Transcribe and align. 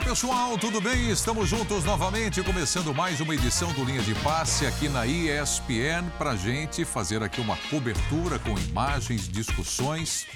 Olá 0.00 0.08
pessoal, 0.08 0.58
tudo 0.58 0.80
bem? 0.80 1.10
Estamos 1.10 1.46
juntos 1.46 1.84
novamente, 1.84 2.42
começando 2.42 2.94
mais 2.94 3.20
uma 3.20 3.34
edição 3.34 3.70
do 3.74 3.84
Linha 3.84 4.00
de 4.00 4.14
Passe 4.14 4.64
aqui 4.64 4.88
na 4.88 5.06
ESPN 5.06 6.08
para 6.16 6.34
gente 6.34 6.86
fazer 6.86 7.22
aqui 7.22 7.38
uma 7.38 7.54
cobertura 7.68 8.38
com 8.38 8.58
imagens, 8.58 9.28
discussões 9.28 10.26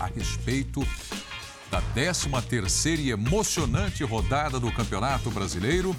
a 0.00 0.06
respeito 0.06 0.80
da 1.70 1.82
13 1.92 2.30
terceira 2.48 3.02
e 3.02 3.10
emocionante 3.10 4.02
rodada 4.04 4.58
do 4.58 4.72
Campeonato 4.72 5.30
Brasileiro. 5.30 5.94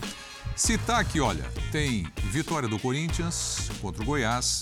Citar 0.55 0.99
aqui, 0.99 1.21
olha, 1.21 1.45
tem 1.71 2.11
vitória 2.23 2.67
do 2.67 2.79
Corinthians 2.79 3.69
contra 3.79 4.01
o 4.01 4.05
Goiás, 4.05 4.61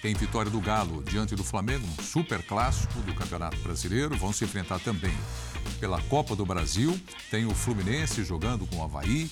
tem 0.00 0.14
vitória 0.14 0.50
do 0.50 0.60
Galo 0.60 1.02
diante 1.02 1.34
do 1.34 1.42
Flamengo, 1.42 1.84
um 1.98 2.02
super 2.02 2.42
clássico 2.44 3.00
do 3.00 3.12
Campeonato 3.12 3.56
Brasileiro. 3.58 4.16
Vão 4.16 4.32
se 4.32 4.44
enfrentar 4.44 4.78
também 4.78 5.12
pela 5.78 6.00
Copa 6.02 6.36
do 6.36 6.44
Brasil. 6.44 6.98
Tem 7.30 7.46
o 7.46 7.54
Fluminense 7.54 8.24
jogando 8.24 8.66
com 8.66 8.76
o 8.76 8.82
Havaí. 8.82 9.30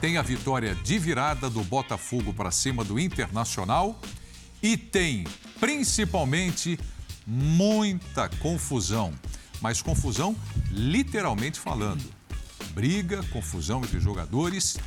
Tem 0.00 0.16
a 0.16 0.22
vitória 0.22 0.74
de 0.74 0.98
virada 0.98 1.50
do 1.50 1.62
Botafogo 1.62 2.32
para 2.32 2.50
cima 2.50 2.84
do 2.84 2.98
Internacional. 2.98 4.00
E 4.62 4.76
tem, 4.76 5.24
principalmente, 5.58 6.78
muita 7.26 8.28
confusão. 8.28 9.12
Mas 9.60 9.82
confusão 9.82 10.36
literalmente 10.70 11.58
falando. 11.58 12.02
Briga, 12.72 13.22
confusão 13.32 13.82
entre 13.82 14.00
jogadores 14.00 14.78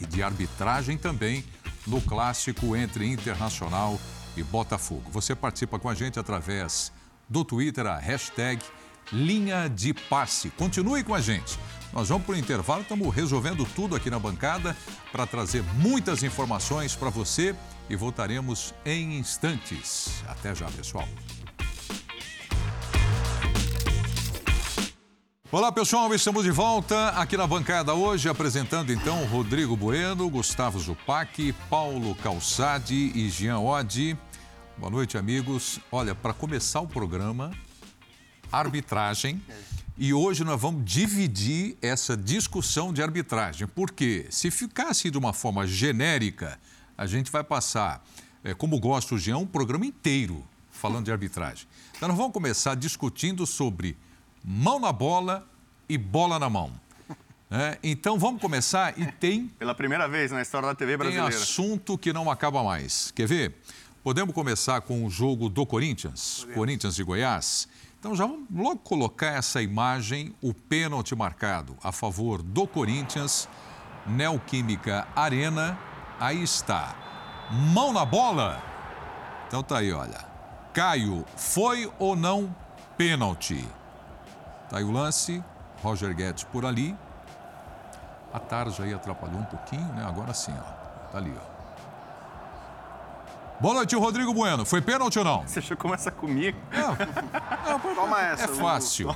e 0.00 0.06
de 0.06 0.22
arbitragem 0.22 0.96
também 0.96 1.44
no 1.86 2.00
clássico 2.00 2.76
entre 2.76 3.06
Internacional 3.06 3.98
e 4.36 4.42
Botafogo. 4.42 5.10
Você 5.10 5.34
participa 5.34 5.78
com 5.78 5.88
a 5.88 5.94
gente 5.94 6.18
através 6.18 6.92
do 7.28 7.44
Twitter, 7.44 7.86
a 7.86 7.98
hashtag 7.98 8.62
Linha 9.12 9.68
de 9.68 9.94
Passe. 9.94 10.50
Continue 10.50 11.04
com 11.04 11.14
a 11.14 11.20
gente. 11.20 11.58
Nós 11.92 12.08
vamos 12.08 12.26
para 12.26 12.34
o 12.34 12.38
intervalo, 12.38 12.82
estamos 12.82 13.14
resolvendo 13.14 13.64
tudo 13.74 13.96
aqui 13.96 14.10
na 14.10 14.18
bancada 14.18 14.76
para 15.10 15.26
trazer 15.26 15.62
muitas 15.74 16.22
informações 16.22 16.94
para 16.94 17.08
você 17.08 17.54
e 17.88 17.96
voltaremos 17.96 18.74
em 18.84 19.18
instantes. 19.18 20.22
Até 20.28 20.54
já, 20.54 20.66
pessoal. 20.66 21.08
Olá 25.50 25.70
pessoal, 25.70 26.12
estamos 26.12 26.42
de 26.42 26.50
volta 26.50 27.10
aqui 27.10 27.36
na 27.36 27.46
bancada 27.46 27.94
hoje, 27.94 28.28
apresentando 28.28 28.92
então 28.92 29.24
Rodrigo 29.26 29.76
Bueno, 29.76 30.28
Gustavo 30.28 30.78
Zupac, 30.78 31.52
Paulo 31.70 32.16
Calçade 32.16 33.12
e 33.14 33.30
Jean 33.30 33.60
Oddi. 33.60 34.18
Boa 34.76 34.90
noite, 34.90 35.16
amigos. 35.16 35.78
Olha, 35.90 36.14
para 36.14 36.34
começar 36.34 36.80
o 36.80 36.86
programa, 36.86 37.52
arbitragem. 38.58 39.40
E 39.98 40.12
hoje 40.12 40.44
nós 40.44 40.60
vamos 40.60 40.84
dividir 40.84 41.76
essa 41.80 42.16
discussão 42.16 42.92
de 42.92 43.02
arbitragem, 43.02 43.66
porque 43.66 44.26
se 44.30 44.50
ficasse 44.50 45.10
de 45.10 45.16
uma 45.16 45.32
forma 45.32 45.66
genérica, 45.66 46.58
a 46.98 47.06
gente 47.06 47.30
vai 47.30 47.42
passar, 47.42 48.04
é, 48.44 48.52
como 48.52 48.78
gosta 48.78 49.14
o 49.14 49.18
Jean, 49.18 49.38
um 49.38 49.46
programa 49.46 49.86
inteiro 49.86 50.44
falando 50.70 51.06
de 51.06 51.12
arbitragem. 51.12 51.66
Então 51.96 52.08
nós 52.08 52.16
vamos 52.16 52.32
começar 52.32 52.74
discutindo 52.74 53.46
sobre 53.46 53.96
mão 54.44 54.78
na 54.78 54.92
bola 54.92 55.48
e 55.88 55.96
bola 55.96 56.38
na 56.38 56.50
mão. 56.50 56.72
É, 57.50 57.78
então 57.82 58.18
vamos 58.18 58.40
começar 58.40 58.98
e 58.98 59.06
tem. 59.12 59.46
Pela 59.58 59.74
primeira 59.74 60.08
vez 60.08 60.32
na 60.32 60.42
história 60.42 60.66
da 60.66 60.74
TV 60.74 60.96
brasileira. 60.96 61.30
Tem 61.30 61.40
assunto 61.40 61.96
que 61.96 62.12
não 62.12 62.28
acaba 62.30 62.62
mais. 62.62 63.12
Quer 63.12 63.28
ver? 63.28 63.54
Podemos 64.02 64.34
começar 64.34 64.80
com 64.80 65.04
o 65.04 65.10
jogo 65.10 65.48
do 65.48 65.64
Corinthians, 65.64 66.38
Podemos. 66.40 66.56
Corinthians 66.56 66.98
e 66.98 67.04
Goiás. 67.04 67.68
Então 68.06 68.14
já 68.14 68.24
vamos 68.24 68.46
logo 68.54 68.76
colocar 68.76 69.32
essa 69.34 69.60
imagem, 69.60 70.32
o 70.40 70.54
pênalti 70.54 71.12
marcado 71.16 71.76
a 71.82 71.90
favor 71.90 72.40
do 72.40 72.64
Corinthians, 72.64 73.48
Neoquímica 74.06 75.08
Arena. 75.16 75.76
Aí 76.20 76.40
está. 76.40 76.94
Mão 77.50 77.92
na 77.92 78.04
bola. 78.04 78.62
Então 79.48 79.60
tá 79.60 79.78
aí, 79.78 79.92
olha. 79.92 80.24
Caio, 80.72 81.26
foi 81.34 81.92
ou 81.98 82.14
não 82.14 82.54
pênalti? 82.96 83.68
Tá 84.70 84.78
aí 84.78 84.84
o 84.84 84.92
lance. 84.92 85.42
Roger 85.82 86.14
Guedes 86.14 86.44
por 86.44 86.64
ali. 86.64 86.96
A 88.32 88.38
tarja 88.38 88.84
aí 88.84 88.94
atrapalhou 88.94 89.40
um 89.40 89.46
pouquinho, 89.46 89.92
né? 89.94 90.04
Agora 90.06 90.32
sim, 90.32 90.54
ó. 90.56 91.10
Tá 91.10 91.18
ali, 91.18 91.34
ó. 91.36 91.45
Boa 93.58 93.72
noite, 93.72 93.96
Rodrigo 93.96 94.34
Bueno. 94.34 94.66
Foi 94.66 94.82
pênalti 94.82 95.18
ou 95.18 95.24
não? 95.24 95.40
Você 95.40 95.60
achou 95.60 95.76
que 95.76 95.82
começa 95.82 96.10
comigo? 96.10 96.58
É, 96.70 97.70
é, 97.72 97.94
Toma 97.94 98.20
essa. 98.20 98.44
É 98.44 98.48
fácil. 98.48 99.08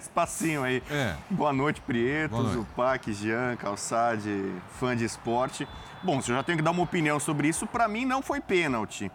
Espacinho 0.00 0.64
aí. 0.64 0.82
É. 0.90 1.14
Boa 1.30 1.52
noite, 1.52 1.80
Prieto, 1.80 2.30
Boa 2.30 2.42
noite. 2.42 2.56
Zupac, 2.56 3.12
Jean, 3.12 3.54
Calçade, 3.56 4.52
fã 4.80 4.96
de 4.96 5.04
esporte. 5.04 5.68
Bom, 6.02 6.20
se 6.20 6.30
eu 6.30 6.36
já 6.36 6.42
tenho 6.42 6.58
que 6.58 6.64
dar 6.64 6.72
uma 6.72 6.82
opinião 6.82 7.20
sobre 7.20 7.46
isso, 7.46 7.68
para 7.68 7.86
mim 7.86 8.04
não 8.04 8.20
foi 8.20 8.40
pênalti. 8.40 9.12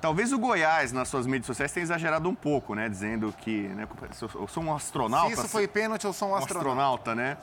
Talvez 0.00 0.32
o 0.32 0.38
Goiás, 0.38 0.92
nas 0.92 1.08
suas 1.08 1.26
mídias 1.26 1.46
sociais, 1.46 1.72
tenha 1.72 1.82
exagerado 1.82 2.28
um 2.28 2.34
pouco, 2.34 2.74
né? 2.76 2.88
Dizendo 2.88 3.34
que 3.38 3.62
né, 3.68 3.88
eu 4.34 4.46
sou 4.46 4.62
um 4.62 4.72
astronauta. 4.72 5.34
Se 5.34 5.40
isso 5.40 5.48
foi 5.48 5.66
pênalti, 5.66 6.04
eu 6.04 6.12
sou 6.12 6.28
um 6.28 6.34
astronauta. 6.36 6.68
Um 6.68 6.72
astronauta, 6.72 7.14
né? 7.14 7.36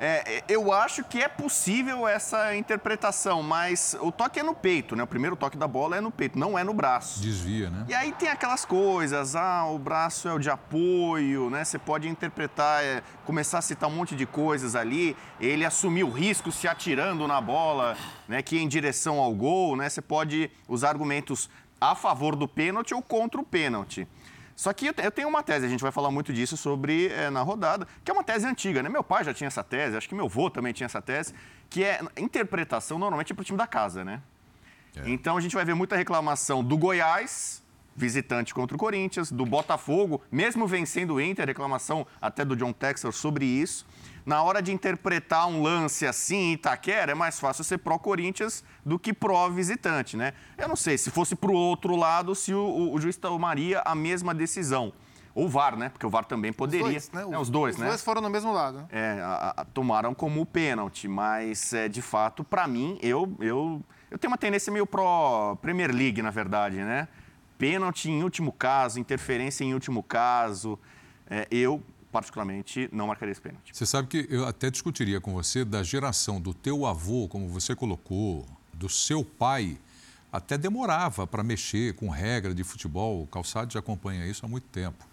É, 0.00 0.44
eu 0.48 0.72
acho 0.72 1.02
que 1.02 1.20
é 1.20 1.26
possível 1.26 2.06
essa 2.06 2.54
interpretação, 2.54 3.42
mas 3.42 3.96
o 4.00 4.12
toque 4.12 4.38
é 4.38 4.42
no 4.44 4.54
peito, 4.54 4.94
né? 4.94 5.02
O 5.02 5.06
primeiro 5.06 5.34
toque 5.34 5.56
da 5.56 5.66
bola 5.66 5.96
é 5.96 6.00
no 6.00 6.10
peito, 6.10 6.38
não 6.38 6.56
é 6.56 6.62
no 6.62 6.72
braço. 6.72 7.20
Desvia, 7.20 7.68
né? 7.68 7.84
E 7.88 7.94
aí 7.94 8.12
tem 8.12 8.28
aquelas 8.28 8.64
coisas, 8.64 9.34
ah, 9.34 9.66
o 9.66 9.78
braço 9.78 10.28
é 10.28 10.32
o 10.32 10.38
de 10.38 10.48
apoio, 10.48 11.50
né? 11.50 11.64
Você 11.64 11.78
pode 11.78 12.08
interpretar, 12.08 12.84
é, 12.84 13.02
começar 13.24 13.58
a 13.58 13.62
citar 13.62 13.88
um 13.88 13.92
monte 13.92 14.14
de 14.14 14.24
coisas 14.24 14.76
ali. 14.76 15.16
Ele 15.40 15.64
assumiu 15.64 16.06
o 16.06 16.12
risco 16.12 16.52
se 16.52 16.68
atirando 16.68 17.26
na 17.26 17.40
bola, 17.40 17.96
né? 18.28 18.40
Que 18.40 18.56
é 18.56 18.60
em 18.60 18.68
direção 18.68 19.18
ao 19.18 19.34
gol, 19.34 19.76
né? 19.76 19.88
Você 19.88 20.00
pode 20.00 20.48
usar 20.68 20.90
argumentos 20.90 21.50
a 21.80 21.94
favor 21.94 22.36
do 22.36 22.46
pênalti 22.46 22.94
ou 22.94 23.02
contra 23.02 23.40
o 23.40 23.44
pênalti. 23.44 24.06
Só 24.58 24.72
que 24.72 24.86
eu 24.88 25.10
tenho 25.12 25.28
uma 25.28 25.40
tese, 25.40 25.64
a 25.64 25.68
gente 25.68 25.82
vai 25.82 25.92
falar 25.92 26.10
muito 26.10 26.32
disso 26.32 26.56
sobre 26.56 27.06
é, 27.12 27.30
na 27.30 27.42
rodada, 27.42 27.86
que 28.04 28.10
é 28.10 28.12
uma 28.12 28.24
tese 28.24 28.44
antiga, 28.44 28.82
né? 28.82 28.88
Meu 28.88 29.04
pai 29.04 29.22
já 29.22 29.32
tinha 29.32 29.46
essa 29.46 29.62
tese, 29.62 29.96
acho 29.96 30.08
que 30.08 30.16
meu 30.16 30.24
avô 30.24 30.50
também 30.50 30.72
tinha 30.72 30.86
essa 30.86 31.00
tese, 31.00 31.32
que 31.70 31.84
é 31.84 32.00
interpretação 32.16 32.98
normalmente 32.98 33.32
é 33.32 33.36
para 33.36 33.42
o 33.42 33.44
time 33.44 33.56
da 33.56 33.68
casa, 33.68 34.04
né? 34.04 34.20
É. 34.96 35.08
Então 35.08 35.36
a 35.36 35.40
gente 35.40 35.54
vai 35.54 35.64
ver 35.64 35.74
muita 35.74 35.94
reclamação 35.94 36.64
do 36.64 36.76
Goiás, 36.76 37.62
visitante 37.94 38.52
contra 38.52 38.76
o 38.76 38.80
Corinthians, 38.80 39.30
do 39.30 39.46
Botafogo, 39.46 40.20
mesmo 40.28 40.66
vencendo 40.66 41.14
o 41.14 41.20
Inter, 41.20 41.46
reclamação 41.46 42.04
até 42.20 42.44
do 42.44 42.56
John 42.56 42.72
Textor 42.72 43.12
sobre 43.12 43.44
isso 43.44 43.86
na 44.28 44.42
hora 44.42 44.60
de 44.60 44.70
interpretar 44.70 45.48
um 45.48 45.62
lance 45.62 46.06
assim 46.06 46.36
em 46.36 46.52
Itaquera, 46.52 47.12
é 47.12 47.14
mais 47.14 47.40
fácil 47.40 47.64
ser 47.64 47.78
pró-Corinthians 47.78 48.62
do 48.84 48.98
que 48.98 49.14
pró-visitante, 49.14 50.18
né? 50.18 50.34
Eu 50.58 50.68
não 50.68 50.76
sei, 50.76 50.98
se 50.98 51.10
fosse 51.10 51.34
para 51.34 51.50
o 51.50 51.54
outro 51.54 51.96
lado, 51.96 52.34
se 52.34 52.52
o, 52.52 52.60
o, 52.60 52.94
o 52.94 53.00
juiz 53.00 53.16
tomaria 53.16 53.80
a 53.86 53.94
mesma 53.94 54.34
decisão. 54.34 54.92
Ou 55.34 55.46
o 55.46 55.48
VAR, 55.48 55.78
né? 55.78 55.88
Porque 55.88 56.04
o 56.04 56.10
VAR 56.10 56.26
também 56.26 56.52
poderia. 56.52 56.98
Os 56.98 57.08
dois, 57.08 57.10
né? 57.10 57.22
É, 57.22 57.38
os 57.38 57.48
dois, 57.48 57.74
os 57.76 57.80
né? 57.80 57.88
Dois 57.88 58.02
foram 58.02 58.20
no 58.20 58.28
mesmo 58.28 58.52
lado. 58.52 58.86
É, 58.90 59.18
a, 59.22 59.54
a, 59.56 59.64
tomaram 59.64 60.12
como 60.12 60.44
pênalti, 60.44 61.08
mas 61.08 61.72
é, 61.72 61.88
de 61.88 62.02
fato, 62.02 62.44
para 62.44 62.68
mim, 62.68 62.98
eu, 63.00 63.34
eu, 63.40 63.82
eu 64.10 64.18
tenho 64.18 64.30
uma 64.30 64.36
tendência 64.36 64.70
meio 64.70 64.86
pró-Premier 64.86 65.90
League, 65.90 66.20
na 66.20 66.30
verdade, 66.30 66.76
né? 66.76 67.08
Pênalti 67.56 68.10
em 68.10 68.22
último 68.22 68.52
caso, 68.52 69.00
interferência 69.00 69.64
em 69.64 69.72
último 69.72 70.02
caso. 70.02 70.78
É, 71.30 71.48
eu 71.50 71.82
particularmente, 72.10 72.88
não 72.92 73.06
marcaria 73.06 73.32
esse 73.32 73.40
pênalti. 73.40 73.70
Você 73.72 73.86
sabe 73.86 74.08
que 74.08 74.26
eu 74.30 74.46
até 74.46 74.70
discutiria 74.70 75.20
com 75.20 75.32
você 75.32 75.64
da 75.64 75.82
geração 75.82 76.40
do 76.40 76.54
teu 76.54 76.86
avô, 76.86 77.28
como 77.28 77.48
você 77.48 77.74
colocou, 77.74 78.46
do 78.72 78.88
seu 78.88 79.24
pai, 79.24 79.78
até 80.32 80.56
demorava 80.58 81.26
para 81.26 81.42
mexer 81.42 81.94
com 81.94 82.08
regra 82.08 82.54
de 82.54 82.62
futebol. 82.64 83.22
O 83.22 83.26
Calçado 83.26 83.72
já 83.72 83.80
acompanha 83.80 84.26
isso 84.26 84.44
há 84.44 84.48
muito 84.48 84.66
tempo. 84.68 85.06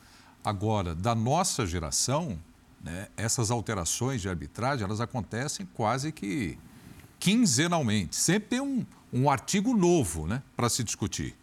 Agora, 0.44 0.94
da 0.94 1.16
nossa 1.16 1.66
geração, 1.66 2.40
né, 2.82 3.08
essas 3.18 3.50
alterações 3.50 4.22
de 4.22 4.30
arbitragem, 4.30 4.86
elas 4.86 5.02
acontecem 5.02 5.66
quase 5.74 6.12
que 6.12 6.58
quinzenalmente. 7.20 8.16
Sempre 8.16 8.50
tem 8.50 8.62
um, 8.62 8.86
um 9.12 9.30
artigo 9.30 9.76
novo 9.76 10.28
né, 10.28 10.44
para 10.56 10.70
se 10.70 10.84
discutir. 10.84 11.36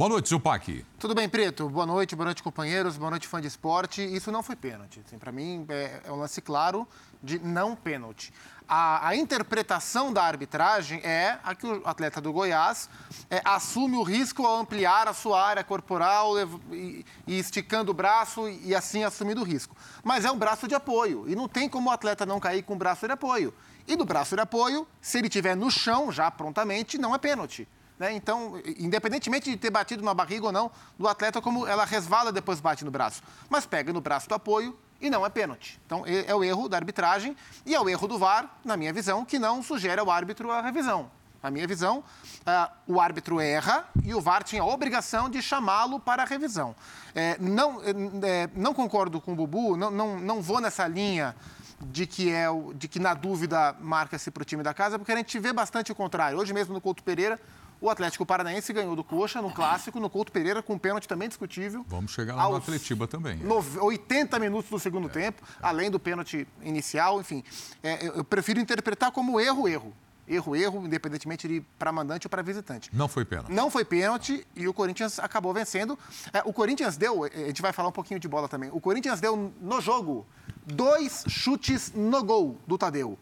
Boa 0.00 0.08
noite, 0.08 0.30
Zupac. 0.30 0.82
Tudo 0.98 1.14
bem, 1.14 1.28
Preto? 1.28 1.68
Boa 1.68 1.84
noite, 1.84 2.16
boa 2.16 2.24
noite, 2.24 2.42
companheiros, 2.42 2.96
boa 2.96 3.10
noite, 3.10 3.28
fã 3.28 3.38
de 3.38 3.48
esporte. 3.48 4.02
Isso 4.02 4.32
não 4.32 4.42
foi 4.42 4.56
pênalti. 4.56 5.02
Assim, 5.04 5.18
Para 5.18 5.30
mim, 5.30 5.66
é, 5.68 6.00
é, 6.02 6.10
um 6.10 6.16
lance 6.16 6.40
claro 6.40 6.88
de 7.22 7.38
não 7.38 7.76
pênalti. 7.76 8.32
A, 8.66 9.08
a, 9.08 9.14
interpretação 9.14 10.10
da 10.10 10.22
arbitragem 10.22 11.00
é 11.04 11.38
a 11.44 11.54
que 11.54 11.66
o 11.66 11.82
atleta 11.84 12.18
do 12.18 12.32
Goiás 12.32 12.88
é, 13.28 13.42
assume 13.44 13.98
o 13.98 14.02
risco 14.02 14.46
ao 14.46 14.60
ampliar 14.60 15.06
a 15.06 15.12
sua 15.12 15.44
área 15.44 15.62
corporal 15.62 16.32
e, 16.72 17.04
e 17.26 17.38
esticando 17.38 17.90
o 17.90 17.94
braço 17.94 18.48
e 18.48 18.74
assim 18.74 19.04
assumindo 19.04 19.42
o 19.42 19.44
risco. 19.44 19.76
Mas 20.02 20.24
é 20.24 20.30
um 20.30 20.38
braço 20.38 20.66
de 20.66 20.74
apoio 20.74 21.28
e 21.28 21.36
não 21.36 21.46
tem 21.46 21.68
como 21.68 21.90
o 21.90 21.92
atleta 21.92 22.24
não 22.24 22.40
cair 22.40 22.62
com 22.62 22.72
o 22.72 22.78
braço 22.78 23.06
de 23.06 23.12
apoio. 23.12 23.52
E 23.86 23.96
do 23.96 24.06
braço 24.06 24.34
de 24.34 24.40
apoio, 24.40 24.88
se 24.98 25.18
ele 25.18 25.26
estiver 25.26 25.54
no 25.54 25.70
chão 25.70 26.10
já 26.10 26.30
prontamente, 26.30 26.96
não 26.96 27.14
é 27.14 27.18
pênalti. 27.18 27.68
Né? 28.00 28.14
Então, 28.14 28.54
independentemente 28.78 29.50
de 29.50 29.58
ter 29.58 29.68
batido 29.68 30.02
na 30.02 30.14
barriga 30.14 30.46
ou 30.46 30.52
não 30.52 30.70
do 30.98 31.06
atleta, 31.06 31.38
como 31.42 31.66
ela 31.66 31.84
resvala 31.84 32.32
depois 32.32 32.58
bate 32.58 32.82
no 32.82 32.90
braço. 32.90 33.22
Mas 33.50 33.66
pega 33.66 33.92
no 33.92 34.00
braço 34.00 34.26
do 34.26 34.34
apoio 34.34 34.74
e 34.98 35.10
não 35.10 35.24
é 35.24 35.28
pênalti. 35.28 35.78
Então, 35.84 36.04
é 36.06 36.34
o 36.34 36.42
erro 36.42 36.66
da 36.66 36.78
arbitragem 36.78 37.36
e 37.66 37.74
é 37.74 37.80
o 37.80 37.86
erro 37.90 38.08
do 38.08 38.18
VAR, 38.18 38.58
na 38.64 38.74
minha 38.74 38.90
visão, 38.90 39.22
que 39.22 39.38
não 39.38 39.62
sugere 39.62 40.00
ao 40.00 40.10
árbitro 40.10 40.50
a 40.50 40.62
revisão. 40.62 41.10
Na 41.42 41.50
minha 41.50 41.66
visão, 41.66 41.98
uh, 41.98 42.70
o 42.86 43.00
árbitro 43.00 43.38
erra 43.38 43.86
e 44.02 44.14
o 44.14 44.20
VAR 44.20 44.44
tinha 44.44 44.62
a 44.62 44.66
obrigação 44.66 45.28
de 45.28 45.42
chamá-lo 45.42 46.00
para 46.00 46.22
a 46.22 46.26
revisão. 46.26 46.74
É, 47.14 47.36
não, 47.38 47.82
é, 47.82 48.48
não 48.54 48.72
concordo 48.72 49.20
com 49.20 49.32
o 49.32 49.36
Bubu, 49.36 49.76
não, 49.76 49.90
não, 49.90 50.18
não 50.18 50.42
vou 50.42 50.60
nessa 50.60 50.86
linha 50.86 51.34
de 51.80 52.06
que, 52.06 52.30
é, 52.30 52.46
de 52.74 52.88
que 52.88 52.98
na 52.98 53.14
dúvida 53.14 53.74
marca-se 53.80 54.30
para 54.30 54.42
o 54.42 54.44
time 54.44 54.62
da 54.62 54.74
casa, 54.74 54.98
porque 54.98 55.12
a 55.12 55.16
gente 55.16 55.38
vê 55.38 55.52
bastante 55.52 55.90
o 55.90 55.94
contrário. 55.94 56.38
Hoje 56.38 56.52
mesmo 56.52 56.74
no 56.74 56.80
Couto 56.80 57.02
Pereira, 57.02 57.40
o 57.80 57.88
Atlético 57.88 58.26
Paranaense 58.26 58.72
ganhou 58.72 58.94
do 58.94 59.02
Coxa 59.02 59.40
no 59.40 59.50
clássico, 59.50 59.98
no 59.98 60.10
Couto 60.10 60.30
Pereira, 60.30 60.62
com 60.62 60.74
um 60.74 60.78
pênalti 60.78 61.08
também 61.08 61.28
discutível. 61.28 61.84
Vamos 61.88 62.12
chegar 62.12 62.34
lá 62.34 62.48
no 62.48 62.56
Atletiba 62.56 63.08
também. 63.08 63.40
É. 63.40 63.80
80 63.80 64.38
minutos 64.38 64.70
do 64.70 64.78
segundo 64.78 65.08
é, 65.08 65.10
tempo, 65.10 65.42
é. 65.42 65.56
além 65.62 65.90
do 65.90 65.98
pênalti 65.98 66.46
inicial, 66.62 67.20
enfim. 67.20 67.42
É, 67.82 68.06
eu 68.06 68.24
prefiro 68.24 68.60
interpretar 68.60 69.10
como 69.10 69.40
erro, 69.40 69.68
erro 69.68 69.92
erro, 70.28 70.54
erro, 70.54 70.86
independentemente 70.86 71.48
de 71.48 71.60
para 71.76 71.90
mandante 71.90 72.26
ou 72.26 72.30
para 72.30 72.40
visitante. 72.40 72.88
Não 72.92 73.08
foi 73.08 73.24
pênalti. 73.24 73.50
Não 73.50 73.68
foi 73.68 73.84
pênalti 73.84 74.46
e 74.54 74.68
o 74.68 74.72
Corinthians 74.72 75.18
acabou 75.18 75.52
vencendo. 75.52 75.98
É, 76.32 76.40
o 76.44 76.52
Corinthians 76.52 76.96
deu, 76.96 77.24
a 77.24 77.28
gente 77.28 77.60
vai 77.60 77.72
falar 77.72 77.88
um 77.88 77.92
pouquinho 77.92 78.20
de 78.20 78.28
bola 78.28 78.48
também. 78.48 78.70
O 78.72 78.80
Corinthians 78.80 79.20
deu 79.20 79.52
no 79.60 79.80
jogo 79.80 80.24
dois 80.64 81.24
chutes 81.26 81.92
no 81.92 82.22
gol 82.22 82.56
do 82.64 82.78
Tadeu. 82.78 83.18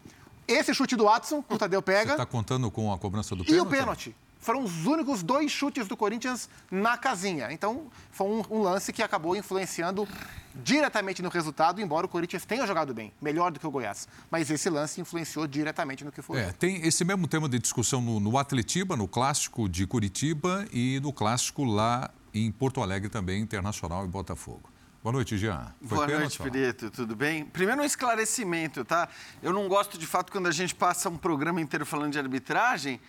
Esse 0.47 0.71
chute 0.71 0.95
do 0.95 1.05
Watson, 1.05 1.43
o 1.49 1.57
Tadeu 1.57 1.81
pega. 1.81 2.11
Você 2.11 2.11
está 2.11 2.25
contando 2.27 2.69
com 2.69 2.93
a 2.93 2.97
cobrança 2.99 3.35
do 3.35 3.43
pênalti? 3.43 3.57
E 3.57 3.61
o 3.61 3.65
pênalti 3.65 4.15
foram 4.39 4.63
os 4.63 4.85
únicos 4.85 5.21
dois 5.21 5.51
chutes 5.51 5.87
do 5.87 5.95
Corinthians 5.95 6.49
na 6.71 6.97
casinha. 6.97 7.51
Então, 7.51 7.87
foi 8.09 8.27
um, 8.27 8.43
um, 8.49 8.61
lance 8.61 8.91
que 8.93 9.03
acabou 9.03 9.35
influenciando 9.35 10.07
diretamente 10.55 11.21
no 11.21 11.29
resultado, 11.29 11.81
embora 11.81 12.05
o 12.05 12.09
Corinthians 12.09 12.45
tenha 12.45 12.65
jogado 12.65 12.93
bem, 12.93 13.13
melhor 13.21 13.51
do 13.51 13.59
que 13.59 13.67
o 13.67 13.71
Goiás. 13.71 14.07
Mas 14.31 14.49
esse 14.49 14.69
lance 14.69 14.99
influenciou 15.01 15.45
diretamente 15.45 16.03
no 16.03 16.11
que 16.11 16.21
foi. 16.21 16.39
É, 16.39 16.51
tem 16.53 16.87
esse 16.87 17.03
mesmo 17.03 17.27
tema 17.27 17.47
de 17.47 17.59
discussão 17.59 18.01
no, 18.01 18.19
no 18.19 18.37
Atletiba, 18.37 18.95
no 18.95 19.07
clássico 19.07 19.67
de 19.67 19.85
Curitiba 19.85 20.65
e 20.71 20.99
no 21.01 21.11
clássico 21.11 21.63
lá 21.63 22.09
em 22.33 22.51
Porto 22.51 22.81
Alegre 22.81 23.09
também, 23.09 23.41
Internacional 23.41 24.05
e 24.05 24.07
Botafogo. 24.07 24.69
Boa 25.01 25.13
noite, 25.13 25.37
Jean. 25.37 25.73
Foi 25.85 26.05
Boa 26.05 26.19
noite, 26.19 26.37
Pirito. 26.41 26.91
Tudo 26.91 27.15
bem? 27.15 27.45
Primeiro 27.45 27.81
um 27.81 27.85
esclarecimento, 27.85 28.83
tá? 28.83 29.07
Eu 29.41 29.53
não 29.53 29.67
gosto 29.69 29.97
de 29.97 30.05
fato 30.05 30.29
quando 30.29 30.47
a 30.47 30.51
gente 30.51 30.75
passa 30.75 31.09
um 31.09 31.17
programa 31.17 31.61
inteiro 31.61 31.85
falando 31.85 32.11
de 32.11 32.19
arbitragem 32.19 32.99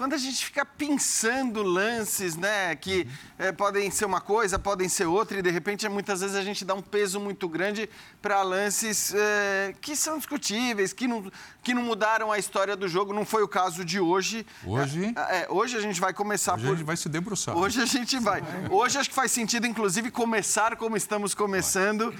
quando 0.00 0.14
a 0.14 0.16
gente 0.16 0.46
fica 0.46 0.64
pensando 0.64 1.62
lances, 1.62 2.34
né, 2.34 2.74
que 2.74 3.06
é, 3.38 3.52
podem 3.52 3.90
ser 3.90 4.06
uma 4.06 4.18
coisa, 4.18 4.58
podem 4.58 4.88
ser 4.88 5.04
outra, 5.04 5.38
e 5.38 5.42
de 5.42 5.50
repente 5.50 5.86
muitas 5.90 6.22
vezes 6.22 6.36
a 6.36 6.42
gente 6.42 6.64
dá 6.64 6.72
um 6.72 6.80
peso 6.80 7.20
muito 7.20 7.46
grande 7.46 7.86
para 8.22 8.40
lances 8.42 9.12
é, 9.14 9.74
que 9.78 9.94
são 9.94 10.16
discutíveis, 10.16 10.94
que 10.94 11.06
não, 11.06 11.30
que 11.62 11.74
não 11.74 11.82
mudaram 11.82 12.32
a 12.32 12.38
história 12.38 12.74
do 12.74 12.88
jogo. 12.88 13.12
Não 13.12 13.26
foi 13.26 13.42
o 13.42 13.48
caso 13.48 13.84
de 13.84 14.00
hoje. 14.00 14.46
Hoje? 14.64 15.12
É, 15.28 15.46
hoje 15.50 15.76
a 15.76 15.80
gente 15.82 16.00
vai 16.00 16.14
começar 16.14 16.54
hoje 16.54 16.62
por. 16.62 16.70
Hoje 16.70 16.72
a 16.72 16.78
gente 16.78 16.86
vai 16.86 16.96
se 16.96 17.08
debruçar. 17.10 17.54
Hoje 17.54 17.82
a 17.82 17.84
gente 17.84 18.18
vai. 18.18 18.42
Hoje 18.70 18.96
acho 18.96 19.10
que 19.10 19.14
faz 19.14 19.30
sentido, 19.30 19.66
inclusive, 19.66 20.10
começar 20.10 20.76
como 20.76 20.96
estamos 20.96 21.34
começando, 21.34 22.10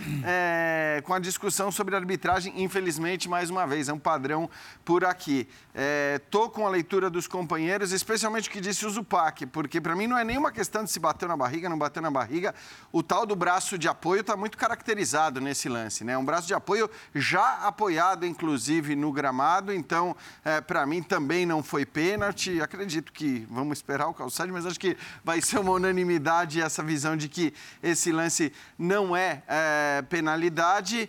com 1.05 1.15
a 1.15 1.19
discussão 1.19 1.73
sobre 1.73 1.97
arbitragem. 1.97 2.53
Infelizmente, 2.63 3.27
mais 3.27 3.49
uma 3.49 3.67
vez, 3.67 3.89
é 3.89 3.93
um 3.95 3.99
padrão 3.99 4.51
por 4.85 5.03
aqui. 5.03 5.49
Estou 6.17 6.51
com 6.51 6.67
a 6.67 6.71
leitura 6.71 7.09
dos 7.09 7.27
companheiros 7.27 7.70
companheiros, 7.71 7.93
especialmente 7.93 8.49
o 8.49 8.53
que 8.53 8.61
disse 8.61 8.85
o 8.85 8.91
Zupac, 8.91 9.47
porque 9.47 9.81
para 9.81 9.95
mim 9.95 10.07
não 10.07 10.19
é 10.19 10.25
nenhuma 10.25 10.51
questão 10.51 10.83
de 10.83 10.91
se 10.91 10.99
bateu 10.99 11.29
na 11.29 11.37
barriga, 11.37 11.69
não 11.69 11.79
bateu 11.79 12.03
na 12.03 12.11
barriga. 12.11 12.53
O 12.91 13.03
tal 13.03 13.25
do 13.25 13.37
braço 13.37 13.79
de 13.79 13.87
apoio 13.87 14.23
está 14.23 14.37
muito 14.37 14.59
caracterizado 14.59 15.41
nesse 15.41 15.69
lance, 15.69 16.03
né? 16.03 16.19
Um 16.19 16.25
braço 16.25 16.49
de 16.49 16.55
apoio 16.55 16.91
já 17.15 17.59
apoiado, 17.59 18.27
inclusive, 18.27 18.97
no 18.97 19.13
gramado, 19.13 19.73
então, 19.73 20.17
é, 20.45 20.61
para 20.61 20.85
mim 20.85 21.01
também 21.03 21.47
não 21.47 21.63
foi 21.63 21.87
pênalti. 21.87 22.61
Acredito 22.61 23.13
que 23.13 23.47
vamos 23.49 23.79
esperar 23.79 24.09
o 24.09 24.15
calçado, 24.15 24.53
mas 24.53 24.67
acho 24.67 24.81
que 24.81 24.97
vai 25.25 25.41
ser 25.41 25.61
uma 25.61 25.73
unanimidade 25.73 26.61
essa 26.61 26.83
visão 26.83 27.17
de 27.17 27.29
que 27.29 27.55
esse 27.83 28.11
lance 28.11 28.53
não 28.77 29.15
é, 29.15 29.43
é 29.47 30.03
penalidade. 30.09 31.09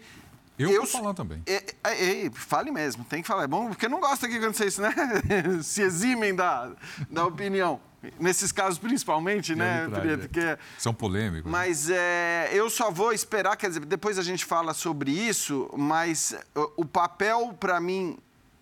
Eu, 0.61 0.71
eu 0.71 0.81
vou 0.81 0.87
falar 0.87 1.13
também. 1.13 1.41
É, 1.45 1.63
é, 1.83 2.25
é, 2.25 2.31
fale 2.31 2.71
mesmo, 2.71 3.03
tem 3.05 3.21
que 3.21 3.27
falar. 3.27 3.43
É 3.43 3.47
bom, 3.47 3.69
porque 3.69 3.87
não 3.87 3.99
gosta 3.99 4.27
que 4.27 4.37
aconteça 4.37 4.65
isso, 4.65 4.81
né? 4.81 4.93
Se 5.63 5.81
eximem 5.81 6.35
da, 6.35 6.71
da 7.09 7.25
opinião. 7.25 7.79
Nesses 8.19 8.51
casos, 8.51 8.79
principalmente, 8.79 9.53
né, 9.53 9.87
Prieto? 9.87 10.27
Que 10.27 10.39
é... 10.39 10.57
São 10.77 10.91
polêmicos. 10.91 11.45
Né? 11.45 11.51
Mas 11.51 11.87
é, 11.87 12.49
eu 12.51 12.67
só 12.67 12.89
vou 12.89 13.13
esperar, 13.13 13.55
quer 13.55 13.67
dizer, 13.67 13.85
depois 13.85 14.17
a 14.17 14.23
gente 14.23 14.43
fala 14.43 14.73
sobre 14.73 15.11
isso, 15.11 15.69
mas 15.77 16.35
o, 16.55 16.71
o 16.77 16.85
papel, 16.85 17.55
para 17.59 17.79
mim, 17.79 18.17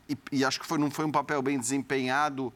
e, 0.10 0.18
e, 0.34 0.44
acho 0.44 0.60
que 0.60 0.66
foi, 0.66 0.78
não 0.78 0.92
foi 0.92 1.06
um 1.06 1.12
papel 1.12 1.42
bem 1.42 1.58
desempenhado, 1.58 2.52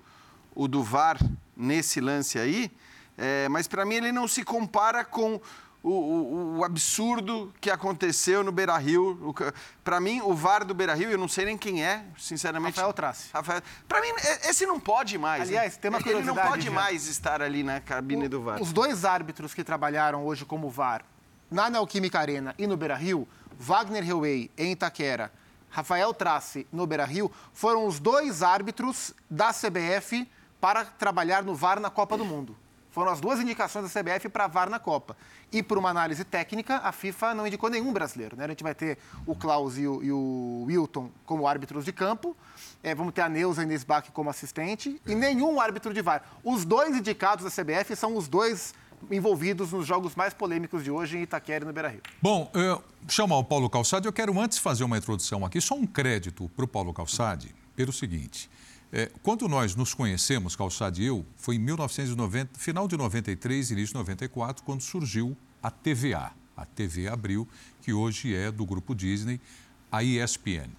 o 0.54 0.68
do 0.68 0.84
VAR 0.84 1.18
nesse 1.56 2.02
lance 2.02 2.38
aí, 2.38 2.70
é, 3.18 3.48
mas 3.48 3.68
para 3.68 3.86
mim 3.86 3.96
ele 3.96 4.12
não 4.12 4.28
se 4.28 4.44
compara 4.44 5.06
com 5.06 5.40
o, 5.84 5.90
o, 5.90 6.58
o, 6.60 6.64
absurdo 6.64 7.54
que 7.60 7.70
aconteceu 7.70 8.42
no 8.42 8.54
Beira 8.54 8.78
Rio. 8.78 9.36
Para 9.84 10.00
mim, 10.00 10.22
o 10.22 10.34
VAR 10.34 10.64
do 10.64 10.74
Beira 10.74 10.94
Rio, 10.94 11.12
eu 11.12 11.18
não 11.18 11.28
sei 11.28 11.44
nem 11.44 11.58
quem 11.58 11.84
é, 11.84 12.06
sinceramente. 12.18 12.78
Rafael 12.78 12.94
Trace. 12.94 13.30
Rafael... 13.34 13.62
Para 13.86 14.00
mim, 14.00 14.08
esse 14.48 14.66
não 14.66 14.80
pode 14.80 15.18
mais. 15.18 15.50
Né? 15.50 15.58
Aliás, 15.58 15.74
né? 15.74 15.80
tem 15.82 15.90
uma 15.90 16.02
curiosidade. 16.02 16.30
Ele 16.30 16.42
não 16.42 16.52
pode 16.52 16.66
já. 16.68 16.72
mais 16.72 17.08
estar 17.08 17.42
ali 17.42 17.64
na 17.64 17.82
cabine 17.82 18.28
o, 18.28 18.30
do 18.30 18.42
VAR. 18.42 18.62
Os 18.62 18.72
dois 18.72 19.04
árbitros 19.04 19.54
que 19.54 19.62
trabalharam 19.62 20.26
hoje 20.26 20.46
como 20.46 20.70
VAR, 20.70 21.04
na 21.52 21.70
Neoquímica 21.70 22.18
Arena 22.18 22.56
e 22.58 22.66
no 22.66 22.78
Beira 22.78 22.96
Rio, 22.96 23.28
Wagner 23.60 24.08
Hillway 24.08 24.50
em 24.58 24.72
Itaquera, 24.72 25.34
Rafael 25.70 26.14
Trace 26.14 26.66
no 26.72 26.88
Beira 26.88 27.04
Rio, 27.04 27.30
foram 27.54 27.86
os 27.86 28.00
dois 28.00 28.42
árbitros 28.42 29.14
da 29.30 29.52
CBF 29.52 30.30
para 30.62 30.86
trabalhar 30.86 31.44
no 31.44 31.54
VAR 31.54 31.82
na 31.82 31.90
Copa 31.90 32.18
do 32.18 32.24
Mundo. 32.24 32.56
Foram 32.94 33.12
as 33.12 33.20
duas 33.20 33.40
indicações 33.40 33.92
da 33.92 34.02
CBF 34.02 34.30
para 34.30 34.46
VAR 34.46 34.70
na 34.70 34.78
Copa. 34.78 35.18
E 35.52 35.64
por 35.64 35.80
uma 35.80 35.90
análise 35.90 36.24
técnica, 36.24 36.78
a 36.78 36.92
FIFA 36.92 37.34
não 37.34 37.48
indicou 37.48 37.68
nenhum 37.68 37.92
brasileiro. 37.92 38.38
Né? 38.38 38.46
A 38.46 38.48
gente 38.48 38.62
vai 38.62 38.76
ter 38.76 39.00
o 39.26 39.36
Klaus 39.36 39.80
e 39.80 39.88
o, 39.88 40.04
e 40.04 40.12
o 40.12 40.64
Wilton 40.68 41.10
como 41.26 41.48
árbitros 41.48 41.84
de 41.86 41.92
campo, 41.92 42.38
é, 42.84 42.94
vamos 42.94 43.12
ter 43.16 43.22
a 43.22 43.30
Neuza 43.30 43.64
Inês 43.64 43.84
Bach 43.84 44.08
como 44.14 44.30
assistente, 44.30 45.02
e 45.08 45.16
nenhum 45.16 45.60
árbitro 45.60 45.92
de 45.92 46.04
VAR. 46.04 46.24
Os 46.44 46.64
dois 46.66 46.96
indicados 46.96 47.44
da 47.44 47.50
CBF 47.50 47.96
são 47.96 48.16
os 48.16 48.28
dois 48.28 48.76
envolvidos 49.10 49.72
nos 49.72 49.88
jogos 49.88 50.16
mais 50.16 50.32
polêmicos 50.36 50.84
de 50.84 50.92
hoje 50.92 51.18
em 51.18 51.24
Itaquera 51.24 51.66
e 51.66 51.68
no 51.68 51.74
Beira-Rio. 51.74 52.02
Bom, 52.22 52.52
eu, 52.54 52.84
chamar 53.10 53.38
o 53.38 53.44
Paulo 53.44 53.72
Calçade, 53.72 54.08
eu 54.08 54.14
quero 54.14 54.40
antes 54.40 54.60
fazer 54.60 54.84
uma 54.84 55.00
introdução 55.00 55.44
aqui, 55.44 55.60
só 55.60 55.74
um 55.74 55.88
crédito 55.88 56.48
para 56.56 56.64
o 56.64 56.68
Paulo 56.68 56.94
Calçade, 56.94 57.56
pelo 57.76 57.92
seguinte... 57.92 58.52
É, 58.96 59.10
quando 59.24 59.48
nós 59.48 59.76
nos 59.76 59.92
conhecemos, 59.96 60.56
Calçado 60.56 61.02
e 61.02 61.06
eu, 61.08 61.26
foi 61.36 61.56
em 61.56 61.60
1990, 61.60 62.60
final 62.60 62.88
de 62.88 62.96
93, 62.96 63.72
início 63.72 63.88
de 63.88 63.96
94, 63.96 64.64
quando 64.64 64.82
surgiu 64.82 65.36
a 65.64 65.72
TVA, 65.72 66.32
a 66.56 66.64
TV 66.64 67.08
Abril, 67.08 67.48
que 67.82 67.92
hoje 67.92 68.36
é 68.36 68.52
do 68.52 68.64
grupo 68.64 68.94
Disney, 68.94 69.42
a 69.92 70.04
ESPN. 70.04 70.70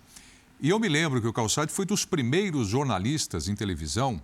E 0.60 0.70
eu 0.70 0.78
me 0.78 0.88
lembro 0.88 1.20
que 1.20 1.26
o 1.26 1.32
Calçado 1.32 1.72
foi 1.72 1.84
dos 1.84 2.04
primeiros 2.04 2.68
jornalistas 2.68 3.48
em 3.48 3.56
televisão 3.56 4.22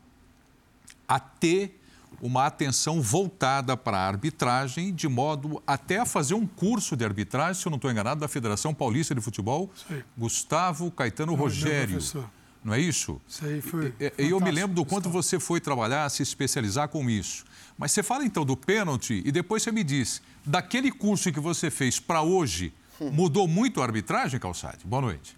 a 1.08 1.18
ter 1.18 1.76
uma 2.22 2.46
atenção 2.46 3.02
voltada 3.02 3.76
para 3.76 3.98
a 3.98 4.06
arbitragem, 4.06 4.94
de 4.94 5.08
modo 5.08 5.60
até 5.66 5.98
a 5.98 6.06
fazer 6.06 6.34
um 6.34 6.46
curso 6.46 6.96
de 6.96 7.04
arbitragem, 7.04 7.60
se 7.60 7.66
eu 7.66 7.70
não 7.70 7.76
estou 7.76 7.90
enganado, 7.90 8.20
da 8.20 8.28
Federação 8.28 8.72
Paulista 8.72 9.16
de 9.16 9.20
Futebol, 9.20 9.68
Sim. 9.88 10.00
Gustavo 10.16 10.92
Caetano 10.92 11.32
não, 11.32 11.38
Rogério. 11.38 11.98
Não, 12.14 12.39
não 12.62 12.74
é 12.74 12.80
isso? 12.80 13.20
Isso 13.26 13.44
aí 13.44 13.60
foi. 13.60 13.94
E, 14.18 14.28
eu 14.28 14.38
me 14.38 14.50
lembro 14.50 14.74
do 14.74 14.84
quanto 14.84 15.08
você 15.08 15.40
foi 15.40 15.60
trabalhar, 15.60 16.08
se 16.10 16.22
especializar 16.22 16.88
com 16.88 17.08
isso. 17.08 17.44
Mas 17.78 17.92
você 17.92 18.02
fala 18.02 18.24
então 18.24 18.44
do 18.44 18.56
pênalti 18.56 19.22
e 19.24 19.32
depois 19.32 19.62
você 19.62 19.72
me 19.72 19.82
diz, 19.82 20.20
daquele 20.44 20.92
curso 20.92 21.32
que 21.32 21.40
você 21.40 21.70
fez 21.70 21.98
para 21.98 22.20
hoje, 22.20 22.72
mudou 23.00 23.48
muito 23.48 23.80
a 23.80 23.84
arbitragem, 23.84 24.38
Calçade? 24.38 24.84
Boa 24.84 25.00
noite. 25.00 25.36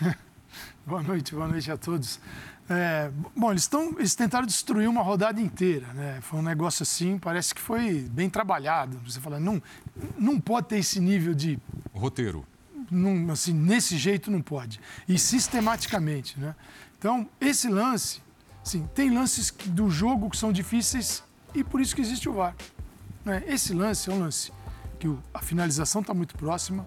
boa 0.84 1.02
noite, 1.02 1.34
boa 1.34 1.46
noite 1.46 1.70
a 1.70 1.76
todos. 1.76 2.18
É, 2.68 3.10
bom, 3.36 3.52
eles, 3.52 3.68
tão, 3.68 3.96
eles 3.98 4.14
tentaram 4.16 4.46
destruir 4.46 4.88
uma 4.88 5.02
rodada 5.02 5.40
inteira, 5.40 5.86
né? 5.92 6.18
Foi 6.22 6.40
um 6.40 6.42
negócio 6.42 6.82
assim, 6.82 7.18
parece 7.18 7.54
que 7.54 7.60
foi 7.60 8.00
bem 8.10 8.28
trabalhado. 8.28 8.98
Você 9.06 9.20
fala, 9.20 9.38
não, 9.38 9.62
não 10.18 10.40
pode 10.40 10.68
ter 10.68 10.78
esse 10.78 10.98
nível 10.98 11.34
de. 11.34 11.58
Roteiro 11.92 12.44
num, 12.90 13.30
assim, 13.30 13.52
nesse 13.52 13.96
jeito 13.96 14.30
não 14.30 14.40
pode. 14.40 14.80
E 15.08 15.18
sistematicamente. 15.18 16.38
Né? 16.38 16.54
Então, 16.98 17.28
esse 17.40 17.68
lance, 17.68 18.22
assim, 18.64 18.88
tem 18.94 19.10
lances 19.10 19.50
do 19.66 19.90
jogo 19.90 20.30
que 20.30 20.36
são 20.36 20.52
difíceis 20.52 21.22
e 21.54 21.62
por 21.62 21.80
isso 21.80 21.94
que 21.94 22.00
existe 22.00 22.28
o 22.28 22.34
VAR. 22.34 22.54
Né? 23.24 23.42
Esse 23.46 23.72
lance 23.72 24.10
é 24.10 24.12
um 24.12 24.20
lance 24.20 24.52
que 24.98 25.14
a 25.32 25.40
finalização 25.40 26.00
está 26.00 26.14
muito 26.14 26.36
próxima. 26.36 26.86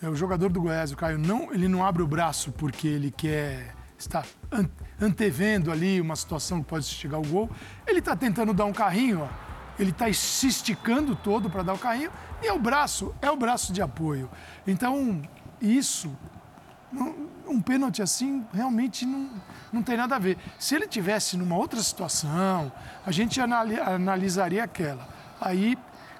É, 0.00 0.08
o 0.08 0.14
jogador 0.14 0.48
do 0.48 0.60
Goiás, 0.60 0.92
o 0.92 0.96
Caio, 0.96 1.18
não, 1.18 1.52
ele 1.52 1.68
não 1.68 1.84
abre 1.84 2.02
o 2.02 2.06
braço 2.06 2.52
porque 2.52 2.88
ele 2.88 3.10
quer 3.10 3.74
estar 3.98 4.24
antevendo 5.00 5.70
ali 5.70 6.00
uma 6.00 6.16
situação 6.16 6.62
que 6.62 6.68
pode 6.68 6.84
chegar 6.86 7.16
ao 7.16 7.22
gol. 7.22 7.50
Ele 7.86 7.98
está 7.98 8.16
tentando 8.16 8.54
dar 8.54 8.64
um 8.64 8.72
carrinho, 8.72 9.22
ó. 9.22 9.28
ele 9.78 9.90
está 9.90 10.10
se 10.12 10.46
esticando 10.46 11.16
todo 11.16 11.50
para 11.50 11.62
dar 11.62 11.74
o 11.74 11.78
carrinho 11.78 12.10
e 12.42 12.46
é 12.46 12.52
o 12.52 12.58
braço, 12.58 13.14
é 13.20 13.30
o 13.30 13.36
braço 13.36 13.72
de 13.72 13.82
apoio. 13.82 14.30
Então, 14.66 15.20
isso, 15.60 16.10
um 17.46 17.60
pênalti 17.60 18.02
assim, 18.02 18.46
realmente 18.52 19.04
não, 19.04 19.30
não 19.72 19.82
tem 19.82 19.96
nada 19.96 20.16
a 20.16 20.18
ver. 20.18 20.38
Se 20.58 20.74
ele 20.74 20.86
tivesse 20.86 21.36
numa 21.36 21.56
outra 21.56 21.80
situação, 21.82 22.70
a 23.04 23.10
gente 23.10 23.40
analisaria 23.40 24.64
aquela. 24.64 25.08
Aí, 25.40 25.76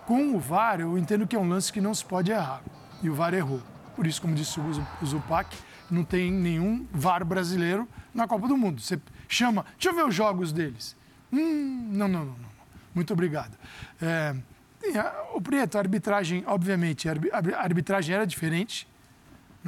com 0.07 0.35
o 0.35 0.38
VAR, 0.38 0.80
eu 0.80 0.97
entendo 0.97 1.26
que 1.26 1.37
é 1.37 1.38
um 1.38 1.49
lance 1.49 1.73
que 1.73 1.80
não 1.80 1.95
se 1.95 2.04
pode 2.04 2.30
errar. 2.30 2.62
E 3.02 3.11
o 3.11 3.14
VAR 3.14 3.35
errou. 3.35 3.62
Por 3.95 4.07
isso, 4.07 4.21
como 4.21 4.35
disse 4.35 4.61
o 4.61 5.07
Zupac, 5.07 5.57
não 5.90 6.04
tem 6.04 6.30
nenhum 6.30 6.87
VAR 6.92 7.25
brasileiro 7.25 7.88
na 8.14 8.26
Copa 8.26 8.47
do 8.49 8.57
Mundo. 8.57 8.80
Você 8.80 9.00
chama, 9.28 9.64
deixa 9.73 9.90
eu 9.90 9.95
ver 9.95 10.07
os 10.07 10.14
jogos 10.14 10.52
deles. 10.52 10.97
Hum, 11.33 11.90
não, 11.92 12.09
não, 12.09 12.25
não, 12.25 12.33
não. 12.33 12.49
Muito 12.95 13.12
obrigado. 13.12 13.57
É, 14.00 14.35
o 15.35 15.40
Prieto, 15.40 15.76
a 15.76 15.80
arbitragem, 15.80 16.45
obviamente, 16.47 17.09
a 17.09 17.12
arbitragem 17.59 18.14
era 18.14 18.26
diferente, 18.26 18.88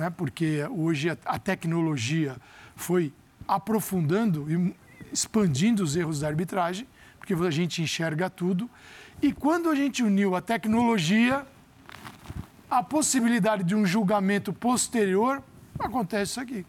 né? 0.01 0.09
porque 0.09 0.67
hoje 0.71 1.11
a 1.11 1.39
tecnologia 1.39 2.39
foi 2.75 3.13
aprofundando 3.47 4.51
e 4.51 4.75
expandindo 5.13 5.83
os 5.83 5.95
erros 5.95 6.21
da 6.21 6.29
arbitragem, 6.29 6.89
porque 7.19 7.35
a 7.35 7.51
gente 7.51 7.83
enxerga 7.83 8.31
tudo. 8.31 8.69
E 9.21 9.31
quando 9.31 9.69
a 9.69 9.75
gente 9.75 10.03
uniu 10.03 10.35
a 10.35 10.41
tecnologia, 10.41 11.47
a 12.71 12.83
possibilidade 12.83 13.63
de 13.63 13.75
um 13.75 13.85
julgamento 13.85 14.55
posterior, 14.55 15.43
acontece 15.79 16.33
isso 16.33 16.41
aqui. 16.41 16.65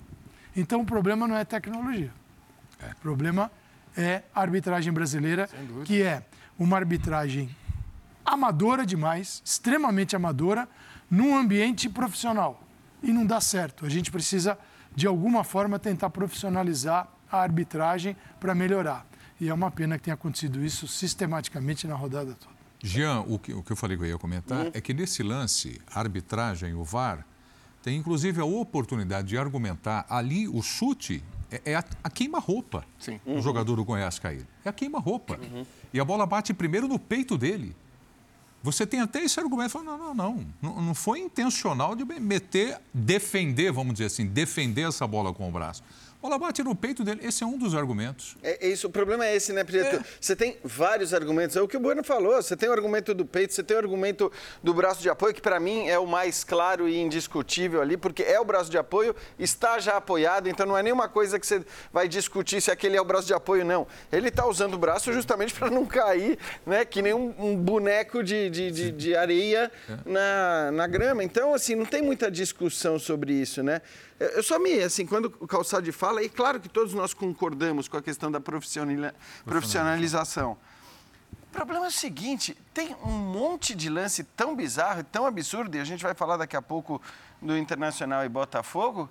Então 0.53 0.81
o 0.81 0.85
problema 0.85 1.25
não 1.25 1.37
é 1.37 1.45
tecnologia. 1.45 2.11
O 2.81 3.01
problema 3.01 3.49
é 3.95 4.23
a 4.35 4.41
arbitragem 4.41 4.91
brasileira, 4.91 5.47
que 5.85 6.01
é 6.01 6.21
uma 6.59 6.75
arbitragem 6.75 7.49
amadora 8.25 8.85
demais, 8.85 9.41
extremamente 9.45 10.17
amadora, 10.17 10.67
num 11.09 11.37
ambiente 11.37 11.87
profissional. 11.87 12.61
E 13.01 13.11
não 13.11 13.25
dá 13.25 13.41
certo. 13.41 13.85
A 13.85 13.89
gente 13.89 14.11
precisa, 14.11 14.57
de 14.95 15.07
alguma 15.07 15.43
forma, 15.43 15.79
tentar 15.79 16.09
profissionalizar 16.09 17.07
a 17.31 17.41
arbitragem 17.41 18.15
para 18.39 18.53
melhorar. 18.53 19.05
E 19.39 19.49
é 19.49 19.53
uma 19.53 19.71
pena 19.71 19.97
que 19.97 20.03
tenha 20.03 20.13
acontecido 20.13 20.63
isso 20.63 20.87
sistematicamente 20.87 21.87
na 21.87 21.95
rodada 21.95 22.35
toda. 22.35 22.55
Jean, 22.83 23.21
o 23.27 23.37
que, 23.37 23.53
o 23.53 23.63
que 23.63 23.71
eu 23.71 23.75
falei 23.75 23.95
que 23.95 24.03
eu 24.03 24.07
ia 24.07 24.17
comentar 24.17 24.65
uhum. 24.65 24.71
é 24.73 24.81
que 24.81 24.93
nesse 24.93 25.21
lance, 25.21 25.79
a 25.91 25.99
arbitragem, 25.99 26.73
o 26.73 26.83
VAR, 26.83 27.25
tem 27.83 27.97
inclusive 27.97 28.39
a 28.41 28.45
oportunidade 28.45 29.27
de 29.29 29.37
argumentar 29.37 30.05
ali 30.09 30.47
o 30.47 30.61
chute 30.61 31.23
é, 31.51 31.71
é 31.71 31.75
a, 31.75 31.83
a 32.03 32.09
queima-roupa. 32.09 32.85
Uhum. 33.07 33.37
O 33.37 33.41
jogador 33.41 33.75
do 33.75 33.83
Goiás 33.83 34.17
cair. 34.19 34.47
É 34.63 34.69
a 34.69 34.73
queima-roupa. 34.73 35.37
Uhum. 35.37 35.65
E 35.93 35.99
a 35.99 36.05
bola 36.05 36.25
bate 36.25 36.53
primeiro 36.53 36.87
no 36.87 36.97
peito 36.97 37.37
dele. 37.37 37.75
Você 38.63 38.85
tem 38.85 38.99
até 38.99 39.23
esse 39.23 39.39
argumento, 39.39 39.81
não, 39.81 40.13
não, 40.13 40.45
não, 40.61 40.81
não 40.81 40.93
foi 40.93 41.19
intencional 41.19 41.95
de 41.95 42.05
meter, 42.19 42.79
defender, 42.93 43.71
vamos 43.71 43.93
dizer 43.93 44.05
assim, 44.05 44.25
defender 44.25 44.87
essa 44.87 45.07
bola 45.07 45.33
com 45.33 45.49
o 45.49 45.51
braço 45.51 45.83
bola 46.21 46.37
bate 46.37 46.63
no 46.63 46.75
peito 46.75 47.03
dele. 47.03 47.21
Esse 47.23 47.43
é 47.43 47.47
um 47.47 47.57
dos 47.57 47.73
argumentos. 47.73 48.35
É, 48.43 48.67
é 48.67 48.69
isso, 48.69 48.87
o 48.87 48.89
problema 48.89 49.25
é 49.25 49.35
esse, 49.35 49.51
né, 49.51 49.63
Prieto? 49.63 49.95
É. 49.95 50.03
Você 50.19 50.35
tem 50.35 50.57
vários 50.63 51.13
argumentos. 51.13 51.55
É 51.55 51.61
o 51.61 51.67
que 51.67 51.75
o 51.75 51.79
Bueno 51.79 52.03
falou. 52.03 52.35
Você 52.35 52.55
tem 52.55 52.69
o 52.69 52.71
argumento 52.71 53.13
do 53.13 53.25
peito, 53.25 53.53
você 53.53 53.63
tem 53.63 53.75
o 53.75 53.79
argumento 53.79 54.31
do 54.61 54.73
braço 54.73 55.01
de 55.01 55.09
apoio, 55.09 55.33
que 55.33 55.41
para 55.41 55.59
mim 55.59 55.87
é 55.87 55.97
o 55.97 56.05
mais 56.05 56.43
claro 56.43 56.87
e 56.87 56.99
indiscutível 56.99 57.81
ali, 57.81 57.97
porque 57.97 58.21
é 58.21 58.39
o 58.39 58.45
braço 58.45 58.69
de 58.69 58.77
apoio, 58.77 59.15
está 59.39 59.79
já 59.79 59.97
apoiado, 59.97 60.47
então 60.47 60.65
não 60.65 60.77
é 60.77 60.83
nenhuma 60.83 61.09
coisa 61.09 61.39
que 61.39 61.45
você 61.45 61.63
vai 61.91 62.07
discutir 62.07 62.61
se 62.61 62.69
aquele 62.69 62.95
é 62.95 63.01
o 63.01 63.05
braço 63.05 63.27
de 63.27 63.33
apoio, 63.33 63.65
não. 63.65 63.87
Ele 64.11 64.27
está 64.27 64.45
usando 64.45 64.75
o 64.75 64.77
braço 64.77 65.11
justamente 65.11 65.53
para 65.53 65.69
não 65.69 65.85
cair, 65.85 66.37
né, 66.65 66.85
que 66.85 67.01
nem 67.01 67.13
um, 67.13 67.33
um 67.39 67.55
boneco 67.55 68.23
de, 68.23 68.49
de, 68.49 68.71
de, 68.71 68.91
de 68.91 69.15
areia 69.15 69.71
é. 69.89 69.97
na, 70.05 70.71
na 70.71 70.87
grama. 70.87 71.23
Então, 71.23 71.53
assim, 71.53 71.75
não 71.75 71.85
tem 71.85 72.01
muita 72.01 72.29
discussão 72.29 72.99
sobre 72.99 73.33
isso, 73.33 73.63
né? 73.63 73.81
Eu 74.21 74.43
só 74.43 74.59
me, 74.59 74.83
assim, 74.83 75.03
quando 75.03 75.33
o 75.39 75.47
Calçade 75.47 75.91
fala, 75.91 76.21
e 76.21 76.29
claro 76.29 76.59
que 76.59 76.69
todos 76.69 76.93
nós 76.93 77.11
concordamos 77.11 77.87
com 77.87 77.97
a 77.97 78.03
questão 78.03 78.31
da 78.31 78.39
profissionalização. 78.39 80.55
O 81.31 81.47
problema 81.51 81.85
é 81.85 81.87
o 81.87 81.91
seguinte, 81.91 82.55
tem 82.71 82.95
um 83.03 83.11
monte 83.11 83.73
de 83.73 83.89
lance 83.89 84.23
tão 84.23 84.55
bizarro, 84.55 85.03
tão 85.03 85.25
absurdo, 85.25 85.75
e 85.75 85.79
a 85.79 85.83
gente 85.83 86.03
vai 86.03 86.13
falar 86.13 86.37
daqui 86.37 86.55
a 86.55 86.61
pouco 86.61 87.01
do 87.41 87.57
Internacional 87.57 88.23
e 88.23 88.29
Botafogo, 88.29 89.09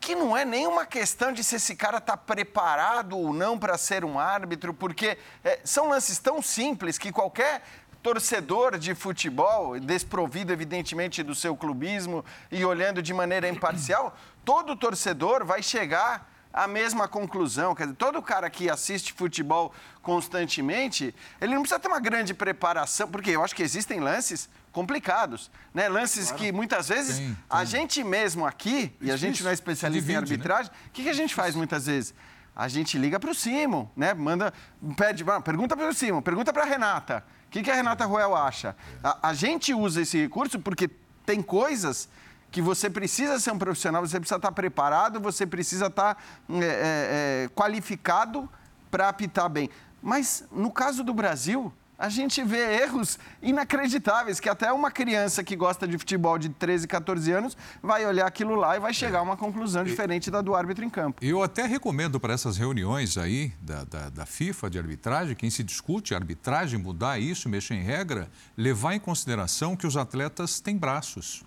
que 0.00 0.16
não 0.16 0.36
é 0.36 0.44
nenhuma 0.44 0.84
questão 0.84 1.32
de 1.32 1.44
se 1.44 1.54
esse 1.54 1.76
cara 1.76 1.98
está 1.98 2.16
preparado 2.16 3.16
ou 3.16 3.32
não 3.32 3.56
para 3.56 3.78
ser 3.78 4.04
um 4.04 4.18
árbitro, 4.18 4.74
porque 4.74 5.16
é, 5.44 5.60
são 5.62 5.90
lances 5.90 6.18
tão 6.18 6.42
simples 6.42 6.98
que 6.98 7.12
qualquer 7.12 7.62
torcedor 8.02 8.78
de 8.78 8.94
futebol, 8.94 9.78
desprovido 9.78 10.52
evidentemente 10.52 11.22
do 11.22 11.34
seu 11.34 11.56
clubismo 11.56 12.24
e 12.50 12.64
olhando 12.64 13.02
de 13.02 13.12
maneira 13.12 13.48
imparcial, 13.48 14.16
todo 14.44 14.76
torcedor 14.76 15.44
vai 15.44 15.62
chegar 15.62 16.30
à 16.52 16.66
mesma 16.66 17.06
conclusão. 17.06 17.74
Quer 17.74 17.84
dizer, 17.84 17.96
todo 17.96 18.22
cara 18.22 18.48
que 18.48 18.70
assiste 18.70 19.12
futebol 19.12 19.72
constantemente, 20.02 21.14
ele 21.40 21.54
não 21.54 21.62
precisa 21.62 21.78
ter 21.78 21.88
uma 21.88 22.00
grande 22.00 22.32
preparação, 22.32 23.08
porque 23.08 23.30
eu 23.30 23.44
acho 23.44 23.54
que 23.54 23.62
existem 23.62 24.00
lances 24.00 24.48
complicados, 24.72 25.50
né? 25.74 25.88
Lances 25.88 26.28
claro. 26.28 26.42
que 26.42 26.52
muitas 26.52 26.88
vezes 26.88 27.18
tem, 27.18 27.26
tem. 27.26 27.36
a 27.50 27.64
gente 27.64 28.04
mesmo 28.04 28.46
aqui, 28.46 28.92
e 29.00 29.10
a 29.10 29.16
gente 29.16 29.42
não 29.42 29.50
é 29.50 29.54
especialista 29.54 30.00
divide, 30.00 30.12
em 30.12 30.14
né? 30.14 30.34
arbitragem, 30.34 30.70
o 30.70 30.74
né? 30.74 30.80
que, 30.92 31.02
que 31.02 31.08
a 31.08 31.14
gente 31.14 31.34
faz 31.34 31.54
muitas 31.54 31.86
vezes? 31.86 32.14
A 32.54 32.66
gente 32.66 32.98
liga 32.98 33.20
para 33.20 33.30
o 33.30 33.34
Simon, 33.34 33.88
né? 33.96 34.14
Manda, 34.14 34.52
pede, 34.96 35.24
pergunta 35.44 35.76
para 35.76 35.88
o 35.88 35.94
Simon, 35.94 36.20
pergunta 36.20 36.52
para 36.52 36.62
a 36.62 36.66
Renata. 36.66 37.24
O 37.48 37.50
que, 37.50 37.62
que 37.62 37.70
a 37.70 37.74
Renata 37.74 38.04
Roel 38.04 38.36
acha? 38.36 38.76
A, 39.02 39.30
a 39.30 39.34
gente 39.34 39.72
usa 39.72 40.02
esse 40.02 40.20
recurso 40.20 40.60
porque 40.60 40.88
tem 41.24 41.42
coisas 41.42 42.08
que 42.50 42.60
você 42.60 42.90
precisa 42.90 43.38
ser 43.40 43.52
um 43.52 43.58
profissional, 43.58 44.06
você 44.06 44.20
precisa 44.20 44.36
estar 44.36 44.52
preparado, 44.52 45.18
você 45.18 45.46
precisa 45.46 45.86
estar 45.86 46.22
é, 46.50 46.54
é, 46.54 47.44
é, 47.44 47.48
qualificado 47.54 48.48
para 48.90 49.08
apitar 49.08 49.48
bem. 49.48 49.70
Mas 50.02 50.44
no 50.52 50.70
caso 50.70 51.02
do 51.02 51.12
Brasil, 51.14 51.72
a 51.98 52.08
gente 52.08 52.44
vê 52.44 52.82
erros 52.82 53.18
inacreditáveis, 53.42 54.38
que 54.38 54.48
até 54.48 54.72
uma 54.72 54.88
criança 54.88 55.42
que 55.42 55.56
gosta 55.56 55.86
de 55.86 55.98
futebol 55.98 56.38
de 56.38 56.48
13, 56.48 56.86
14 56.86 57.32
anos 57.32 57.56
vai 57.82 58.06
olhar 58.06 58.24
aquilo 58.24 58.54
lá 58.54 58.76
e 58.76 58.80
vai 58.80 58.94
chegar 58.94 59.18
a 59.18 59.22
uma 59.22 59.36
conclusão 59.36 59.82
diferente 59.82 60.30
da 60.30 60.40
do 60.40 60.54
árbitro 60.54 60.84
em 60.84 60.90
campo. 60.90 61.18
Eu 61.24 61.42
até 61.42 61.66
recomendo 61.66 62.20
para 62.20 62.32
essas 62.32 62.56
reuniões 62.56 63.18
aí 63.18 63.52
da, 63.60 63.82
da, 63.82 64.10
da, 64.10 64.24
FIFA 64.24 64.70
de 64.70 64.78
arbitragem, 64.78 65.34
quem 65.34 65.50
se 65.50 65.64
discute 65.64 66.14
arbitragem, 66.14 66.78
mudar 66.78 67.18
isso, 67.18 67.48
mexer 67.48 67.74
em 67.74 67.82
regra, 67.82 68.30
levar 68.56 68.94
em 68.94 69.00
consideração 69.00 69.74
que 69.74 69.86
os 69.86 69.96
atletas 69.96 70.60
têm 70.60 70.76
braços. 70.76 71.42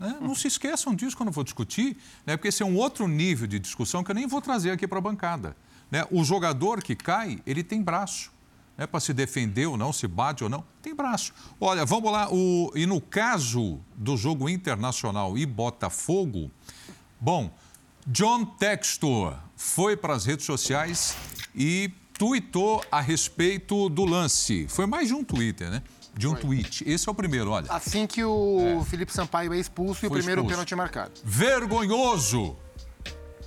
Né? 0.00 0.16
Não 0.18 0.34
se 0.34 0.48
esqueçam 0.48 0.94
disso 0.94 1.14
quando 1.14 1.32
for 1.32 1.44
discutir, 1.44 1.98
né? 2.24 2.38
porque 2.38 2.48
esse 2.48 2.62
é 2.62 2.66
um 2.66 2.76
outro 2.76 3.06
nível 3.06 3.46
de 3.46 3.58
discussão 3.58 4.02
que 4.02 4.10
eu 4.10 4.14
nem 4.14 4.26
vou 4.26 4.40
trazer 4.40 4.70
aqui 4.70 4.88
para 4.88 4.98
a 4.98 5.02
bancada. 5.02 5.54
Né? 5.90 6.06
O 6.10 6.24
jogador 6.24 6.82
que 6.82 6.96
cai, 6.96 7.38
ele 7.46 7.62
tem 7.62 7.82
braço 7.82 8.33
né, 8.76 8.86
para 8.86 9.00
se 9.00 9.12
defender 9.12 9.66
ou 9.66 9.76
não, 9.76 9.92
se 9.92 10.06
bate 10.06 10.44
ou 10.44 10.50
não, 10.50 10.64
tem 10.82 10.94
braço. 10.94 11.32
Olha, 11.60 11.84
vamos 11.84 12.10
lá. 12.10 12.28
O, 12.30 12.72
e 12.74 12.86
no 12.86 13.00
caso 13.00 13.80
do 13.94 14.16
jogo 14.16 14.48
internacional 14.48 15.38
e 15.38 15.46
Botafogo, 15.46 16.50
bom, 17.20 17.52
John 18.06 18.44
Textor 18.44 19.36
foi 19.56 19.96
para 19.96 20.14
as 20.14 20.24
redes 20.26 20.44
sociais 20.44 21.16
e 21.54 21.90
tuitou 22.18 22.84
a 22.90 23.00
respeito 23.00 23.88
do 23.88 24.04
lance. 24.04 24.66
Foi 24.68 24.86
mais 24.86 25.08
de 25.08 25.14
um 25.14 25.24
Twitter, 25.24 25.70
né? 25.70 25.82
De 26.16 26.28
um 26.28 26.32
Foi. 26.32 26.40
tweet. 26.40 26.88
Esse 26.88 27.08
é 27.08 27.12
o 27.12 27.14
primeiro, 27.14 27.50
olha. 27.50 27.66
Assim 27.70 28.06
que 28.06 28.22
o 28.22 28.80
é. 28.80 28.84
Felipe 28.84 29.12
Sampaio 29.12 29.52
é 29.52 29.58
expulso 29.58 30.04
e 30.04 30.06
o 30.06 30.10
primeiro 30.10 30.42
expulso. 30.42 30.54
pênalti 30.54 30.74
marcado. 30.76 31.12
Vergonhoso! 31.24 32.56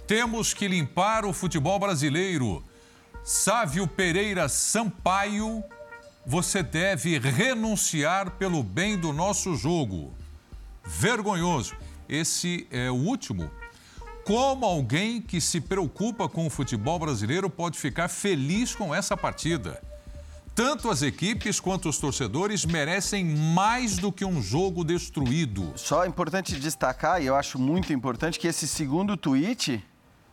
Temos 0.06 0.54
que 0.54 0.68
limpar 0.68 1.26
o 1.26 1.32
futebol 1.32 1.80
brasileiro. 1.80 2.64
Sávio 3.28 3.86
Pereira 3.86 4.48
Sampaio, 4.48 5.62
você 6.26 6.64
deve 6.64 7.20
renunciar 7.20 8.32
pelo 8.32 8.64
bem 8.64 8.98
do 8.98 9.12
nosso 9.12 9.54
jogo. 9.54 10.16
Vergonhoso. 10.86 11.76
Esse 12.08 12.66
é 12.72 12.90
o 12.90 12.94
último. 12.94 13.52
Como 14.24 14.66
alguém 14.66 15.22
que 15.22 15.42
se 15.42 15.60
preocupa 15.60 16.30
com 16.30 16.48
o 16.48 16.50
futebol 16.50 16.98
brasileiro 16.98 17.50
pode 17.50 17.78
ficar 17.78 18.08
feliz 18.08 18.74
com 18.74 18.96
essa 18.96 19.18
partida? 19.18 19.84
Tanto 20.56 20.90
as 20.90 21.02
equipes 21.02 21.60
quanto 21.60 21.90
os 21.90 21.98
torcedores 21.98 22.64
merecem 22.64 23.26
mais 23.26 23.98
do 23.98 24.10
que 24.10 24.24
um 24.24 24.42
jogo 24.42 24.86
destruído. 24.86 25.74
Só 25.76 26.06
é 26.06 26.08
importante 26.08 26.58
destacar, 26.58 27.22
e 27.22 27.26
eu 27.26 27.36
acho 27.36 27.60
muito 27.60 27.92
importante, 27.92 28.40
que 28.40 28.48
esse 28.48 28.66
segundo 28.66 29.18
tweet, 29.18 29.84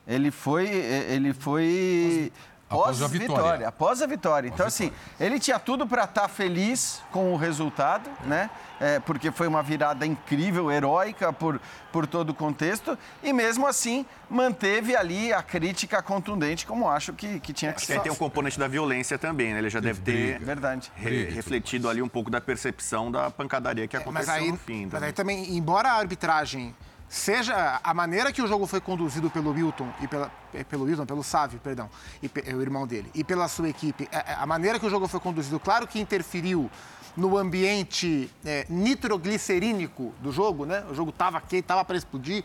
ele 0.07 0.31
foi, 0.31 0.69
ele 0.69 1.33
foi 1.33 2.31
após 2.69 3.03
a 3.03 3.07
vitória. 3.07 3.35
vitória. 3.35 3.69
Após 3.69 4.03
a 4.03 4.07
vitória. 4.07 4.49
Então, 4.49 4.67
assim, 4.67 4.91
ele 5.19 5.39
tinha 5.39 5.59
tudo 5.59 5.87
para 5.87 6.05
estar 6.05 6.23
tá 6.23 6.29
feliz 6.29 7.03
com 7.13 7.33
o 7.33 7.37
resultado, 7.37 8.11
né? 8.25 8.51
É, 8.81 8.99
porque 8.99 9.31
foi 9.31 9.47
uma 9.47 9.63
virada 9.63 10.05
incrível, 10.05 10.71
heróica 10.71 11.33
por, 11.33 11.61
por 11.93 12.07
todo 12.07 12.31
o 12.31 12.35
contexto, 12.35 12.99
e 13.23 13.33
mesmo 13.33 13.67
assim 13.67 14.05
manteve 14.29 14.97
ali 14.97 15.33
a 15.33 15.43
crítica 15.43 16.03
contundente, 16.03 16.67
como 16.67 16.89
acho 16.89 17.13
que, 17.13 17.39
que 17.39 17.53
tinha 17.53 17.73
que 17.73 17.87
ser. 17.87 18.01
tem 18.01 18.11
um 18.11 18.17
componente 18.17 18.59
da 18.59 18.67
violência 18.67 19.17
também, 19.17 19.53
né? 19.53 19.61
Ele 19.61 19.71
já 19.71 19.81
deve 19.81 20.01
ter 20.01 20.39
Verdade. 20.41 20.91
Re, 20.97 21.25
refletido 21.31 21.89
ali 21.89 22.03
um 22.03 22.09
pouco 22.09 22.31
da 22.31 22.41
percepção 22.41 23.11
da 23.11 23.31
pancadaria 23.31 23.87
que 23.87 23.97
aconteceu 23.97 24.35
é, 24.35 24.37
mas 24.37 24.43
aí, 24.43 24.51
no 24.51 24.59
fim. 24.59 24.89
Mas 24.91 25.03
aí 25.03 25.13
também, 25.13 25.57
embora 25.57 25.91
a 25.91 25.95
arbitragem 25.95 26.75
seja 27.15 27.81
a 27.83 27.95
maneira 27.95 28.33
que 28.33 28.43
o 28.43 28.47
jogo 28.47 28.67
foi 28.67 28.81
conduzido 28.81 29.31
pelo 29.31 29.53
Wilton 29.53 29.89
e 30.01 30.09
pela, 30.09 30.33
eh, 30.53 30.65
pelo 30.65 30.85
Wilton, 30.85 31.07
pelo 31.07 31.23
Sávio, 31.23 31.61
perdão, 31.61 31.89
e 32.21 32.29
o 32.53 32.61
irmão 32.61 32.89
dele, 32.89 33.09
e 33.15 33.23
pela 33.23 33.47
sua 33.47 33.69
equipe, 33.69 34.09
a, 34.13 34.43
a 34.43 34.47
maneira 34.47 34.81
que 34.81 34.87
o 34.87 34.91
jogo 34.91 35.07
foi 35.07 35.21
conduzido, 35.21 35.61
claro 35.61 35.87
que 35.87 36.01
interferiu 36.01 36.69
no 37.17 37.39
ambiente 37.39 38.29
é, 38.45 38.67
nitroglicerínico 38.69 40.13
do 40.21 40.33
jogo, 40.33 40.67
né? 40.67 40.85
O 40.91 40.95
jogo 40.95 41.11
estava 41.11 41.39
aqui, 41.39 41.59
estava 41.59 41.85
para 41.85 41.97
explodir, 41.97 42.43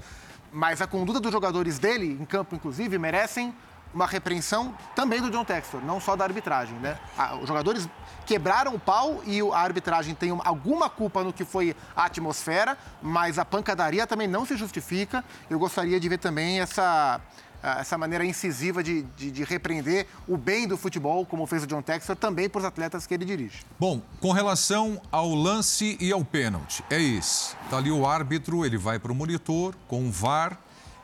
mas 0.52 0.84
a 0.84 0.86
conduta 0.86 1.20
dos 1.20 1.32
jogadores 1.32 1.80
dele, 1.80 2.16
em 2.22 2.26
campo 2.26 2.56
inclusive, 2.56 3.00
merecem 3.00 3.52
uma 3.92 4.06
repreensão 4.06 4.72
também 4.96 5.20
do 5.20 5.32
John 5.32 5.44
Textor, 5.44 5.82
não 5.84 6.00
só 6.00 6.16
da 6.16 6.24
arbitragem, 6.24 6.78
né? 6.78 7.00
Os 7.42 7.48
jogadores 7.48 7.90
quebraram 8.30 8.76
o 8.76 8.80
pau 8.80 9.24
e 9.26 9.42
a 9.42 9.58
arbitragem 9.58 10.14
tem 10.14 10.30
alguma 10.46 10.88
culpa 10.88 11.24
no 11.24 11.34
que 11.34 11.44
foi 11.44 11.76
a 11.96 12.06
atmosfera, 12.06 12.78
mas 13.02 13.40
a 13.40 13.44
pancadaria 13.44 14.06
também 14.06 14.28
não 14.28 14.46
se 14.46 14.56
justifica. 14.56 15.26
Eu 15.50 15.58
gostaria 15.58 16.00
de 16.00 16.08
ver 16.08 16.20
também 16.20 16.60
essa 16.60 17.20
essa 17.62 17.98
maneira 17.98 18.24
incisiva 18.24 18.82
de, 18.82 19.02
de, 19.18 19.32
de, 19.32 19.44
repreender 19.44 20.08
o 20.26 20.38
bem 20.38 20.66
do 20.66 20.78
futebol, 20.78 21.26
como 21.26 21.46
fez 21.46 21.64
o 21.64 21.68
John 21.68 21.82
Textor, 21.82 22.16
também 22.16 22.48
para 22.48 22.60
os 22.60 22.64
atletas 22.64 23.06
que 23.06 23.14
ele 23.14 23.26
dirige. 23.26 23.66
Bom, 23.78 24.02
com 24.22 24.32
relação 24.32 25.02
ao 25.12 25.36
lance 25.36 25.98
e 26.00 26.10
ao 26.10 26.24
pênalti, 26.24 26.82
é 26.90 26.98
isso. 26.98 27.58
Está 27.66 27.76
ali 27.76 27.92
o 27.92 28.08
árbitro, 28.08 28.66
ele 28.66 28.78
vai 28.78 28.98
para 28.98 29.12
o 29.12 29.16
monitor 29.16 29.76
com 29.90 30.08
o 30.08 30.10
VAR 30.10 30.58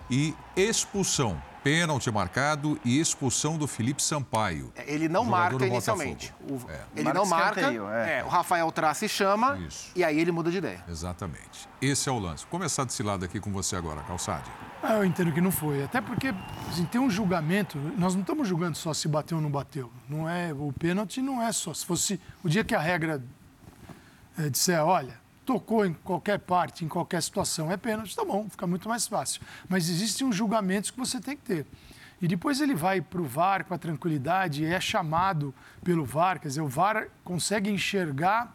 e 0.09 0.33
expulsão 0.55 1.37
pênalti 1.65 2.11
marcado 2.11 2.79
e 2.85 2.99
expulsão 2.99 3.57
do 3.57 3.65
Felipe 3.65 3.99
Sampaio. 3.99 4.71
É, 4.75 4.93
ele 4.93 5.09
não 5.09 5.25
marca 5.25 5.65
inicialmente. 5.65 6.31
O, 6.47 6.59
é. 6.69 6.81
Ele 6.95 7.11
não 7.11 7.25
marca. 7.25 7.61
É. 7.61 8.19
é. 8.19 8.23
o 8.23 8.27
Rafael 8.27 8.71
traça 8.71 9.07
e 9.07 9.09
chama. 9.09 9.57
Isso. 9.57 9.91
E 9.95 10.03
aí 10.03 10.19
ele 10.19 10.31
muda 10.31 10.51
de 10.51 10.59
ideia. 10.59 10.83
Exatamente. 10.87 11.67
Esse 11.81 12.07
é 12.07 12.11
o 12.11 12.19
lance. 12.19 12.43
Vou 12.43 12.51
começar 12.51 12.83
desse 12.83 13.01
lado 13.01 13.25
aqui 13.25 13.39
com 13.39 13.51
você 13.51 13.75
agora, 13.75 14.03
Calçade. 14.03 14.47
Ah, 14.83 14.93
eu 14.93 15.05
entendo 15.05 15.31
que 15.31 15.41
não 15.41 15.49
foi. 15.49 15.83
Até 15.83 16.01
porque 16.01 16.35
assim, 16.69 16.85
tem 16.85 17.01
um 17.01 17.09
julgamento. 17.09 17.79
Nós 17.97 18.13
não 18.13 18.21
estamos 18.21 18.47
julgando 18.47 18.77
só 18.77 18.93
se 18.93 19.07
bateu 19.07 19.37
ou 19.37 19.41
não 19.41 19.49
bateu. 19.49 19.91
Não 20.07 20.29
é 20.29 20.53
o 20.53 20.71
pênalti 20.71 21.19
não 21.19 21.41
é 21.41 21.51
só. 21.51 21.73
Se 21.73 21.83
fosse 21.83 22.21
o 22.43 22.47
dia 22.47 22.63
que 22.63 22.75
a 22.75 22.79
regra 22.79 23.23
é, 24.37 24.49
disser, 24.51 24.85
olha, 24.85 25.19
tocou 25.45 25.85
em 25.85 25.93
qualquer 25.93 26.39
parte, 26.39 26.83
em 26.83 26.87
qualquer 26.87 27.21
situação, 27.21 27.71
é 27.71 27.77
pênalti, 27.77 28.15
tá 28.15 28.25
bom, 28.25 28.49
fica 28.49 28.65
muito 28.65 28.89
mais 28.89 29.07
fácil. 29.07 29.41
Mas 29.69 29.89
existem 29.89 30.25
uns 30.25 30.35
julgamentos 30.35 30.91
que 30.91 30.97
você 30.97 31.21
tem 31.21 31.37
que 31.37 31.43
ter. 31.43 31.65
E 32.21 32.27
depois 32.27 32.61
ele 32.61 32.73
vai 32.73 33.01
para 33.01 33.21
o 33.21 33.25
VAR 33.25 33.65
com 33.65 33.73
a 33.73 33.77
tranquilidade, 33.77 34.65
é 34.65 34.79
chamado 34.79 35.53
pelo 35.83 36.03
VAR, 36.05 36.39
quer 36.39 36.47
dizer, 36.47 36.61
o 36.61 36.67
VAR 36.67 37.07
consegue 37.23 37.69
enxergar 37.69 38.53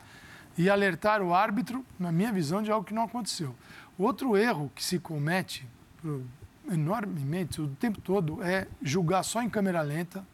e 0.58 0.68
alertar 0.68 1.22
o 1.22 1.32
árbitro, 1.32 1.84
na 1.98 2.10
minha 2.10 2.32
visão, 2.32 2.62
de 2.62 2.70
algo 2.70 2.84
que 2.84 2.94
não 2.94 3.04
aconteceu. 3.04 3.54
Outro 3.96 4.36
erro 4.36 4.72
que 4.74 4.82
se 4.82 4.98
comete 4.98 5.66
enormemente 6.70 7.60
o 7.60 7.68
tempo 7.68 8.00
todo 8.00 8.42
é 8.42 8.66
julgar 8.82 9.22
só 9.22 9.42
em 9.42 9.50
câmera 9.50 9.82
lenta, 9.82 10.24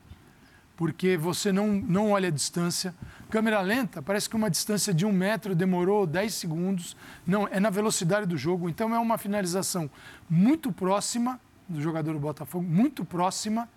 porque 0.77 1.17
você 1.17 1.51
não, 1.53 1.69
não 1.69 2.13
olha 2.13 2.29
a 2.29 2.33
distância. 2.33 2.95
Câmera 3.29 3.61
lenta, 3.61 4.01
parece 4.01 4.31
que 4.31 4.37
uma 4.37 4.49
distância 4.49 4.95
de 4.95 5.05
um 5.05 5.13
metro 5.13 5.55
demorou 5.55 6.07
10 6.07 6.33
segundos. 6.33 6.97
Não, 7.27 7.49
é 7.49 7.59
na 7.59 7.71
velocidade 7.71 8.27
do 8.27 8.37
jogo. 8.37 8.69
Então 8.69 8.95
é 8.95 8.99
uma 8.99 9.19
finalização 9.19 9.91
muito 10.31 10.71
próxima 10.71 11.41
do 11.69 11.81
jogador 11.81 12.13
do 12.13 12.21
Botafogo, 12.21 12.65
muito 12.65 13.05
próxima 13.05 13.69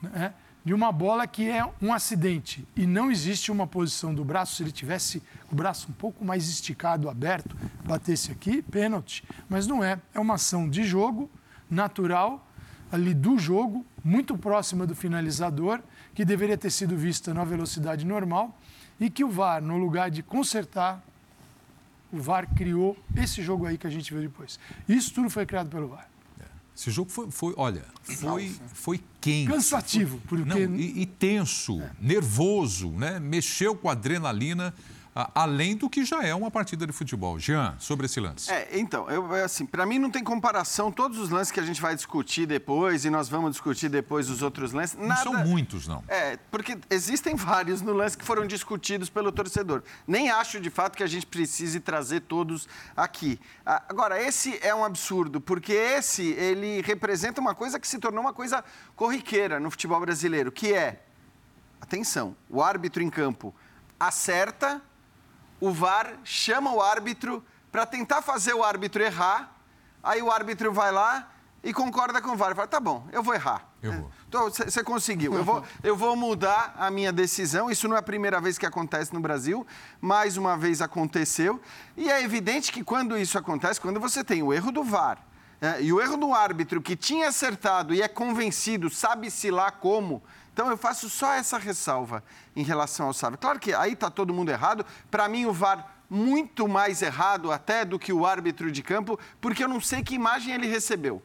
né, 0.00 0.32
de 0.64 0.72
uma 0.72 0.92
bola 0.92 1.26
que 1.26 1.48
é 1.48 1.64
um 1.82 1.92
acidente. 1.92 2.66
E 2.76 2.86
não 2.86 3.10
existe 3.10 3.50
uma 3.50 3.66
posição 3.66 4.14
do 4.14 4.24
braço. 4.24 4.54
Se 4.54 4.62
ele 4.62 4.70
tivesse 4.70 5.22
o 5.50 5.54
braço 5.54 5.88
um 5.90 5.94
pouco 5.94 6.24
mais 6.24 6.48
esticado, 6.48 7.08
aberto, 7.08 7.56
batesse 7.84 8.30
aqui, 8.30 8.62
pênalti. 8.62 9.24
Mas 9.48 9.66
não 9.66 9.82
é. 9.82 9.98
É 10.14 10.20
uma 10.20 10.34
ação 10.34 10.68
de 10.68 10.84
jogo 10.84 11.28
natural 11.68 12.46
ali 12.92 13.14
do 13.14 13.38
jogo, 13.38 13.86
muito 14.02 14.36
próxima 14.36 14.86
do 14.86 14.94
finalizador 14.94 15.80
que 16.14 16.24
deveria 16.24 16.56
ter 16.56 16.70
sido 16.70 16.96
vista 16.96 17.32
na 17.32 17.44
velocidade 17.44 18.04
normal 18.04 18.56
e 18.98 19.08
que 19.08 19.24
o 19.24 19.30
VAR, 19.30 19.62
no 19.62 19.78
lugar 19.78 20.10
de 20.10 20.22
consertar, 20.22 21.02
o 22.12 22.18
VAR 22.18 22.46
criou 22.54 22.96
esse 23.16 23.42
jogo 23.42 23.66
aí 23.66 23.78
que 23.78 23.86
a 23.86 23.90
gente 23.90 24.12
viu 24.12 24.22
depois. 24.22 24.58
Isso 24.88 25.12
tudo 25.14 25.30
foi 25.30 25.46
criado 25.46 25.70
pelo 25.70 25.88
VAR. 25.88 26.08
É. 26.40 26.44
Esse 26.76 26.90
jogo 26.90 27.10
foi, 27.10 27.30
foi 27.30 27.54
olha, 27.56 27.84
foi, 28.02 28.54
foi 28.74 29.00
quente. 29.20 29.50
Cansativo. 29.50 30.20
Porque... 30.28 30.44
Não, 30.44 30.76
e, 30.76 31.02
e 31.02 31.06
tenso, 31.06 31.80
é. 31.80 31.90
nervoso, 32.00 32.90
né? 32.90 33.18
Mexeu 33.20 33.74
com 33.74 33.88
a 33.88 33.92
adrenalina 33.92 34.74
além 35.14 35.76
do 35.76 35.90
que 35.90 36.04
já 36.04 36.22
é 36.22 36.34
uma 36.34 36.50
partida 36.50 36.86
de 36.86 36.92
futebol. 36.92 37.38
Jean, 37.38 37.74
sobre 37.78 38.06
esse 38.06 38.20
lance. 38.20 38.50
É, 38.50 38.78
então, 38.78 39.10
eu, 39.10 39.32
assim, 39.44 39.66
para 39.66 39.84
mim 39.84 39.98
não 39.98 40.10
tem 40.10 40.22
comparação. 40.22 40.92
Todos 40.92 41.18
os 41.18 41.30
lances 41.30 41.50
que 41.50 41.58
a 41.58 41.64
gente 41.64 41.80
vai 41.80 41.94
discutir 41.94 42.46
depois, 42.46 43.04
e 43.04 43.10
nós 43.10 43.28
vamos 43.28 43.52
discutir 43.52 43.88
depois 43.88 44.30
os 44.30 44.42
outros 44.42 44.72
lances. 44.72 44.96
Nada... 44.96 45.24
Não 45.24 45.32
são 45.32 45.46
muitos, 45.46 45.88
não. 45.88 46.04
É, 46.06 46.38
porque 46.50 46.78
existem 46.88 47.34
vários 47.36 47.82
no 47.82 47.92
lance 47.92 48.16
que 48.16 48.24
foram 48.24 48.46
discutidos 48.46 49.10
pelo 49.10 49.32
torcedor. 49.32 49.82
Nem 50.06 50.30
acho, 50.30 50.60
de 50.60 50.70
fato, 50.70 50.96
que 50.96 51.02
a 51.02 51.08
gente 51.08 51.26
precise 51.26 51.80
trazer 51.80 52.20
todos 52.20 52.68
aqui. 52.96 53.40
Agora, 53.64 54.20
esse 54.22 54.58
é 54.62 54.74
um 54.74 54.84
absurdo, 54.84 55.40
porque 55.40 55.72
esse, 55.72 56.30
ele 56.32 56.82
representa 56.82 57.40
uma 57.40 57.54
coisa 57.54 57.80
que 57.80 57.88
se 57.88 57.98
tornou 57.98 58.20
uma 58.20 58.32
coisa 58.32 58.64
corriqueira 58.94 59.58
no 59.58 59.70
futebol 59.70 60.00
brasileiro, 60.00 60.52
que 60.52 60.72
é, 60.72 61.02
atenção, 61.80 62.36
o 62.48 62.62
árbitro 62.62 63.02
em 63.02 63.10
campo 63.10 63.54
acerta 63.98 64.82
o 65.60 65.70
VAR 65.70 66.14
chama 66.24 66.72
o 66.72 66.80
árbitro 66.80 67.44
para 67.70 67.86
tentar 67.86 68.22
fazer 68.22 68.54
o 68.54 68.64
árbitro 68.64 69.02
errar. 69.02 69.56
Aí 70.02 70.22
o 70.22 70.30
árbitro 70.30 70.72
vai 70.72 70.90
lá 70.90 71.30
e 71.62 71.72
concorda 71.72 72.20
com 72.22 72.30
o 72.30 72.36
VAR. 72.36 72.54
Fala, 72.54 72.66
tá 72.66 72.80
bom, 72.80 73.06
eu 73.12 73.22
vou 73.22 73.34
errar. 73.34 73.68
Eu 73.82 73.92
vou. 73.92 74.10
Então, 74.28 74.50
você 74.50 74.82
conseguiu. 74.82 75.34
Eu 75.34 75.44
vou, 75.44 75.64
eu 75.82 75.96
vou 75.96 76.14
mudar 76.16 76.74
a 76.78 76.90
minha 76.90 77.12
decisão. 77.12 77.70
Isso 77.70 77.88
não 77.88 77.96
é 77.96 77.98
a 77.98 78.02
primeira 78.02 78.40
vez 78.40 78.58
que 78.58 78.66
acontece 78.66 79.12
no 79.12 79.20
Brasil. 79.20 79.66
Mais 80.00 80.36
uma 80.36 80.56
vez 80.56 80.82
aconteceu. 80.82 81.60
E 81.96 82.10
é 82.10 82.22
evidente 82.22 82.72
que 82.72 82.82
quando 82.82 83.16
isso 83.16 83.38
acontece, 83.38 83.80
quando 83.80 84.00
você 84.00 84.22
tem 84.24 84.42
o 84.42 84.52
erro 84.52 84.70
do 84.70 84.82
VAR 84.82 85.18
é, 85.60 85.82
e 85.82 85.92
o 85.92 86.00
erro 86.00 86.16
do 86.16 86.32
árbitro 86.32 86.80
que 86.80 86.96
tinha 86.96 87.28
acertado 87.28 87.92
e 87.92 88.00
é 88.00 88.08
convencido, 88.08 88.88
sabe-se 88.88 89.50
lá 89.50 89.70
como, 89.70 90.22
então 90.52 90.68
eu 90.68 90.76
faço 90.76 91.08
só 91.08 91.32
essa 91.32 91.58
ressalva 91.58 92.22
em 92.54 92.62
relação 92.62 93.06
ao 93.06 93.14
Sávio. 93.14 93.38
Claro 93.38 93.58
que 93.58 93.72
aí 93.72 93.92
está 93.92 94.10
todo 94.10 94.34
mundo 94.34 94.50
errado. 94.50 94.84
Para 95.10 95.28
mim, 95.28 95.46
o 95.46 95.52
VAR 95.52 95.96
muito 96.08 96.66
mais 96.66 97.02
errado 97.02 97.52
até 97.52 97.84
do 97.84 97.98
que 97.98 98.12
o 98.12 98.26
árbitro 98.26 98.70
de 98.70 98.82
campo, 98.82 99.18
porque 99.40 99.62
eu 99.62 99.68
não 99.68 99.80
sei 99.80 100.02
que 100.02 100.14
imagem 100.14 100.52
ele 100.52 100.66
recebeu. 100.66 101.22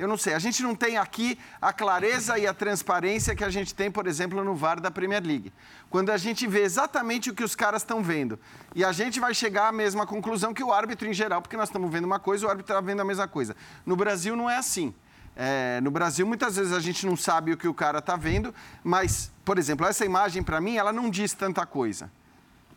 Eu 0.00 0.08
não 0.08 0.16
sei. 0.16 0.32
A 0.32 0.38
gente 0.38 0.62
não 0.62 0.74
tem 0.74 0.96
aqui 0.96 1.38
a 1.60 1.74
clareza 1.74 2.38
e 2.38 2.46
a 2.46 2.54
transparência 2.54 3.36
que 3.36 3.44
a 3.44 3.50
gente 3.50 3.74
tem, 3.74 3.90
por 3.90 4.06
exemplo, 4.06 4.42
no 4.42 4.54
VAR 4.54 4.80
da 4.80 4.90
Premier 4.90 5.22
League. 5.22 5.52
Quando 5.90 6.08
a 6.08 6.16
gente 6.16 6.46
vê 6.46 6.62
exatamente 6.62 7.28
o 7.28 7.34
que 7.34 7.44
os 7.44 7.54
caras 7.54 7.82
estão 7.82 8.02
vendo. 8.02 8.40
E 8.74 8.82
a 8.82 8.92
gente 8.92 9.20
vai 9.20 9.34
chegar 9.34 9.68
à 9.68 9.72
mesma 9.72 10.06
conclusão 10.06 10.54
que 10.54 10.64
o 10.64 10.72
árbitro 10.72 11.06
em 11.06 11.12
geral, 11.12 11.42
porque 11.42 11.54
nós 11.54 11.68
estamos 11.68 11.90
vendo 11.92 12.06
uma 12.06 12.18
coisa 12.18 12.46
o 12.46 12.48
árbitro 12.48 12.72
está 12.72 12.80
vendo 12.80 13.00
a 13.00 13.04
mesma 13.04 13.28
coisa. 13.28 13.54
No 13.84 13.94
Brasil 13.94 14.34
não 14.34 14.48
é 14.48 14.56
assim. 14.56 14.94
É, 15.42 15.80
no 15.80 15.90
Brasil, 15.90 16.26
muitas 16.26 16.56
vezes 16.56 16.70
a 16.70 16.80
gente 16.80 17.06
não 17.06 17.16
sabe 17.16 17.50
o 17.50 17.56
que 17.56 17.66
o 17.66 17.72
cara 17.72 18.00
está 18.00 18.14
vendo, 18.14 18.54
mas, 18.84 19.32
por 19.42 19.58
exemplo, 19.58 19.86
essa 19.86 20.04
imagem, 20.04 20.42
para 20.42 20.60
mim, 20.60 20.76
ela 20.76 20.92
não 20.92 21.08
diz 21.08 21.32
tanta 21.32 21.64
coisa. 21.64 22.12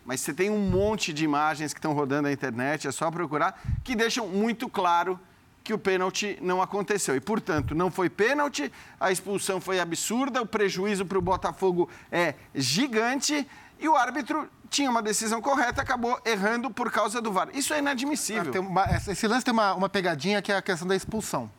Mas 0.05 0.21
você 0.21 0.33
tem 0.33 0.49
um 0.49 0.69
monte 0.69 1.11
de 1.11 1.25
imagens 1.25 1.73
que 1.73 1.79
estão 1.79 1.91
rodando 1.91 2.21
na 2.21 2.31
internet, 2.31 2.87
é 2.87 2.91
só 2.93 3.11
procurar, 3.11 3.61
que 3.83 3.97
deixam 3.97 4.29
muito 4.29 4.69
claro 4.69 5.19
que 5.61 5.73
o 5.73 5.77
pênalti 5.77 6.39
não 6.41 6.61
aconteceu. 6.61 7.17
E, 7.17 7.19
portanto, 7.19 7.75
não 7.75 7.91
foi 7.91 8.09
pênalti, 8.09 8.71
a 8.97 9.11
expulsão 9.11 9.59
foi 9.59 9.81
absurda, 9.81 10.41
o 10.41 10.45
prejuízo 10.45 11.05
para 11.05 11.17
o 11.17 11.21
Botafogo 11.21 11.89
é 12.09 12.33
gigante 12.55 13.45
e 13.77 13.89
o 13.89 13.97
árbitro 13.97 14.49
tinha 14.69 14.89
uma 14.89 15.01
decisão 15.01 15.41
correta, 15.41 15.81
acabou 15.81 16.17
errando 16.23 16.71
por 16.71 16.89
causa 16.89 17.21
do 17.21 17.29
VAR. 17.29 17.49
Isso 17.53 17.73
é 17.73 17.79
inadmissível. 17.79 18.53
Uma, 18.61 18.85
esse 19.05 19.27
lance 19.27 19.43
tem 19.43 19.53
uma, 19.53 19.73
uma 19.73 19.89
pegadinha 19.89 20.41
que 20.41 20.49
é 20.49 20.55
a 20.55 20.61
questão 20.61 20.87
da 20.87 20.95
expulsão. 20.95 21.51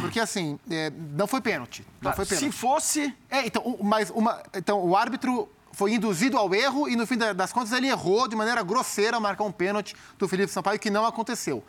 Porque 0.00 0.20
assim, 0.20 0.58
é, 0.70 0.90
não 0.90 1.26
foi 1.26 1.40
pênalti. 1.40 1.84
Não 2.00 2.12
foi 2.12 2.24
pênalti. 2.24 2.46
Se 2.46 2.52
fosse. 2.52 3.14
É, 3.28 3.46
então, 3.46 3.76
mas 3.82 4.10
uma, 4.10 4.40
então 4.54 4.80
o 4.84 4.96
árbitro 4.96 5.48
foi 5.72 5.94
induzido 5.94 6.36
ao 6.36 6.54
erro 6.54 6.88
e 6.88 6.96
no 6.96 7.06
fim 7.06 7.16
das 7.16 7.52
contas 7.52 7.72
ele 7.72 7.88
errou 7.88 8.28
de 8.28 8.36
maneira 8.36 8.62
grosseira 8.62 9.16
a 9.16 9.20
marcar 9.20 9.44
um 9.44 9.52
pênalti 9.52 9.94
do 10.18 10.28
Felipe 10.28 10.52
Sampaio 10.52 10.78
que 10.78 10.90
não 10.90 11.04
aconteceu. 11.04 11.62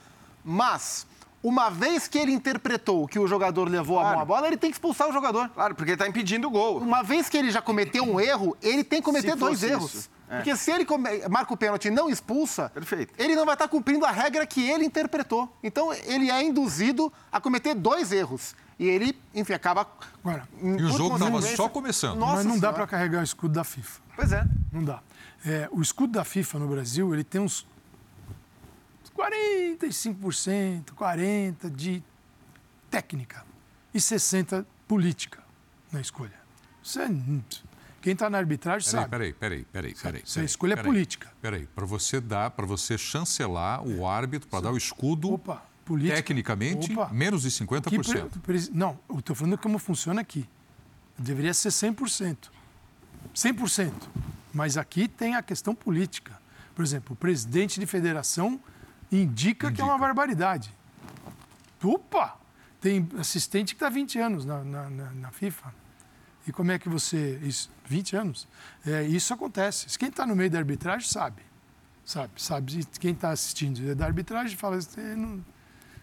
Mas 0.44 1.06
uma 1.44 1.70
vez 1.70 2.08
que 2.08 2.18
ele 2.18 2.32
interpretou 2.32 3.08
que 3.08 3.18
o 3.18 3.28
jogador 3.28 3.68
levou 3.68 3.98
claro. 3.98 4.10
a 4.10 4.14
mão 4.14 4.22
à 4.22 4.26
bola, 4.26 4.48
ele 4.48 4.58
tem 4.58 4.70
que 4.70 4.76
expulsar 4.76 5.10
o 5.10 5.14
jogador. 5.14 5.50
Claro, 5.50 5.74
porque 5.74 5.92
ele 5.92 5.96
está 5.96 6.08
impedindo 6.08 6.48
o 6.48 6.52
gol. 6.52 6.78
Uma 6.78 7.04
vez 7.04 7.30
que 7.30 7.38
ele 7.38 7.50
já 7.52 7.62
cometeu 7.62 8.04
um 8.04 8.20
erro, 8.20 8.56
ele 8.62 8.84
tem 8.84 9.00
que 9.00 9.06
cometer 9.06 9.36
dois 9.36 9.64
erros. 9.64 9.94
Isso. 9.94 10.10
É. 10.32 10.38
Porque 10.38 10.56
se 10.56 10.72
ele 10.72 10.88
marca 11.30 11.54
o 11.54 11.58
pênalti 11.58 11.90
e 11.90 11.92
não 11.92 12.10
expulsa, 12.10 12.70
Perfeito. 12.70 13.14
ele 13.18 13.36
não 13.36 13.46
vai 13.46 13.54
estar 13.54 13.68
cumprindo 13.68 14.06
a 14.06 14.12
regra 14.12 14.48
que 14.48 14.62
ele 14.70 14.86
interpretou. 14.86 15.54
Então, 15.62 15.94
ele 15.94 16.32
é 16.32 16.42
induzido 16.42 17.12
a 17.30 17.42
cometer 17.42 17.76
dois 17.76 18.14
erros. 18.14 18.56
E 18.80 18.88
ele, 18.88 19.20
enfim, 19.36 19.52
acaba. 19.52 19.86
Agora, 20.24 20.48
e 20.62 20.84
o 20.84 20.90
jogo 20.90 21.16
estava 21.16 21.42
só 21.42 21.68
começando. 21.68 22.18
Nossa 22.18 22.36
Mas 22.38 22.46
não 22.46 22.54
senhora. 22.54 22.72
dá 22.72 22.74
para 22.74 22.88
carregar 22.88 23.20
o 23.20 23.24
escudo 23.24 23.54
da 23.54 23.66
FIFA. 23.66 24.02
Pois 24.16 24.32
é. 24.32 24.46
Não 24.72 24.84
dá. 24.86 25.02
É, 25.46 25.68
o 25.70 25.82
escudo 25.82 26.14
da 26.14 26.24
FIFA 26.24 26.60
no 26.60 26.68
Brasil, 26.68 27.14
ele 27.14 27.26
tem 27.26 27.42
uns 27.42 27.68
45%, 29.16 30.86
40% 30.96 31.70
de 31.70 32.02
técnica 32.90 33.46
e 33.94 34.00
60% 34.00 34.66
política 34.88 35.40
na 35.92 36.00
escolha. 36.00 36.40
Isso 36.82 37.00
é, 37.02 37.10
quem 38.02 38.14
está 38.14 38.30
na 38.30 38.38
arbitragem 38.38 38.90
peraí, 38.90 39.02
sabe. 39.04 39.10
Peraí, 39.12 39.34
peraí, 39.34 39.66
peraí, 39.66 39.94
peraí. 39.96 40.24
É 40.38 40.44
escolha 40.44 40.76
política. 40.84 41.32
Peraí, 41.42 41.68
para 41.68 41.86
você 41.86 42.20
dar, 42.20 42.52
para 42.52 42.66
você 42.66 42.98
chancelar 42.98 43.82
o 43.88 44.06
árbitro, 44.08 44.50
para 44.50 44.62
dar 44.62 44.72
o 44.72 44.78
escudo, 44.78 45.34
Opa, 45.34 45.64
política. 45.86 46.16
tecnicamente, 46.18 46.92
Opa. 46.94 47.10
menos 47.14 47.44
de 47.44 47.50
Que 47.50 47.56
50%. 47.66 48.40
pre- 48.42 48.70
não, 48.72 49.00
eu 49.10 49.20
estou 49.20 49.36
falando 49.36 49.58
como 49.58 49.78
funciona 49.78 50.20
aqui. 50.22 50.48
Deveria 51.18 51.54
ser 51.54 51.70
100%. 51.72 52.50
100%. 53.36 53.92
Mas 54.54 54.76
aqui 54.78 55.08
tem 55.08 55.36
a 55.36 55.42
questão 55.44 55.74
política. 55.76 56.40
Por 56.76 56.84
exemplo, 56.84 57.14
o 57.14 57.16
presidente 57.16 57.80
de 57.80 57.86
federação 57.86 58.60
indica, 59.12 59.72
que 59.72 59.80
é 59.80 59.84
uma 59.84 59.94
Indica. 59.94 60.06
barbaridade. 60.08 60.74
Opa! 61.84 62.38
Tem 62.80 63.08
assistente 63.20 63.76
que 63.76 63.84
está 63.84 63.90
20 63.90 64.18
anos 64.20 64.46
na, 64.46 64.64
na- 64.64 64.90
na- 64.90 65.12
na 65.12 65.32
FIFA. 65.32 65.74
E 66.48 66.52
como 66.52 66.72
é 66.72 66.80
que 66.80 66.90
você. 66.90 67.40
Isso, 67.44 67.70
20 67.92 68.16
anos? 68.16 68.48
É, 68.86 69.04
isso 69.04 69.34
acontece. 69.34 69.98
Quem 70.00 70.10
está 70.10 70.26
no 70.26 70.36
meio 70.36 70.50
da 70.50 70.58
arbitragem 70.58 71.08
sabe. 71.08 71.42
Sabe, 72.06 72.32
sabe. 72.38 72.86
Quem 73.00 73.12
está 73.12 73.30
assistindo 73.32 73.94
da 73.96 74.06
arbitragem 74.06 74.58
fala. 74.58 74.80
"Você 74.82 75.02
Não, 75.16 75.44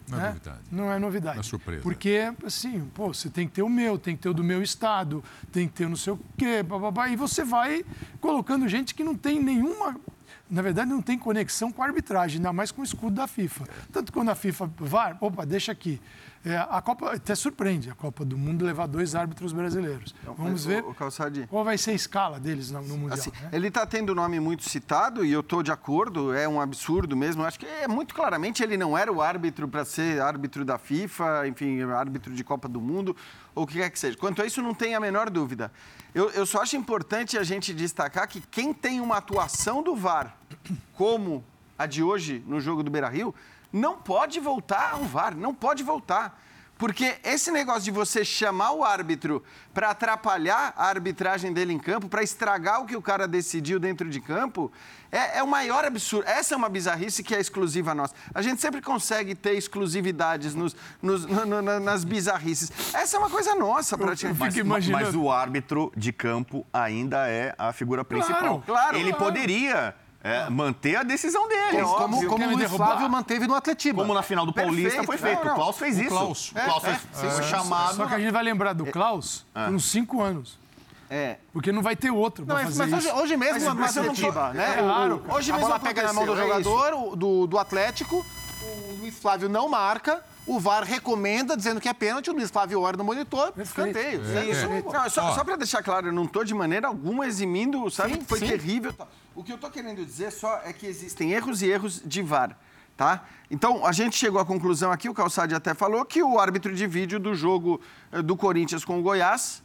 Não 0.09 0.18
é 0.18 0.20
né? 0.22 0.29
novidade. 0.29 0.59
Não 0.70 0.92
é 0.92 0.98
novidade. 0.98 1.37
Não 1.37 1.40
é 1.40 1.44
surpresa. 1.44 1.83
Porque, 1.83 2.33
assim, 2.44 2.81
pô, 2.94 3.09
você 3.12 3.29
tem 3.29 3.46
que 3.46 3.55
ter 3.55 3.62
o 3.62 3.68
meu, 3.68 3.98
tem 3.98 4.16
que 4.16 4.22
ter 4.22 4.29
o 4.29 4.35
do 4.35 4.42
meu 4.44 4.62
estado, 4.62 5.22
tem 5.53 5.66
que 5.68 5.74
ter 5.74 5.85
o 5.87 5.88
não 5.90 5.96
sei 5.96 6.12
o 6.14 6.20
quê, 6.37 6.62
bababá, 6.62 7.09
e 7.09 7.16
você 7.16 7.44
vai 7.44 7.85
colocando 8.20 8.66
gente 8.68 8.94
que 8.94 9.05
não 9.05 9.14
tem 9.14 9.42
nenhuma. 9.42 10.01
Na 10.51 10.62
verdade, 10.62 10.88
não 10.90 11.03
tem 11.03 11.18
conexão 11.18 11.70
com 11.70 11.83
a 11.83 11.87
arbitragem, 11.87 12.37
ainda 12.38 12.55
mais 12.55 12.72
com 12.72 12.81
o 12.81 12.85
escudo 12.85 13.16
da 13.16 13.27
FIFA. 13.27 13.66
Tanto 13.92 14.11
quando 14.12 14.31
a 14.31 14.35
FIFA 14.35 14.70
vai, 14.79 15.14
opa, 15.20 15.44
deixa 15.44 15.72
aqui. 15.72 16.01
É, 16.44 16.57
a 16.57 16.81
Copa 16.81 17.12
até 17.12 17.35
surpreende 17.35 17.90
a 17.90 17.94
Copa 17.94 18.24
do 18.24 18.38
Mundo 18.38 18.64
levar 18.64 18.87
dois 18.87 19.14
árbitros 19.14 19.53
brasileiros. 19.53 20.14
Vamos 20.37 20.64
ver 20.64 20.85
O, 20.85 20.90
o 20.90 20.94
qual 21.48 21.64
vai 21.64 21.77
ser 21.77 21.90
a 21.90 21.94
escala 21.94 22.38
deles 22.38 22.70
no, 22.70 22.81
no 22.83 22.96
Mundial. 22.96 23.18
Assim, 23.18 23.31
né? 23.31 23.51
ele 23.53 23.68
está 23.68 23.85
tendo 23.85 24.11
o 24.11 24.14
nome 24.14 24.38
muito 24.38 24.68
citado 24.68 25.24
e 25.24 25.33
eu 25.33 25.40
estou 25.40 25.62
de 25.62 25.72
acordo, 25.72 26.33
é 26.33 26.48
um 26.48 26.61
absurdo 26.61 27.16
mesmo. 27.16 27.44
Acho 27.44 27.59
que 27.59 27.66
é 27.66 27.88
muito 27.88 28.14
claramente 28.14 28.62
ele 28.62 28.77
não 28.77 28.96
era 28.96 29.12
o 29.12 29.20
árbitro 29.20 29.66
para 29.66 29.85
ser 29.85 30.20
árbitro 30.20 30.64
da 30.64 30.79
FIFA, 30.79 31.48
enfim, 31.48 31.83
árbitro 31.83 32.33
de 32.33 32.44
Copa 32.44 32.68
do 32.68 32.81
Mundo, 32.81 33.16
ou 33.55 33.64
o 33.64 33.66
que 33.66 33.74
quer 33.74 33.90
que 33.90 33.98
seja. 33.98 34.16
Quanto 34.16 34.40
a 34.40 34.46
isso, 34.46 34.62
não 34.62 34.74
tem 34.74 34.94
a 34.94 35.01
menor 35.01 35.31
dúvida. 35.31 35.72
Eu, 36.14 36.31
eu 36.31 36.46
só 36.46 36.62
acho 36.62 36.77
importante 36.77 37.37
a 37.37 37.42
gente 37.42 37.74
destacar 37.74 38.29
que 38.29 38.40
quem 38.40 38.72
tem 38.72 39.01
uma 39.01 39.16
atuação 39.16 39.83
do 39.83 39.94
VAR, 39.94 40.37
como 40.94 41.44
a 41.77 41.87
de 41.87 42.03
hoje 42.03 42.42
no 42.46 42.61
jogo 42.61 42.83
do 42.83 42.90
Beira 42.90 43.09
Rio, 43.09 43.35
não 43.73 43.97
pode 43.99 44.41
voltar 44.41 44.93
ao 44.95 45.05
VAR, 45.05 45.37
não 45.37 45.55
pode 45.55 45.83
voltar. 45.83 46.41
Porque 46.77 47.17
esse 47.25 47.51
negócio 47.51 47.83
de 47.83 47.91
você 47.91 48.25
chamar 48.25 48.71
o 48.71 48.85
árbitro 48.85 49.43
para 49.75 49.91
atrapalhar 49.91 50.73
a 50.77 50.87
arbitragem 50.87 51.53
dele 51.53 51.73
em 51.73 51.79
campo, 51.79 52.09
para 52.09 52.23
estragar 52.23 52.81
o 52.81 52.87
que 52.87 52.95
o 52.97 53.03
cara 53.03 53.27
decidiu 53.27 53.81
dentro 53.81 54.09
de 54.09 54.21
campo, 54.21 54.71
é, 55.11 55.39
é 55.39 55.43
o 55.43 55.47
maior 55.49 55.85
absurdo. 55.85 56.29
Essa 56.29 56.55
é 56.55 56.57
uma 56.57 56.69
bizarrice 56.69 57.25
que 57.25 57.35
é 57.35 57.41
exclusiva 57.41 57.97
nossa. 57.97 58.15
A 58.33 58.43
gente 58.43 58.61
sempre 58.61 58.81
consegue 58.81 59.35
ter 59.35 59.55
exclusividades 59.57 60.55
nos, 60.55 60.77
nos- 61.03 61.27
no- 61.27 61.45
no- 61.47 61.63
na- 61.63 61.81
nas 61.81 62.05
bizarrices. 62.05 62.71
Essa 62.95 63.17
é 63.17 63.19
uma 63.19 63.29
coisa 63.29 63.57
nossa, 63.57 63.99
praticamente. 63.99 64.39
Mas, 64.39 64.57
imaginando. 64.57 65.05
mas 65.05 65.15
o 65.17 65.33
árbitro 65.33 65.93
de 65.97 66.13
campo 66.13 66.65
ainda 66.73 67.29
é 67.29 67.57
a 67.59 67.73
figura 67.73 68.05
principal. 68.05 68.63
claro, 68.65 68.97
Ele 68.97 69.11
claro. 69.13 69.25
poderia 69.25 69.97
é, 70.23 70.51
manter 70.51 70.97
a 70.97 71.03
decisão 71.03 71.47
dele. 71.49 71.77
É 71.79 71.83
Como, 71.83 72.17
óbvio. 72.17 72.29
como 72.29 72.45
o 72.45 72.47
Luiz 72.49 72.59
derrubar? 72.59 72.87
Flávio 72.89 73.09
manteve 73.09 73.47
no 73.47 73.55
Atletiba. 73.55 74.03
Como 74.03 74.13
na 74.15 74.23
final 74.23 74.45
do 74.45 74.53
Paulista 74.53 74.99
Perfeito. 75.03 75.07
foi 75.07 75.17
feito. 75.19 75.39
Não, 75.39 75.45
não. 75.47 75.53
O 75.53 75.57
Klaus 75.57 75.79
fez 75.79 75.97
O 75.97 76.01
isso. 76.01 76.09
Klaus. 76.11 76.51
O 76.51 76.55
Klaus 76.55 76.85
É, 76.85 76.95
foi, 76.95 77.29
é, 77.29 77.31
foi 77.33 77.43
sim. 77.45 77.51
chamado. 77.51 77.97
Só 77.97 78.07
que 78.07 78.15
a 78.15 78.19
gente 78.19 78.33
vai 78.33 78.43
lembrar 78.43 78.73
do 78.73 78.87
Klaus 78.87 79.47
por 79.55 79.73
uns 79.75 79.85
cinco 79.91 80.21
anos. 80.21 80.59
É. 81.11 81.37
Porque 81.55 81.73
não 81.73 81.81
vai 81.83 81.97
ter 81.97 82.11
outro 82.11 82.45
Não, 82.45 82.55
mas, 82.55 82.65
fazer 82.77 82.79
mas 82.91 82.93
hoje, 82.93 83.09
isso. 83.09 83.17
hoje 83.23 83.37
mesmo 83.37 83.55
Mas- 83.55 83.63
no 83.75 83.75
mas 83.81 83.97
Atletiba, 83.97 84.53
né? 84.53 84.75
É, 84.79 84.83
claro. 84.83 85.25
O- 85.27 85.35
Hoje 85.35 85.51
a 85.51 85.55
mesmo 85.55 85.69
bola 85.69 85.81
pega 85.81 86.03
na 86.03 86.13
mão 86.13 86.27
do 86.27 86.35
é 86.35 86.37
jogador 86.37 86.93
o- 86.95 87.17
do, 87.17 87.47
do 87.47 87.59
Atlético, 87.59 88.17
o 88.63 88.97
Luiz 89.01 89.19
Flávio 89.19 89.49
não 89.49 89.69
marca, 89.71 90.23
o 90.49 90.59
VAR 90.59 90.83
recomenda, 90.83 91.57
dizendo 91.57 91.81
que 91.81 91.89
é 91.89 91.93
pênalti, 91.93 92.31
o 92.31 92.33
Luiz 92.33 92.51
Flávio 92.51 92.81
olha 92.81 92.97
no 92.97 93.05
monitor, 93.05 93.53
escanteio. 93.57 94.23
É, 94.25 94.51
é. 94.51 95.09
Só, 95.11 95.35
só 95.35 95.45
para 95.45 95.57
deixar 95.57 95.83
claro, 95.83 96.09
eu 96.09 96.13
não 96.13 96.25
estou 96.25 96.43
de 96.43 96.55
maneira 96.55 96.89
alguma 96.89 97.27
eximindo, 97.27 97.89
sabe? 97.91 98.15
Sim, 98.15 98.25
foi 98.25 98.39
sim. 98.39 98.49
terrível. 98.49 98.95
O 99.35 99.45
que 99.45 99.53
eu 99.53 99.57
estou 99.57 99.71
querendo 99.71 100.05
dizer 100.05 100.33
só 100.33 100.61
é 100.65 100.73
que 100.73 100.87
existem 100.87 101.33
erros 101.33 101.61
e 101.61 101.69
erros 101.69 102.03
de 102.05 102.23
VAR, 102.23 102.57
tá? 102.97 103.25
Então, 103.51 103.85
a 103.87 103.93
gente 103.93 104.17
chegou 104.17 104.41
à 104.41 104.45
conclusão 104.45 104.91
aqui, 104.91 105.09
o 105.09 105.15
Calçade 105.15 105.55
até 105.55 105.75
falou, 105.75 106.05
que 106.05 106.23
o 106.23 106.39
árbitro 106.39 106.75
de 106.75 106.87
vídeo 106.87 107.21
do 107.21 107.35
jogo 107.35 107.81
eh, 108.11 108.23
do 108.23 108.37
Corinthians 108.37 108.85
com 108.85 108.99
o 108.99 109.03
Goiás 109.03 109.63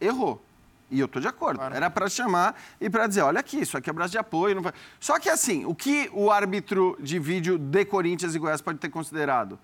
errou. 0.00 0.44
E 0.90 1.00
eu 1.00 1.06
estou 1.06 1.20
de 1.20 1.26
acordo. 1.26 1.62
Era 1.62 1.88
para 1.90 2.08
chamar 2.08 2.54
e 2.80 2.90
para 2.90 3.06
dizer, 3.06 3.22
olha 3.22 3.40
aqui, 3.40 3.60
isso 3.60 3.76
aqui 3.76 3.88
é 3.88 3.92
braço 3.92 4.12
de 4.12 4.18
apoio. 4.18 4.54
Não 4.54 4.62
vai... 4.62 4.72
Só 5.00 5.18
que 5.18 5.28
assim, 5.28 5.64
o 5.64 5.74
que 5.74 6.10
o 6.12 6.30
árbitro 6.30 6.96
de 7.00 7.18
vídeo 7.18 7.58
de 7.58 7.84
Corinthians 7.84 8.34
e 8.34 8.38
Goiás 8.38 8.60
pode 8.60 8.78
ter 8.78 8.90
considerado? 8.90 9.58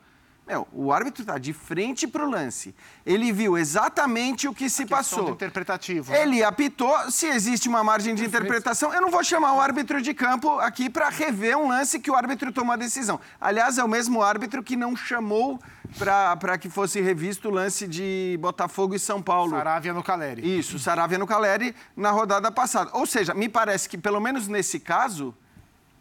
Meu, 0.51 0.67
o 0.73 0.93
árbitro 0.93 1.23
está 1.23 1.39
de 1.39 1.53
frente 1.53 2.09
para 2.09 2.27
o 2.27 2.29
lance. 2.29 2.75
Ele 3.07 3.31
viu 3.31 3.57
exatamente 3.57 4.49
o 4.49 4.53
que 4.53 4.69
se 4.69 4.85
passou. 4.85 5.27
do 5.27 5.31
interpretativo. 5.31 6.11
né? 6.11 6.23
Ele 6.23 6.43
apitou, 6.43 6.93
se 7.09 7.29
existe 7.29 7.69
uma 7.69 7.85
margem 7.85 8.17
de 8.17 8.25
interpretação, 8.25 8.93
eu 8.93 9.01
não 9.01 9.13
vou 9.13 9.23
chamar 9.23 9.53
o 9.55 9.61
árbitro 9.61 10.03
de 10.03 10.13
campo 10.13 10.59
aqui 10.59 10.91
para 10.91 11.09
rever 11.09 11.57
um 11.57 11.69
lance 11.69 12.01
que 12.01 12.11
o 12.11 12.17
árbitro 12.17 12.51
tomou 12.51 12.73
a 12.73 12.77
decisão. 12.77 13.21
Aliás, 13.41 13.79
é 13.79 13.85
o 13.85 13.89
mesmo 13.89 14.23
árbitro 14.25 14.61
que 14.61 14.75
não 14.75 14.97
chamou 14.97 15.61
para 15.97 16.59
que 16.59 16.69
fosse 16.69 17.01
revisto 17.01 17.49
o 17.49 17.53
lance 17.53 17.87
de 17.87 18.37
Botafogo 18.41 18.97
e 18.97 18.99
São 18.99 19.23
Paulo. 19.23 19.53
Saravia 19.53 19.95
no 19.95 20.03
Caleri. 20.03 20.59
Isso, 20.59 20.81
Saravia 20.81 21.19
no 21.19 21.29
Caleri 21.29 21.77
na 21.97 22.11
rodada 22.11 22.51
passada. 22.51 22.91
Ou 22.95 23.07
seja, 23.07 23.33
me 23.35 23.49
parece 23.49 23.89
que 23.89 23.97
pelo 23.97 24.19
menos 24.19 24.49
nesse 24.49 24.81
caso, 24.81 25.33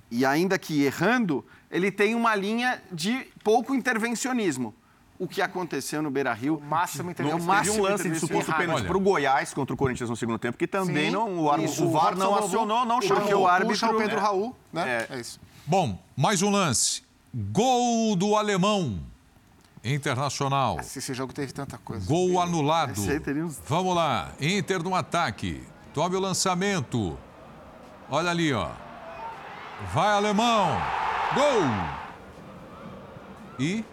e 0.09 0.25
ainda 0.25 0.57
que 0.57 0.81
errando, 0.83 1.45
ele 1.71 1.91
tem 1.91 2.15
uma 2.15 2.35
linha 2.35 2.81
de 2.91 3.27
pouco 3.43 3.73
intervencionismo. 3.75 4.73
O 5.17 5.27
que 5.27 5.41
aconteceu 5.41 6.01
no 6.01 6.09
Beira-Rio... 6.09 6.55
O 6.55 6.61
máximo 6.61 7.11
intervencionismo. 7.11 7.51
o 7.51 7.55
Teve 7.55 7.67
máximo 7.67 7.85
um 7.85 7.89
lance 7.91 8.09
de 8.09 8.19
suposto 8.19 8.53
pênalti 8.53 8.85
para 8.85 8.95
o 8.97 8.99
Goiás 9.01 9.53
contra 9.53 9.73
o 9.73 9.77
Corinthians 9.77 10.09
no 10.09 10.15
segundo 10.15 10.39
tempo, 10.39 10.57
que 10.57 10.65
também 10.65 11.07
Sim. 11.07 11.11
não, 11.11 11.39
o, 11.39 11.51
árbitro- 11.51 11.83
o 11.85 11.91
VAR 11.91 12.15
não 12.15 12.35
acionou, 12.35 12.85
não 12.85 13.01
chamou. 13.01 13.17
Porque 13.23 13.33
o 13.35 13.45
árbitro- 13.45 13.73
Puxa 13.73 13.89
o 13.91 13.97
Pedro 13.97 14.17
É. 14.17 14.21
Raul, 14.21 14.55
né? 14.71 15.05
É. 15.09 15.15
É 15.15 15.19
isso. 15.19 15.37
Bom, 15.65 15.99
mais 16.15 16.41
um 16.41 16.49
lance. 16.49 17.03
Gol 17.33 18.15
do 18.15 18.35
alemão. 18.37 18.97
Internacional. 19.83 20.81
Se 20.83 20.99
esse 20.99 21.13
jogo 21.13 21.33
teve 21.33 21.51
tanta 21.53 21.77
coisa. 21.77 22.05
Gol 22.05 22.39
anulado. 22.41 22.99
Uns- 22.99 23.59
Vamos 23.67 23.95
lá. 23.95 24.31
Inter 24.39 24.81
no 24.83 24.95
ataque. 24.95 25.63
Tome 25.93 26.15
o 26.15 26.19
lançamento. 26.19 27.17
Olha 28.09 28.29
ali, 28.29 28.53
ó. 28.53 28.69
Vai, 29.93 30.09
alemão. 30.11 30.77
Gol! 31.33 31.61
E 33.59 33.83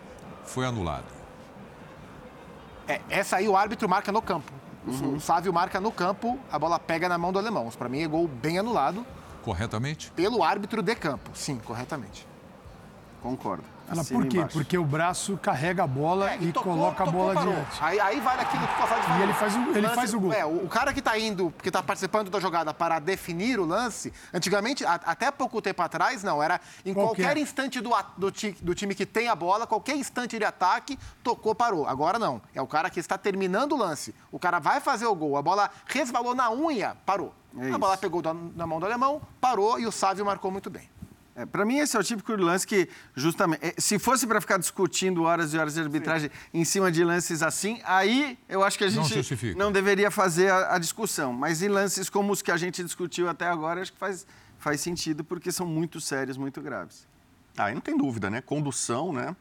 foi 0.44 0.64
anulado. 0.64 1.04
É, 2.88 3.00
essa 3.10 3.36
aí 3.36 3.48
o 3.48 3.56
árbitro 3.56 3.88
marca 3.88 4.12
no 4.12 4.22
campo. 4.22 4.52
Uhum. 4.86 5.16
O 5.16 5.20
Sávio 5.20 5.52
marca 5.52 5.80
no 5.80 5.90
campo, 5.90 6.38
a 6.50 6.58
bola 6.58 6.78
pega 6.78 7.08
na 7.08 7.18
mão 7.18 7.32
do 7.32 7.38
alemão. 7.38 7.68
Pra 7.70 7.88
mim 7.88 8.02
é 8.02 8.06
gol 8.06 8.28
bem 8.28 8.58
anulado 8.58 9.04
Corretamente? 9.42 10.10
pelo 10.12 10.42
árbitro 10.42 10.80
de 10.82 10.94
campo. 10.94 11.30
Sim, 11.34 11.58
corretamente. 11.58 12.26
Concordo. 13.20 13.64
Ela, 13.88 14.00
Assina 14.02 14.20
por 14.20 14.28
quê? 14.28 14.36
embaixo. 14.38 14.52
Porque 14.58 14.76
o 14.78 14.84
braço 14.84 15.36
carrega 15.38 15.84
a 15.84 15.86
bola 15.86 16.30
É, 16.32 16.38
e, 16.40 16.52
tocou, 16.52 16.74
coloca 16.74 17.02
a 17.02 17.06
tocou, 17.06 17.20
bola 17.20 17.34
parou. 17.34 17.52
adiante. 17.52 17.78
Aí, 17.80 18.00
aí 18.00 18.20
vale 18.20 18.42
aquilo 18.42 18.66
que 18.66 18.82
o 18.82 18.86
falou. 18.86 19.22
ele 19.22 19.32
faz 19.34 19.54
o- 19.56 19.76
ele 19.78 19.88
faz 19.88 20.14
o 20.14 20.20
gol. 20.20 20.32
É, 20.32 20.44
o, 20.44 20.66
cara 20.68 20.92
que 20.92 21.00
tá 21.00 21.18
indo, 21.18 21.52
que 21.62 21.70
tá 21.70 21.82
participando 21.82 22.28
da 22.30 22.40
jogada 22.40 22.74
para 22.74 22.98
definir 22.98 23.58
o 23.60 23.64
lance, 23.64 24.12
antigamente, 24.34 24.84
a- 24.84 25.00
até 25.06 25.30
pouco 25.30 25.62
tempo 25.62 25.80
atrás, 25.82 26.22
não, 26.22 26.42
era 26.42 26.60
em 26.84 26.92
Qualquer. 26.92 27.22
qualquer 27.24 27.40
instante 27.40 27.80
do, 27.80 27.90
do, 28.16 28.32
do 28.62 28.74
time 28.74 28.94
que 28.94 29.06
tem 29.06 29.28
a 29.28 29.34
bola, 29.34 29.66
qualquer 29.66 29.96
instante 29.96 30.38
de 30.38 30.44
ataque, 30.44 30.98
tocou, 31.22 31.54
parou. 31.54 31.86
Agora 31.86 32.18
não, 32.18 32.40
é 32.54 32.60
o 32.60 32.66
cara 32.66 32.90
que 32.90 32.98
está 33.00 33.16
terminando 33.16 33.72
o 33.72 33.76
lance. 33.76 34.14
O 34.32 34.38
cara 34.38 34.58
vai 34.58 34.80
fazer 34.80 35.06
o 35.06 35.14
gol, 35.14 35.36
a 35.36 35.42
bola 35.42 35.70
resvalou 35.86 36.34
na 36.34 36.50
unha, 36.50 36.96
parou. 37.06 37.32
É 37.58 37.70
a 37.70 37.78
bola 37.78 37.96
pegou 37.96 38.20
na 38.54 38.66
mão 38.66 38.78
do 38.78 38.84
alemão, 38.84 39.22
parou 39.40 39.80
e 39.80 39.86
o 39.86 39.92
Sávio 39.92 40.26
marcou 40.26 40.50
muito 40.50 40.68
bem. 40.68 40.90
É, 41.38 41.44
para 41.44 41.66
mim, 41.66 41.76
esse 41.76 41.94
é 41.94 42.00
o 42.00 42.02
típico 42.02 42.34
lance 42.34 42.66
que, 42.66 42.88
justamente, 43.14 43.60
é, 43.62 43.74
se 43.76 43.98
fosse 43.98 44.26
para 44.26 44.40
ficar 44.40 44.56
discutindo 44.56 45.22
horas 45.24 45.52
e 45.52 45.58
horas 45.58 45.74
de 45.74 45.80
arbitragem 45.82 46.30
em 46.52 46.64
cima 46.64 46.90
de 46.90 47.04
lances 47.04 47.42
assim, 47.42 47.78
aí 47.84 48.38
eu 48.48 48.64
acho 48.64 48.78
que 48.78 48.84
a 48.84 48.90
Não 48.90 49.02
gente 49.04 49.16
justifica. 49.16 49.58
não 49.58 49.70
deveria 49.70 50.10
fazer 50.10 50.50
a, 50.50 50.76
a 50.76 50.78
discussão. 50.78 51.34
Mas 51.34 51.60
em 51.60 51.68
lances 51.68 52.08
como 52.08 52.32
os 52.32 52.40
que 52.40 52.50
a 52.50 52.56
gente 52.56 52.82
discutiu 52.82 53.28
até 53.28 53.46
agora, 53.46 53.82
acho 53.82 53.92
que 53.92 53.98
faz, 53.98 54.26
faz 54.58 54.80
sentido, 54.80 55.22
porque 55.22 55.52
são 55.52 55.66
muito 55.66 56.00
sérios, 56.00 56.38
muito 56.38 56.62
graves. 56.62 57.06
Ah, 57.54 57.66
aí 57.66 57.74
não 57.74 57.82
tem 57.82 57.98
dúvida, 57.98 58.30
né? 58.30 58.40
Condução, 58.40 59.12
né? 59.12 59.36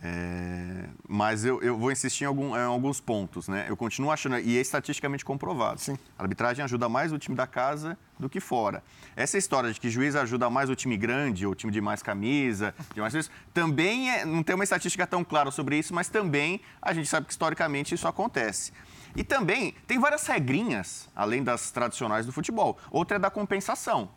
É, 0.00 0.88
mas 1.08 1.44
eu, 1.44 1.60
eu, 1.60 1.76
vou 1.76 1.90
insistir 1.90 2.22
em, 2.22 2.26
algum, 2.26 2.56
em, 2.56 2.62
alguns 2.62 3.00
pontos, 3.00 3.48
né? 3.48 3.66
Eu 3.68 3.76
continuo 3.76 4.12
achando, 4.12 4.38
e 4.38 4.56
é 4.56 4.60
estatisticamente 4.60 5.24
comprovado. 5.24 5.80
Sim. 5.80 5.98
A 6.16 6.22
arbitragem 6.22 6.64
ajuda 6.64 6.88
mais 6.88 7.12
o 7.12 7.18
time 7.18 7.36
da 7.36 7.46
casa 7.46 7.98
do 8.16 8.28
que 8.28 8.38
fora. 8.38 8.82
Essa 9.16 9.36
história 9.36 9.72
de 9.72 9.80
que 9.80 9.90
juiz 9.90 10.14
ajuda 10.14 10.48
mais 10.48 10.70
o 10.70 10.76
time 10.76 10.96
grande, 10.96 11.44
ou 11.44 11.52
o 11.52 11.54
time 11.54 11.72
de 11.72 11.80
mais 11.80 12.00
camisa, 12.00 12.74
de 12.94 13.00
mais 13.00 13.12
vezes, 13.12 13.30
também 13.52 14.10
é, 14.10 14.24
não 14.24 14.42
tem 14.42 14.54
uma 14.54 14.64
estatística 14.64 15.04
tão 15.04 15.24
clara 15.24 15.50
sobre 15.50 15.76
isso, 15.76 15.92
mas 15.92 16.08
também 16.08 16.60
a 16.80 16.92
gente 16.92 17.08
sabe 17.08 17.26
que 17.26 17.32
historicamente 17.32 17.94
isso 17.94 18.06
acontece. 18.06 18.72
E 19.16 19.24
também 19.24 19.74
tem 19.86 19.98
várias 19.98 20.24
regrinhas, 20.26 21.08
além 21.16 21.42
das 21.42 21.72
tradicionais 21.72 22.24
do 22.24 22.30
futebol. 22.30 22.78
Outra 22.90 23.16
é 23.16 23.18
da 23.18 23.30
compensação. 23.30 24.10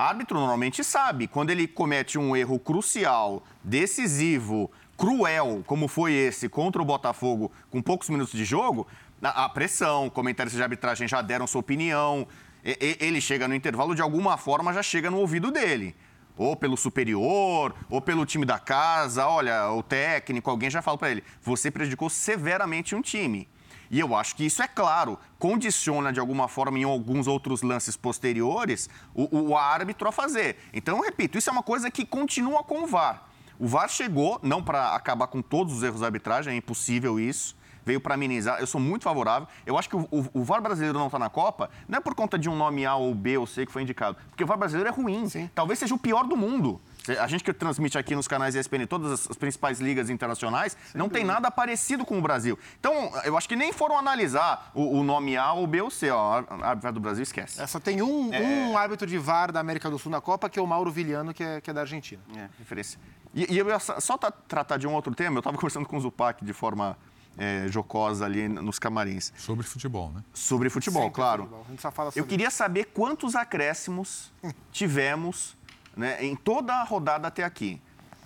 Árbitro 0.00 0.38
normalmente 0.38 0.82
sabe, 0.82 1.26
quando 1.26 1.50
ele 1.50 1.68
comete 1.68 2.18
um 2.18 2.34
erro 2.34 2.58
crucial, 2.58 3.42
decisivo, 3.62 4.70
cruel, 4.96 5.62
como 5.66 5.86
foi 5.88 6.14
esse 6.14 6.48
contra 6.48 6.80
o 6.80 6.84
Botafogo, 6.86 7.52
com 7.68 7.82
poucos 7.82 8.08
minutos 8.08 8.32
de 8.32 8.42
jogo, 8.42 8.86
a 9.22 9.46
pressão, 9.50 10.08
comentários 10.08 10.54
de 10.54 10.62
arbitragem 10.62 11.06
já 11.06 11.20
deram 11.20 11.46
sua 11.46 11.60
opinião, 11.60 12.26
ele 12.64 13.20
chega 13.20 13.46
no 13.46 13.54
intervalo, 13.54 13.94
de 13.94 14.00
alguma 14.00 14.38
forma 14.38 14.72
já 14.72 14.82
chega 14.82 15.10
no 15.10 15.18
ouvido 15.18 15.50
dele. 15.50 15.94
Ou 16.34 16.56
pelo 16.56 16.78
superior, 16.78 17.74
ou 17.90 18.00
pelo 18.00 18.24
time 18.24 18.46
da 18.46 18.58
casa, 18.58 19.26
olha, 19.26 19.70
o 19.70 19.82
técnico, 19.82 20.48
alguém 20.48 20.70
já 20.70 20.80
fala 20.80 20.96
para 20.96 21.10
ele: 21.10 21.22
você 21.42 21.70
prejudicou 21.70 22.08
severamente 22.08 22.94
um 22.94 23.02
time. 23.02 23.46
E 23.90 23.98
eu 23.98 24.14
acho 24.14 24.36
que 24.36 24.44
isso 24.44 24.62
é 24.62 24.68
claro, 24.68 25.18
condiciona 25.38 26.12
de 26.12 26.20
alguma 26.20 26.46
forma 26.46 26.78
em 26.78 26.84
alguns 26.84 27.26
outros 27.26 27.60
lances 27.62 27.96
posteriores 27.96 28.88
o, 29.12 29.50
o 29.50 29.56
árbitro 29.56 30.08
a 30.08 30.12
fazer. 30.12 30.56
Então, 30.72 30.98
eu 30.98 31.02
repito, 31.02 31.36
isso 31.36 31.50
é 31.50 31.52
uma 31.52 31.62
coisa 31.62 31.90
que 31.90 32.06
continua 32.06 32.62
com 32.62 32.84
o 32.84 32.86
VAR. 32.86 33.24
O 33.58 33.66
VAR 33.66 33.88
chegou, 33.88 34.38
não 34.42 34.62
para 34.62 34.94
acabar 34.94 35.26
com 35.26 35.42
todos 35.42 35.74
os 35.74 35.82
erros 35.82 36.00
da 36.00 36.06
arbitragem, 36.06 36.54
é 36.54 36.56
impossível 36.56 37.18
isso 37.18 37.58
veio 37.84 38.00
para 38.00 38.14
amenizar. 38.14 38.60
Eu 38.60 38.66
sou 38.66 38.80
muito 38.80 39.02
favorável. 39.02 39.48
Eu 39.66 39.78
acho 39.78 39.88
que 39.88 39.96
o, 39.96 40.06
o, 40.10 40.26
o 40.34 40.44
VAR 40.44 40.60
brasileiro 40.60 40.98
não 40.98 41.06
está 41.06 41.18
na 41.18 41.28
Copa, 41.28 41.70
não 41.88 41.98
é 41.98 42.00
por 42.00 42.14
conta 42.14 42.38
de 42.38 42.48
um 42.48 42.56
nome 42.56 42.84
A 42.86 42.94
ou 42.94 43.14
B 43.14 43.36
ou 43.36 43.46
C 43.46 43.66
que 43.66 43.72
foi 43.72 43.82
indicado, 43.82 44.16
porque 44.28 44.44
o 44.44 44.46
VAR 44.46 44.58
brasileiro 44.58 44.88
é 44.88 44.92
ruim. 44.92 45.28
Sim. 45.28 45.50
Talvez 45.54 45.78
seja 45.78 45.94
o 45.94 45.98
pior 45.98 46.24
do 46.24 46.36
mundo. 46.36 46.80
A 47.18 47.26
gente 47.26 47.42
que 47.42 47.52
transmite 47.52 47.98
aqui 47.98 48.14
nos 48.14 48.28
canais 48.28 48.54
ESPN 48.54 48.86
todas 48.86 49.28
as 49.28 49.36
principais 49.36 49.80
ligas 49.80 50.10
internacionais, 50.10 50.72
Sem 50.72 50.98
não 50.98 51.06
dúvida. 51.06 51.18
tem 51.18 51.26
nada 51.26 51.50
parecido 51.50 52.04
com 52.04 52.18
o 52.18 52.22
Brasil. 52.22 52.58
Então, 52.78 53.10
eu 53.24 53.36
acho 53.36 53.48
que 53.48 53.56
nem 53.56 53.72
foram 53.72 53.98
analisar 53.98 54.70
o, 54.74 54.98
o 54.98 55.04
nome 55.04 55.36
A 55.36 55.52
ou 55.52 55.66
B 55.66 55.80
ou 55.80 55.90
C. 55.90 56.10
Ó, 56.10 56.44
a 56.48 56.66
árbitro 56.68 56.92
do 56.92 57.00
Brasil 57.00 57.22
esquece. 57.22 57.60
É, 57.60 57.66
só 57.66 57.80
tem 57.80 58.02
um, 58.02 58.32
é... 58.32 58.40
um 58.40 58.78
árbitro 58.78 59.06
de 59.06 59.18
VAR 59.18 59.52
da 59.52 59.60
América 59.60 59.90
do 59.90 59.98
Sul 59.98 60.10
na 60.10 60.20
Copa, 60.20 60.48
que 60.48 60.58
é 60.58 60.62
o 60.62 60.66
Mauro 60.66 60.90
Viliano, 60.90 61.32
que 61.32 61.42
é, 61.42 61.60
que 61.60 61.70
é 61.70 61.72
da 61.72 61.82
Argentina. 61.82 62.22
É, 62.36 62.48
referência. 62.58 62.98
E, 63.34 63.52
e 63.54 63.58
eu 63.58 63.68
ia 63.68 63.78
só 63.78 64.16
tratar 64.16 64.76
de 64.76 64.86
um 64.86 64.92
outro 64.92 65.14
tema. 65.14 65.36
Eu 65.36 65.40
estava 65.40 65.56
conversando 65.56 65.86
com 65.86 65.96
o 65.96 66.00
Zupac 66.00 66.44
de 66.44 66.52
forma 66.52 66.96
é, 67.38 67.66
jocosa 67.68 68.24
ali 68.24 68.48
nos 68.48 68.78
camarins. 68.78 69.32
Sobre 69.36 69.66
futebol, 69.66 70.10
né? 70.10 70.22
Sobre 70.34 70.68
futebol, 70.68 71.02
Sempre 71.02 71.14
claro. 71.14 71.42
Futebol. 71.44 71.64
A 71.66 71.70
gente 71.70 71.82
só 71.82 71.90
fala 71.90 72.10
sobre 72.10 72.20
Eu 72.20 72.26
queria 72.26 72.50
saber 72.50 72.86
quantos 72.86 73.34
acréscimos 73.34 74.32
tivemos 74.70 75.56
né, 76.00 76.24
em 76.24 76.34
toda 76.34 76.74
a 76.74 76.82
rodada 76.82 77.28
até 77.28 77.44
aqui. 77.44 77.80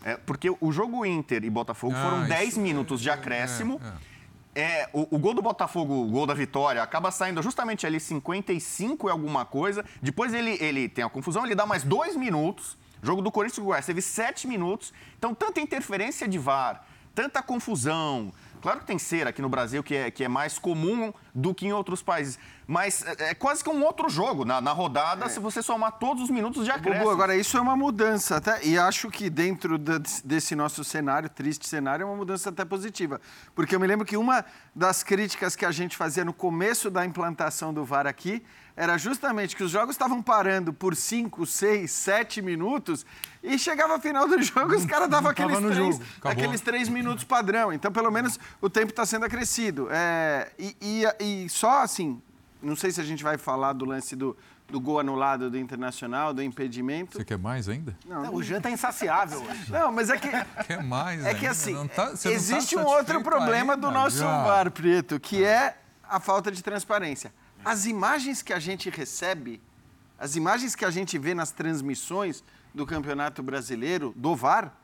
É, 0.05 0.17
porque 0.17 0.55
o 0.61 0.71
jogo 0.71 1.05
Inter 1.05 1.45
e 1.45 1.51
Botafogo 1.51 1.95
ah, 1.97 2.03
foram 2.03 2.29
10 2.29 2.59
minutos 2.59 3.01
de 3.01 3.09
é, 3.09 3.13
acréscimo. 3.13 3.81
É, 4.55 4.63
é, 4.63 4.81
é. 4.83 4.91
o, 4.93 5.17
o, 5.17 5.19
gol 5.19 5.35
do 5.35 5.43
Botafogo, 5.43 5.95
o 5.95 6.11
gol 6.11 6.27
da 6.27 6.35
vitória, 6.35 6.83
acaba 6.83 7.11
saindo 7.11 7.43
justamente 7.43 7.87
ali 7.87 7.99
55 7.99 9.09
e 9.09 9.11
alguma 9.11 9.45
coisa. 9.45 9.85
Depois 10.01 10.33
ele, 10.33 10.59
ele 10.61 10.89
tem 10.89 11.05
a 11.05 11.09
confusão, 11.09 11.45
ele 11.45 11.55
dá 11.55 11.67
mais 11.67 11.83
dois 11.83 12.17
minutos. 12.17 12.77
Jogo 13.03 13.21
do 13.21 13.33
Corinthians 13.33 13.59
e 13.59 13.61
o 13.61 13.65
Goiás 13.65 13.85
teve 13.85 14.01
sete 14.01 14.47
minutos. 14.47 14.93
Então, 15.19 15.35
tanta 15.35 15.61
interferência 15.61 16.29
de 16.29 16.39
VAR, 16.39 16.87
tanta 17.15 17.43
confusão, 17.43 18.33
Claro 18.65 18.81
que 18.81 18.87
tem 18.87 18.99
cera 18.99 19.29
aqui 19.29 19.43
no 19.43 19.49
Brasil 19.51 19.83
que 19.83 19.95
é, 19.95 20.11
que 20.11 20.25
é 20.25 20.29
mais 20.29 20.59
comum 20.59 21.13
do 21.35 21.53
que 21.53 21.67
em 21.67 21.73
outros 21.73 22.03
países. 22.03 22.39
Mas 22.67 23.05
é, 23.05 23.31
é 23.31 23.35
quase 23.35 23.63
que 23.63 23.69
um 23.69 23.83
outro 23.85 24.09
jogo 24.09 24.45
na, 24.45 24.61
na 24.61 24.73
rodada, 24.73 25.27
é. 25.27 25.29
se 25.29 25.41
você 25.41 25.63
somar 25.63 25.93
todos 25.93 26.23
os 26.23 26.31
minutos 26.31 26.65
de 26.65 26.71
acréscimo. 26.71 27.05
Bubu, 27.05 27.11
agora, 27.11 27.37
isso 27.37 27.57
é 27.57 27.61
uma 27.61 27.77
mudança, 27.77 28.37
até, 28.37 28.65
e 28.65 28.79
acho 28.79 29.11
que 29.11 29.29
dentro 29.29 29.77
desse 30.25 30.55
nosso 30.55 30.85
cenário, 30.85 31.29
triste 31.29 31.67
cenário, 31.67 32.05
é 32.05 32.07
uma 32.07 32.17
mudança 32.17 32.51
até 32.51 32.65
positiva. 32.65 33.21
Porque 33.55 33.75
eu 33.75 33.81
me 33.81 33.87
lembro 33.87 34.07
que 34.07 34.17
uma 34.17 34.45
das 34.75 35.03
críticas 35.03 35.57
que 35.57 35.65
a 35.65 35.73
gente 35.73 35.97
fazia 35.97 36.25
no 36.25 36.33
começo 36.33 36.91
da 36.91 37.05
implantação 37.05 37.75
do 37.75 37.85
VAR 37.85 38.07
aqui 38.07 38.43
era 38.77 38.99
justamente 38.99 39.55
que 39.55 39.63
os 39.63 39.71
jogos 39.71 39.95
estavam 39.95 40.21
parando 40.21 40.73
por 40.73 40.97
5, 40.97 41.47
6, 41.47 41.89
7 41.91 42.43
minutos 42.43 43.07
e 43.41 43.57
chegava 43.57 43.95
a 43.95 44.01
final 44.01 44.27
do 44.27 44.43
jogo 44.43 44.75
os 44.75 44.85
caras 44.85 45.09
davam 45.09 45.31
aqueles 45.31 45.59
três, 45.59 46.01
aqueles 46.23 46.61
três 46.61 46.89
minutos 46.89 47.23
padrão. 47.25 47.73
Então, 47.73 47.93
pelo 47.93 48.11
menos, 48.11 48.39
o 48.61 48.69
tempo 48.69 48.91
está 48.91 49.07
sendo 49.07 49.27
acrescido. 49.27 49.89
É, 49.91 50.51
e, 50.59 50.77
e, 50.81 51.05
e, 51.25 51.49
só 51.49 51.83
assim, 51.83 52.21
não 52.63 52.77
sei 52.77 52.91
se 52.91 53.01
a 53.01 53.05
gente 53.05 53.23
vai 53.23 53.37
falar 53.39 53.73
do 53.73 53.85
lance 53.85 54.15
do, 54.15 54.37
do 54.69 54.81
gol 54.81 54.99
anulado 54.99 55.51
do 55.51 55.59
Internacional, 55.59 56.33
do 56.33 56.43
impedimento. 56.43 57.19
Você 57.19 57.25
quer 57.25 57.39
mais 57.39 57.69
ainda? 57.69 57.97
Não, 58.07 58.23
não 58.25 58.35
o 58.35 58.43
Jean 58.43 58.61
tá 58.61 58.71
insaciável. 58.71 59.43
Não, 59.69 59.93
mas 59.93 60.11
é 60.11 60.19
que... 60.19 60.29
Quer 60.67 60.83
mais 60.83 61.25
É 61.25 61.35
que 61.35 61.47
assim, 61.47 61.87
tá, 61.89 62.13
existe 62.25 62.75
tá 62.75 62.83
um 62.83 62.87
outro 62.87 63.23
problema 63.23 63.75
ainda, 63.75 63.87
do 63.87 63.93
nosso 63.93 64.19
já. 64.19 64.45
VAR, 64.45 64.71
Preto, 64.71 65.21
que 65.21 65.45
é 65.45 65.77
a 66.03 66.19
falta 66.19 66.51
de 66.51 66.63
transparência. 66.63 67.33
As 67.65 67.87
imagens 67.87 68.43
que 68.43 68.53
a 68.53 68.59
gente 68.59 68.91
recebe, 68.91 69.63
as 70.19 70.37
imagens 70.37 70.75
que 70.75 70.85
a 70.85 70.91
gente 70.91 71.19
vê 71.19 71.35
nas 71.35 71.51
transmissões 71.51 72.45
do 72.75 72.87
Campeonato 72.87 73.43
Brasileiro, 73.43 74.13
do 74.17 74.35
VAR, 74.35 74.75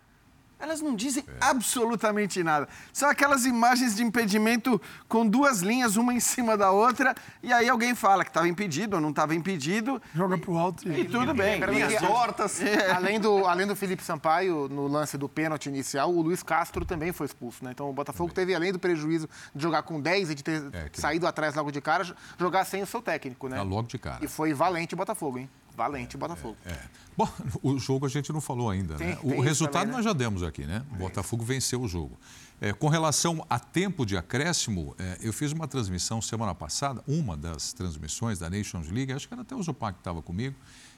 elas 0.61 0.81
não 0.81 0.95
dizem 0.95 1.25
é. 1.27 1.33
absolutamente 1.41 2.43
nada. 2.43 2.69
São 2.93 3.09
aquelas 3.09 3.47
imagens 3.47 3.97
de 3.97 4.03
impedimento 4.03 4.81
com 5.09 5.27
duas 5.27 5.61
linhas, 5.61 5.97
uma 5.97 6.13
em 6.13 6.21
cima 6.21 6.57
da 6.57 6.71
outra, 6.71 7.15
e 7.43 7.53
aí 7.53 7.69
alguém 7.69 7.95
fala 7.95 8.25
que 8.25 8.31
estava 8.31 8.49
impedido 8.49 8.97
ou 8.97 9.03
não 9.03 9.11
estava 9.11 9.35
impedido. 9.35 10.01
Joga 10.15 10.37
para 10.37 10.51
o 10.51 10.59
alto 10.59 10.89
e... 10.89 11.01
e 11.01 11.05
tudo 11.05 11.35
bem. 11.35 11.61
Linhas 11.61 11.95
tortas. 12.01 12.61
É. 12.61 12.91
Além, 12.93 13.19
do, 13.19 13.47
além 13.47 13.67
do 13.67 13.75
Felipe 13.75 14.03
Sampaio, 14.03 14.69
no 14.69 14.87
lance 14.87 15.17
do 15.17 15.29
pênalti 15.29 15.67
inicial, 15.67 16.13
o 16.13 16.21
Luiz 16.21 16.43
Castro 16.43 16.85
também 16.85 17.13
foi 17.13 17.27
expulso. 17.27 17.65
Né? 17.65 17.71
Então 17.73 17.89
o 17.89 17.93
Botafogo 17.93 18.33
teve, 18.33 18.55
além 18.55 18.73
do 18.73 18.79
prejuízo 18.79 19.29
de 19.55 19.63
jogar 19.63 19.83
com 19.83 20.01
10 20.01 20.31
e 20.31 20.35
de 20.35 20.45
ter 20.45 20.63
é, 20.73 20.89
que... 20.89 21.01
saído 21.01 21.27
atrás 21.27 21.55
logo 21.55 21.71
de 21.71 21.81
cara, 21.81 22.05
jogar 22.39 22.65
sem 22.65 22.83
o 22.83 22.87
seu 22.87 23.01
técnico. 23.01 23.49
Né? 23.49 23.59
Ah, 23.59 23.63
logo 23.63 23.89
de 23.89 23.99
cara. 23.99 24.25
E 24.25 24.29
foi 24.29 24.53
valente 24.53 24.95
o 24.95 24.97
Botafogo, 24.97 25.39
hein? 25.39 25.49
Valente 25.77 26.17
Botafogo. 26.17 26.57
É, 26.65 26.71
é. 26.71 26.83
Bom, 27.17 27.29
o 27.63 27.79
jogo 27.79 28.07
a 28.07 28.09
gente 28.09 28.33
não 28.33 28.41
falou 28.41 28.71
ainda, 28.71 28.95
tem, 28.95 29.09
né? 29.09 29.17
Tem 29.17 29.39
o 29.39 29.41
resultado 29.41 29.83
também, 29.83 29.89
né? 29.89 29.97
nós 29.97 30.05
já 30.05 30.13
demos 30.13 30.43
aqui, 30.43 30.65
né? 30.65 30.85
O 30.93 30.97
Botafogo 30.97 31.45
venceu 31.45 31.81
o 31.81 31.89
jogo. 31.89 32.19
É, 32.61 32.73
com 32.73 32.89
relação 32.89 33.45
a 33.49 33.59
tempo 33.59 34.05
de 34.05 34.17
acréscimo, 34.17 34.95
é, 34.99 35.19
eu 35.23 35.33
fiz 35.33 35.51
uma 35.53 35.67
transmissão 35.67 36.21
semana 36.21 36.55
passada, 36.55 37.03
uma 37.09 37.37
das 37.37 37.73
transmissões 37.73 38.39
da 38.39 38.51
Nations 38.51 38.91
League, 38.91 39.13
acho 39.13 39.27
que 39.27 39.33
era 39.33 39.43
até 39.43 39.55
o 39.55 39.63
Zupac 39.63 39.95
que 39.95 40.01
estava 40.01 40.21
comigo. 40.21 40.55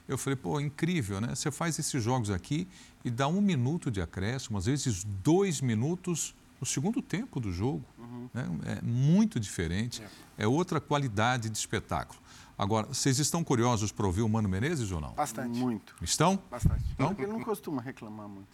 Eu 0.07 0.17
falei, 0.17 0.35
pô, 0.35 0.59
incrível, 0.59 1.21
né? 1.21 1.33
Você 1.33 1.49
faz 1.49 1.79
esses 1.79 2.03
jogos 2.03 2.29
aqui 2.29 2.67
e 3.05 3.09
dá 3.09 3.27
um 3.27 3.39
minuto 3.39 3.89
de 3.89 4.01
acréscimo, 4.01 4.57
às 4.57 4.65
vezes 4.65 5.05
dois 5.23 5.61
minutos 5.61 6.35
no 6.59 6.65
segundo 6.65 7.01
tempo 7.01 7.39
do 7.39 7.51
jogo. 7.51 7.83
Uhum. 7.97 8.29
Né? 8.33 8.47
É 8.65 8.81
muito 8.81 9.39
diferente, 9.39 10.01
é. 10.37 10.43
é 10.43 10.47
outra 10.47 10.81
qualidade 10.81 11.49
de 11.49 11.57
espetáculo. 11.57 12.19
Agora, 12.57 12.87
vocês 12.87 13.17
estão 13.17 13.43
curiosos 13.43 13.91
para 13.91 14.05
ouvir 14.05 14.21
o 14.21 14.29
Mano 14.29 14.47
Menezes 14.47 14.91
ou 14.91 15.01
não? 15.01 15.13
Bastante. 15.13 15.57
Muito. 15.57 15.95
Estão? 16.01 16.39
Bastante. 16.49 16.83
Então, 16.93 17.07
Porque 17.07 17.23
ele 17.23 17.31
não 17.31 17.41
costuma 17.41 17.81
reclamar 17.81 18.27
muito. 18.27 18.47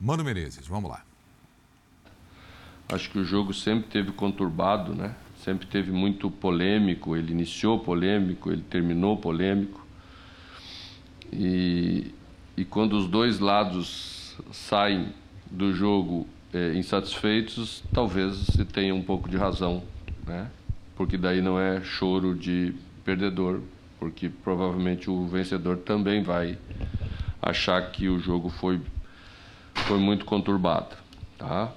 Mano 0.00 0.24
Menezes, 0.24 0.66
vamos 0.66 0.90
lá. 0.90 1.04
Acho 2.88 3.10
que 3.10 3.18
o 3.18 3.24
jogo 3.24 3.52
sempre 3.52 3.88
teve 3.88 4.12
conturbado, 4.12 4.94
né? 4.94 5.14
Sempre 5.44 5.66
teve 5.66 5.92
muito 5.92 6.30
polêmico. 6.30 7.14
Ele 7.14 7.32
iniciou 7.32 7.78
polêmico, 7.78 8.50
ele 8.50 8.62
terminou 8.62 9.16
polêmico. 9.16 9.86
E, 11.32 12.12
e 12.56 12.64
quando 12.64 12.94
os 12.94 13.06
dois 13.06 13.38
lados 13.38 14.36
saem 14.50 15.12
do 15.50 15.72
jogo 15.74 16.26
é, 16.52 16.74
insatisfeitos, 16.74 17.84
talvez 17.92 18.36
se 18.36 18.64
tenha 18.64 18.94
um 18.94 19.02
pouco 19.02 19.28
de 19.28 19.36
razão, 19.36 19.82
né? 20.26 20.50
Porque 20.96 21.16
daí 21.16 21.40
não 21.40 21.60
é 21.60 21.82
choro 21.82 22.34
de 22.34 22.74
perdedor, 23.08 23.62
porque 23.98 24.28
provavelmente 24.28 25.08
o 25.08 25.26
vencedor 25.26 25.78
também 25.78 26.22
vai 26.22 26.58
achar 27.40 27.80
que 27.90 28.06
o 28.06 28.18
jogo 28.18 28.50
foi, 28.50 28.78
foi 29.86 29.98
muito 29.98 30.26
conturbado. 30.26 30.94
Tá? 31.38 31.72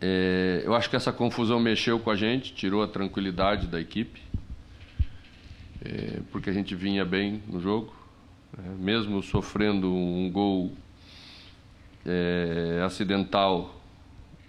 É, 0.00 0.62
eu 0.64 0.74
acho 0.74 0.90
que 0.90 0.96
essa 0.96 1.12
confusão 1.12 1.60
mexeu 1.60 2.00
com 2.00 2.10
a 2.10 2.16
gente, 2.16 2.52
tirou 2.52 2.82
a 2.82 2.88
tranquilidade 2.88 3.68
da 3.68 3.80
equipe, 3.80 4.20
é, 5.84 6.18
porque 6.32 6.50
a 6.50 6.52
gente 6.52 6.74
vinha 6.74 7.04
bem 7.04 7.40
no 7.46 7.60
jogo, 7.60 7.94
né? 8.58 8.74
mesmo 8.76 9.22
sofrendo 9.22 9.94
um 9.94 10.28
gol 10.32 10.72
é, 12.04 12.82
acidental, 12.84 13.80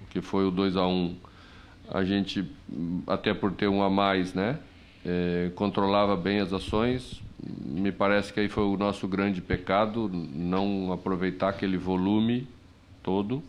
que 0.10 0.20
foi 0.20 0.48
o 0.48 0.50
2 0.50 0.78
a 0.78 0.88
1 0.88 0.92
um, 0.92 1.16
a 1.94 2.04
gente, 2.04 2.44
até 3.06 3.36
por 3.36 3.52
ter 3.52 3.68
um 3.68 3.84
a 3.84 3.90
mais, 3.92 4.34
né? 4.34 4.58
É, 5.06 5.52
controlava 5.56 6.16
bem 6.16 6.40
as 6.40 6.52
ações. 6.52 7.22
Me 7.64 7.92
parece 7.92 8.34
que 8.34 8.40
aí 8.40 8.50
foi 8.50 8.64
o 8.64 8.78
nosso 8.78 9.08
grande 9.08 9.42
pecado, 9.42 10.10
não 10.10 10.92
aproveitar 10.92 11.50
aquele 11.50 11.78
volume 11.78 12.48
todo. 13.04 13.44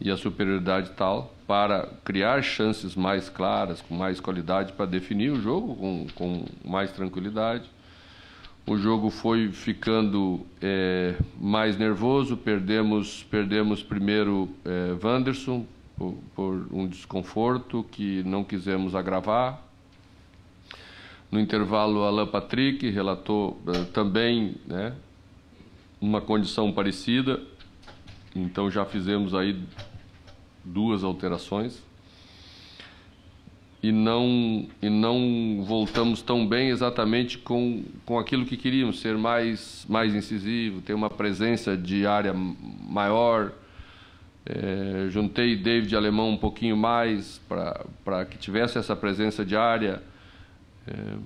e 0.00 0.10
a 0.10 0.16
superioridade 0.16 0.92
tal 0.96 1.34
para 1.46 1.88
criar 2.04 2.42
chances 2.42 2.94
mais 2.94 3.28
claras, 3.28 3.82
com 3.82 3.94
mais 3.94 4.18
qualidade 4.18 4.72
para 4.72 4.86
definir 4.86 5.30
o 5.30 5.40
jogo 5.40 5.74
com, 5.74 6.06
com 6.14 6.44
mais 6.64 6.90
tranquilidade. 6.92 7.68
O 8.66 8.76
jogo 8.76 9.10
foi 9.10 9.50
ficando 9.50 10.46
é, 10.62 11.16
mais 11.40 11.76
nervoso, 11.76 12.36
perdemos, 12.36 13.24
perdemos 13.24 13.82
primeiro 13.82 14.48
é, 14.64 14.96
Wanderson 15.04 15.66
por, 15.96 16.14
por 16.36 16.66
um 16.70 16.86
desconforto 16.86 17.84
que 17.90 18.22
não 18.22 18.44
quisemos 18.44 18.94
agravar. 18.94 19.69
No 21.30 21.38
intervalo, 21.38 22.02
Alain 22.02 22.26
Patrick 22.26 22.90
relatou 22.90 23.60
uh, 23.64 23.84
também 23.92 24.56
né, 24.66 24.92
uma 26.00 26.20
condição 26.20 26.72
parecida. 26.72 27.40
Então 28.34 28.68
já 28.68 28.84
fizemos 28.84 29.32
aí 29.32 29.56
duas 30.64 31.04
alterações. 31.04 31.82
E 33.82 33.92
não 33.92 34.68
e 34.82 34.90
não 34.90 35.64
voltamos 35.64 36.20
tão 36.20 36.46
bem 36.46 36.68
exatamente 36.68 37.38
com, 37.38 37.82
com 38.04 38.18
aquilo 38.18 38.44
que 38.44 38.54
queríamos 38.56 39.00
ser 39.00 39.16
mais 39.16 39.86
mais 39.88 40.14
incisivo 40.14 40.82
ter 40.82 40.92
uma 40.92 41.08
presença 41.08 41.76
de 41.76 42.06
área 42.06 42.34
maior. 42.34 43.52
É, 44.44 45.06
juntei 45.08 45.56
David 45.56 45.94
Alemão 45.96 46.30
um 46.30 46.36
pouquinho 46.36 46.76
mais 46.76 47.40
para 47.48 48.24
que 48.26 48.36
tivesse 48.36 48.76
essa 48.76 48.96
presença 48.96 49.44
de 49.44 49.56
área 49.56 50.02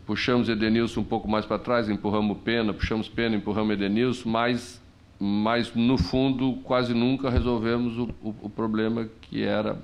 puxamos 0.07 0.49
Edenilson 0.49 1.01
um 1.01 1.05
pouco 1.05 1.29
mais 1.29 1.47
para 1.47 1.59
trás 1.59 1.89
empurramos 1.89 2.39
Pena 2.45 2.73
puxamos 2.73 3.09
Pena 3.09 3.37
empurramos 3.37 3.73
Edenilson 3.75 4.29
mas 4.29 4.83
mas 5.19 5.75
no 5.75 5.97
fundo 5.97 6.59
quase 6.65 6.93
nunca 6.93 7.31
resolvemos 7.31 7.97
o, 7.97 8.09
o, 8.23 8.35
o 8.43 8.51
problema 8.51 9.09
que 9.23 9.43
era 9.43 9.79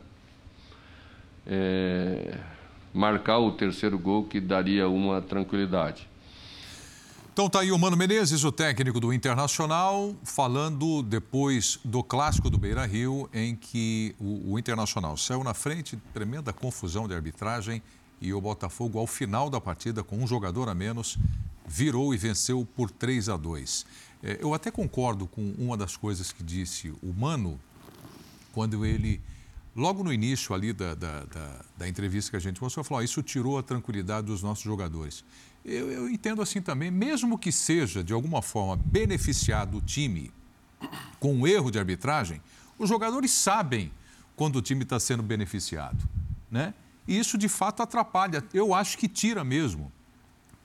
é, 1.47 2.39
marcar 2.93 3.39
o 3.39 3.53
terceiro 3.53 3.99
gol 3.99 4.25
que 4.25 4.41
daria 4.41 4.89
uma 4.89 5.21
tranquilidade. 5.21 6.09
Então 7.33 7.49
tá 7.49 7.61
aí 7.61 7.71
o 7.71 7.79
Mano 7.79 7.97
Menezes, 7.97 8.45
o 8.45 8.53
técnico 8.53 9.01
do 9.01 9.13
Internacional, 9.13 10.15
falando 10.25 11.03
depois 11.03 11.79
do 11.85 12.03
clássico 12.03 12.51
do 12.51 12.59
Beira 12.59 12.85
Rio, 12.85 13.31
em 13.33 13.55
que 13.55 14.15
o, 14.19 14.53
o, 14.53 14.59
Internacional 14.59 15.17
saiu 15.17 15.43
na 15.43 15.55
frente, 15.55 15.97
tremenda 16.13 16.53
confusão 16.53 17.07
de 17.07 17.15
arbitragem, 17.15 17.81
e 18.21 18.33
o 18.33 18.41
Botafogo, 18.41 18.99
ao 18.99 19.07
final 19.07 19.49
da 19.49 19.61
partida, 19.61 20.03
com 20.03 20.17
um 20.17 20.27
jogador 20.27 20.69
a 20.69 20.75
menos, 20.75 21.19
virou 21.67 22.13
e 22.15 22.17
venceu 22.17 22.67
por 22.77 22.91
3 22.91 23.29
a 23.29 23.37
2. 23.37 23.87
É, 24.23 24.39
eu 24.41 24.53
até 24.53 24.71
concordo 24.71 25.27
com 25.27 25.55
uma 25.59 25.77
das 25.77 25.97
coisas 25.97 26.33
que 26.33 26.43
disse 26.43 26.93
o 27.03 27.13
Mano, 27.13 27.59
quando 28.53 28.85
ele 28.85 29.21
Logo 29.75 30.03
no 30.03 30.13
início 30.13 30.53
ali 30.55 30.73
da, 30.73 30.95
da, 30.95 31.25
da, 31.25 31.65
da 31.79 31.89
entrevista 31.89 32.31
que 32.31 32.37
a 32.37 32.41
gente 32.41 32.61
mostrou, 32.61 32.83
falou: 32.83 33.05
isso 33.05 33.23
tirou 33.23 33.57
a 33.59 33.63
tranquilidade 33.63 34.27
dos 34.27 34.43
nossos 34.43 34.65
jogadores. 34.65 35.25
Eu, 35.65 35.91
eu 35.91 36.09
entendo 36.09 36.43
assim 36.43 36.61
também, 36.61 36.91
mesmo 36.91 37.39
que 37.39 37.53
seja 37.53 38.03
de 38.03 38.13
alguma 38.13 38.43
forma 38.43 38.77
beneficiado 38.77 39.79
o 39.79 39.81
time 39.81 40.33
com 41.21 41.35
um 41.35 41.47
erro 41.47 41.71
de 41.71 41.79
arbitragem, 41.79 42.41
os 42.79 42.89
jogadores 42.89 43.31
sabem 43.31 43.93
quando 44.35 44.57
o 44.57 44.63
time 44.63 44.83
está 44.83 44.99
sendo 44.99 45.23
beneficiado, 45.23 46.03
né? 46.51 46.75
E 47.07 47.19
isso 47.19 47.37
de 47.37 47.49
fato 47.49 47.83
atrapalha. 47.83 48.45
Eu 48.53 48.75
acho 48.75 48.97
que 48.99 49.09
tira 49.09 49.43
mesmo 49.45 49.93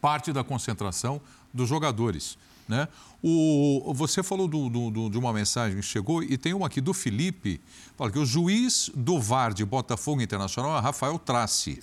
parte 0.01 0.31
da 0.31 0.43
concentração 0.43 1.19
dos 1.53 1.67
jogadores. 1.67 2.37
Né? 2.67 2.87
O, 3.23 3.93
você 3.93 4.21
falou 4.21 4.47
do, 4.47 4.69
do, 4.69 5.09
de 5.09 5.17
uma 5.17 5.31
mensagem 5.31 5.77
que 5.77 5.83
chegou 5.83 6.21
e 6.21 6.37
tem 6.37 6.53
uma 6.53 6.67
aqui 6.67 6.81
do 6.81 6.93
Felipe, 6.93 7.61
fala 7.95 8.11
que 8.11 8.19
o 8.19 8.25
juiz 8.25 8.91
do 8.95 9.19
VAR 9.19 9.53
de 9.53 9.63
Botafogo 9.63 10.21
Internacional 10.21 10.77
é 10.77 10.79
Rafael 10.79 11.17
Trace, 11.17 11.79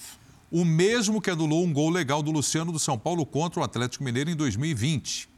o 0.51 0.65
mesmo 0.65 1.21
que 1.21 1.31
anulou 1.31 1.65
um 1.65 1.73
gol 1.73 1.89
legal 1.89 2.23
do 2.23 2.31
Luciano 2.31 2.73
do 2.73 2.79
São 2.79 2.99
Paulo 2.99 3.25
contra 3.25 3.61
o 3.61 3.65
Atlético 3.65 4.05
Mineiro 4.05 4.31
em 4.31 4.37
2020, 4.37 5.29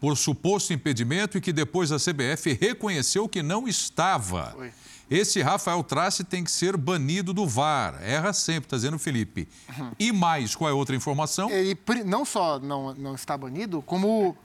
por 0.00 0.16
suposto 0.16 0.72
impedimento 0.72 1.38
e 1.38 1.40
que 1.40 1.52
depois 1.52 1.90
a 1.90 1.96
CBF 1.96 2.52
reconheceu 2.52 3.28
que 3.28 3.42
não 3.42 3.66
estava. 3.66 4.54
Oi. 4.58 4.72
Esse 5.10 5.42
Rafael 5.42 5.82
Trace 5.82 6.24
tem 6.24 6.42
que 6.42 6.50
ser 6.50 6.76
banido 6.76 7.32
do 7.32 7.46
VAR. 7.46 8.02
Erra 8.02 8.32
sempre, 8.32 8.66
está 8.66 8.76
dizendo 8.76 8.94
o 8.94 8.98
Felipe. 8.98 9.48
Uhum. 9.78 9.90
E 9.98 10.12
mais, 10.12 10.54
qual 10.54 10.70
é 10.70 10.72
outra 10.72 10.96
informação? 10.96 11.50
Ele 11.50 11.76
não 12.04 12.24
só 12.24 12.58
não, 12.58 12.94
não 12.94 13.14
está 13.14 13.36
banido, 13.36 13.82
como 13.82 14.36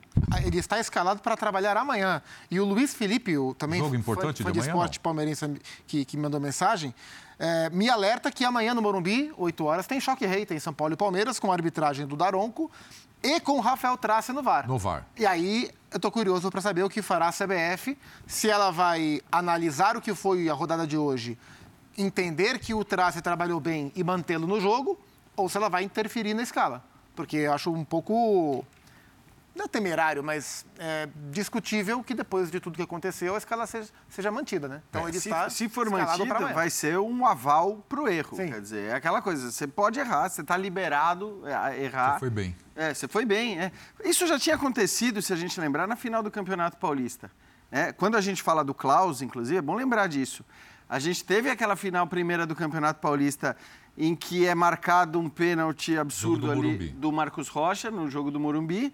ele 0.45 0.57
está 0.57 0.79
escalado 0.79 1.21
para 1.21 1.37
trabalhar 1.37 1.77
amanhã. 1.77 2.21
E 2.49 2.59
o 2.59 2.65
Luiz 2.65 2.93
Felipe, 2.93 3.37
o, 3.37 3.53
também 3.53 3.79
Jogo 3.79 3.95
importante 3.95 4.43
foi, 4.43 4.51
de, 4.51 4.59
de 4.59 4.67
esporte 4.67 4.99
palmeirense 4.99 5.45
que, 5.87 6.03
que 6.03 6.17
mandou 6.17 6.39
mensagem, 6.39 6.93
é, 7.37 7.69
me 7.69 7.89
alerta 7.89 8.29
que 8.31 8.43
amanhã 8.43 8.73
no 8.73 8.81
Morumbi, 8.81 9.31
8 9.37 9.63
horas, 9.63 9.87
tem 9.87 9.99
choque 10.01 10.25
rei, 10.25 10.45
tem 10.45 10.59
São 10.59 10.73
Paulo 10.73 10.93
e 10.93 10.97
Palmeiras, 10.97 11.39
com 11.39 11.51
a 11.51 11.55
arbitragem 11.55 12.05
do 12.05 12.17
Daronco 12.17 12.69
e 13.21 13.39
com 13.39 13.53
o 13.53 13.59
Rafael 13.59 13.97
Trace 13.97 14.31
no 14.31 14.41
VAR. 14.41 14.67
No 14.67 14.77
VAR. 14.77 15.05
E 15.17 15.25
aí 15.25 15.69
eu 15.91 15.97
estou 15.97 16.11
curioso 16.11 16.49
para 16.49 16.61
saber 16.61 16.83
o 16.83 16.89
que 16.89 17.01
fará 17.01 17.27
a 17.27 17.31
CBF, 17.31 17.97
se 18.27 18.49
ela 18.49 18.71
vai 18.71 19.21
analisar 19.31 19.97
o 19.97 20.01
que 20.01 20.13
foi 20.13 20.49
a 20.49 20.53
rodada 20.53 20.85
de 20.85 20.97
hoje, 20.97 21.37
entender 21.97 22.59
que 22.59 22.73
o 22.73 22.85
Trace 22.85 23.21
trabalhou 23.21 23.59
bem 23.59 23.91
e 23.95 24.03
mantê-lo 24.03 24.45
no 24.45 24.59
jogo, 24.61 24.99
ou 25.35 25.49
se 25.49 25.57
ela 25.57 25.69
vai 25.69 25.83
interferir 25.83 26.33
na 26.33 26.43
escala. 26.43 26.83
Porque 27.15 27.37
eu 27.37 27.53
acho 27.53 27.71
um 27.73 27.83
pouco 27.83 28.63
não 29.59 29.65
é 29.65 29.67
temerário, 29.67 30.23
mas 30.23 30.65
é 30.79 31.07
discutível 31.31 32.01
que 32.01 32.13
depois 32.13 32.49
de 32.49 32.59
tudo 32.59 32.77
que 32.77 32.81
aconteceu 32.81 33.35
a 33.35 33.37
escala 33.37 33.67
seja, 33.67 33.89
seja 34.07 34.31
mantida, 34.31 34.67
né? 34.67 34.81
Então 34.89 35.05
é, 35.05 35.09
ele 35.09 35.19
se, 35.19 35.29
está 35.29 35.49
se 35.49 35.67
for 35.67 35.89
mantida, 35.89 36.53
vai 36.53 36.69
ser 36.69 36.97
um 36.97 37.25
aval 37.25 37.85
para 37.87 38.01
o 38.01 38.07
erro. 38.07 38.37
Sim. 38.37 38.47
Quer 38.47 38.61
dizer, 38.61 38.89
é 38.89 38.93
aquela 38.93 39.21
coisa, 39.21 39.51
você 39.51 39.67
pode 39.67 39.99
errar, 39.99 40.29
você 40.29 40.41
está 40.41 40.55
liberado 40.55 41.43
a 41.45 41.77
errar. 41.77 42.13
Você 42.13 42.19
foi 42.19 42.29
bem. 42.29 42.55
É, 42.75 42.93
você 42.93 43.07
foi 43.07 43.25
bem. 43.25 43.59
É. 43.59 43.71
Isso 44.05 44.25
já 44.25 44.39
tinha 44.39 44.55
acontecido, 44.55 45.21
se 45.21 45.33
a 45.33 45.35
gente 45.35 45.59
lembrar, 45.59 45.85
na 45.85 45.97
final 45.97 46.23
do 46.23 46.31
Campeonato 46.31 46.77
Paulista. 46.77 47.29
É, 47.69 47.91
quando 47.91 48.15
a 48.15 48.21
gente 48.21 48.41
fala 48.41 48.63
do 48.63 48.73
Klaus, 48.73 49.21
inclusive, 49.21 49.57
é 49.57 49.61
bom 49.61 49.75
lembrar 49.75 50.07
disso. 50.07 50.43
A 50.87 50.97
gente 50.97 51.23
teve 51.23 51.49
aquela 51.51 51.75
final 51.75 52.07
primeira 52.07 52.47
do 52.47 52.55
Campeonato 52.55 52.99
Paulista 52.99 53.55
em 53.95 54.15
que 54.15 54.47
é 54.47 54.55
marcado 54.55 55.19
um 55.19 55.29
pênalti 55.29 55.97
absurdo 55.97 56.47
do 56.47 56.51
ali 56.51 56.89
do 56.89 57.11
Marcos 57.11 57.49
Rocha 57.49 57.91
no 57.91 58.09
jogo 58.09 58.31
do 58.31 58.39
Morumbi 58.39 58.93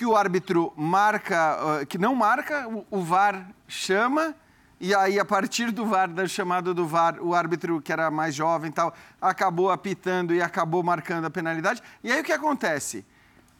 que 0.00 0.06
o 0.06 0.16
árbitro 0.16 0.72
marca, 0.78 1.84
que 1.86 1.98
não 1.98 2.14
marca, 2.14 2.66
o 2.90 3.02
VAR 3.02 3.46
chama, 3.68 4.34
e 4.80 4.94
aí, 4.94 5.20
a 5.20 5.26
partir 5.26 5.70
do 5.70 5.84
VAR, 5.84 6.08
da 6.08 6.26
chamada 6.26 6.72
do 6.72 6.86
VAR, 6.86 7.18
o 7.20 7.34
árbitro, 7.34 7.82
que 7.82 7.92
era 7.92 8.10
mais 8.10 8.34
jovem 8.34 8.70
e 8.70 8.72
tal, 8.72 8.94
acabou 9.20 9.70
apitando 9.70 10.34
e 10.34 10.40
acabou 10.40 10.82
marcando 10.82 11.26
a 11.26 11.30
penalidade. 11.30 11.82
E 12.02 12.10
aí, 12.10 12.22
o 12.22 12.24
que 12.24 12.32
acontece? 12.32 13.04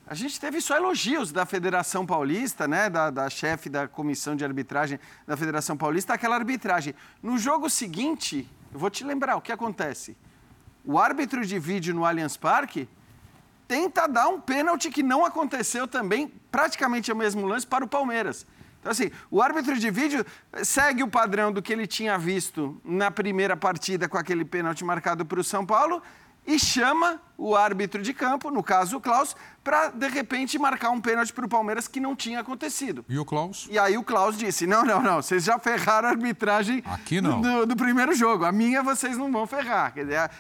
A 0.07 0.15
gente 0.15 0.41
teve 0.41 0.63
só 0.63 0.79
elogios 0.79 1.31
da 1.31 1.45
Federação 1.45 2.07
Paulista, 2.07 2.67
né, 2.67 2.89
da, 2.89 3.11
da 3.11 3.29
chefe 3.29 3.69
da 3.69 3.87
comissão 3.87 4.35
de 4.35 4.43
arbitragem 4.43 4.99
da 5.27 5.37
Federação 5.37 5.77
Paulista, 5.77 6.15
aquela 6.15 6.37
arbitragem. 6.37 6.95
No 7.23 7.37
jogo 7.37 7.69
seguinte, 7.69 8.51
eu 8.73 8.79
vou 8.79 8.89
te 8.89 9.05
lembrar 9.05 9.37
o 9.37 9.43
que 9.43 9.53
acontece. 9.53 10.17
O 10.87 10.99
árbitro 10.99 11.45
de 11.45 11.59
vídeo 11.59 11.95
no 11.95 12.07
Allianz 12.07 12.39
Parque 12.39 12.89
tenta 13.71 14.09
dar 14.09 14.27
um 14.27 14.41
pênalti 14.41 14.91
que 14.91 15.01
não 15.01 15.25
aconteceu 15.25 15.87
também, 15.87 16.27
praticamente 16.51 17.13
o 17.13 17.15
mesmo 17.15 17.47
lance, 17.47 17.65
para 17.65 17.85
o 17.85 17.89
Palmeiras. 17.89 18.45
Então, 18.81 18.91
assim, 18.91 19.13
o 19.31 19.41
árbitro 19.41 19.79
de 19.79 19.89
vídeo 19.93 20.27
segue 20.65 21.05
o 21.05 21.09
padrão 21.09 21.53
do 21.53 21.63
que 21.63 21.73
ele 21.73 21.87
tinha 21.87 22.19
visto 22.19 22.81
na 22.85 23.13
primeira 23.13 23.57
partida 23.57 24.09
com 24.09 24.19
aquele 24.19 24.45
pênalti 24.45 24.85
marcado 24.85 25.25
para 25.25 25.39
o 25.39 25.45
São 25.45 25.65
Paulo 25.65 26.03
e 26.47 26.59
chama 26.59 27.21
o 27.37 27.57
árbitro 27.57 28.03
de 28.03 28.13
campo, 28.13 28.51
no 28.51 28.63
caso 28.63 28.97
o 28.97 29.01
Klaus, 29.01 29.35
para 29.65 29.89
de 29.89 30.09
repente 30.09 30.59
marcar 30.59 30.91
um 30.91 31.01
pênalti 31.01 31.33
para 31.33 31.47
o 31.47 31.49
Palmeiras 31.49 31.89
que 31.89 32.01
não 32.01 32.15
tinha 32.15 32.41
acontecido. 32.41 33.05
E 33.09 33.19
o 33.19 33.25
Klaus? 33.25 33.67
E 33.71 33.79
aí 33.79 33.97
o 33.97 34.03
Klaus 34.03 34.37
disse: 34.37 34.67
não, 34.67 34.85
não, 34.85 35.01
não, 35.01 35.17
vocês 35.17 35.45
já 35.45 35.59
ferraram 35.59 36.09
a 36.09 36.11
arbitragem 36.11 36.83
Aqui 36.87 37.21
não. 37.21 37.41
Do, 37.41 37.67
do 37.67 37.77
primeiro 37.77 38.15
jogo. 38.15 38.45
A 38.45 38.53
minha 38.53 38.83
vocês 38.83 39.17
não 39.17 39.31
vão 39.31 39.47
ferrar. 39.47 39.95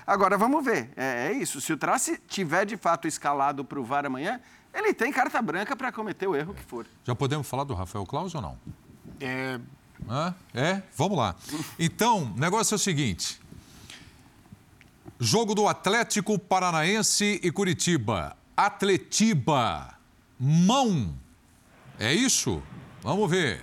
Agora 0.06 0.36
vamos 0.36 0.64
ver. 0.64 0.90
É, 0.96 1.28
é 1.28 1.32
isso. 1.32 1.60
Se 1.60 1.72
o 1.72 1.76
Trace 1.76 2.20
tiver 2.28 2.66
de 2.66 2.76
fato 2.76 3.06
escalado 3.06 3.64
para 3.64 3.80
o 3.80 3.84
VAR 3.84 4.04
amanhã, 4.04 4.40
ele 4.74 4.92
tem 4.92 5.12
carta 5.12 5.40
branca 5.40 5.74
para 5.74 5.90
cometer 5.90 6.26
o 6.26 6.36
erro 6.36 6.54
que 6.54 6.62
for. 6.62 6.86
Já 7.04 7.14
podemos 7.14 7.48
falar 7.48 7.64
do 7.64 7.74
Rafael 7.74 8.04
Klaus 8.04 8.34
ou 8.34 8.42
não? 8.42 8.58
É. 9.20 9.58
Hã? 10.08 10.34
É? 10.54 10.82
Vamos 10.96 11.16
lá. 11.16 11.34
Então, 11.78 12.32
o 12.36 12.40
negócio 12.40 12.74
é 12.74 12.76
o 12.76 12.78
seguinte. 12.78 13.39
Jogo 15.22 15.54
do 15.54 15.68
Atlético 15.68 16.38
Paranaense 16.38 17.38
e 17.42 17.52
Curitiba. 17.52 18.34
Atletiba. 18.56 19.98
Mão. 20.38 21.14
É 21.98 22.10
isso? 22.10 22.62
Vamos 23.02 23.28
ver. 23.28 23.60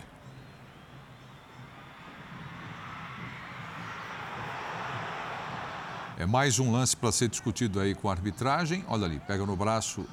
É 6.19 6.27
mais 6.27 6.59
um 6.59 6.71
lance 6.71 6.95
para 6.95 7.11
ser 7.11 7.27
discutido 7.27 7.79
aí 7.79 7.95
com 7.95 8.07
a 8.07 8.11
arbitragem. 8.11 8.85
Olha 8.87 9.05
ali, 9.05 9.19
pega 9.21 9.43
no 9.43 9.55
braço 9.55 10.05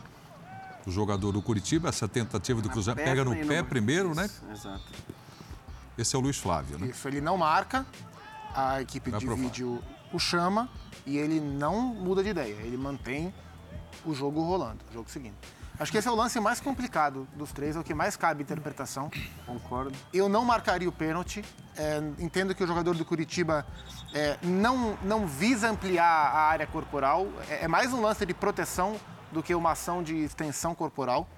o 0.86 0.90
jogador 0.90 1.30
do 1.30 1.42
Curitiba, 1.42 1.90
essa 1.90 2.08
tentativa 2.08 2.62
do 2.62 2.70
cruzamento. 2.70 3.06
Pega 3.06 3.22
no 3.22 3.36
pé 3.46 3.62
primeiro, 3.62 4.14
né? 4.14 4.30
Exato. 4.50 4.82
Esse 5.98 6.16
é 6.16 6.18
o 6.18 6.22
Luiz 6.22 6.38
Flávio, 6.38 6.78
né? 6.78 6.86
Isso, 6.86 7.06
ele 7.06 7.20
não 7.20 7.36
marca, 7.36 7.84
a 8.54 8.80
equipe 8.80 9.10
Vai 9.10 9.20
vídeo 9.20 9.84
o 10.10 10.18
chama 10.18 10.70
e 11.06 11.18
ele 11.18 11.40
não 11.40 11.80
muda 11.80 12.22
de 12.22 12.30
ideia. 12.30 12.54
Ele 12.62 12.76
mantém 12.76 13.32
o 14.04 14.14
jogo 14.14 14.42
rolando, 14.42 14.84
o 14.90 14.92
jogo 14.92 15.10
seguindo. 15.10 15.36
Acho 15.78 15.90
que 15.90 15.98
esse 15.98 16.06
é 16.06 16.10
o 16.10 16.14
lance 16.14 16.38
mais 16.38 16.60
complicado 16.60 17.26
dos 17.34 17.50
três, 17.50 17.74
é 17.74 17.80
o 17.80 17.82
que 17.82 17.94
mais 17.94 18.16
cabe 18.16 18.42
interpretação. 18.42 19.10
Concordo. 19.44 19.92
Eu 20.12 20.28
não 20.28 20.44
marcaria 20.44 20.88
o 20.88 20.92
pênalti. 20.92 21.44
É, 21.76 21.98
entendo 22.20 22.54
que 22.54 22.62
o 22.62 22.66
jogador 22.66 22.94
do 22.94 23.04
Curitiba 23.04 23.66
é, 24.14 24.38
não, 24.40 24.96
não 25.02 25.26
visa 25.26 25.68
ampliar 25.68 26.04
a 26.04 26.42
área 26.42 26.66
corporal. 26.66 27.26
É, 27.48 27.64
é 27.64 27.68
mais 27.68 27.92
um 27.92 28.00
lance 28.00 28.24
de 28.24 28.32
proteção 28.32 28.96
do 29.32 29.42
que 29.42 29.52
uma 29.52 29.72
ação 29.72 30.00
de 30.00 30.14
extensão 30.14 30.76
corporal. 30.76 31.28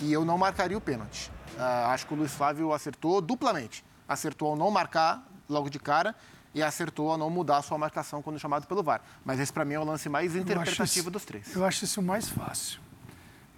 E 0.00 0.12
eu 0.12 0.24
não 0.24 0.36
marcaria 0.36 0.76
o 0.76 0.80
pênalti. 0.80 1.30
Ah, 1.56 1.92
acho 1.92 2.06
que 2.06 2.14
o 2.14 2.16
Luiz 2.16 2.32
Flávio 2.32 2.72
acertou 2.72 3.20
duplamente. 3.20 3.84
Acertou 4.08 4.50
ao 4.50 4.56
não 4.56 4.70
marcar 4.72 5.24
logo 5.48 5.70
de 5.70 5.78
cara 5.78 6.16
e 6.54 6.62
acertou 6.62 7.10
ao 7.10 7.18
não 7.18 7.28
mudar 7.30 7.58
a 7.58 7.62
sua 7.62 7.76
marcação 7.78 8.22
quando 8.22 8.38
chamado 8.38 8.66
pelo 8.66 8.82
VAR. 8.82 9.00
Mas 9.24 9.38
esse, 9.40 9.52
para 9.52 9.64
mim, 9.64 9.74
é 9.74 9.80
o 9.80 9.84
lance 9.84 10.08
mais 10.08 10.34
interpretativo 10.34 10.84
esse- 11.08 11.10
dos 11.10 11.24
três. 11.24 11.54
Eu 11.54 11.64
acho 11.64 11.84
isso 11.84 12.00
o 12.00 12.02
mais 12.02 12.28
fácil. 12.28 12.80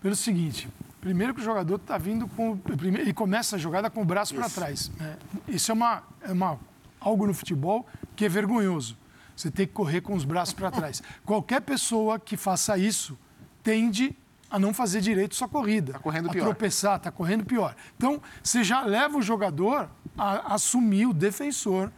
Pelo 0.02 0.16
seguinte, 0.16 0.68
primeiro 1.00 1.34
que 1.34 1.40
o 1.40 1.44
jogador 1.44 1.76
está 1.76 1.98
vindo 1.98 2.26
com. 2.28 2.58
Ele 2.82 3.12
começa 3.12 3.56
a 3.56 3.58
jogada 3.58 3.90
com 3.90 4.02
o 4.02 4.04
braço 4.04 4.34
para 4.34 4.48
trás. 4.48 4.90
né? 4.98 5.16
Isso 5.46 5.70
é, 5.70 5.74
uma, 5.74 6.02
é 6.22 6.32
uma, 6.32 6.58
algo 6.98 7.26
no 7.26 7.34
futebol 7.34 7.86
que 8.16 8.24
é 8.24 8.28
vergonhoso. 8.28 8.96
Você 9.36 9.50
tem 9.50 9.66
que 9.66 9.72
correr 9.72 10.00
com 10.00 10.14
os 10.14 10.24
braços 10.24 10.54
para 10.54 10.70
trás. 10.70 11.02
Qualquer 11.24 11.60
pessoa 11.62 12.18
que 12.18 12.36
faça 12.36 12.76
isso 12.76 13.18
tende 13.62 14.14
a 14.50 14.58
não 14.58 14.74
fazer 14.74 15.00
direito 15.00 15.34
sua 15.34 15.48
corrida. 15.48 15.92
Tá 15.92 15.98
correndo 15.98 16.28
a 16.28 16.32
pior. 16.32 16.44
tropeçar, 16.44 16.96
está 16.96 17.10
correndo 17.10 17.44
pior. 17.44 17.74
Então, 17.96 18.20
você 18.42 18.64
já 18.64 18.82
leva 18.82 19.16
o 19.16 19.22
jogador 19.22 19.88
a 20.18 20.54
assumir 20.54 21.06
o 21.06 21.12
defensor 21.14 21.90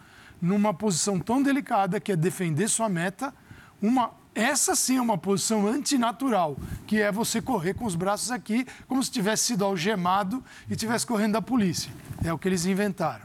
numa 0.43 0.75
posição 0.75 1.21
tão 1.21 1.41
delicada 1.41 2.01
que 2.01 2.11
é 2.11 2.17
defender 2.17 2.69
sua 2.69 2.89
meta. 2.89 3.33
Uma, 3.81 4.11
essa 4.35 4.75
sim 4.75 4.97
é 4.97 5.01
uma 5.01 5.17
posição 5.17 5.69
antinatural, 5.69 6.57
que 6.85 7.01
é 7.01 7.13
você 7.13 7.41
correr 7.41 7.75
com 7.75 7.85
os 7.85 7.95
braços 7.95 8.33
aqui, 8.33 8.67
como 8.89 9.01
se 9.03 9.11
tivesse 9.11 9.45
sido 9.45 9.65
algemado 9.65 10.43
e 10.69 10.73
estivesse 10.73 11.07
correndo 11.07 11.35
da 11.35 11.43
polícia. 11.43 11.93
É 12.25 12.33
o 12.33 12.39
que 12.39 12.49
eles 12.49 12.67
inventaram. 12.67 13.25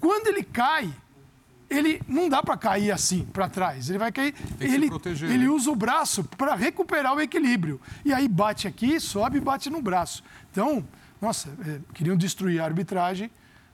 Quando 0.00 0.28
ele 0.28 0.44
cai, 0.44 0.94
ele 1.68 2.00
não 2.06 2.28
dá 2.28 2.40
para 2.40 2.56
cair 2.56 2.92
assim 2.92 3.24
para 3.24 3.48
trás. 3.48 3.88
Ele 3.88 3.98
vai 3.98 4.12
cair. 4.12 4.34
ele, 4.60 4.88
proteger, 4.88 5.30
ele 5.30 5.46
né? 5.46 5.50
usa 5.50 5.70
o 5.72 5.74
braço 5.74 6.22
para 6.22 6.54
recuperar 6.54 7.14
o 7.14 7.20
equilíbrio. 7.20 7.80
E 8.04 8.12
aí 8.12 8.28
bate 8.28 8.68
aqui, 8.68 9.00
sobe 9.00 9.38
e 9.38 9.40
bate 9.40 9.68
no 9.70 9.82
braço. 9.82 10.22
Então, 10.52 10.86
nossa, 11.20 11.48
é, 11.66 11.80
queriam 11.92 12.16
destruir 12.16 12.60
a 12.60 12.64
arbitragem. 12.64 13.30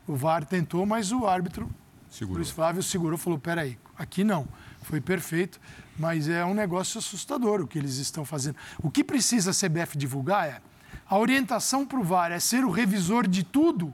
O 0.06 0.16
VAR 0.16 0.44
tentou, 0.44 0.86
mas 0.86 1.12
o 1.12 1.26
árbitro, 1.26 1.68
Segurou. 2.10 2.38
Luiz 2.38 2.50
Flávio, 2.50 2.82
segurou 2.82 3.16
falou: 3.16 3.38
peraí, 3.38 3.78
aqui 3.96 4.24
não. 4.24 4.46
Foi 4.82 5.00
perfeito, 5.00 5.60
mas 5.98 6.28
é 6.28 6.44
um 6.44 6.54
negócio 6.54 6.98
assustador 6.98 7.60
o 7.60 7.66
que 7.66 7.78
eles 7.78 7.96
estão 7.96 8.24
fazendo. 8.24 8.56
O 8.82 8.90
que 8.90 9.04
precisa 9.04 9.50
a 9.50 9.54
CBF 9.54 9.96
divulgar 9.96 10.48
é 10.48 10.60
a 11.08 11.18
orientação 11.18 11.84
para 11.84 11.98
o 11.98 12.04
VAR 12.04 12.30
é 12.30 12.38
ser 12.38 12.64
o 12.64 12.70
revisor 12.70 13.26
de 13.26 13.42
tudo 13.42 13.92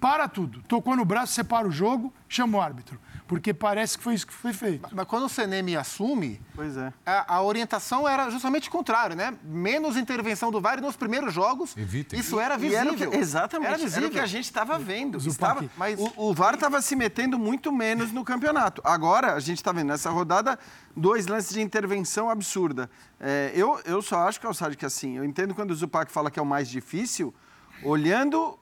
para 0.00 0.28
tudo. 0.28 0.62
Tocou 0.62 0.96
no 0.96 1.04
braço, 1.04 1.34
separa 1.34 1.66
o 1.66 1.72
jogo, 1.72 2.12
chama 2.28 2.58
o 2.58 2.60
árbitro. 2.60 3.00
Porque 3.30 3.54
parece 3.54 3.96
que 3.96 4.02
foi 4.02 4.14
isso 4.14 4.26
que 4.26 4.32
foi 4.32 4.52
feito. 4.52 4.88
Mas 4.92 5.06
quando 5.06 5.24
o 5.26 5.28
CNM 5.28 5.76
assume, 5.76 6.40
Pois 6.52 6.76
é. 6.76 6.92
a, 7.06 7.36
a 7.36 7.42
orientação 7.42 8.08
era 8.08 8.28
justamente 8.28 8.68
o 8.68 8.72
contrário, 8.72 9.14
né? 9.14 9.32
Menos 9.44 9.96
intervenção 9.96 10.50
do 10.50 10.60
VAR 10.60 10.80
nos 10.80 10.96
primeiros 10.96 11.32
jogos. 11.32 11.76
Evitem. 11.76 12.18
Isso 12.18 12.40
era 12.40 12.56
E 12.56 12.58
visível. 12.58 12.78
era 12.80 12.92
o 12.92 12.96
que- 12.96 13.16
exatamente. 13.16 13.68
Era 13.68 13.76
Era, 13.76 13.84
visível. 13.84 14.08
o 14.08 14.10
que 14.10 14.18
a 14.18 14.26
gente 14.26 14.46
estava 14.46 14.78
vendo. 14.80 15.16
Estava, 15.18 15.64
mas 15.76 15.98
o, 16.00 16.12
o 16.16 16.34
VAR 16.34 16.54
estava 16.54 16.82
se 16.82 16.96
metendo 16.96 17.38
muito 17.38 17.70
menos 17.72 18.10
no 18.10 18.24
campeonato. 18.24 18.82
Agora, 18.84 19.34
a 19.34 19.38
gente 19.40 19.58
está 19.58 19.70
vendo 19.70 19.86
nessa 19.88 20.10
rodada 20.10 20.58
dois 20.96 21.28
lances 21.28 21.52
de 21.54 21.60
intervenção 21.62 22.28
absurda. 22.28 22.90
É, 23.20 23.52
eu, 23.54 23.80
eu 23.84 24.02
só 24.02 24.26
acho, 24.26 24.40
Calçado, 24.40 24.76
que 24.76 24.84
assim, 24.84 25.16
eu 25.18 25.24
entendo 25.24 25.54
quando 25.54 25.70
o 25.70 25.74
Zupac 25.76 26.10
fala 26.10 26.32
que 26.32 26.38
é 26.40 26.42
o 26.42 26.46
mais 26.46 26.68
difícil, 26.68 27.32
olhando 27.84 28.58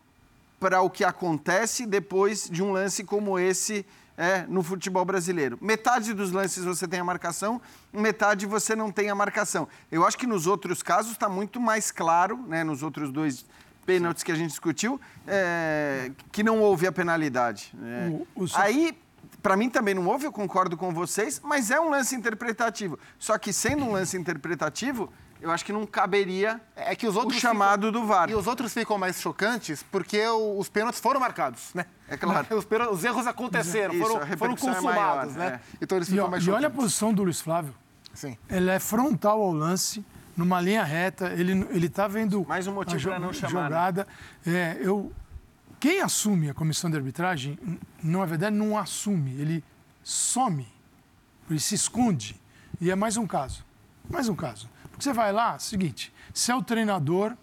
para 0.60 0.80
o 0.82 0.90
que 0.90 1.04
acontece 1.04 1.86
depois 1.86 2.48
de 2.50 2.62
um 2.62 2.72
lance 2.72 3.04
como 3.04 3.38
esse 3.38 3.86
é, 4.18 4.44
no 4.48 4.62
futebol 4.64 5.04
brasileiro. 5.04 5.56
Metade 5.62 6.12
dos 6.12 6.32
lances 6.32 6.64
você 6.64 6.88
tem 6.88 6.98
a 6.98 7.04
marcação, 7.04 7.62
metade 7.92 8.44
você 8.46 8.74
não 8.74 8.90
tem 8.90 9.08
a 9.08 9.14
marcação. 9.14 9.68
Eu 9.92 10.04
acho 10.04 10.18
que 10.18 10.26
nos 10.26 10.46
outros 10.48 10.82
casos 10.82 11.12
está 11.12 11.28
muito 11.28 11.60
mais 11.60 11.92
claro, 11.92 12.36
né, 12.48 12.64
nos 12.64 12.82
outros 12.82 13.12
dois 13.12 13.46
pênaltis 13.86 14.24
que 14.24 14.32
a 14.32 14.34
gente 14.34 14.50
discutiu, 14.50 15.00
é, 15.26 16.10
que 16.32 16.42
não 16.42 16.58
houve 16.60 16.86
a 16.86 16.92
penalidade. 16.92 17.70
né. 17.74 18.08
O- 18.34 18.44
o 18.44 18.46
Aí, 18.54 18.98
para 19.40 19.56
mim 19.56 19.70
também 19.70 19.94
não 19.94 20.04
houve, 20.06 20.26
eu 20.26 20.32
concordo 20.32 20.76
com 20.76 20.92
vocês, 20.92 21.40
mas 21.44 21.70
é 21.70 21.80
um 21.80 21.88
lance 21.88 22.14
interpretativo. 22.16 22.98
Só 23.18 23.38
que 23.38 23.52
sendo 23.52 23.84
um 23.84 23.92
lance 23.92 24.16
interpretativo, 24.16 25.10
eu 25.40 25.50
acho 25.52 25.64
que 25.64 25.72
não 25.72 25.86
caberia 25.86 26.60
É 26.74 26.94
que 26.96 27.06
os 27.06 27.14
outros 27.14 27.36
o 27.38 27.40
chamado 27.40 27.86
ficam- 27.86 28.00
do 28.02 28.06
VAR. 28.08 28.28
E 28.28 28.34
os 28.34 28.46
outros 28.48 28.74
ficam 28.74 28.98
mais 28.98 29.20
chocantes 29.20 29.82
porque 29.84 30.26
o- 30.26 30.58
os 30.58 30.68
pênaltis 30.68 31.00
foram 31.00 31.20
marcados, 31.20 31.70
né? 31.72 31.86
É 32.08 32.16
claro. 32.16 32.46
Os, 32.56 32.66
os 32.92 33.04
erros 33.04 33.26
aconteceram, 33.26 33.92
Isso, 33.94 34.02
foram, 34.02 34.14
foram 34.14 34.26
repercussão 34.26 34.70
é 34.70 34.74
consumados, 34.74 35.36
maior, 35.36 35.50
né? 35.52 35.60
Então 35.80 35.98
eles 35.98 36.08
E, 36.08 36.12
ficam 36.12 36.26
ó, 36.26 36.30
mais 36.30 36.44
e 36.46 36.50
olha 36.50 36.68
a 36.68 36.70
posição 36.70 37.12
do 37.12 37.22
Luiz 37.22 37.40
Flávio. 37.40 37.74
Sim. 38.14 38.36
Ele 38.48 38.70
é 38.70 38.78
frontal 38.78 39.40
ao 39.42 39.52
lance, 39.52 40.04
numa 40.36 40.60
linha 40.60 40.82
reta. 40.84 41.28
Ele 41.34 41.52
ele 41.70 41.88
tá 41.88 42.08
vendo 42.08 42.44
Mais 42.48 42.66
um 42.66 42.72
motivo 42.72 42.96
a 42.96 42.98
jo- 42.98 43.08
pra 43.10 43.18
não 43.18 43.32
chamar, 43.32 43.52
né? 43.62 43.68
jogada. 43.68 44.06
É, 44.46 44.78
eu 44.80 45.12
quem 45.78 46.00
assume 46.00 46.50
a 46.50 46.54
comissão 46.54 46.90
de 46.90 46.96
arbitragem, 46.96 47.58
n- 47.62 47.78
na 48.02 48.24
verdade 48.24 48.56
não 48.56 48.76
assume, 48.76 49.32
ele 49.40 49.62
some, 50.02 50.66
ele 51.50 51.60
se 51.60 51.74
esconde. 51.74 52.40
E 52.80 52.90
é 52.90 52.96
mais 52.96 53.16
um 53.16 53.26
caso, 53.26 53.64
mais 54.10 54.28
um 54.28 54.34
caso. 54.34 54.68
Porque 54.90 55.04
você 55.04 55.12
vai 55.12 55.30
lá, 55.32 55.58
seguinte, 55.58 56.12
se 56.34 56.50
é 56.50 56.56
o 56.56 56.62
treinador 56.62 57.36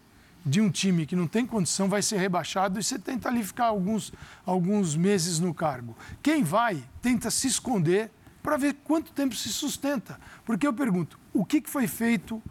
de 0.45 0.61
um 0.61 0.69
time 0.69 1.05
que 1.07 1.15
não 1.15 1.25
tem 1.25 1.45
condição, 1.45 1.89
vai 1.89 2.03
ser 2.03 2.17
rebaixado 2.17 2.79
e 2.79 2.83
você 2.83 2.99
tenta 2.99 3.27
ali 3.27 3.43
ficar 3.43 3.65
alguns, 3.65 4.13
alguns 4.45 4.95
meses 4.95 5.39
no 5.39 5.53
cargo. 5.53 5.97
Quem 6.21 6.43
vai, 6.43 6.83
tenta 7.01 7.31
se 7.31 7.47
esconder 7.47 8.11
para 8.43 8.57
ver 8.57 8.75
quanto 8.83 9.11
tempo 9.11 9.33
se 9.35 9.49
sustenta. 9.49 10.19
Porque 10.45 10.67
eu 10.67 10.73
pergunto, 10.73 11.19
o 11.33 11.43
que, 11.43 11.59
que 11.59 11.69
foi 11.69 11.87
feito, 11.87 12.41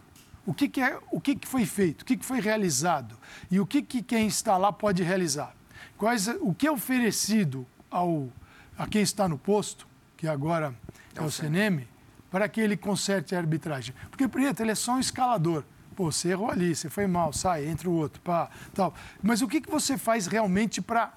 o, 0.45 0.53
que, 0.53 0.67
que, 0.67 0.81
é, 0.81 0.99
o 1.09 1.21
que, 1.21 1.35
que 1.35 1.47
foi 1.47 1.65
feito, 1.65 2.01
o 2.01 2.05
que, 2.05 2.17
que 2.17 2.25
foi 2.25 2.41
realizado 2.41 3.17
e 3.49 3.61
o 3.61 3.65
que, 3.65 3.81
que 3.81 4.03
quem 4.03 4.27
está 4.27 4.57
lá 4.57 4.73
pode 4.73 5.01
realizar? 5.01 5.55
Quais, 5.97 6.27
o 6.41 6.53
que 6.53 6.67
é 6.67 6.71
oferecido 6.71 7.65
ao, 7.89 8.29
a 8.77 8.85
quem 8.85 9.01
está 9.01 9.29
no 9.29 9.37
posto, 9.37 9.87
que 10.17 10.27
agora 10.27 10.75
é 11.15 11.21
o 11.21 11.31
CNM, 11.31 11.87
para 12.29 12.49
que 12.49 12.59
ele 12.59 12.75
conserte 12.75 13.33
a 13.33 13.39
arbitragem? 13.39 13.95
Porque, 14.09 14.27
Prieto, 14.27 14.61
ele 14.61 14.71
é 14.71 14.75
só 14.75 14.95
um 14.95 14.99
escalador. 14.99 15.63
Pô, 15.95 16.11
você 16.11 16.29
errou 16.29 16.51
ali, 16.51 16.75
você 16.75 16.89
foi 16.89 17.07
mal, 17.07 17.31
sai, 17.31 17.67
entra 17.67 17.89
o 17.89 17.93
outro, 17.93 18.21
pá, 18.21 18.49
tal. 18.73 18.93
Mas 19.23 19.41
o 19.41 19.47
que, 19.47 19.61
que 19.61 19.71
você 19.71 19.97
faz 19.97 20.27
realmente 20.27 20.81
para 20.81 21.13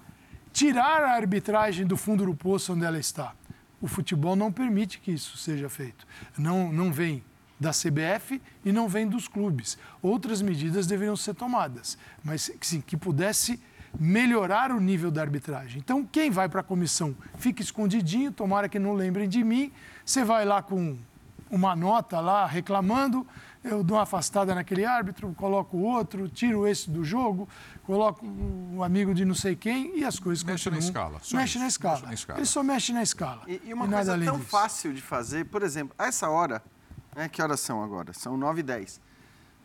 tirar 0.52 1.02
a 1.02 1.12
arbitragem 1.12 1.86
do 1.86 1.96
fundo 1.96 2.24
do 2.24 2.34
poço 2.34 2.72
onde 2.72 2.84
ela 2.84 2.98
está? 2.98 3.34
O 3.80 3.86
futebol 3.86 4.36
não 4.36 4.52
permite 4.52 4.98
que 5.00 5.12
isso 5.12 5.36
seja 5.36 5.68
feito. 5.68 6.06
Não, 6.36 6.72
não 6.72 6.92
vem 6.92 7.22
da 7.58 7.70
CBF 7.70 8.40
e 8.64 8.72
não 8.72 8.88
vem 8.88 9.06
dos 9.08 9.26
clubes. 9.26 9.78
Outras 10.00 10.40
medidas 10.40 10.86
deveriam 10.86 11.16
ser 11.16 11.34
tomadas, 11.34 11.98
mas 12.22 12.50
sim, 12.60 12.80
que 12.80 12.96
pudesse 12.96 13.60
melhorar 13.98 14.70
o 14.70 14.80
nível 14.80 15.10
da 15.10 15.20
arbitragem. 15.20 15.78
Então, 15.78 16.04
quem 16.04 16.30
vai 16.30 16.48
para 16.48 16.60
a 16.60 16.64
comissão 16.64 17.16
fica 17.36 17.62
escondidinho, 17.62 18.30
tomara 18.30 18.68
que 18.68 18.78
não 18.78 18.94
lembrem 18.94 19.28
de 19.28 19.42
mim. 19.42 19.72
Você 20.04 20.24
vai 20.24 20.44
lá 20.44 20.62
com 20.62 20.96
uma 21.50 21.74
nota 21.74 22.20
lá 22.20 22.46
reclamando, 22.46 23.26
eu 23.64 23.82
dou 23.82 23.96
uma 23.96 24.02
afastada 24.04 24.54
naquele 24.54 24.84
árbitro, 24.84 25.32
coloco 25.34 25.76
o 25.76 25.82
outro, 25.82 26.28
tiro 26.28 26.66
esse 26.66 26.88
do 26.88 27.04
jogo, 27.04 27.48
coloco 27.84 28.24
um 28.24 28.82
amigo 28.82 29.12
de 29.14 29.24
não 29.24 29.34
sei 29.34 29.56
quem 29.56 29.98
e 29.98 30.04
as 30.04 30.18
coisas 30.18 30.44
Mexe 30.44 30.70
na 30.70 30.76
continuam. 30.76 30.88
escala, 30.88 31.20
só 31.22 31.36
Mexe 31.36 31.50
isso, 31.52 31.58
na 31.60 31.66
escala. 31.68 31.94
mexe 31.94 32.06
na 32.06 32.14
escala. 32.14 32.38
Ele 32.38 32.46
só 32.46 32.62
mexe 32.62 32.92
na 32.92 33.02
escala. 33.02 33.42
E, 33.46 33.60
e 33.64 33.74
uma 33.74 33.86
nada 33.86 34.12
coisa 34.12 34.24
tão 34.24 34.38
disso. 34.38 34.48
fácil 34.50 34.92
de 34.94 35.02
fazer, 35.02 35.44
por 35.46 35.62
exemplo, 35.62 35.94
a 35.98 36.06
essa 36.06 36.28
hora, 36.28 36.62
né, 37.16 37.28
que 37.28 37.42
horas 37.42 37.60
são 37.60 37.82
agora? 37.82 38.12
São 38.12 38.36
9 38.36 38.60
e 38.60 38.62
10. 38.62 39.00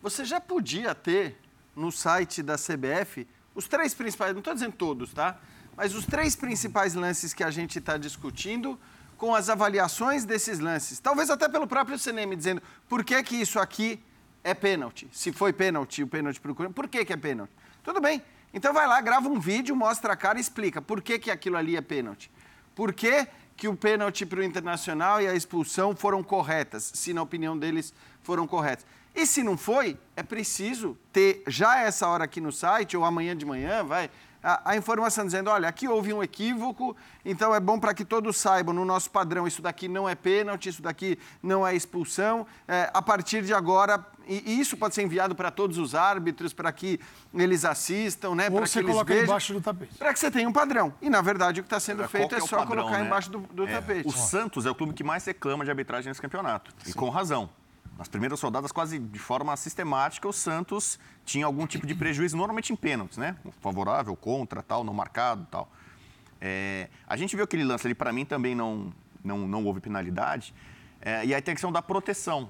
Você 0.01 0.25
já 0.25 0.41
podia 0.41 0.93
ter 0.95 1.39
no 1.75 1.91
site 1.91 2.41
da 2.43 2.55
CBF 2.55 3.27
os 3.55 3.67
três 3.67 3.93
principais, 3.93 4.31
não 4.33 4.39
estou 4.39 4.53
dizendo 4.53 4.73
todos, 4.73 5.13
tá? 5.13 5.37
Mas 5.77 5.95
os 5.95 6.05
três 6.05 6.35
principais 6.35 6.93
lances 6.93 7.33
que 7.33 7.43
a 7.43 7.49
gente 7.51 7.79
está 7.79 7.97
discutindo 7.97 8.79
com 9.17 9.33
as 9.33 9.49
avaliações 9.49 10.25
desses 10.25 10.59
lances. 10.59 10.99
Talvez 10.99 11.29
até 11.29 11.47
pelo 11.47 11.67
próprio 11.67 11.97
CNM 11.97 12.35
dizendo 12.35 12.61
por 12.87 13.03
que, 13.03 13.21
que 13.23 13.35
isso 13.35 13.59
aqui 13.59 13.99
é 14.43 14.53
pênalti. 14.53 15.07
Se 15.11 15.31
foi 15.31 15.53
pênalti, 15.53 16.03
o 16.03 16.07
pênalti 16.07 16.39
para 16.39 16.51
o 16.51 16.55
Corinthians, 16.55 16.75
por 16.75 16.87
que, 16.87 17.05
que 17.05 17.13
é 17.13 17.17
pênalti? 17.17 17.53
Tudo 17.83 18.01
bem. 18.01 18.21
Então 18.53 18.73
vai 18.73 18.87
lá, 18.87 19.01
grava 19.01 19.27
um 19.27 19.39
vídeo, 19.39 19.75
mostra 19.75 20.13
a 20.13 20.15
cara 20.15 20.37
e 20.37 20.41
explica 20.41 20.81
por 20.81 21.01
que, 21.01 21.17
que 21.17 21.31
aquilo 21.31 21.57
ali 21.57 21.75
é 21.75 21.81
pênalti. 21.81 22.29
Por 22.75 22.93
que, 22.93 23.27
que 23.55 23.67
o 23.67 23.75
pênalti 23.75 24.25
para 24.25 24.39
o 24.39 24.43
Internacional 24.43 25.21
e 25.21 25.27
a 25.27 25.35
expulsão 25.35 25.95
foram 25.95 26.23
corretas, 26.23 26.91
se 26.93 27.13
na 27.13 27.21
opinião 27.21 27.57
deles 27.57 27.93
foram 28.21 28.47
corretas. 28.47 28.85
E 29.15 29.25
se 29.25 29.43
não 29.43 29.57
foi, 29.57 29.97
é 30.15 30.23
preciso 30.23 30.97
ter 31.11 31.43
já 31.47 31.79
essa 31.79 32.07
hora 32.07 32.23
aqui 32.23 32.41
no 32.41 32.51
site, 32.51 32.97
ou 32.97 33.05
amanhã 33.05 33.35
de 33.37 33.45
manhã, 33.45 33.83
vai, 33.83 34.09
a, 34.43 34.71
a 34.71 34.77
informação 34.77 35.25
dizendo, 35.25 35.49
olha, 35.49 35.69
aqui 35.69 35.87
houve 35.87 36.13
um 36.13 36.21
equívoco, 36.21 36.95
então 37.23 37.55
é 37.55 37.59
bom 37.59 37.79
para 37.79 37.93
que 37.93 38.03
todos 38.03 38.35
saibam, 38.37 38.73
no 38.73 38.83
nosso 38.83 39.09
padrão, 39.09 39.47
isso 39.47 39.61
daqui 39.61 39.87
não 39.87 40.07
é 40.07 40.15
pênalti, 40.15 40.69
isso 40.69 40.81
daqui 40.81 41.17
não 41.41 41.65
é 41.65 41.73
expulsão. 41.75 42.45
É, 42.67 42.91
a 42.93 43.01
partir 43.01 43.43
de 43.43 43.53
agora, 43.53 44.05
e, 44.27 44.53
e 44.53 44.59
isso 44.59 44.75
pode 44.75 44.95
ser 44.95 45.03
enviado 45.03 45.33
para 45.33 45.49
todos 45.49 45.77
os 45.77 45.95
árbitros, 45.95 46.53
para 46.53 46.71
que 46.71 46.99
eles 47.33 47.63
assistam, 47.63 48.35
né? 48.35 48.45
Ou 48.45 48.57
para 48.57 48.65
você 48.67 48.79
que 48.79 48.85
eles 48.85 48.91
coloca 48.91 49.13
vejam, 49.13 49.25
embaixo 49.25 49.53
do 49.53 49.61
tapete. 49.61 49.97
Para 49.97 50.13
que 50.13 50.19
você 50.19 50.29
tenha 50.29 50.47
um 50.47 50.53
padrão. 50.53 50.93
E, 51.01 51.09
na 51.09 51.21
verdade, 51.21 51.61
o 51.61 51.63
que 51.63 51.67
está 51.67 51.79
sendo 51.79 51.99
Qual 51.99 52.09
feito 52.09 52.35
é, 52.35 52.37
o 52.39 52.47
só 52.47 52.57
padrão, 52.57 52.83
colocar 52.83 52.99
né? 52.99 53.05
embaixo 53.05 53.31
do, 53.31 53.39
do 53.39 53.65
É, 53.65 53.71
tapete. 53.71 54.07
O 54.07 54.11
Santos 54.11 54.65
é 54.65 54.69
o 54.69 54.75
clube 54.75 54.93
que 54.93 55.03
mais 55.03 55.25
reclama 55.25 55.63
de 55.63 55.71
arbitragem 55.71 56.09
nesse 56.09 56.21
campeonato. 56.21 56.73
E 56.85 56.93
com 56.93 57.09
razão. 57.09 57.49
Nas 57.97 58.07
primeiras 58.07 58.41
rodadas, 58.41 58.71
quase 58.71 58.97
de 58.97 59.19
forma 59.19 59.55
sistemática, 59.55 60.27
o 60.27 60.33
Santos 60.33 60.99
tinha 61.23 61.45
algum 61.45 61.67
tipo 61.67 61.85
de 61.85 61.93
prejuízo, 61.93 62.35
normalmente 62.35 62.73
em 62.73 62.75
pênaltis, 62.75 63.17
né? 63.17 63.35
Favorável, 63.61 64.15
contra, 64.15 64.63
tal, 64.63 64.83
não 64.83 64.93
marcado, 64.93 65.47
tal. 65.49 65.71
É, 66.41 66.89
a 67.07 67.15
gente 67.15 67.35
viu 67.35 67.45
aquele 67.45 67.63
lance 67.63 67.85
ali, 67.87 67.93
para 67.93 68.11
mim 68.11 68.25
também 68.25 68.55
não, 68.55 68.91
não, 69.23 69.47
não 69.47 69.63
houve 69.63 69.79
penalidade. 69.79 70.53
É, 71.01 71.25
e 71.25 71.33
aí 71.33 71.41
tem 71.41 71.51
a 71.53 71.55
questão 71.55 71.71
da 71.71 71.81
proteção. 71.81 72.49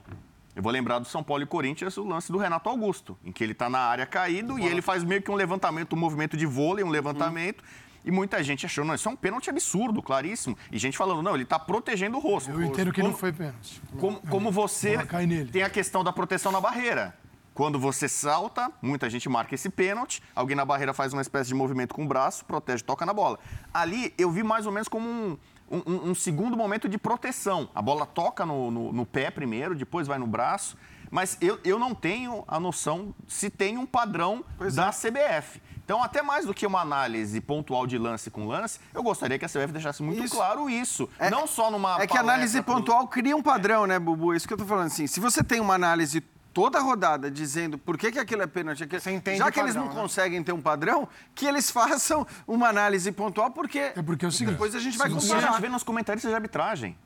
Eu 0.55 0.61
vou 0.61 0.71
lembrar 0.71 0.99
do 0.99 1.05
São 1.05 1.23
Paulo 1.23 1.43
e 1.43 1.45
Corinthians, 1.45 1.97
o 1.97 2.03
lance 2.03 2.31
do 2.31 2.37
Renato 2.37 2.69
Augusto, 2.69 3.17
em 3.23 3.31
que 3.31 3.43
ele 3.43 3.53
está 3.53 3.69
na 3.69 3.79
área 3.79 4.05
caído 4.05 4.59
e 4.59 4.65
ele 4.65 4.81
faz 4.81 5.03
meio 5.03 5.21
que 5.21 5.31
um 5.31 5.35
levantamento, 5.35 5.93
um 5.93 5.99
movimento 5.99 6.37
de 6.37 6.45
vôlei, 6.45 6.83
um 6.83 6.89
levantamento. 6.89 7.63
E 8.05 8.11
muita 8.11 8.43
gente 8.43 8.65
achou, 8.65 8.83
não, 8.83 8.93
isso 8.95 9.07
é 9.07 9.11
um 9.11 9.15
pênalti 9.15 9.49
absurdo, 9.49 10.01
claríssimo. 10.01 10.57
E 10.71 10.77
gente 10.77 10.97
falando, 10.97 11.21
não, 11.21 11.33
ele 11.35 11.43
está 11.43 11.57
protegendo 11.57 12.17
o 12.17 12.19
rosto. 12.19 12.51
Eu 12.51 12.61
entendo 12.63 12.91
que 12.91 13.01
não 13.01 13.07
Como- 13.11 13.17
foi 13.19 13.31
pênalti. 13.31 13.81
como, 13.99 14.19
como 14.21 14.51
você 14.51 14.95
Bola 14.95 15.05
cai 15.05 15.25
nele. 15.25 15.49
tem 15.51 15.63
a 15.63 15.69
questão 15.69 16.03
da 16.03 16.11
proteção 16.11 16.51
na 16.51 16.59
barreira. 16.59 17.17
Quando 17.53 17.79
você 17.79 18.09
salta, 18.09 18.71
muita 18.81 19.07
gente 19.09 19.29
marca 19.29 19.53
esse 19.53 19.69
pênalti, 19.69 20.21
alguém 20.35 20.55
na 20.55 20.65
barreira 20.65 20.91
faz 20.93 21.13
uma 21.13 21.21
espécie 21.21 21.49
de 21.49 21.53
movimento 21.55 21.93
com 21.93 22.03
o 22.03 22.07
braço, 22.07 22.43
protege, 22.45 22.83
toca 22.83 23.05
na 23.05 23.13
bola. 23.13 23.37
Ali 23.73 24.11
eu 24.17 24.31
vi 24.31 24.41
mais 24.43 24.65
ou 24.65 24.71
menos 24.71 24.87
como 24.87 25.07
um, 25.07 25.37
um- 25.71 26.09
um 26.09 26.15
segundo 26.15 26.57
momento 26.57 26.89
de 26.89 26.97
proteção. 26.97 27.69
A 27.75 27.81
bola 27.81 28.05
toca 28.07 28.43
no, 28.45 28.71
no- 28.71 28.91
no 28.91 29.05
pé 29.05 29.29
primeiro, 29.29 29.75
depois 29.75 30.07
vai 30.07 30.17
no 30.17 30.25
braço. 30.27 30.75
Mas 31.13 31.37
eu, 31.39 31.59
eu 31.63 31.77
não 31.77 31.93
tenho 31.93 32.43
a 32.47 32.59
noção 32.59 33.13
se 33.27 33.47
tem 33.47 33.77
um 33.77 33.85
padrão 33.85 34.43
da 34.73 34.89
CBF. 34.89 35.61
Então, 35.85 36.01
até 36.01 36.23
mais 36.23 36.43
do 36.47 36.55
que 36.55 36.65
uma 36.65 36.81
análise 36.81 37.39
pontual 37.39 37.85
de 37.85 37.99
lance 37.99 38.31
com 38.31 38.47
lance, 38.47 38.79
eu 38.95 39.03
gostaria 39.03 39.37
que 39.37 39.45
a 39.45 39.47
CBF 39.47 39.71
deixasse 39.73 40.01
muito 40.01 40.23
Isso. 40.23 40.33
claro 40.35 40.67
isso. 40.67 41.07
É- 41.19 41.29
não 41.29 41.45
só 41.45 41.69
numa. 41.69 42.01
É 42.01 42.07
que 42.07 42.17
a 42.17 42.21
análise 42.21 42.59
pro- 42.63 42.75
pontual 42.77 43.07
cria 43.07 43.35
um 43.35 43.43
padrão, 43.43 43.85
né, 43.85 43.99
Bubu? 43.99 44.33
É 44.33 44.37
isso 44.37 44.47
que 44.47 44.53
eu 44.55 44.57
tô 44.57 44.65
falando 44.65 44.87
assim. 44.87 45.05
Se 45.05 45.19
você 45.19 45.43
tem 45.43 45.59
uma 45.59 45.75
análise 45.75 46.19
toda 46.51 46.79
a 46.79 46.81
rodada 46.81 47.29
dizendo 47.29 47.77
por 47.77 47.95
que, 47.95 48.11
que 48.11 48.17
aquilo 48.17 48.41
é 48.41 48.47
pênalti, 48.47 48.83
aquilo... 48.83 49.15
Entende 49.15 49.37
já 49.37 49.51
que 49.51 49.59
eles 49.59 49.73
padrão, 49.75 49.89
não 49.89 49.95
né? 49.95 50.01
conseguem 50.01 50.41
ter 50.43 50.51
um 50.51 50.61
padrão, 50.61 51.07
que 51.35 51.45
eles 51.45 51.69
façam 51.69 52.25
uma 52.47 52.69
análise 52.69 53.11
pontual, 53.11 53.51
porque, 53.51 53.79
É 53.95 54.01
porque 54.01 54.25
é 54.25 54.27
o 54.27 54.31
seguinte, 54.31 54.53
depois 54.53 54.73
a 54.73 54.79
gente 54.79 54.97
vai 54.97 55.09
se 55.09 55.13
E 55.15 55.17
a 55.17 55.21
comparar. 55.21 55.51
gente 55.51 55.61
vê 55.61 55.69
nos 55.69 55.83
comentaristas 55.83 56.31
de 56.31 56.35
arbitragem. 56.35 56.97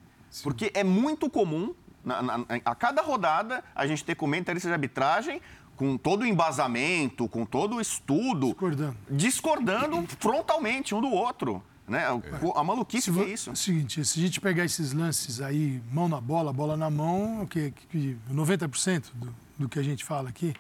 Porque 0.44 0.72
é 0.74 0.84
muito 0.84 1.30
comum, 1.30 1.74
na- 2.04 2.22
na- 2.22 2.46
a 2.66 2.76
cada 2.76 3.02
rodada, 3.02 3.64
a 3.76 3.86
gente 3.88 4.04
ter 4.04 4.16
comentaristas 4.16 4.70
de 4.70 4.74
arbitragem 4.74 5.42
com 5.76 5.98
todo 5.98 6.22
o 6.24 6.26
embasamento, 6.26 7.28
com 7.28 7.46
todo 7.46 7.76
o 7.76 7.82
estudo, 7.82 8.48
Discordando. 8.48 8.98
discordando 9.10 10.06
frontalmente 10.20 10.96
um 10.96 11.02
do 11.02 11.10
outro. 11.10 11.64
Né? 11.88 12.04
O- 12.42 12.58
A 12.58 12.64
maluquice 12.64 13.06
Se 13.06 13.12
que 13.12 13.18
vo- 13.18 13.24
é 13.24 13.30
isso. 13.30 13.56
Seguinte, 13.56 14.04
se 14.04 14.20
a 14.20 14.22
gente 14.24 14.42
pegar 14.42 14.66
esses 14.66 14.92
lances 14.92 15.40
aí, 15.40 15.82
mão 15.92 16.10
na 16.10 16.20
bola, 16.20 16.52
bola 16.52 16.76
na 16.76 16.90
mão, 16.90 17.44
o 17.44 17.48
que, 17.48 17.72
que 17.90 18.18
90% 18.32 19.12
do, 19.14 19.34
do 19.58 19.70
que 19.70 19.80
a 19.80 19.84
gente 19.84 20.04
fala 20.04 20.28
aqui. 20.30 20.54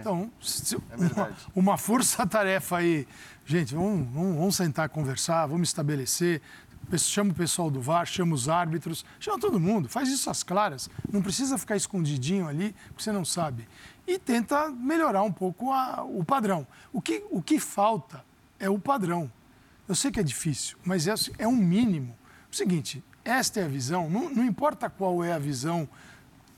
Então, 0.00 0.30
se- 0.40 0.76
uma, 0.76 1.30
uma 1.54 1.78
força-tarefa 1.78 2.76
aí. 2.78 3.08
Gente, 3.46 3.74
vamos, 3.74 4.06
vamos, 4.12 4.36
vamos 4.36 4.56
sentar, 4.56 4.88
conversar, 4.88 5.46
vamos 5.46 5.68
estabelecer. 5.68 6.40
Chama 6.98 7.30
o 7.30 7.34
pessoal 7.34 7.70
do 7.70 7.80
VAR, 7.80 8.04
chama 8.06 8.34
os 8.34 8.48
árbitros, 8.48 9.04
chama 9.18 9.38
todo 9.38 9.60
mundo, 9.60 9.88
faz 9.88 10.08
isso 10.08 10.28
às 10.30 10.42
claras. 10.42 10.88
Não 11.12 11.22
precisa 11.22 11.56
ficar 11.58 11.76
escondidinho 11.76 12.48
ali, 12.48 12.74
porque 12.88 13.02
você 13.02 13.12
não 13.12 13.24
sabe. 13.24 13.68
E 14.06 14.18
tenta 14.18 14.68
melhorar 14.70 15.22
um 15.22 15.32
pouco 15.32 15.72
a- 15.72 16.02
o 16.02 16.24
padrão. 16.24 16.66
O 16.92 17.00
que, 17.00 17.22
o 17.30 17.40
que 17.40 17.58
falta 17.60 18.24
é 18.58 18.68
o 18.68 18.78
padrão. 18.78 19.30
Eu 19.88 19.94
sei 19.94 20.10
que 20.10 20.20
é 20.20 20.22
difícil, 20.22 20.76
mas 20.84 21.06
é, 21.06 21.14
é 21.38 21.46
um 21.48 21.56
mínimo. 21.56 22.16
O 22.50 22.54
seguinte, 22.56 23.02
esta 23.24 23.60
é 23.60 23.64
a 23.64 23.68
visão, 23.68 24.08
não, 24.10 24.28
não 24.30 24.44
importa 24.44 24.88
qual 24.90 25.22
é 25.22 25.32
a 25.32 25.38
visão, 25.38 25.88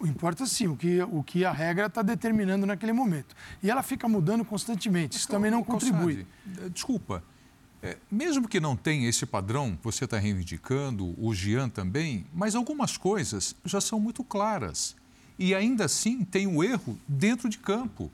importa 0.02 0.46
sim 0.46 0.66
o 0.66 0.76
que, 0.76 1.00
o 1.02 1.22
que 1.22 1.44
a 1.44 1.52
regra 1.52 1.86
está 1.86 2.02
determinando 2.02 2.66
naquele 2.66 2.92
momento. 2.92 3.34
E 3.62 3.70
ela 3.70 3.82
fica 3.82 4.08
mudando 4.08 4.44
constantemente, 4.44 5.16
isso 5.16 5.28
também 5.28 5.50
não 5.50 5.62
contribui. 5.62 6.26
Desculpa. 6.72 7.22
Eh, 7.82 7.96
mesmo 8.10 8.48
que 8.48 8.60
não 8.60 8.76
tenha 8.76 9.08
esse 9.08 9.26
padrão 9.26 9.76
você 9.82 10.04
está 10.04 10.18
reivindicando, 10.18 11.14
o 11.18 11.34
Jean 11.34 11.68
também, 11.68 12.24
mas 12.32 12.54
algumas 12.54 12.96
coisas 12.96 13.56
já 13.64 13.80
são 13.80 13.98
muito 13.98 14.22
claras. 14.22 14.94
E 15.38 15.54
ainda 15.54 15.86
assim 15.86 16.24
tem 16.24 16.46
o 16.46 16.62
erro 16.62 16.98
dentro 17.08 17.48
de 17.48 17.58
campo. 17.58 18.10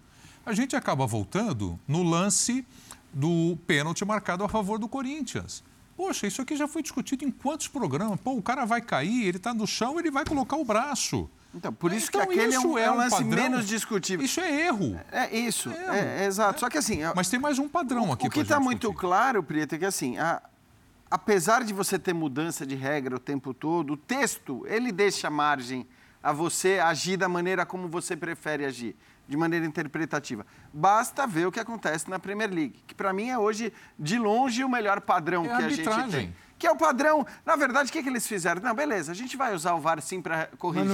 A 0.46 0.54
gente 0.54 0.74
acaba 0.74 1.06
voltando 1.06 1.78
no 1.86 2.02
lance 2.02 2.64
do 3.12 3.58
pênalti 3.66 4.04
marcado 4.04 4.42
a 4.44 4.48
favor 4.48 4.78
do 4.78 4.88
Corinthians. 4.88 5.62
Poxa, 5.96 6.26
isso 6.26 6.40
aqui 6.40 6.56
já 6.56 6.68
foi 6.68 6.80
discutido 6.80 7.24
em 7.24 7.30
quantos 7.30 7.68
programas? 7.68 8.20
Pô, 8.20 8.32
o 8.32 8.42
cara 8.42 8.64
vai 8.64 8.80
cair, 8.80 9.26
ele 9.26 9.36
está 9.36 9.52
no 9.52 9.66
chão, 9.66 9.98
ele 9.98 10.10
vai 10.10 10.24
colocar 10.24 10.56
o 10.56 10.64
braço. 10.64 11.28
Então, 11.54 11.72
por 11.72 11.92
isso 11.92 12.08
Então, 12.08 12.20
que 12.26 12.32
aquele 12.32 12.54
é 12.54 12.58
um, 12.58 12.62
isso 12.62 12.78
é 12.78 12.90
um 12.90 12.96
lance 12.96 13.16
padrão. 13.16 13.28
menos 13.42 13.66
discutível. 13.66 14.24
Isso 14.24 14.38
é 14.40 14.66
erro. 14.66 15.00
É 15.10 15.34
isso, 15.36 15.70
É, 15.70 15.98
é, 15.98 16.22
é 16.22 16.26
exato. 16.26 16.60
Só 16.60 16.68
que 16.68 16.76
assim, 16.76 17.00
Mas 17.16 17.28
tem 17.30 17.40
mais 17.40 17.58
um 17.58 17.68
padrão 17.68 18.12
aqui 18.12 18.26
o 18.26 18.30
que 18.30 18.40
está 18.40 18.56
gente 18.56 18.64
muito 18.64 18.92
claro, 18.92 19.42
Prieto, 19.42 19.74
é 19.74 19.78
que 19.78 19.84
assim, 19.86 20.18
a- 20.18 20.42
apesar 21.10 21.64
de 21.64 21.72
você 21.72 21.98
ter 21.98 22.12
mudança 22.12 22.66
de 22.66 22.74
regra 22.74 23.16
o 23.16 23.18
tempo 23.18 23.54
todo, 23.54 23.94
o 23.94 23.96
texto, 23.96 24.64
ele 24.68 24.92
deixa 24.92 25.30
margem 25.30 25.86
a 26.22 26.32
você 26.32 26.78
agir 26.80 27.16
da 27.16 27.28
maneira 27.28 27.64
como 27.64 27.88
você 27.88 28.14
prefere 28.16 28.64
agir, 28.66 28.94
de 29.26 29.36
maneira 29.36 29.64
interpretativa. 29.64 30.44
Basta 30.72 31.26
ver 31.26 31.46
o 31.46 31.52
que 31.52 31.60
acontece 31.60 32.10
na 32.10 32.18
Premier 32.18 32.50
League, 32.52 32.82
que 32.86 32.94
para 32.94 33.12
mim 33.12 33.30
é 33.30 33.38
hoje, 33.38 33.72
de 33.98 34.18
longe, 34.18 34.62
o 34.64 34.68
melhor 34.68 35.00
padrão 35.00 35.44
É 35.44 35.48
que 35.48 35.54
a 35.54 35.68
gente 35.68 35.88
arbitragem. 35.88 36.10
tem. 36.10 36.34
Que 36.58 36.66
é 36.66 36.70
o 36.70 36.76
padrão. 36.76 37.24
Na 37.46 37.54
verdade, 37.54 37.88
o 37.88 37.92
que, 37.92 38.02
que 38.02 38.08
eles 38.08 38.26
fizeram? 38.26 38.60
Não, 38.60 38.74
beleza, 38.74 39.12
a 39.12 39.14
gente 39.14 39.36
vai 39.36 39.54
usar 39.54 39.74
o 39.74 39.80
VAR 39.80 40.00
sim 40.02 40.20
para 40.20 40.48
corrigir 40.58 40.88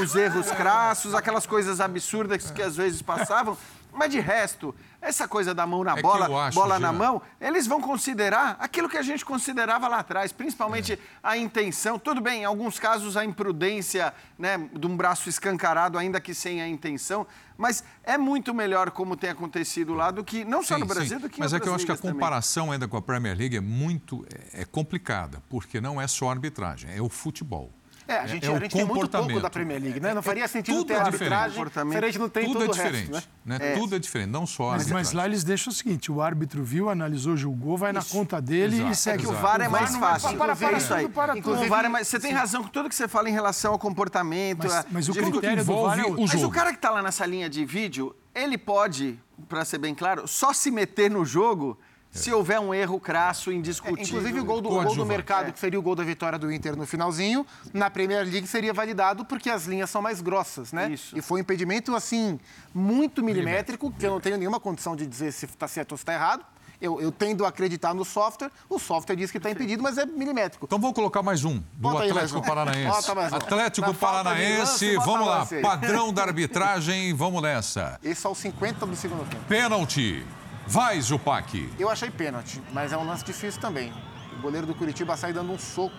os 0.00 0.14
erros 0.14 0.50
crassos, 0.50 1.14
aquelas 1.14 1.46
coisas 1.46 1.80
absurdas 1.80 2.50
que 2.50 2.62
às 2.62 2.76
vezes 2.76 3.02
passavam. 3.02 3.56
Mas 3.96 4.10
de 4.12 4.20
resto, 4.20 4.74
essa 5.00 5.26
coisa 5.26 5.54
da 5.54 5.66
mão 5.66 5.82
na 5.82 5.96
É 5.98 6.02
bola, 6.02 6.46
acho, 6.46 6.54
bola 6.58 6.78
na 6.78 6.90
Jean, 6.90 6.98
mão, 6.98 7.22
eles 7.40 7.66
vão 7.66 7.80
considerar 7.80 8.56
aquilo 8.60 8.88
que 8.88 8.96
a 8.98 9.02
gente 9.02 9.24
considerava 9.24 9.88
lá 9.88 9.98
atrás, 10.00 10.32
principalmente 10.32 10.92
É. 10.92 10.98
a 11.22 11.36
intenção. 11.36 11.98
Tudo 11.98 12.20
bem, 12.20 12.42
em 12.42 12.44
alguns 12.44 12.78
casos 12.78 13.16
a 13.16 13.24
imprudência 13.24 14.12
né, 14.38 14.58
de 14.72 14.86
um 14.86 14.96
braço 14.96 15.28
escancarado, 15.28 15.96
ainda 15.96 16.20
que 16.20 16.34
sem 16.34 16.60
a 16.60 16.68
intenção, 16.68 17.26
mas 17.56 17.82
é 18.04 18.18
muito 18.18 18.52
melhor 18.52 18.90
como 18.90 19.16
tem 19.16 19.30
acontecido 19.30 19.94
lá 19.94 20.10
do 20.10 20.22
que, 20.22 20.44
não 20.44 20.62
só 20.62 20.74
Sim, 20.74 20.80
no 20.80 20.86
Brasil, 20.86 21.16
sim. 21.16 21.22
do 21.22 21.28
que 21.30 21.38
em 21.38 21.42
Mas 21.42 21.54
é 21.54 21.58
que 21.60 21.66
eu 21.68 21.74
acho 21.74 21.86
que 21.86 21.90
a 21.90 21.94
ligas 21.94 22.00
também. 22.02 22.14
comparação 22.14 22.70
ainda 22.70 22.86
com 22.86 22.96
a 22.98 23.02
Premier 23.02 23.36
League 23.36 23.56
é 23.56 23.60
muito 23.62 24.26
é, 24.52 24.62
é 24.62 24.64
complicada, 24.66 25.42
porque 25.48 25.80
não 25.80 25.98
é 26.00 26.06
só 26.06 26.30
arbitragem, 26.30 26.90
é 26.94 27.00
o 27.00 27.08
futebol. 27.08 27.72
É, 28.08 28.18
a 28.18 28.26
gente, 28.26 28.46
É 28.46 28.54
a 28.54 28.58
gente 28.60 28.72
tem 28.72 28.84
muito 28.84 29.08
pouco 29.08 29.40
da 29.40 29.50
Premier 29.50 29.82
League, 29.82 29.98
né? 29.98 30.14
Não 30.14 30.22
faria 30.22 30.46
sentido 30.46 30.76
tudo 30.78 30.86
ter 30.86 30.94
é 30.94 30.98
arbitragem 30.98 31.64
diferente. 31.64 31.90
se 31.90 31.96
a 31.98 32.00
gente 32.06 32.18
não 32.20 32.28
tem 32.28 32.44
Tudo 32.44 32.52
todo 32.60 32.62
é 32.62 32.68
o 32.68 32.72
resto, 32.72 32.92
diferente, 32.92 33.26
né? 33.44 33.58
né? 33.58 33.74
Tudo 33.74 33.96
é 33.96 33.98
diferente, 33.98 34.30
não 34.30 34.46
só 34.46 34.62
a 34.62 34.72
Mas, 34.72 34.82
arbitragem. 34.82 35.04
mas 35.06 35.12
lá 35.12 35.26
eles 35.26 35.42
deixam 35.42 35.72
o 35.72 35.74
seguinte: 35.74 36.12
o 36.12 36.22
árbitro 36.22 36.62
viu, 36.62 36.88
analisou, 36.88 37.36
julgou, 37.36 37.76
vai 37.76 37.92
na 37.92 38.02
conta 38.04 38.40
dele 38.40 38.76
Exato, 38.76 38.92
e 38.92 38.94
segue. 38.96 39.22
É 39.24 39.26
que 39.26 39.32
o. 39.32 39.32
VAR 39.36 39.60
é 39.60 39.68
mais 39.68 39.96
fácil. 39.96 40.36
para, 40.38 40.54
para, 40.54 40.78
isso 40.78 40.94
aí. 40.94 41.02
tudo 41.04 41.14
para 41.14 41.36
Inclusive, 41.36 41.64
tudo. 41.64 41.72
o 41.72 41.76
VAR 41.76 41.84
é 41.84 41.88
mais- 41.88 42.06
você 42.08 42.20
tem 42.20 42.32
razão 42.32 42.62
com 42.62 42.68
tudo 42.68 42.88
que 42.88 42.94
você 42.94 43.08
fala 43.08 43.28
em 43.28 43.32
relação 43.32 43.72
ao 43.72 43.78
comportamento. 43.78 44.58
Mas- 44.64 44.72
a- 44.72 44.84
mas 44.90 45.08
o 45.08 45.12
critério 45.12 45.64
do 45.64 45.82
VAR 45.82 45.98
é 45.98 46.04
o 46.04 46.20
Mas 46.20 46.30
jogo. 46.30 46.46
o 46.46 46.50
cara 46.50 46.70
que 46.70 46.76
está 46.78 46.90
lá 46.90 47.02
nessa 47.02 47.26
linha 47.26 47.48
de 47.50 47.64
vídeo, 47.64 48.14
ele 48.34 48.56
pode, 48.56 49.18
para 49.48 49.64
ser 49.64 49.78
bem 49.78 49.94
claro, 49.94 50.28
só 50.28 50.52
se 50.52 50.70
meter 50.70 51.10
no 51.10 51.24
jogo 51.24 51.76
se 52.16 52.32
houver 52.32 52.60
um 52.60 52.74
erro 52.74 52.98
crasso, 52.98 53.52
indiscutível. 53.52 54.04
Inclusive, 54.04 54.40
o 54.40 54.44
gol 54.44 54.60
do, 54.60 54.68
o 54.70 54.82
gol 54.82 54.94
do 54.94 55.06
mercado, 55.06 55.52
que 55.52 55.58
seria 55.58 55.78
o 55.78 55.82
gol 55.82 55.94
da 55.94 56.04
vitória 56.04 56.38
do 56.38 56.52
Inter 56.52 56.76
no 56.76 56.86
finalzinho, 56.86 57.46
na 57.72 57.90
Premier 57.90 58.24
League 58.24 58.46
seria 58.46 58.72
validado 58.72 59.24
porque 59.24 59.50
as 59.50 59.66
linhas 59.66 59.90
são 59.90 60.02
mais 60.02 60.20
grossas, 60.20 60.72
né? 60.72 60.90
Isso. 60.90 61.16
E 61.16 61.22
foi 61.22 61.38
um 61.38 61.42
impedimento, 61.42 61.94
assim, 61.94 62.38
muito 62.74 63.22
milimétrico, 63.22 63.92
que 63.92 64.06
eu 64.06 64.10
não 64.10 64.20
tenho 64.20 64.36
nenhuma 64.36 64.60
condição 64.60 64.96
de 64.96 65.06
dizer 65.06 65.32
se 65.32 65.46
está 65.46 65.68
certo 65.68 65.92
ou 65.92 65.98
se 65.98 66.02
está 66.02 66.14
errado. 66.14 66.44
Eu, 66.80 67.00
eu 67.00 67.10
tendo 67.10 67.44
a 67.44 67.48
acreditar 67.48 67.94
no 67.94 68.04
software, 68.04 68.50
o 68.68 68.78
software 68.78 69.16
diz 69.16 69.30
que 69.30 69.38
está 69.38 69.50
impedido, 69.50 69.82
mas 69.82 69.96
é 69.96 70.04
milimétrico. 70.04 70.66
Então 70.66 70.78
vou 70.78 70.92
colocar 70.92 71.22
mais 71.22 71.44
um, 71.44 71.56
do 71.56 71.64
Bota 71.76 72.04
Atlético 72.04 72.38
um. 72.38 72.42
Paranaense. 72.42 72.84
Bota 73.00 73.14
mais 73.14 73.32
um. 73.32 73.36
Atlético 73.36 73.86
Na 73.88 73.94
Paranaense, 73.94 74.94
lance, 74.94 74.96
vamos 74.96 75.26
lá, 75.26 75.48
padrão 75.62 76.12
da 76.12 76.22
arbitragem, 76.22 77.14
vamos 77.14 77.42
nessa. 77.42 77.98
Esse 78.02 78.26
é 78.26 78.30
o 78.30 78.34
50 78.34 78.84
do 78.84 78.94
segundo 78.94 79.26
tempo. 79.28 79.42
Pênalti, 79.48 80.26
vai 80.66 81.00
Zupac. 81.00 81.72
Eu 81.78 81.88
achei 81.90 82.10
pênalti, 82.10 82.62
mas 82.72 82.92
é 82.92 82.96
um 82.96 83.04
lance 83.06 83.24
difícil 83.24 83.60
também. 83.60 83.92
O 84.38 84.42
goleiro 84.42 84.66
do 84.66 84.74
Curitiba 84.74 85.16
sai 85.16 85.32
dando 85.32 85.52
um 85.52 85.58
soco 85.58 85.94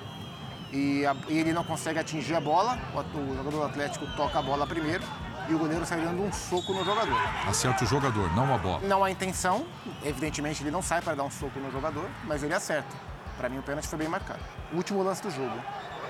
e, 0.71 1.05
a- 1.05 1.15
e 1.27 1.37
ele 1.39 1.53
não 1.53 1.63
consegue 1.63 1.99
atingir 1.99 2.35
a 2.35 2.41
bola. 2.41 2.77
O, 2.93 2.99
o 3.19 3.35
jogador 3.35 3.51
do 3.59 3.63
Atlético 3.63 4.05
toca 4.15 4.39
a 4.39 4.41
bola 4.41 4.67
primeiro. 4.67 5.03
e 5.49 5.53
o 5.53 5.59
goleiro 5.59 5.85
sai 5.85 6.01
dando 6.01 6.21
um 6.21 6.31
soco 6.31 6.73
no 6.73 6.83
jogador. 6.83 7.17
Acerta 7.47 7.85
o 7.85 7.87
jogador, 7.87 8.35
não 8.35 8.53
a 8.53 8.57
bola. 8.57 8.85
Não 8.85 9.01
há 9.03 9.09
intenção, 9.09 9.65
evidentemente 10.03 10.61
ele 10.61 10.71
não 10.71 10.81
sai 10.81 11.01
para 11.01 11.15
dar 11.15 11.23
um 11.23 11.31
soco 11.31 11.57
no 11.59 11.71
jogador, 11.71 12.05
mas 12.25 12.43
ele 12.43 12.53
acerta. 12.53 12.93
Para 13.37 13.47
mim 13.47 13.57
o 13.59 13.63
pênalti 13.63 13.87
foi 13.87 13.97
bem 13.99 14.09
marcado. 14.09 14.41
O 14.73 14.75
último 14.75 15.01
lance 15.01 15.21
do 15.23 15.31
jogo, 15.31 15.57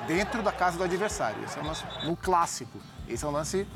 dentro 0.08 0.42
da 0.42 0.52
casa 0.52 0.76
do 0.80 0.84
adversário. 0.84 1.38
Esse 1.44 1.60
é 1.60 1.62
um 1.62 1.68
lance 1.68 1.84
no 2.04 2.16
clássico. 2.16 2.80
Esse 3.08 3.24
é 3.26 3.28
um 3.28 3.32
lance 3.32 3.68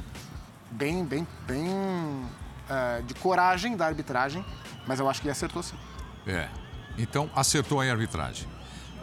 bem, 0.72 1.06
bem, 1.06 1.28
bem 1.46 1.68
uh, 1.70 3.04
de 3.04 3.14
coragem 3.16 3.78
da 3.78 3.86
arbitragem, 3.86 4.44
mas 4.88 5.00
eu 5.00 5.10
acho 5.10 5.22
que 5.22 5.30
acertou 5.30 5.62
sim. 5.64 5.76
É. 6.26 6.50
Então 6.98 7.30
acertou 7.36 7.82
a 7.82 7.86
arbitragem. 7.86 8.48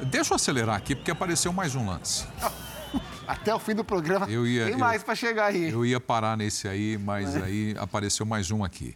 Deixa 0.02 0.32
eu 0.32 0.36
acelerar 0.36 0.76
aqui 0.76 0.94
porque 0.94 1.10
apareceu 1.10 1.52
mais 1.52 1.74
um 1.74 1.86
lance. 1.86 2.26
Até 3.26 3.54
o 3.54 3.58
fim 3.58 3.74
do 3.74 3.84
programa 3.84 4.26
eu 4.26 4.46
ia, 4.46 4.66
tem 4.66 4.76
mais 4.76 5.02
para 5.02 5.14
chegar 5.14 5.46
aí. 5.46 5.70
Eu 5.70 5.84
ia 5.84 6.00
parar 6.00 6.36
nesse 6.36 6.66
aí, 6.66 6.96
mas 6.96 7.36
é. 7.36 7.42
aí 7.42 7.74
apareceu 7.78 8.24
mais 8.24 8.50
um 8.50 8.64
aqui. 8.64 8.94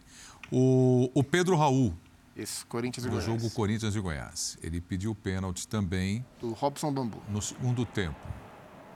O, 0.51 1.09
o 1.13 1.23
Pedro 1.23 1.55
Raul. 1.55 1.93
Isso, 2.35 2.65
Corinthians 2.65 3.05
e 3.05 3.07
no 3.07 3.13
Goiás. 3.13 3.25
jogo 3.25 3.49
Corinthians 3.51 3.95
e 3.95 3.99
Goiás. 3.99 4.57
Ele 4.63 4.81
pediu 4.81 5.13
pênalti 5.13 5.67
também. 5.67 6.25
Do 6.39 6.51
Robson 6.53 6.91
Bambu. 6.91 7.21
No 7.29 7.41
segundo 7.41 7.85
tempo. 7.85 8.17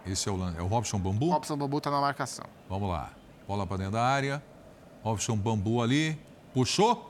Esse 0.05 0.27
é 0.27 0.31
o 0.31 0.35
lance. 0.35 0.57
É 0.57 0.61
o 0.61 0.67
Robson 0.67 0.97
Bambu? 0.97 1.29
Robson 1.29 1.55
Bambu 1.55 1.77
está 1.77 1.91
na 1.91 2.01
marcação. 2.01 2.45
Vamos 2.67 2.89
lá. 2.89 3.11
Bola 3.47 3.67
para 3.67 3.77
dentro 3.77 3.93
da 3.93 4.03
área. 4.03 4.43
Robson 5.03 5.37
Bambu 5.37 5.81
ali. 5.81 6.17
Puxou. 6.53 7.06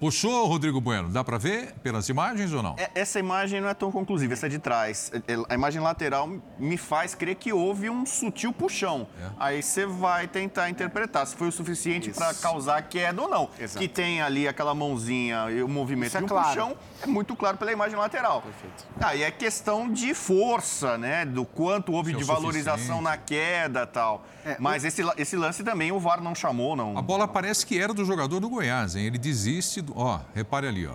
Puxou, 0.00 0.46
Rodrigo 0.46 0.80
Bueno. 0.80 1.08
Dá 1.08 1.24
para 1.24 1.38
ver 1.38 1.74
pelas 1.82 2.08
imagens 2.08 2.52
ou 2.52 2.62
não? 2.62 2.76
É, 2.78 2.88
essa 2.94 3.18
imagem 3.18 3.60
não 3.60 3.68
é 3.68 3.74
tão 3.74 3.90
conclusiva, 3.90 4.32
essa 4.32 4.46
é 4.46 4.48
de 4.48 4.58
trás. 4.58 5.10
É, 5.12 5.32
é, 5.32 5.36
a 5.48 5.54
imagem 5.54 5.80
lateral 5.82 6.30
me 6.58 6.76
faz 6.76 7.16
crer 7.16 7.34
que 7.34 7.52
houve 7.52 7.90
um 7.90 8.06
sutil 8.06 8.52
puxão. 8.52 9.08
É. 9.20 9.30
Aí 9.38 9.62
você 9.62 9.86
vai 9.86 10.28
tentar 10.28 10.70
interpretar 10.70 11.26
se 11.26 11.34
foi 11.34 11.48
o 11.48 11.52
suficiente 11.52 12.10
para 12.10 12.32
causar 12.34 12.80
queda 12.82 13.22
ou 13.22 13.28
não. 13.28 13.50
Exato. 13.58 13.78
Que 13.78 13.88
tem 13.88 14.22
ali 14.22 14.46
aquela 14.46 14.72
mãozinha 14.72 15.50
e 15.50 15.62
o 15.62 15.68
movimento 15.68 16.10
Isso 16.10 16.18
de 16.18 16.24
um 16.24 16.28
claro. 16.28 16.48
puxão 16.48 16.76
é 17.02 17.06
muito 17.06 17.36
claro 17.36 17.56
pela 17.56 17.72
imagem 17.72 17.96
lateral. 17.96 18.42
Perfeito. 18.42 18.86
Aí 19.00 19.22
é 19.22 19.30
questão 19.30 19.90
de 19.90 20.14
força, 20.14 20.98
né? 20.98 21.24
Do 21.24 21.44
quanto 21.44 21.92
houve 21.92 22.12
de 22.12 22.24
valorização 22.24 23.00
na 23.00 23.16
queda 23.16 23.86
tal. 23.86 24.24
É, 24.44 24.56
Mas 24.58 24.84
o... 24.84 24.86
esse, 24.86 25.02
esse 25.16 25.36
lance 25.36 25.62
também 25.62 25.92
o 25.92 26.00
VAR 26.00 26.20
não 26.20 26.34
chamou, 26.34 26.74
não. 26.74 26.98
A 26.98 27.02
bola 27.02 27.28
parece 27.28 27.64
que 27.64 27.78
era 27.78 27.94
do 27.94 28.04
jogador 28.04 28.40
do 28.40 28.48
Goiás, 28.48 28.96
hein? 28.96 29.06
Ele 29.06 29.18
desiste. 29.18 29.80
Do... 29.80 29.96
Ó, 29.96 30.20
repare 30.34 30.66
ali, 30.66 30.86
ó. 30.86 30.94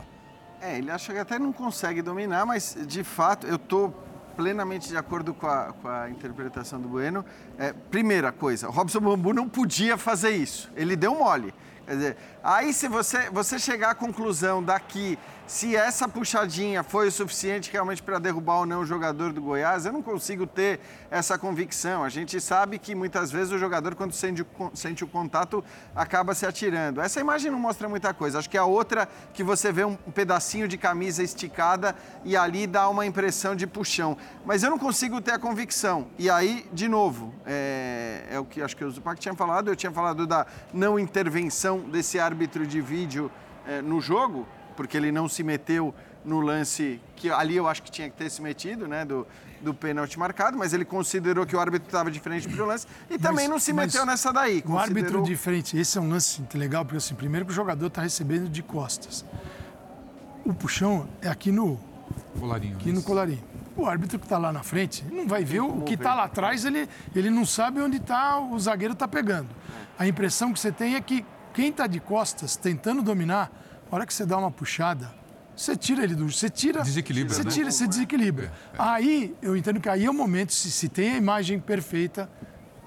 É, 0.61 0.77
ele 0.77 0.91
acha 0.91 1.13
que 1.13 1.19
até 1.19 1.37
não 1.37 1.51
consegue 1.51 2.01
dominar, 2.01 2.45
mas 2.45 2.77
de 2.87 3.03
fato 3.03 3.45
eu 3.45 3.57
estou 3.57 3.93
plenamente 4.35 4.87
de 4.87 4.97
acordo 4.97 5.33
com 5.33 5.47
a, 5.47 5.73
com 5.73 5.87
a 5.87 6.09
interpretação 6.09 6.79
do 6.79 6.87
Bueno. 6.87 7.25
É, 7.57 7.73
primeira 7.73 8.31
coisa, 8.31 8.67
o 8.67 8.71
Robson 8.71 8.99
Bambu 8.99 9.33
não 9.33 9.47
podia 9.47 9.97
fazer 9.97 10.31
isso. 10.31 10.71
Ele 10.75 10.95
deu 10.95 11.15
mole. 11.15 11.53
Quer 11.85 11.95
dizer, 11.95 12.17
aí 12.41 12.73
se 12.73 12.87
você, 12.87 13.29
você 13.29 13.59
chegar 13.59 13.91
à 13.91 13.95
conclusão 13.95 14.63
daqui 14.63 15.19
se 15.45 15.75
essa 15.75 16.07
puxadinha 16.07 16.83
foi 16.83 17.09
o 17.09 17.11
suficiente 17.11 17.69
realmente 17.71 18.01
para 18.01 18.17
derrubar 18.17 18.59
ou 18.59 18.65
não 18.65 18.81
o 18.81 18.85
jogador 18.85 19.33
do 19.33 19.41
Goiás, 19.41 19.85
eu 19.85 19.91
não 19.91 20.01
consigo 20.01 20.47
ter 20.47 20.79
essa 21.11 21.37
convicção. 21.37 22.03
A 22.03 22.09
gente 22.09 22.39
sabe 22.39 22.79
que 22.79 22.95
muitas 22.95 23.31
vezes 23.31 23.51
o 23.51 23.57
jogador, 23.57 23.93
quando 23.93 24.13
sente, 24.13 24.45
sente 24.73 25.03
o 25.03 25.07
contato, 25.07 25.63
acaba 25.93 26.33
se 26.33 26.45
atirando. 26.45 27.01
Essa 27.01 27.19
imagem 27.19 27.51
não 27.51 27.59
mostra 27.59 27.89
muita 27.89 28.13
coisa. 28.13 28.39
Acho 28.39 28.49
que 28.49 28.57
a 28.57 28.63
outra 28.63 29.07
que 29.33 29.43
você 29.43 29.71
vê 29.71 29.83
um 29.83 29.95
pedacinho 29.95 30.67
de 30.67 30.77
camisa 30.77 31.21
esticada 31.21 31.93
e 32.23 32.37
ali 32.37 32.65
dá 32.65 32.87
uma 32.87 33.05
impressão 33.05 33.53
de 33.53 33.67
puxão. 33.67 34.17
Mas 34.45 34.63
eu 34.63 34.69
não 34.69 34.79
consigo 34.79 35.19
ter 35.19 35.31
a 35.31 35.39
convicção. 35.39 36.07
E 36.17 36.29
aí, 36.29 36.65
de 36.71 36.87
novo, 36.87 37.33
é, 37.45 38.27
é 38.31 38.39
o 38.39 38.45
que 38.45 38.61
acho 38.61 38.77
que 38.77 38.85
o 38.85 38.89
Zupac 38.89 39.19
tinha 39.19 39.35
falado, 39.35 39.69
eu 39.69 39.75
tinha 39.75 39.91
falado 39.91 40.25
da 40.25 40.47
não 40.73 40.97
intervenção 40.97 41.79
desse 41.81 42.17
árbitro 42.17 42.65
de 42.65 42.79
vídeo 42.79 43.29
é, 43.67 43.81
no 43.81 43.99
jogo 43.99 44.47
porque 44.73 44.97
ele 44.97 45.11
não 45.11 45.27
se 45.27 45.43
meteu 45.43 45.93
no 46.25 46.39
lance 46.39 46.99
que 47.15 47.29
ali 47.29 47.55
eu 47.55 47.67
acho 47.67 47.83
que 47.83 47.91
tinha 47.91 48.09
que 48.09 48.15
ter 48.15 48.29
se 48.29 48.41
metido, 48.41 48.87
né, 48.87 49.05
do, 49.05 49.27
do 49.61 49.73
pênalti 49.73 50.17
marcado, 50.17 50.57
mas 50.57 50.73
ele 50.73 50.85
considerou 50.85 51.45
que 51.45 51.55
o 51.55 51.59
árbitro 51.59 51.87
estava 51.87 52.09
diferente 52.09 52.47
para 52.47 52.63
o 52.63 52.65
lance 52.65 52.87
e 53.09 53.13
mas, 53.13 53.21
também 53.21 53.47
não 53.47 53.59
se 53.59 53.73
meteu 53.73 54.05
nessa 54.05 54.31
daí. 54.31 54.63
O 54.65 54.77
árbitro 54.77 55.21
diferente, 55.23 55.77
esse 55.77 55.97
é 55.97 56.01
um 56.01 56.09
lance 56.09 56.41
legal, 56.53 56.83
porque 56.83 56.97
assim, 56.97 57.15
primeiro 57.15 57.45
que 57.45 57.51
o 57.51 57.55
jogador 57.55 57.87
está 57.87 58.01
recebendo 58.01 58.49
de 58.49 58.61
costas. 58.61 59.25
O 60.45 60.53
puxão 60.53 61.07
é 61.21 61.29
aqui 61.29 61.51
no 61.51 61.79
colarinho. 62.39 62.75
Aqui 62.75 62.91
no 62.91 63.01
colarinho. 63.01 63.43
O 63.75 63.87
árbitro 63.87 64.19
que 64.19 64.25
está 64.25 64.37
lá 64.37 64.51
na 64.51 64.61
frente 64.61 65.03
não 65.11 65.27
vai 65.27 65.43
ver 65.43 65.61
o 65.61 65.81
que 65.81 65.95
está 65.95 66.13
lá 66.13 66.25
atrás, 66.25 66.63
ele, 66.63 66.87
ele 67.15 67.29
não 67.29 67.45
sabe 67.45 67.81
onde 67.81 67.97
está 67.97 68.39
o 68.39 68.59
zagueiro 68.59 68.93
está 68.93 69.07
pegando. 69.07 69.49
A 69.97 70.07
impressão 70.07 70.53
que 70.53 70.59
você 70.59 70.71
tem 70.71 70.95
é 70.95 71.01
que 71.01 71.25
quem 71.53 71.69
está 71.69 71.87
de 71.87 71.99
costas 71.99 72.55
tentando 72.55 73.01
dominar 73.01 73.51
a 73.93 73.95
hora 73.95 74.07
que 74.07 74.13
você 74.13 74.25
dá 74.25 74.39
uma 74.39 74.49
puxada, 74.49 75.13
você 75.55 75.77
tira 75.77 76.03
ele 76.03 76.15
do. 76.15 76.27
Você 76.27 76.49
tira. 76.49 76.81
Desequilibra. 76.81 77.35
Você 77.35 77.43
né? 77.43 77.51
tira, 77.51 77.69
você 77.69 77.87
desequilibra. 77.87 78.45
É, 78.45 78.47
é. 78.47 78.75
Aí, 78.79 79.35
eu 79.39 79.55
entendo 79.55 79.79
que 79.79 79.87
aí 79.87 80.05
é 80.05 80.09
o 80.09 80.13
momento, 80.13 80.51
se, 80.51 80.71
se 80.71 80.89
tem 80.89 81.11
a 81.11 81.17
imagem 81.17 81.59
perfeita, 81.59 82.27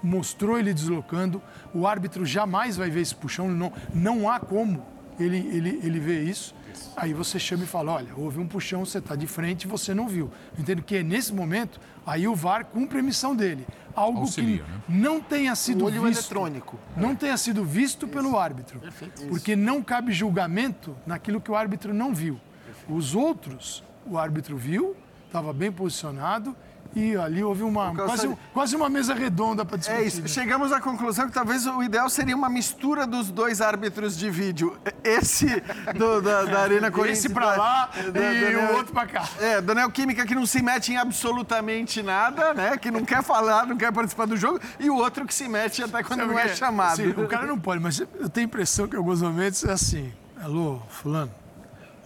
mostrou 0.02 0.58
ele 0.58 0.74
deslocando, 0.74 1.40
o 1.72 1.86
árbitro 1.86 2.26
jamais 2.26 2.76
vai 2.76 2.90
ver 2.90 3.02
esse 3.02 3.14
puxão, 3.14 3.48
não, 3.48 3.72
não 3.94 4.28
há 4.28 4.40
como 4.40 4.84
ele, 5.16 5.36
ele, 5.52 5.80
ele 5.80 6.00
ver 6.00 6.24
isso. 6.24 6.52
Aí 6.96 7.12
você 7.12 7.38
chama 7.38 7.64
e 7.64 7.66
fala: 7.66 7.92
olha, 7.92 8.08
houve 8.16 8.38
um 8.38 8.46
puxão, 8.46 8.84
você 8.84 8.98
está 8.98 9.14
de 9.14 9.26
frente 9.26 9.64
e 9.64 9.66
você 9.66 9.94
não 9.94 10.08
viu. 10.08 10.30
Eu 10.54 10.60
entendo 10.62 10.82
que 10.82 10.96
é 10.96 11.02
nesse 11.02 11.32
momento, 11.32 11.80
aí 12.06 12.26
o 12.26 12.34
VAR 12.34 12.64
cumpre 12.64 12.98
a 12.98 13.02
missão 13.02 13.34
dele 13.34 13.66
algo 13.94 14.20
Auxilia, 14.20 14.62
que 14.62 14.70
né? 14.70 14.80
não 14.88 15.20
tenha 15.20 15.54
sido 15.56 15.82
o 15.82 15.86
olho 15.86 16.02
visto, 16.02 16.20
eletrônico. 16.20 16.78
não 16.94 17.16
tenha 17.16 17.36
sido 17.38 17.64
visto 17.64 18.06
pelo 18.06 18.38
árbitro, 18.38 18.78
Perfeito. 18.78 19.26
porque 19.26 19.56
não 19.56 19.82
cabe 19.82 20.12
julgamento 20.12 20.94
naquilo 21.06 21.40
que 21.40 21.50
o 21.50 21.56
árbitro 21.56 21.94
não 21.94 22.14
viu. 22.14 22.38
Perfeito. 22.66 22.94
Os 22.94 23.14
outros, 23.14 23.82
o 24.04 24.18
árbitro 24.18 24.54
viu, 24.56 24.94
estava 25.26 25.52
bem 25.52 25.72
posicionado 25.72 26.54
e 26.96 27.14
ali 27.14 27.44
houve 27.44 27.62
uma 27.62 27.94
quase, 27.94 28.38
quase 28.54 28.74
uma 28.74 28.88
mesa 28.88 29.12
redonda 29.12 29.66
para 29.66 29.76
discutir. 29.76 30.00
É 30.00 30.02
isso. 30.02 30.22
Né? 30.22 30.28
Chegamos 30.28 30.72
à 30.72 30.80
conclusão 30.80 31.26
que 31.26 31.32
talvez 31.34 31.66
o 31.66 31.82
ideal 31.82 32.08
seria 32.08 32.34
uma 32.34 32.48
mistura 32.48 33.06
dos 33.06 33.30
dois 33.30 33.60
árbitros 33.60 34.16
de 34.16 34.30
vídeo. 34.30 34.78
Esse 35.04 35.62
do, 35.94 36.22
da, 36.22 36.44
da 36.44 36.60
Arena 36.60 36.88
Corinthians. 36.90 37.26
Esse 37.26 37.28
para 37.28 37.54
lá 37.54 37.90
da, 38.14 38.32
e 38.32 38.54
da, 38.54 38.72
o 38.72 38.76
outro 38.76 38.94
para 38.94 39.06
cá. 39.06 39.28
É, 39.38 39.60
da 39.60 39.74
Neoquímica 39.74 40.24
que 40.24 40.34
não 40.34 40.46
se 40.46 40.62
mete 40.62 40.90
em 40.90 40.96
absolutamente 40.96 42.02
nada, 42.02 42.54
né? 42.54 42.78
Que 42.78 42.90
não 42.90 43.04
quer 43.04 43.22
falar, 43.22 43.66
não 43.66 43.76
quer 43.76 43.92
participar 43.92 44.26
do 44.26 44.36
jogo. 44.38 44.58
E 44.80 44.88
o 44.88 44.96
outro 44.96 45.26
que 45.26 45.34
se 45.34 45.46
mete 45.48 45.82
até 45.82 46.02
quando 46.02 46.20
Sabe 46.20 46.32
não 46.32 46.38
é 46.38 46.48
chamado. 46.48 46.96
Sim, 46.96 47.10
o 47.10 47.28
cara 47.28 47.46
não 47.46 47.58
pode, 47.58 47.82
mas 47.82 48.00
eu 48.00 48.30
tenho 48.30 48.46
a 48.46 48.48
impressão 48.48 48.88
que 48.88 48.96
em 48.96 48.98
alguns 48.98 49.20
momentos 49.20 49.62
é 49.64 49.72
assim. 49.72 50.10
Alô, 50.42 50.80
fulano, 50.88 51.32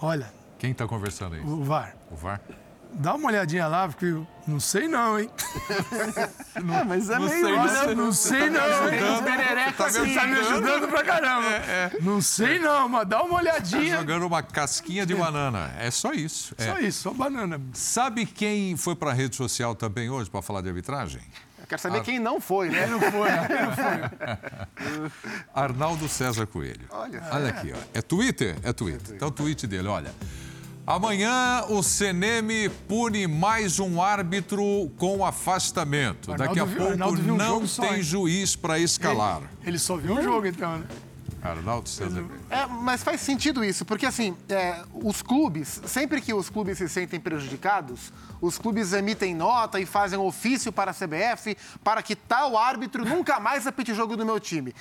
olha... 0.01 0.32
Quem 0.59 0.72
está 0.72 0.86
conversando 0.86 1.36
aí? 1.36 1.41
O 1.41 1.62
VAR. 1.62 1.95
O 2.11 2.16
VAR? 2.16 2.41
Dá 2.93 3.14
uma 3.14 3.28
olhadinha 3.28 3.66
lá, 3.66 3.88
porque 3.88 4.14
não 4.47 4.59
sei 4.59 4.88
não, 4.88 5.18
hein? 5.18 5.30
não, 6.62 6.78
é, 6.78 6.84
mas 6.84 7.09
é 7.09 7.18
não 7.18 7.28
meio... 7.28 7.45
Sei, 7.45 7.55
Olha, 7.55 7.95
não 7.95 8.12
sei 8.12 8.51
não, 8.51 8.88
hein? 8.88 9.01
Tá 9.76 9.88
você 9.88 10.14
tá 10.14 10.26
me 10.26 10.38
ajudando 10.38 10.88
pra 10.88 11.03
caramba. 11.05 11.49
É, 11.49 11.91
é. 11.95 11.99
Não 12.01 12.20
sei 12.20 12.59
não, 12.59 12.88
mas 12.88 13.09
dá 13.09 13.22
uma 13.22 13.38
olhadinha. 13.38 13.95
Tá 13.95 14.01
jogando 14.01 14.26
uma 14.26 14.43
casquinha 14.43 15.07
de 15.07 15.14
banana. 15.14 15.72
É 15.78 15.91
só 15.91 16.12
isso. 16.12 16.55
Só 16.59 16.78
é. 16.78 16.82
isso, 16.82 17.03
só 17.03 17.12
banana. 17.12 17.61
Sabe 17.72 18.26
quem 18.26 18.76
foi 18.76 18.97
pra 18.97 19.12
rede 19.12 19.36
social 19.36 19.74
também 19.74 20.11
hoje 20.11 20.28
para 20.28 20.43
falar 20.43 20.61
de 20.61 20.68
arbitragem? 20.68 21.22
Quero 21.70 21.80
saber 21.80 21.99
Ar... 21.99 22.05
quem 22.05 22.18
não 22.18 22.41
foi, 22.41 22.68
né? 22.68 22.80
Quem 22.80 22.91
não 22.91 23.01
foi, 23.01 23.30
quem 23.47 23.62
não 23.62 23.76
foi. 23.76 25.41
Arnaldo 25.55 26.09
César 26.09 26.45
Coelho. 26.45 26.88
Olha, 26.91 27.22
olha 27.30 27.51
aqui, 27.51 27.72
ó. 27.72 27.78
É 27.95 28.03
Twitter? 28.03 28.57
É 28.64 28.72
Twitter. 28.72 29.14
Então, 29.14 29.28
o 29.28 29.30
tweet 29.30 29.68
dele, 29.68 29.86
olha. 29.86 30.12
Amanhã 30.91 31.66
o 31.68 31.84
CNM 31.84 32.68
pune 32.88 33.28
mais 33.28 33.78
um 33.78 34.03
árbitro 34.03 34.91
com 34.99 35.24
afastamento. 35.24 36.36
Daqui 36.36 36.59
a 36.59 36.66
pouco 36.66 36.95
um 36.95 37.36
não 37.36 37.64
tem 37.64 38.03
juiz 38.03 38.57
para 38.57 38.76
escalar. 38.76 39.36
Ele, 39.61 39.68
ele, 39.68 39.78
só 39.78 39.97
viu 39.97 40.14
um 40.14 40.20
jogo, 40.20 40.49
então, 40.49 40.78
né? 40.78 40.86
Arnaldo 41.41 41.88
César. 41.88 42.24
É, 42.51 42.66
mas 42.66 43.05
faz 43.05 43.20
sentido 43.20 43.64
isso, 43.64 43.84
porque 43.84 44.05
assim, 44.05 44.36
é, 44.49 44.82
os 44.93 45.22
clubes, 45.22 45.80
sempre 45.86 46.20
que 46.20 46.34
os 46.34 46.51
clubes 46.51 46.78
se 46.78 46.88
sentem 46.88 47.20
prejudicados, 47.20 48.12
os 48.41 48.59
clubes 48.59 48.93
emitem 48.93 49.32
nota 49.32 49.78
e 49.78 49.86
fazem 49.86 50.18
ofício 50.18 50.72
para 50.72 50.91
a 50.91 50.95
CBF 50.95 51.57
para 51.84 52.03
que 52.03 52.16
tal 52.16 52.59
árbitro 52.59 53.05
nunca 53.05 53.38
mais 53.38 53.64
apite 53.64 53.95
jogo 53.95 54.16
do 54.16 54.26
meu 54.26 54.41
time 54.41 54.74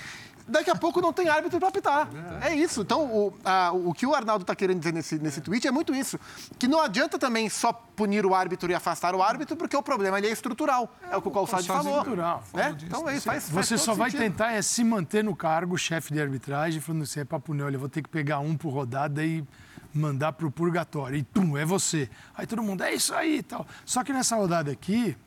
daqui 0.50 0.70
a 0.70 0.76
pouco 0.76 1.02
não 1.02 1.14
tem 1.14 1.30
árbitro 1.30 1.60
para 1.60 1.70
apitar. 1.70 2.10
É. 2.42 2.50
é 2.50 2.56
isso. 2.56 2.82
Então, 2.82 3.06
o, 3.06 3.34
a, 3.44 3.72
o 3.72 3.94
que 3.94 4.06
o 4.06 4.14
Arnaldo 4.14 4.44
está 4.44 4.56
querendo 4.56 4.80
dizer 4.80 4.94
nesse, 4.94 5.20
nesse 5.20 5.42
tweet 5.42 5.68
é 5.68 5.72
muito 5.72 5.94
isso. 5.94 6.20
Que 6.58 6.68
não 6.68 6.82
adianta 6.82 7.18
também 7.18 7.50
só 7.50 7.72
punir 7.72 8.26
o 8.26 8.34
árbitro 8.34 8.72
e 8.72 8.76
afastar 8.76 9.16
o 9.16 9.22
árbitro, 9.22 9.56
porque 9.56 9.76
o 9.76 9.84
problema 9.84 10.18
ali 10.18 10.28
é 10.28 10.32
estrutural. 10.32 10.94
É, 11.04 11.14
é 11.14 11.18
o 11.18 11.22
que 11.22 11.28
o 11.28 11.32
Calçado 11.32 11.64
falou. 11.64 11.98
Estrutural. 11.98 12.44
É? 12.54 12.70
Então, 12.70 13.10
é 13.10 13.16
isso. 13.16 13.26
Faz, 13.26 13.44
Você 13.44 13.76
faz 13.76 13.82
só 13.82 13.94
vai 13.94 14.10
sentido. 14.10 14.32
tentar 14.32 14.52
é 14.52 14.62
se 14.62 14.84
manter 14.84 15.24
no 15.24 15.36
cargo, 15.36 15.78
chefe 15.78 16.14
de 16.14 16.22
arbitragem, 16.22 16.82
falando 16.82 17.04
assim, 17.04 17.22
é 17.22 17.26
para 17.26 17.40
punir, 17.40 17.64
olha, 17.64 17.78
vou 17.78 17.90
ter 17.90 18.02
que 18.02 18.10
pegar 18.10 18.40
um 18.40 18.56
por 18.58 18.70
rodada 18.70 19.24
e 19.24 19.44
mandar 19.94 20.34
para 20.34 20.46
o 20.46 20.52
purgatório. 20.52 21.18
E 21.18 21.24
tum, 21.24 21.58
é 21.58 21.66
você. 21.66 22.10
Aí 22.36 22.46
todo 22.46 22.62
mundo, 22.62 22.84
é 22.84 22.94
isso 22.94 23.14
aí 23.14 23.38
e 23.38 23.44
tal. 23.44 23.66
Só 23.86 24.04
que 24.04 24.14
nessa 24.14 24.36
rodada 24.36 24.72
aqui, 24.72 25.18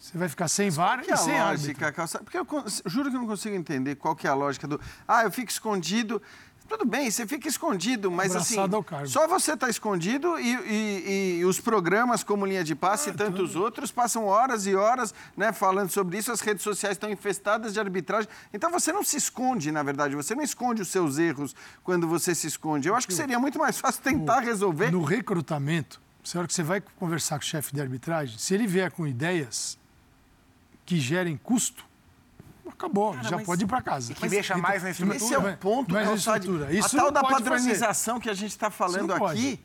Você 0.00 0.16
vai 0.16 0.28
ficar 0.30 0.48
sem 0.48 0.70
VAR 0.70 1.02
e 1.06 1.12
a 1.12 1.16
sem 1.16 1.34
lógica, 1.38 1.84
árbitro. 1.86 1.92
Calça? 1.92 2.18
Porque 2.20 2.38
eu 2.38 2.46
juro 2.86 3.10
que 3.10 3.16
eu 3.16 3.20
não 3.20 3.26
consigo 3.28 3.54
entender 3.54 3.96
qual 3.96 4.16
que 4.16 4.26
é 4.26 4.30
a 4.30 4.34
lógica 4.34 4.66
do. 4.66 4.80
Ah, 5.06 5.24
eu 5.24 5.30
fico 5.30 5.50
escondido. 5.50 6.20
Tudo 6.66 6.86
bem, 6.86 7.10
você 7.10 7.26
fica 7.26 7.48
escondido, 7.48 8.10
mas 8.12 8.34
assim. 8.34 8.54
Abraçado 8.54 8.76
ao 8.76 8.84
cargo. 8.84 9.08
Só 9.08 9.26
você 9.26 9.52
está 9.54 9.68
escondido 9.68 10.38
e, 10.38 10.54
e- 10.54 11.38
e 11.40 11.44
os 11.44 11.58
programas 11.60 12.22
como 12.22 12.46
Linha 12.46 12.62
de 12.64 12.76
Passe 12.76 13.10
Ah, 13.10 13.12
e 13.12 13.16
tantos 13.16 13.56
outros 13.56 13.90
passam 13.90 14.24
horas 14.24 14.66
e 14.66 14.74
horas 14.76 15.12
né, 15.36 15.52
falando 15.52 15.90
sobre 15.90 16.16
isso. 16.16 16.30
As 16.32 16.40
redes 16.40 16.62
sociais 16.62 16.94
estão 16.94 17.10
infestadas 17.10 17.74
de 17.74 17.80
arbitragem. 17.80 18.30
Então 18.54 18.70
você 18.70 18.92
não 18.92 19.02
se 19.02 19.16
esconde, 19.16 19.70
na 19.72 19.82
verdade. 19.82 20.14
Você 20.14 20.32
não 20.34 20.44
esconde 20.44 20.80
os 20.80 20.88
seus 20.88 21.18
erros 21.18 21.54
quando 21.82 22.06
você 22.06 22.34
se 22.36 22.46
esconde. 22.46 22.88
Eu 22.88 22.94
acho 22.94 23.06
que 23.06 23.14
seria 23.14 23.38
muito 23.38 23.58
mais 23.58 23.78
fácil 23.78 24.00
tentar 24.02 24.38
resolver. 24.40 24.92
No 24.92 25.02
recrutamento, 25.02 26.00
se 26.22 26.36
a 26.36 26.40
hora 26.40 26.46
que 26.48 26.54
você 26.54 26.62
vai 26.62 26.80
conversar 26.80 27.36
com 27.38 27.44
o 27.44 27.46
chefe 27.48 27.74
de 27.74 27.80
arbitragem, 27.80 28.38
se 28.38 28.54
ele 28.54 28.66
vier 28.68 28.92
com 28.92 29.06
ideias 29.08 29.76
que 30.90 30.98
gerem 30.98 31.36
custo, 31.36 31.84
acabou, 32.68 33.16
já 33.22 33.36
mas- 33.36 33.46
pode 33.46 33.62
ir 33.62 33.66
para 33.68 33.80
casa. 33.80 34.12
que 34.12 34.28
mexa 34.28 34.56
mais 34.56 34.82
na 34.82 34.90
estrutura. 34.90 35.16
Esse 35.16 35.32
é 35.34 35.38
o 35.38 35.56
ponto, 35.56 35.92
mas 35.92 36.02
a 36.02 36.10
Calçade. 36.10 36.38
estrutura, 36.46 36.66
A 36.68 36.72
isso 36.72 36.96
tal 36.96 37.06
não 37.06 37.12
da 37.12 37.20
pode 37.20 37.32
fazer. 37.34 37.44
padronização 37.48 38.18
que 38.18 38.28
a 38.28 38.34
gente 38.34 38.50
está 38.50 38.70
falando 38.72 39.12
aqui, 39.12 39.60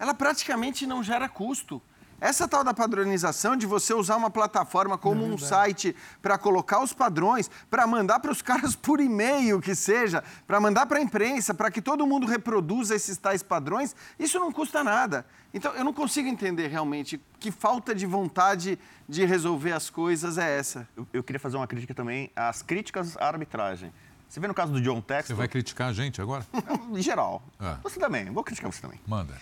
ela 0.00 0.12
praticamente 0.12 0.84
não 0.84 1.00
gera 1.00 1.28
custo. 1.28 1.80
Essa 2.24 2.48
tal 2.48 2.64
da 2.64 2.72
padronização 2.72 3.54
de 3.54 3.66
você 3.66 3.92
usar 3.92 4.16
uma 4.16 4.30
plataforma 4.30 4.96
como 4.96 5.22
um 5.26 5.36
site 5.36 5.94
para 6.22 6.38
colocar 6.38 6.82
os 6.82 6.90
padrões, 6.90 7.50
para 7.68 7.86
mandar 7.86 8.18
para 8.18 8.32
os 8.32 8.40
caras 8.40 8.74
por 8.74 8.98
e-mail 8.98 9.60
que 9.60 9.74
seja, 9.74 10.24
para 10.46 10.58
mandar 10.58 10.86
para 10.86 10.96
a 10.96 11.02
imprensa, 11.02 11.52
para 11.52 11.70
que 11.70 11.82
todo 11.82 12.06
mundo 12.06 12.26
reproduza 12.26 12.94
esses 12.94 13.18
tais 13.18 13.42
padrões, 13.42 13.94
isso 14.18 14.38
não 14.38 14.50
custa 14.50 14.82
nada. 14.82 15.26
Então 15.52 15.74
eu 15.74 15.84
não 15.84 15.92
consigo 15.92 16.26
entender 16.26 16.68
realmente 16.68 17.20
que 17.38 17.50
falta 17.50 17.94
de 17.94 18.06
vontade 18.06 18.78
de 19.06 19.26
resolver 19.26 19.72
as 19.72 19.90
coisas 19.90 20.38
é 20.38 20.58
essa. 20.58 20.88
Eu, 20.96 21.06
eu 21.12 21.22
queria 21.22 21.38
fazer 21.38 21.58
uma 21.58 21.66
crítica 21.66 21.92
também 21.92 22.30
às 22.34 22.62
críticas 22.62 23.18
à 23.18 23.26
arbitragem. 23.26 23.92
Você 24.26 24.40
vê 24.40 24.48
no 24.48 24.54
caso 24.54 24.72
do 24.72 24.80
John 24.80 24.96
Você 24.96 25.02
Textor, 25.02 25.36
vai 25.36 25.46
criticar 25.46 25.90
a 25.90 25.92
gente 25.92 26.22
agora? 26.22 26.46
em 26.90 27.02
geral. 27.02 27.42
Ah. 27.60 27.76
Você 27.82 28.00
também, 28.00 28.30
vou 28.30 28.42
criticar 28.42 28.72
você 28.72 28.80
também. 28.80 28.98
Manda. 29.06 29.34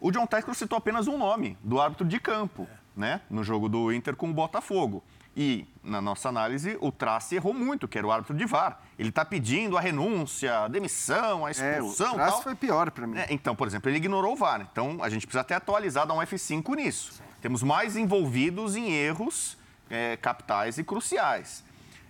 O 0.00 0.10
John 0.10 0.26
Textor 0.26 0.54
citou 0.54 0.78
apenas 0.78 1.06
um 1.08 1.18
nome 1.18 1.56
do 1.62 1.80
árbitro 1.80 2.06
de 2.06 2.20
campo, 2.20 2.68
né? 2.96 3.20
No 3.28 3.42
jogo 3.42 3.68
do 3.68 3.92
Inter 3.92 4.14
com 4.14 4.30
o 4.30 4.32
Botafogo. 4.32 5.02
E, 5.36 5.66
na 5.84 6.00
nossa 6.00 6.28
análise, 6.28 6.76
o 6.80 6.90
Trace 6.90 7.36
errou 7.36 7.54
muito, 7.54 7.86
que 7.86 7.96
era 7.96 8.04
o 8.06 8.10
árbitro 8.10 8.36
de 8.36 8.44
VAR. 8.44 8.80
Ele 8.98 9.10
está 9.10 9.24
pedindo 9.24 9.76
a 9.76 9.80
renúncia, 9.80 10.64
a 10.64 10.68
demissão, 10.68 11.46
a 11.46 11.50
É, 11.50 11.80
o 11.80 11.86
expulsão 11.86 12.12
e 12.12 12.14
traço 12.14 12.32
tal. 12.32 12.42
foi 12.42 12.54
pior 12.56 12.90
para 12.90 13.06
mim. 13.06 13.18
É, 13.18 13.26
então, 13.30 13.54
por 13.54 13.68
exemplo, 13.68 13.88
ele 13.88 13.98
ignorou 13.98 14.32
o 14.32 14.36
VAR. 14.36 14.66
Então, 14.72 14.98
a 15.00 15.08
gente 15.08 15.26
precisa 15.26 15.42
até 15.42 15.54
atualizar, 15.54 16.06
dar 16.06 16.14
um 16.14 16.18
F5 16.18 16.74
nisso. 16.74 17.22
Temos 17.40 17.62
mais 17.62 17.96
envolvidos 17.96 18.74
em 18.74 18.90
erros 18.90 19.56
é, 19.88 20.16
capitais 20.16 20.76
e 20.76 20.82
cruciais. 20.82 21.62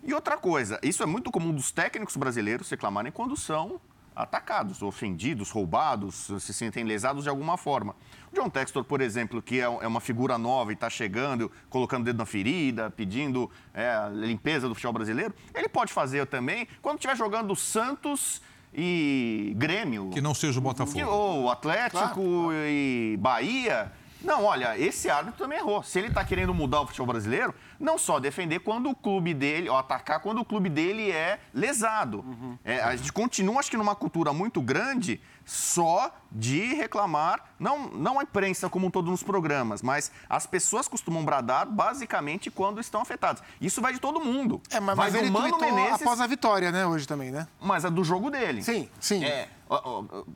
E 0.03 0.14
outra 0.14 0.39
coisa, 0.39 0.78
isso 0.82 1.03
é 1.03 1.07
muito 1.07 1.30
comum 1.30 1.53
dos 1.53 1.70
técnicos 1.70 2.16
brasileiros 2.16 2.70
reclamarem 2.70 3.12
quando 3.12 3.36
são 3.36 3.78
atacados, 4.22 4.82
ofendidos, 4.82 5.50
roubados, 5.50 6.28
se 6.40 6.52
sentem 6.52 6.82
lesados 6.84 7.22
de 7.22 7.28
alguma 7.28 7.56
forma. 7.56 7.94
O 8.32 8.34
John 8.34 8.50
Textor, 8.50 8.82
por 8.84 9.00
exemplo, 9.00 9.40
que 9.40 9.60
é 9.60 9.64
é 9.64 9.86
uma 9.86 10.00
figura 10.00 10.36
nova 10.36 10.72
e 10.72 10.74
está 10.74 10.90
chegando, 10.90 11.50
colocando 11.70 12.02
o 12.02 12.04
dedo 12.06 12.18
na 12.18 12.26
ferida, 12.26 12.90
pedindo 12.90 13.50
é, 13.72 13.88
a 13.88 14.08
limpeza 14.08 14.68
do 14.68 14.74
futebol 14.74 14.94
brasileiro, 14.94 15.32
ele 15.54 15.68
pode 15.68 15.92
fazer 15.92 16.26
também 16.26 16.66
quando 16.82 16.96
estiver 16.98 17.16
jogando 17.16 17.54
Santos 17.54 18.42
e 18.74 19.54
Grêmio. 19.56 20.10
Que 20.10 20.20
não 20.20 20.34
seja 20.34 20.58
o 20.58 20.62
Que- 20.62 20.68
Botafogo. 20.68 21.06
Ou 21.06 21.50
Atlético 21.50 22.50
e 22.52 23.16
Bahia. 23.20 23.92
Não, 24.20 24.44
olha, 24.44 24.76
esse 24.76 25.08
árbitro 25.08 25.38
também 25.38 25.58
errou. 25.58 25.80
Se 25.82 25.96
ele 25.98 26.08
está 26.08 26.24
querendo 26.24 26.52
mudar 26.52 26.80
o 26.80 26.86
futebol 26.86 27.06
brasileiro, 27.06 27.54
não 27.79 27.99
só 27.99 28.18
defender 28.18 28.61
quando 28.61 28.91
o 28.91 28.95
clube 28.95 29.35
dele, 29.35 29.68
ou 29.68 29.76
atacar 29.76 30.20
quando 30.20 30.41
o 30.41 30.45
clube 30.45 30.68
dele 30.68 31.11
é 31.11 31.39
lesado. 31.55 32.24
É, 32.64 32.81
a 32.81 32.95
gente 32.97 33.12
continua, 33.12 33.61
acho 33.61 33.70
que, 33.70 33.76
numa 33.76 33.95
cultura 33.95 34.33
muito 34.33 34.61
grande 34.61 35.20
só 35.49 36.14
de 36.31 36.74
reclamar, 36.74 37.43
não, 37.59 37.89
não 37.89 38.20
a 38.20 38.22
imprensa 38.22 38.68
como 38.68 38.87
um 38.87 38.91
todo 38.91 39.11
nos 39.11 39.22
programas, 39.22 39.81
mas 39.81 40.12
as 40.29 40.47
pessoas 40.47 40.87
costumam 40.87 41.24
bradar 41.24 41.66
basicamente 41.66 42.51
quando 42.51 42.81
estão 42.81 43.01
afetadas. 43.01 43.43
Isso 43.59 43.81
vai 43.81 43.95
de 43.95 43.99
todo 43.99 44.20
mundo. 44.20 44.61
É, 44.70 44.79
mas, 44.79 44.95
vai 44.95 45.11
mas 45.11 45.14
ele 45.14 45.31
Mano 45.31 45.59
Menezes, 45.59 46.03
após 46.03 46.20
a 46.20 46.26
vitória, 46.26 46.70
né, 46.70 46.87
hoje 46.87 47.09
também, 47.09 47.31
né? 47.31 47.49
mas 47.59 47.87
é 47.87 47.91
do 47.91 48.05
jogo 48.05 48.31
dele. 48.31 48.62
Sim, 48.62 48.91
sim. 49.01 49.24
É, 49.24 49.49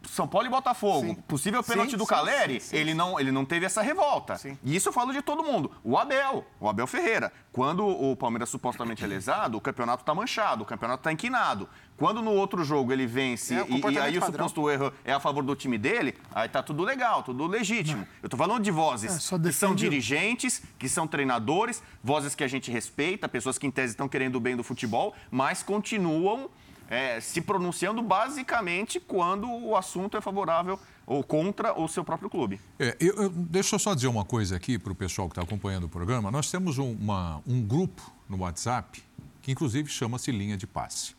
São 0.08 0.26
Paulo 0.26 0.46
e 0.46 0.50
Botafogo. 0.50 1.06
Sim. 1.06 1.14
Possível 1.14 1.62
pênalti 1.62 1.90
Sim, 1.90 1.96
do 1.98 2.04
sim, 2.04 2.10
Caleri, 2.10 2.62
ele, 2.72 2.94
não, 2.94 3.20
ele 3.20 3.30
não 3.30 3.44
teve 3.44 3.66
essa 3.66 3.82
revolta. 3.82 4.40
E 4.64 4.74
isso 4.74 4.88
eu 4.88 4.92
falo 4.92 5.12
de 5.12 5.20
todo 5.20 5.44
mundo. 5.44 5.70
O 5.84 5.98
Abel, 5.98 6.44
o 6.58 6.68
Abel 6.68 6.86
Ferreira. 6.86 7.31
Quando 7.52 7.86
o 7.86 8.16
Palmeiras 8.16 8.48
supostamente 8.48 9.04
é 9.04 9.06
lesado, 9.06 9.58
o 9.58 9.60
campeonato 9.60 10.02
está 10.02 10.14
manchado, 10.14 10.62
o 10.62 10.66
campeonato 10.66 11.00
está 11.00 11.12
inquinado. 11.12 11.68
Quando 11.98 12.22
no 12.22 12.30
outro 12.32 12.64
jogo 12.64 12.92
ele 12.92 13.06
vence 13.06 13.54
É, 13.54 13.62
o 13.62 13.66
e- 13.66 13.92
e, 13.94 13.98
aí 13.98 14.16
o 14.16 14.20
padrão. 14.20 14.48
suposto 14.48 14.70
erro 14.70 14.90
é 15.04 15.12
a 15.12 15.20
favor 15.20 15.42
do 15.44 15.54
time 15.54 15.76
dele, 15.76 16.16
aí 16.34 16.48
tá 16.48 16.62
tudo 16.62 16.82
legal, 16.82 17.22
tudo 17.22 17.46
legítimo. 17.46 18.06
Eu 18.22 18.28
tô 18.30 18.36
falando 18.38 18.62
de 18.64 18.70
vozes 18.70 19.12
É, 19.14 19.18
só 19.18 19.38
que 19.38 19.52
são 19.52 19.72
o- 19.72 19.74
dirigentes, 19.76 20.62
que 20.78 20.88
são 20.88 21.06
treinadores, 21.06 21.82
vozes 22.02 22.34
que 22.34 22.42
a 22.42 22.48
gente 22.48 22.70
respeita, 22.70 23.28
pessoas 23.28 23.58
que 23.58 23.66
em 23.66 23.70
tese 23.70 23.92
estão 23.92 24.08
querendo 24.08 24.36
o 24.36 24.40
bem 24.40 24.56
do 24.56 24.64
futebol, 24.64 25.14
mas 25.30 25.62
continuam 25.62 26.48
é, 26.90 27.20
se 27.20 27.40
pronunciando 27.40 28.02
basicamente 28.02 29.00
quando 29.00 29.50
o 29.50 29.74
assunto 29.76 30.14
é 30.16 30.20
favorável 30.20 30.78
ou 31.06 31.22
contra 31.24 31.78
o 31.78 31.88
seu 31.88 32.04
próprio 32.04 32.30
clube. 32.30 32.60
É, 32.78 32.96
eu- 33.00 33.14
eu- 33.24 33.28
deixa 33.30 33.74
eu 33.74 33.78
só 33.78 33.94
dizer 33.94 34.06
uma 34.08 34.24
coisa 34.24 34.56
aqui 34.56 34.78
para 34.78 34.92
o 34.92 34.94
pessoal 34.94 35.28
que 35.28 35.32
está 35.32 35.42
acompanhando 35.42 35.84
o 35.84 35.88
programa. 35.88 36.30
Nós 36.30 36.50
temos 36.50 36.78
um, 36.78 36.92
uma- 36.92 37.42
um 37.46 37.60
grupo 37.62 38.02
no 38.28 38.38
WhatsApp 38.38 39.02
que, 39.42 39.50
inclusive, 39.52 39.88
chama-se 39.90 40.30
Linha 40.30 40.56
de 40.56 40.66
Passe, 40.66 41.14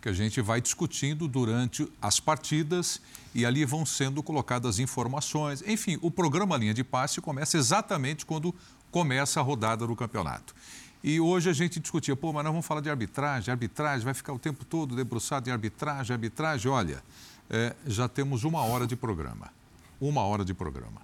que 0.00 0.08
a 0.08 0.12
gente 0.12 0.40
vai 0.40 0.60
discutindo 0.60 1.28
durante 1.28 1.90
as 2.02 2.18
partidas 2.18 3.00
e 3.34 3.46
ali 3.46 3.64
vão 3.64 3.86
sendo 3.86 4.22
colocadas 4.22 4.78
informações. 4.78 5.62
Enfim, 5.66 5.98
o 6.02 6.10
programa 6.10 6.56
Linha 6.56 6.74
de 6.74 6.82
Passe 6.82 7.20
começa 7.20 7.56
exatamente 7.56 8.26
quando 8.26 8.54
começa 8.90 9.38
a 9.38 9.42
rodada 9.42 9.86
do 9.86 9.94
campeonato. 9.94 10.54
E 11.02 11.18
hoje 11.20 11.48
a 11.48 11.52
gente 11.54 11.80
discutia, 11.80 12.14
pô, 12.14 12.32
mas 12.32 12.44
nós 12.44 12.52
vamos 12.52 12.66
falar 12.66 12.80
de 12.82 12.90
arbitragem, 12.90 13.50
arbitragem, 13.50 14.04
vai 14.04 14.12
ficar 14.12 14.32
o 14.34 14.38
tempo 14.38 14.64
todo 14.66 14.94
debruçado 14.94 15.48
em 15.48 15.52
arbitragem, 15.52 16.12
arbitragem. 16.12 16.70
Olha, 16.70 17.02
é, 17.50 17.74
já 17.86 18.08
temos 18.08 18.44
uma 18.44 18.62
hora 18.62 18.86
de 18.86 18.96
programa. 18.96 19.52
Uma 20.00 20.22
hora 20.22 20.44
de 20.44 20.54
programa. 20.54 21.02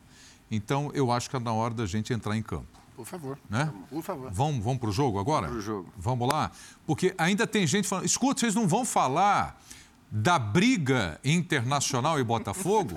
Então, 0.50 0.90
eu 0.94 1.10
acho 1.10 1.28
que 1.28 1.36
é 1.36 1.40
na 1.40 1.52
hora 1.52 1.74
da 1.74 1.86
gente 1.86 2.12
entrar 2.12 2.36
em 2.36 2.42
campo. 2.42 2.68
Por 2.94 3.04
favor. 3.04 3.38
Né? 3.50 3.70
Por 3.90 4.02
favor. 4.02 4.30
Vamos, 4.32 4.64
vamos 4.64 4.78
para 4.78 4.88
o 4.88 4.92
jogo 4.92 5.18
agora? 5.18 5.48
Vamos 5.48 5.64
pro 5.64 5.74
jogo. 5.74 5.92
Vamos 5.98 6.28
lá? 6.28 6.50
Porque 6.86 7.14
ainda 7.18 7.46
tem 7.46 7.66
gente 7.66 7.86
falando, 7.86 8.06
escuta, 8.06 8.40
vocês 8.40 8.54
não 8.54 8.66
vão 8.66 8.86
falar 8.86 9.60
da 10.10 10.38
briga 10.38 11.18
internacional 11.24 12.18
e 12.18 12.24
Botafogo? 12.24 12.90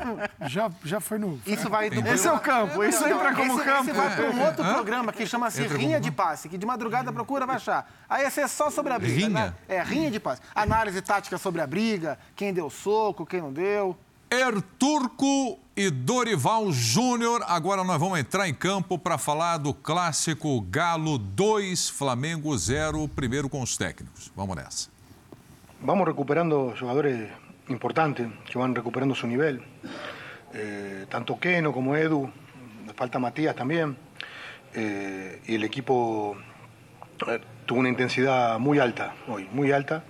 Já, 0.47 0.69
já 0.83 0.99
foi 0.99 1.17
no. 1.17 1.39
Isso 1.45 1.69
vai 1.69 1.89
do 1.89 1.99
Esse 2.07 2.27
é 2.27 2.31
o 2.31 2.39
campo, 2.39 2.83
isso 2.83 3.03
entra 3.05 3.33
como 3.35 3.53
esse, 3.59 3.63
campo. 3.65 3.81
Esse 3.89 3.93
vai 3.93 4.15
para 4.15 4.29
um 4.31 4.45
outro 4.45 4.63
Hã? 4.63 4.73
programa 4.73 5.11
que 5.11 5.25
chama-se 5.25 5.61
Rinha 5.67 5.97
como- 5.97 6.01
de 6.01 6.11
Passe, 6.11 6.47
que 6.47 6.57
de 6.57 6.65
madrugada 6.65 7.11
procura 7.11 7.45
vai 7.45 7.55
achar. 7.57 7.91
Aí 8.07 8.25
esse 8.25 8.39
é 8.41 8.47
só 8.47 8.69
sobre 8.69 8.93
a 8.93 8.99
briga. 8.99 9.15
Rinha? 9.15 9.29
né? 9.29 9.53
É, 9.67 9.81
Rinha 9.81 10.11
de 10.11 10.19
Passe. 10.19 10.41
Análise 10.53 11.01
tática 11.01 11.37
sobre 11.37 11.61
a 11.61 11.67
briga, 11.67 12.17
quem 12.35 12.53
deu 12.53 12.69
soco, 12.69 13.25
quem 13.25 13.41
não 13.41 13.51
deu. 13.51 13.97
Erturco 14.31 15.57
e 15.75 15.89
Dorival 15.89 16.71
Júnior. 16.71 17.43
Agora 17.47 17.83
nós 17.83 17.99
vamos 17.99 18.19
entrar 18.19 18.47
em 18.47 18.53
campo 18.53 18.99
para 18.99 19.17
falar 19.17 19.57
do 19.57 19.73
clássico 19.73 20.61
Galo 20.61 21.17
2, 21.17 21.89
Flamengo 21.89 22.55
0, 22.55 23.07
primeiro 23.07 23.49
com 23.49 23.61
os 23.63 23.75
técnicos. 23.75 24.31
Vamos 24.35 24.55
nessa. 24.55 24.89
Vamos 25.81 26.07
recuperando 26.07 26.73
jugadores 26.79 27.29
importantes 27.69 28.27
que 28.49 28.57
van 28.57 28.75
recuperando 28.75 29.15
su 29.15 29.27
nivel. 29.27 29.61
Eh, 30.53 31.05
tanto 31.09 31.39
Keno 31.39 31.71
como 31.71 31.95
Edu, 31.95 32.29
falta 32.95 33.19
Matías 33.19 33.55
también. 33.55 33.97
Eh, 34.73 35.41
y 35.47 35.55
el 35.55 35.63
equipo 35.63 36.37
eh, 37.27 37.39
tuvo 37.65 37.79
una 37.79 37.89
intensidad 37.89 38.59
muy 38.59 38.79
alta 38.79 39.13
hoy, 39.27 39.47
muy 39.51 39.71
alta. 39.71 40.03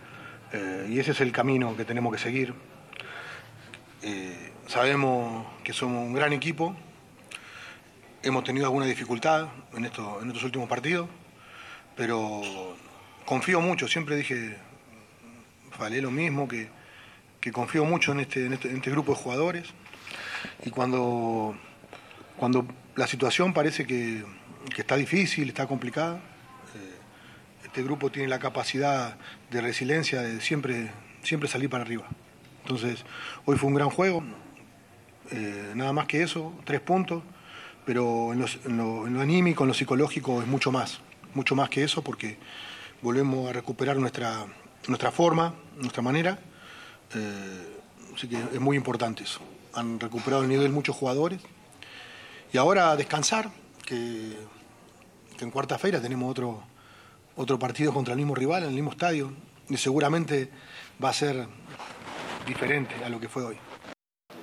Y 0.90 0.98
ese 0.98 1.12
es 1.12 1.22
el 1.22 1.32
camino 1.32 1.78
que 1.78 1.86
tenemos 1.86 2.12
que 2.12 2.18
seguir. 2.18 2.56
Sabemos 4.66 5.46
que 5.64 5.74
somos 5.74 6.04
un 6.08 6.14
gran 6.14 6.34
equipo. 6.34 6.76
Hemos 8.24 8.44
tenido 8.44 8.66
alguna 8.66 8.88
dificultad 8.88 9.48
en, 9.78 9.86
esto- 9.86 10.20
en 10.24 10.28
estos 10.30 10.44
últimos 10.44 10.68
partidos, 10.68 11.08
pero 11.96 12.42
confío 13.26 13.62
mucho. 13.62 13.88
Siempre 13.88 14.16
dije, 14.16 14.58
falé 15.80 16.02
lo 16.02 16.12
mismo, 16.12 16.48
que, 16.48 16.70
que 17.40 17.52
confío 17.52 17.86
mucho 17.86 18.12
en 18.12 18.20
este, 18.20 18.46
en, 18.46 18.54
este, 18.54 18.70
en 18.70 18.78
este 18.78 18.92
grupo 18.92 19.14
de 19.14 19.18
jugadores. 19.20 19.68
Y 20.66 20.70
cuando, 20.70 21.56
cuando 22.38 22.66
la 22.96 23.08
situación 23.08 23.54
parece 23.54 23.86
que, 23.86 24.24
que 24.76 24.82
está 24.82 24.96
difícil, 24.96 25.48
está 25.48 25.66
complicada, 25.66 26.18
eh, 26.18 27.66
este 27.66 27.82
grupo 27.82 28.12
tiene 28.12 28.28
la 28.28 28.40
capacidad 28.40 29.18
de 29.50 29.62
resiliencia 29.62 30.22
de 30.22 30.42
siempre, 30.42 30.92
siempre 31.24 31.50
salir 31.50 31.70
para 31.70 31.84
arriba. 31.84 32.06
Entonces, 32.64 33.06
hoy 33.46 33.58
fue 33.58 33.70
un 33.70 33.76
gran 33.76 33.90
juego, 33.90 34.24
eh, 35.32 35.72
nada 35.76 35.94
más 35.94 36.06
que 36.06 36.22
eso, 36.22 36.54
tres 36.66 36.82
puntos, 36.82 37.24
pero 37.86 38.34
en 38.34 38.40
lo, 38.40 39.08
en 39.08 39.14
lo 39.14 39.22
anímico, 39.22 39.64
en 39.64 39.70
lo 39.70 39.74
psicológico 39.74 40.42
es 40.42 40.48
mucho 40.48 40.72
más. 40.72 41.00
mucho 41.34 41.56
más 41.56 41.70
que 41.70 41.84
eso 41.84 42.02
porque 42.02 42.38
volvemos 43.02 43.50
a 43.50 43.54
recuperar 43.54 43.98
nuestra, 43.98 44.46
nuestra 44.88 45.12
forma, 45.12 45.54
nuestra 45.78 46.02
manera. 46.02 46.40
Eh, 47.14 48.14
así 48.16 48.28
que 48.28 48.38
es 48.38 48.60
muy 48.60 48.78
importante 48.78 49.24
eso. 49.24 49.40
Han 49.74 50.00
recuperado 50.00 50.44
el 50.44 50.50
nivel 50.50 50.72
muchos 50.72 50.96
jugadores. 50.96 51.40
Y 52.52 52.58
ahora 52.58 52.96
descansar, 52.96 53.52
que, 53.86 54.34
en 55.40 55.52
cuarta-feira 55.52 56.02
tenemos 56.02 56.30
otro, 56.30 56.64
outro 57.38 57.58
partido 57.58 57.94
contra 57.94 58.14
o 58.14 58.18
mesmo 58.18 58.36
rival, 58.36 58.64
no 58.64 58.72
mesmo 58.72 58.92
estadio, 58.92 59.32
e 59.70 59.78
seguramente 59.78 60.50
vai 61.00 61.14
ser 61.14 61.48
diferente 62.46 62.94
a 63.06 63.10
lo 63.10 63.20
que 63.20 63.28
foi 63.28 63.44
hoje. 63.44 63.62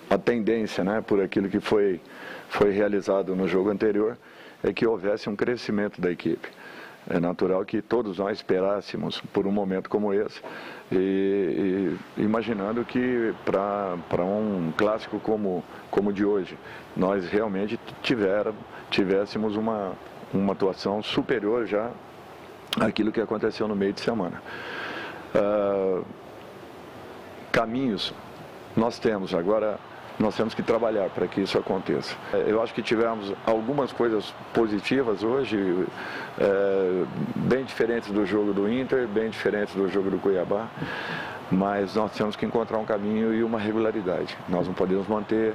A 0.09 0.19
tendência, 0.19 0.85
né, 0.85 1.03
por 1.03 1.21
aquilo 1.21 1.51
que 1.51 1.61
foi, 1.61 2.01
foi 2.49 2.73
realizado 2.73 3.35
no 3.35 3.47
jogo 3.47 3.71
anterior, 3.71 4.17
é 4.63 4.73
que 4.73 4.87
houvesse 4.87 5.29
um 5.29 5.37
crescimento 5.37 6.01
da 6.01 6.11
equipe. 6.11 6.49
É 7.09 7.21
natural 7.21 7.65
que 7.65 7.81
todos 7.81 8.19
nós 8.19 8.39
esperássemos 8.39 9.21
por 9.33 9.47
um 9.47 9.53
momento 9.53 9.89
como 9.89 10.13
esse, 10.13 10.41
e, 10.91 11.97
e 12.17 12.23
imaginando 12.23 12.85
que 12.85 13.33
para 13.45 14.25
um 14.25 14.73
clássico 14.77 15.21
como 15.21 15.63
como 15.91 16.13
de 16.13 16.25
hoje, 16.25 16.59
nós 16.97 17.29
realmente 17.29 17.79
tiver, 18.03 18.53
tivéssemos 18.91 19.57
uma, 19.57 19.93
uma 20.35 20.53
atuação 20.53 21.03
superior 21.03 21.67
já 21.67 21.91
àquilo 22.81 23.13
que 23.13 23.21
aconteceu 23.21 23.67
no 23.67 23.77
meio 23.77 23.93
de 23.93 24.01
semana. 24.01 24.43
Uh, 25.35 26.05
caminhos 27.51 28.13
nós 28.77 28.99
temos, 28.99 29.33
agora 29.33 29.79
nós 30.19 30.37
temos 30.37 30.55
que 30.55 30.63
trabalhar 30.63 31.11
para 31.11 31.27
que 31.27 31.41
isso 31.41 31.59
aconteça. 31.59 32.15
Eu 32.47 32.63
acho 32.63 32.73
que 32.73 32.83
tivemos 32.83 33.33
algumas 33.45 33.93
coisas 33.93 34.33
positivas 34.53 35.23
hoje, 35.23 35.87
é, 36.39 37.05
bem 37.37 37.65
diferentes 37.65 38.11
do 38.11 38.25
jogo 38.25 38.53
do 38.53 38.71
Inter, 38.71 39.07
bem 39.07 39.29
diferentes 39.31 39.75
do 39.75 39.89
jogo 39.89 40.11
do 40.11 40.19
Cuiabá, 40.19 40.69
mas 41.51 41.95
nós 41.95 42.13
temos 42.13 42.35
que 42.35 42.45
encontrar 42.45 42.79
um 42.79 42.85
caminho 42.85 43.33
e 43.33 43.43
uma 43.45 43.59
regularidade. 43.59 44.37
Nós 44.49 44.67
não 44.67 44.75
podemos 44.75 45.07
manter 45.07 45.55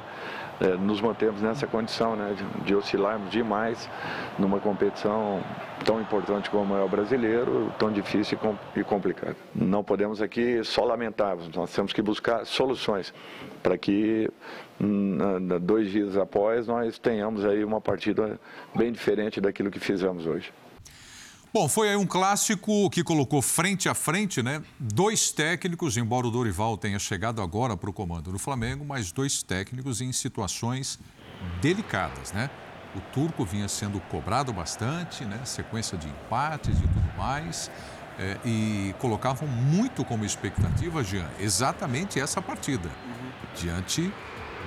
é, 0.62 0.78
nos 0.78 1.01
mantemos 1.01 1.41
nessa 1.41 1.66
condição 1.66 2.16
né, 2.16 2.36
de, 2.38 2.66
de, 2.66 2.76
oscilarmos 2.76 3.32
demais 3.32 3.89
numa 4.38 4.59
competição 4.59 5.41
tão 5.84 5.99
importante 5.99 6.51
como 6.51 6.76
é 6.76 6.84
o 6.84 6.88
brasileiro, 6.88 7.74
tão 7.80 7.91
difícil 7.91 8.38
e 8.76 8.84
complicado. 8.84 9.36
Não 9.55 9.84
podemos 9.84 10.22
aqui 10.22 10.64
só 10.64 10.86
lamentar, 10.86 11.36
nós 11.55 11.74
temos 11.74 11.91
que 11.91 12.01
buscar 12.01 12.45
soluções 12.45 13.12
para 13.64 13.76
que 13.78 14.30
dois 15.62 15.89
dias 15.89 16.16
após 16.18 16.68
nós 16.68 16.99
tenhamos 16.99 17.43
aí 17.43 17.64
uma 17.64 17.82
partida 17.82 18.39
bem 18.76 18.91
diferente 18.91 19.41
daquilo 19.41 19.72
que 19.72 19.80
fizemos 19.80 20.28
hoje. 20.28 20.53
Bom, 21.53 21.67
foi 21.67 21.89
aí 21.89 21.97
um 21.97 22.05
clássico 22.05 22.89
que 22.89 23.03
colocou 23.03 23.41
frente 23.41 23.89
a 23.89 23.93
frente, 23.93 24.41
né? 24.41 24.63
Dois 24.79 25.33
técnicos, 25.33 25.97
embora 25.97 26.25
o 26.25 26.31
Dorival 26.31 26.77
tenha 26.77 26.97
chegado 26.97 27.41
agora 27.41 27.75
para 27.75 27.89
o 27.89 27.93
comando 27.93 28.31
do 28.31 28.39
Flamengo, 28.39 28.85
mas 28.85 29.11
dois 29.11 29.43
técnicos 29.43 29.99
em 29.99 30.13
situações 30.13 30.97
delicadas, 31.61 32.31
né? 32.31 32.49
O 32.95 33.01
turco 33.13 33.43
vinha 33.43 33.67
sendo 33.67 33.99
cobrado 33.99 34.53
bastante, 34.53 35.25
né? 35.25 35.41
Sequência 35.43 35.97
de 35.97 36.07
empates 36.07 36.77
e 36.77 36.87
tudo 36.87 37.17
mais. 37.17 37.69
É, 38.17 38.37
e 38.45 38.95
colocavam 38.99 39.45
muito 39.45 40.05
como 40.05 40.23
expectativa, 40.23 41.03
Jean, 41.03 41.29
exatamente 41.37 42.17
essa 42.17 42.41
partida. 42.41 42.89
Diante 43.57 44.09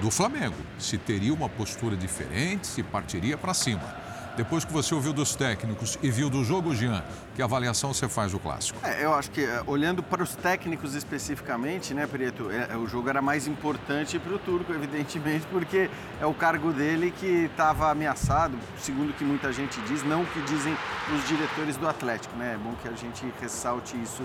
do 0.02 0.10
Flamengo. 0.10 0.56
Se 0.78 0.98
teria 0.98 1.32
uma 1.32 1.48
postura 1.48 1.96
diferente, 1.96 2.66
se 2.66 2.82
partiria 2.82 3.38
para 3.38 3.54
cima. 3.54 4.03
Depois 4.36 4.64
que 4.64 4.72
você 4.72 4.92
ouviu 4.92 5.12
dos 5.12 5.36
técnicos 5.36 5.96
e 6.02 6.10
viu 6.10 6.28
do 6.28 6.42
jogo, 6.42 6.74
Jean, 6.74 7.04
que 7.36 7.42
avaliação 7.42 7.94
você 7.94 8.08
faz 8.08 8.32
do 8.32 8.40
clássico? 8.40 8.78
É, 8.82 9.04
eu 9.04 9.14
acho 9.14 9.30
que, 9.30 9.44
é, 9.44 9.62
olhando 9.64 10.02
para 10.02 10.24
os 10.24 10.34
técnicos 10.34 10.96
especificamente, 10.96 11.94
né, 11.94 12.04
Prieto, 12.04 12.50
é, 12.50 12.72
é 12.72 12.76
o 12.76 12.84
jogo 12.88 13.08
era 13.08 13.22
mais 13.22 13.46
importante 13.46 14.18
para 14.18 14.34
o 14.34 14.38
turco, 14.38 14.72
evidentemente, 14.72 15.46
porque 15.52 15.88
é 16.20 16.26
o 16.26 16.34
cargo 16.34 16.72
dele 16.72 17.12
que 17.12 17.44
estava 17.44 17.92
ameaçado, 17.92 18.58
segundo 18.76 19.10
o 19.10 19.12
que 19.12 19.24
muita 19.24 19.52
gente 19.52 19.80
diz, 19.82 20.02
não 20.02 20.22
o 20.22 20.26
que 20.26 20.40
dizem 20.42 20.76
os 21.14 21.28
diretores 21.28 21.76
do 21.76 21.88
Atlético, 21.88 22.36
né? 22.36 22.54
É 22.54 22.58
bom 22.58 22.74
que 22.82 22.88
a 22.88 22.92
gente 22.92 23.24
ressalte 23.40 23.96
isso 24.02 24.24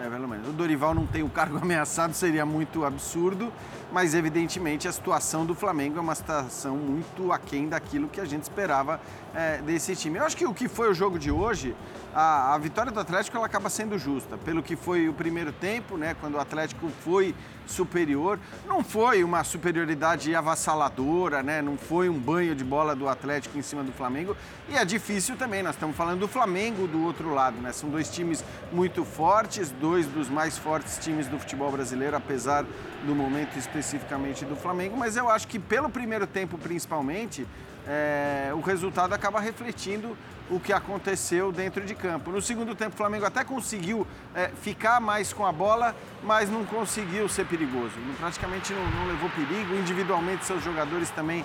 é, 0.00 0.08
pelo 0.08 0.26
menos. 0.26 0.48
O 0.48 0.52
Dorival 0.52 0.94
não 0.94 1.06
tem 1.06 1.22
o 1.22 1.28
cargo 1.28 1.58
ameaçado, 1.60 2.14
seria 2.14 2.46
muito 2.46 2.84
absurdo, 2.84 3.52
mas 3.92 4.14
evidentemente 4.14 4.86
a 4.86 4.92
situação 4.92 5.44
do 5.44 5.54
Flamengo 5.54 5.98
é 5.98 6.00
uma 6.00 6.14
situação 6.14 6.76
muito 6.76 7.32
aquém 7.32 7.68
daquilo 7.68 8.08
que 8.08 8.20
a 8.20 8.24
gente 8.24 8.42
esperava 8.42 9.00
é, 9.34 9.58
desse 9.58 9.94
time. 9.96 10.18
Eu 10.18 10.24
acho 10.24 10.36
que 10.36 10.46
o 10.46 10.54
que 10.54 10.68
foi 10.68 10.90
o 10.90 10.94
jogo 10.94 11.18
de 11.18 11.30
hoje, 11.30 11.74
a, 12.14 12.54
a, 12.54 12.58
vitória 12.58 12.92
do 12.92 13.00
Atlético 13.00 13.36
ela 13.36 13.46
acaba 13.46 13.68
sendo 13.68 13.98
justa, 13.98 14.36
pelo 14.38 14.62
que 14.62 14.76
foi 14.76 15.08
o 15.08 15.12
primeiro 15.12 15.52
tempo, 15.52 15.96
né, 15.96 16.14
quando 16.20 16.34
o 16.34 16.40
Atlético 16.40 16.88
foi 17.04 17.34
superior. 17.70 18.38
Não 18.66 18.82
foi 18.82 19.24
uma 19.24 19.44
superioridade 19.44 20.34
avassaladora, 20.34 21.42
né? 21.42 21.62
não 21.62 21.76
foi 21.76 22.08
um 22.08 22.18
banho 22.18 22.54
de 22.54 22.64
bola 22.64 22.94
do 22.94 23.08
Atlético 23.08 23.56
em 23.56 23.62
cima 23.62 23.82
do 23.82 23.92
Flamengo. 23.92 24.36
E 24.68 24.76
é 24.76 24.84
difícil 24.84 25.36
também, 25.36 25.62
nós 25.62 25.74
estamos 25.74 25.96
falando 25.96 26.20
do 26.20 26.28
Flamengo 26.28 26.86
do 26.86 27.02
outro 27.04 27.32
lado. 27.32 27.60
Né? 27.60 27.72
São 27.72 27.88
dois 27.88 28.10
times 28.10 28.44
muito 28.72 29.04
fortes, 29.04 29.70
dois 29.70 30.06
dos 30.06 30.28
mais 30.28 30.58
fortes 30.58 30.98
times 30.98 31.26
do 31.28 31.38
futebol 31.38 31.70
brasileiro, 31.70 32.16
apesar 32.16 32.64
do 33.04 33.14
momento 33.14 33.58
especificamente 33.58 34.44
do 34.44 34.56
Flamengo. 34.56 34.96
Mas 34.96 35.16
eu 35.16 35.28
acho 35.28 35.46
que 35.48 35.58
pelo 35.58 35.88
primeiro 35.88 36.26
tempo, 36.26 36.58
principalmente, 36.58 37.46
é, 37.86 38.50
o 38.54 38.60
resultado 38.60 39.12
acaba 39.12 39.40
refletindo 39.40 40.16
o 40.50 40.58
que 40.58 40.72
aconteceu 40.72 41.52
dentro 41.52 41.84
de 41.84 41.94
campo. 41.94 42.30
No 42.30 42.42
segundo 42.42 42.74
tempo, 42.74 42.94
o 42.94 42.96
Flamengo 42.96 43.24
até 43.24 43.44
conseguiu 43.44 44.06
é, 44.34 44.48
ficar 44.48 45.00
mais 45.00 45.32
com 45.32 45.46
a 45.46 45.52
bola, 45.52 45.94
mas 46.22 46.50
não 46.50 46.64
conseguiu 46.64 47.28
ser 47.28 47.46
perigoso. 47.46 47.94
Praticamente 48.18 48.72
não, 48.72 48.84
não 48.90 49.06
levou 49.06 49.30
perigo. 49.30 49.74
Individualmente, 49.74 50.44
seus 50.44 50.62
jogadores 50.62 51.10
também 51.10 51.44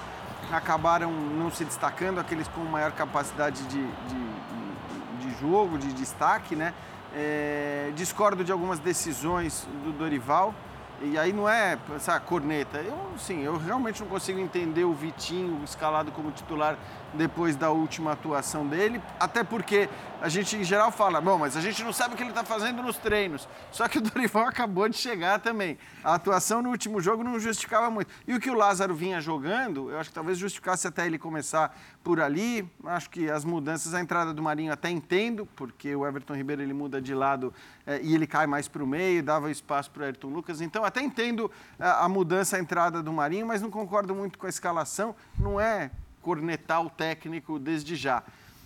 acabaram 0.52 1.12
não 1.12 1.52
se 1.52 1.64
destacando, 1.64 2.20
aqueles 2.20 2.48
com 2.48 2.62
maior 2.62 2.92
capacidade 2.92 3.64
de, 3.64 3.86
de, 3.86 5.28
de 5.28 5.40
jogo, 5.40 5.78
de 5.78 5.94
destaque, 5.94 6.56
né? 6.56 6.74
É, 7.16 7.92
discordo 7.96 8.44
de 8.44 8.52
algumas 8.52 8.80
decisões 8.80 9.68
do 9.84 9.94
Dorival. 9.94 10.54
E 11.02 11.18
aí 11.18 11.34
não 11.34 11.48
é 11.48 11.78
essa 11.96 12.20
corneta. 12.20 12.78
Eu, 12.78 12.98
sim, 13.18 13.42
eu 13.44 13.58
realmente 13.58 14.02
não 14.02 14.08
consigo 14.08 14.40
entender 14.40 14.84
o 14.86 14.94
Vitinho 14.94 15.62
escalado 15.64 16.12
como 16.12 16.32
titular 16.32 16.78
depois 17.16 17.56
da 17.56 17.72
última 17.72 18.12
atuação 18.12 18.68
dele, 18.68 19.02
até 19.20 19.44
porque 19.44 19.90
a 20.22 20.30
gente 20.30 20.56
em 20.56 20.64
geral 20.64 20.92
fala, 20.92 21.22
bom, 21.22 21.38
mas 21.38 21.56
a 21.56 21.62
gente 21.62 21.84
não 21.84 21.94
sabe 21.94 22.14
o 22.14 22.18
que 22.18 22.24
ele 22.24 22.32
está 22.32 22.44
fazendo 22.44 22.82
nos 22.82 22.98
treinos. 22.98 23.48
Só 23.72 23.88
que 23.88 23.98
o 23.98 24.02
Dorival 24.02 24.48
acabou 24.48 24.90
de 24.90 24.98
chegar 24.98 25.40
também. 25.40 25.78
A 26.04 26.16
atuação 26.16 26.62
no 26.62 26.70
último 26.70 27.00
jogo 27.02 27.24
não 27.24 27.40
justificava 27.40 27.90
muito. 27.90 28.12
E 28.28 28.34
o 28.34 28.40
que 28.40 28.50
o 28.50 28.56
Lázaro 28.56 28.96
vinha 28.96 29.22
jogando, 29.22 29.92
eu 29.92 30.00
acho 30.00 30.10
que 30.10 30.16
talvez 30.16 30.38
justificasse 30.38 30.88
até 30.88 31.06
ele 31.06 31.18
começar 31.18 31.78
por 32.04 32.20
ali. 32.20 32.68
Acho 32.86 33.10
que 33.10 33.30
as 33.30 33.46
mudanças, 33.46 33.94
a 33.94 34.02
entrada 34.02 34.34
do 34.34 34.42
Marinho 34.42 34.72
até 34.72 34.90
entendo, 34.90 35.48
porque 35.56 35.96
o 35.96 36.06
Everton 36.08 36.34
Ribeiro 36.34 36.62
ele 36.62 36.74
muda 36.74 37.02
de 37.02 37.14
lado 37.14 37.54
é, 37.86 38.02
e 38.02 38.16
ele 38.16 38.26
cai 38.26 38.48
mais 38.48 38.68
para 38.68 38.84
o 38.84 38.88
meio, 38.88 39.22
dava 39.22 39.52
espaço 39.52 39.92
para 39.92 40.02
o 40.02 40.06
Ayrton 40.06 40.30
Lucas. 40.30 40.62
Então 40.62 40.84
até 40.84 41.02
entendo 41.02 41.52
eh, 41.80 41.84
a 41.84 42.10
mudança, 42.10 42.58
a 42.58 42.60
entrada 42.60 43.04
do 43.04 43.14
Marinho, 43.14 43.46
mas 43.46 43.62
não 43.62 43.70
concordo 43.70 44.16
muito 44.16 44.40
com 44.40 44.46
a 44.46 44.50
escalação. 44.50 45.16
Não 45.38 45.60
é 45.60 45.92
cornetar 46.26 46.84
o 46.84 46.90
técnico 46.90 47.60
desde 47.60 47.96
já. 47.96 48.24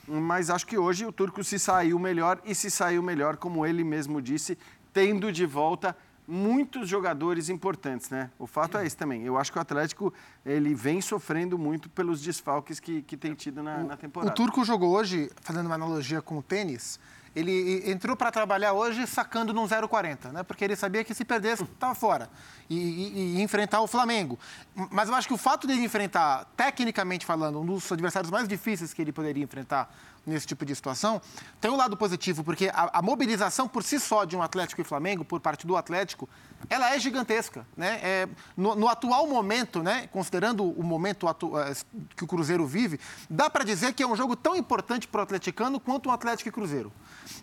Mas 0.07 0.49
acho 0.49 0.65
que 0.65 0.77
hoje 0.77 1.05
o 1.05 1.11
Turco 1.11 1.43
se 1.43 1.59
saiu 1.59 1.99
melhor 1.99 2.39
e 2.45 2.55
se 2.55 2.71
saiu 2.71 3.03
melhor, 3.03 3.35
como 3.35 3.65
ele 3.65 3.83
mesmo 3.83 4.21
disse, 4.21 4.57
tendo 4.93 5.29
de 5.29 5.45
volta 5.45 5.93
muitos 6.25 6.87
jogadores 6.87 7.49
importantes, 7.49 8.09
né? 8.09 8.31
O 8.39 8.47
fato 8.47 8.77
é 8.77 8.85
esse 8.85 8.95
também. 8.95 9.23
Eu 9.23 9.37
acho 9.37 9.51
que 9.51 9.57
o 9.57 9.61
Atlético 9.61 10.13
ele 10.45 10.73
vem 10.73 11.01
sofrendo 11.01 11.57
muito 11.57 11.89
pelos 11.89 12.21
desfalques 12.21 12.79
que, 12.79 13.01
que 13.01 13.17
tem 13.17 13.33
tido 13.33 13.61
na, 13.61 13.79
na 13.79 13.97
temporada. 13.97 14.31
O 14.31 14.35
Turco 14.35 14.63
jogou 14.63 14.95
hoje, 14.95 15.29
fazendo 15.41 15.65
uma 15.65 15.75
analogia 15.75 16.21
com 16.21 16.37
o 16.37 16.41
tênis, 16.41 16.97
ele 17.35 17.89
entrou 17.89 18.15
para 18.15 18.31
trabalhar 18.31 18.73
hoje 18.73 19.05
sacando 19.05 19.53
num 19.53 19.67
0,40, 19.67 20.31
né? 20.31 20.43
Porque 20.43 20.63
ele 20.63 20.75
sabia 20.75 21.03
que 21.03 21.13
se 21.13 21.23
perdesse, 21.23 21.63
estava 21.63 21.93
fora. 21.93 22.29
E, 22.69 22.75
e, 22.75 23.37
e, 23.37 23.41
enfrentar 23.41 23.81
o 23.81 23.87
Flamengo. 23.87 24.37
Mas 24.91 25.09
eu 25.09 25.15
acho 25.15 25.27
que 25.27 25.33
o 25.33 25.37
fato 25.37 25.65
dele 25.65 25.83
enfrentar, 25.83 26.45
tecnicamente 26.55 27.25
falando, 27.25 27.59
um 27.59 27.65
dos 27.65 27.91
adversários 27.91 28.31
mais 28.31 28.47
difíceis 28.47 28.93
que 28.93 29.01
ele 29.01 29.11
poderia 29.11 29.43
enfrentar 29.43 29.93
nesse 30.29 30.47
tipo 30.47 30.65
de 30.65 30.73
situação, 30.75 31.21
tem 31.59 31.69
um 31.69 31.75
lado 31.75 31.97
positivo, 31.97 32.43
porque 32.43 32.69
a, 32.73 32.99
a, 32.99 33.01
mobilização 33.01 33.67
por 33.67 33.83
si 33.83 33.99
só 33.99 34.23
de 34.23 34.35
um 34.35 34.41
Atlético 34.41 34.81
e 34.81 34.83
Flamengo, 34.83 35.25
por 35.25 35.39
parte 35.39 35.65
do 35.67 35.75
Atlético, 35.75 36.29
ela 36.69 36.93
é 36.93 36.99
gigantesca. 36.99 37.65
Né? 37.75 37.99
É, 38.01 38.29
no, 38.55 38.75
no, 38.75 38.87
atual 38.87 39.27
momento, 39.27 39.81
né, 39.81 40.07
considerando 40.11 40.63
o 40.63 40.83
momento 40.83 41.27
atu, 41.27 41.57
é, 41.57 41.73
que 42.15 42.23
o 42.23 42.27
Cruzeiro 42.27 42.65
vive, 42.65 42.99
dá 43.29 43.49
para 43.49 43.63
dizer 43.63 43.93
que 43.93 44.03
é 44.03 44.07
um 44.07 44.15
jogo 44.15 44.35
tão 44.35 44.55
importante 44.55 45.07
para 45.07 45.19
o 45.19 45.23
atleticano 45.23 45.79
quanto 45.79 46.09
o 46.09 46.11
Atlético 46.11 46.49
e 46.49 46.51
Cruzeiro. 46.51 46.91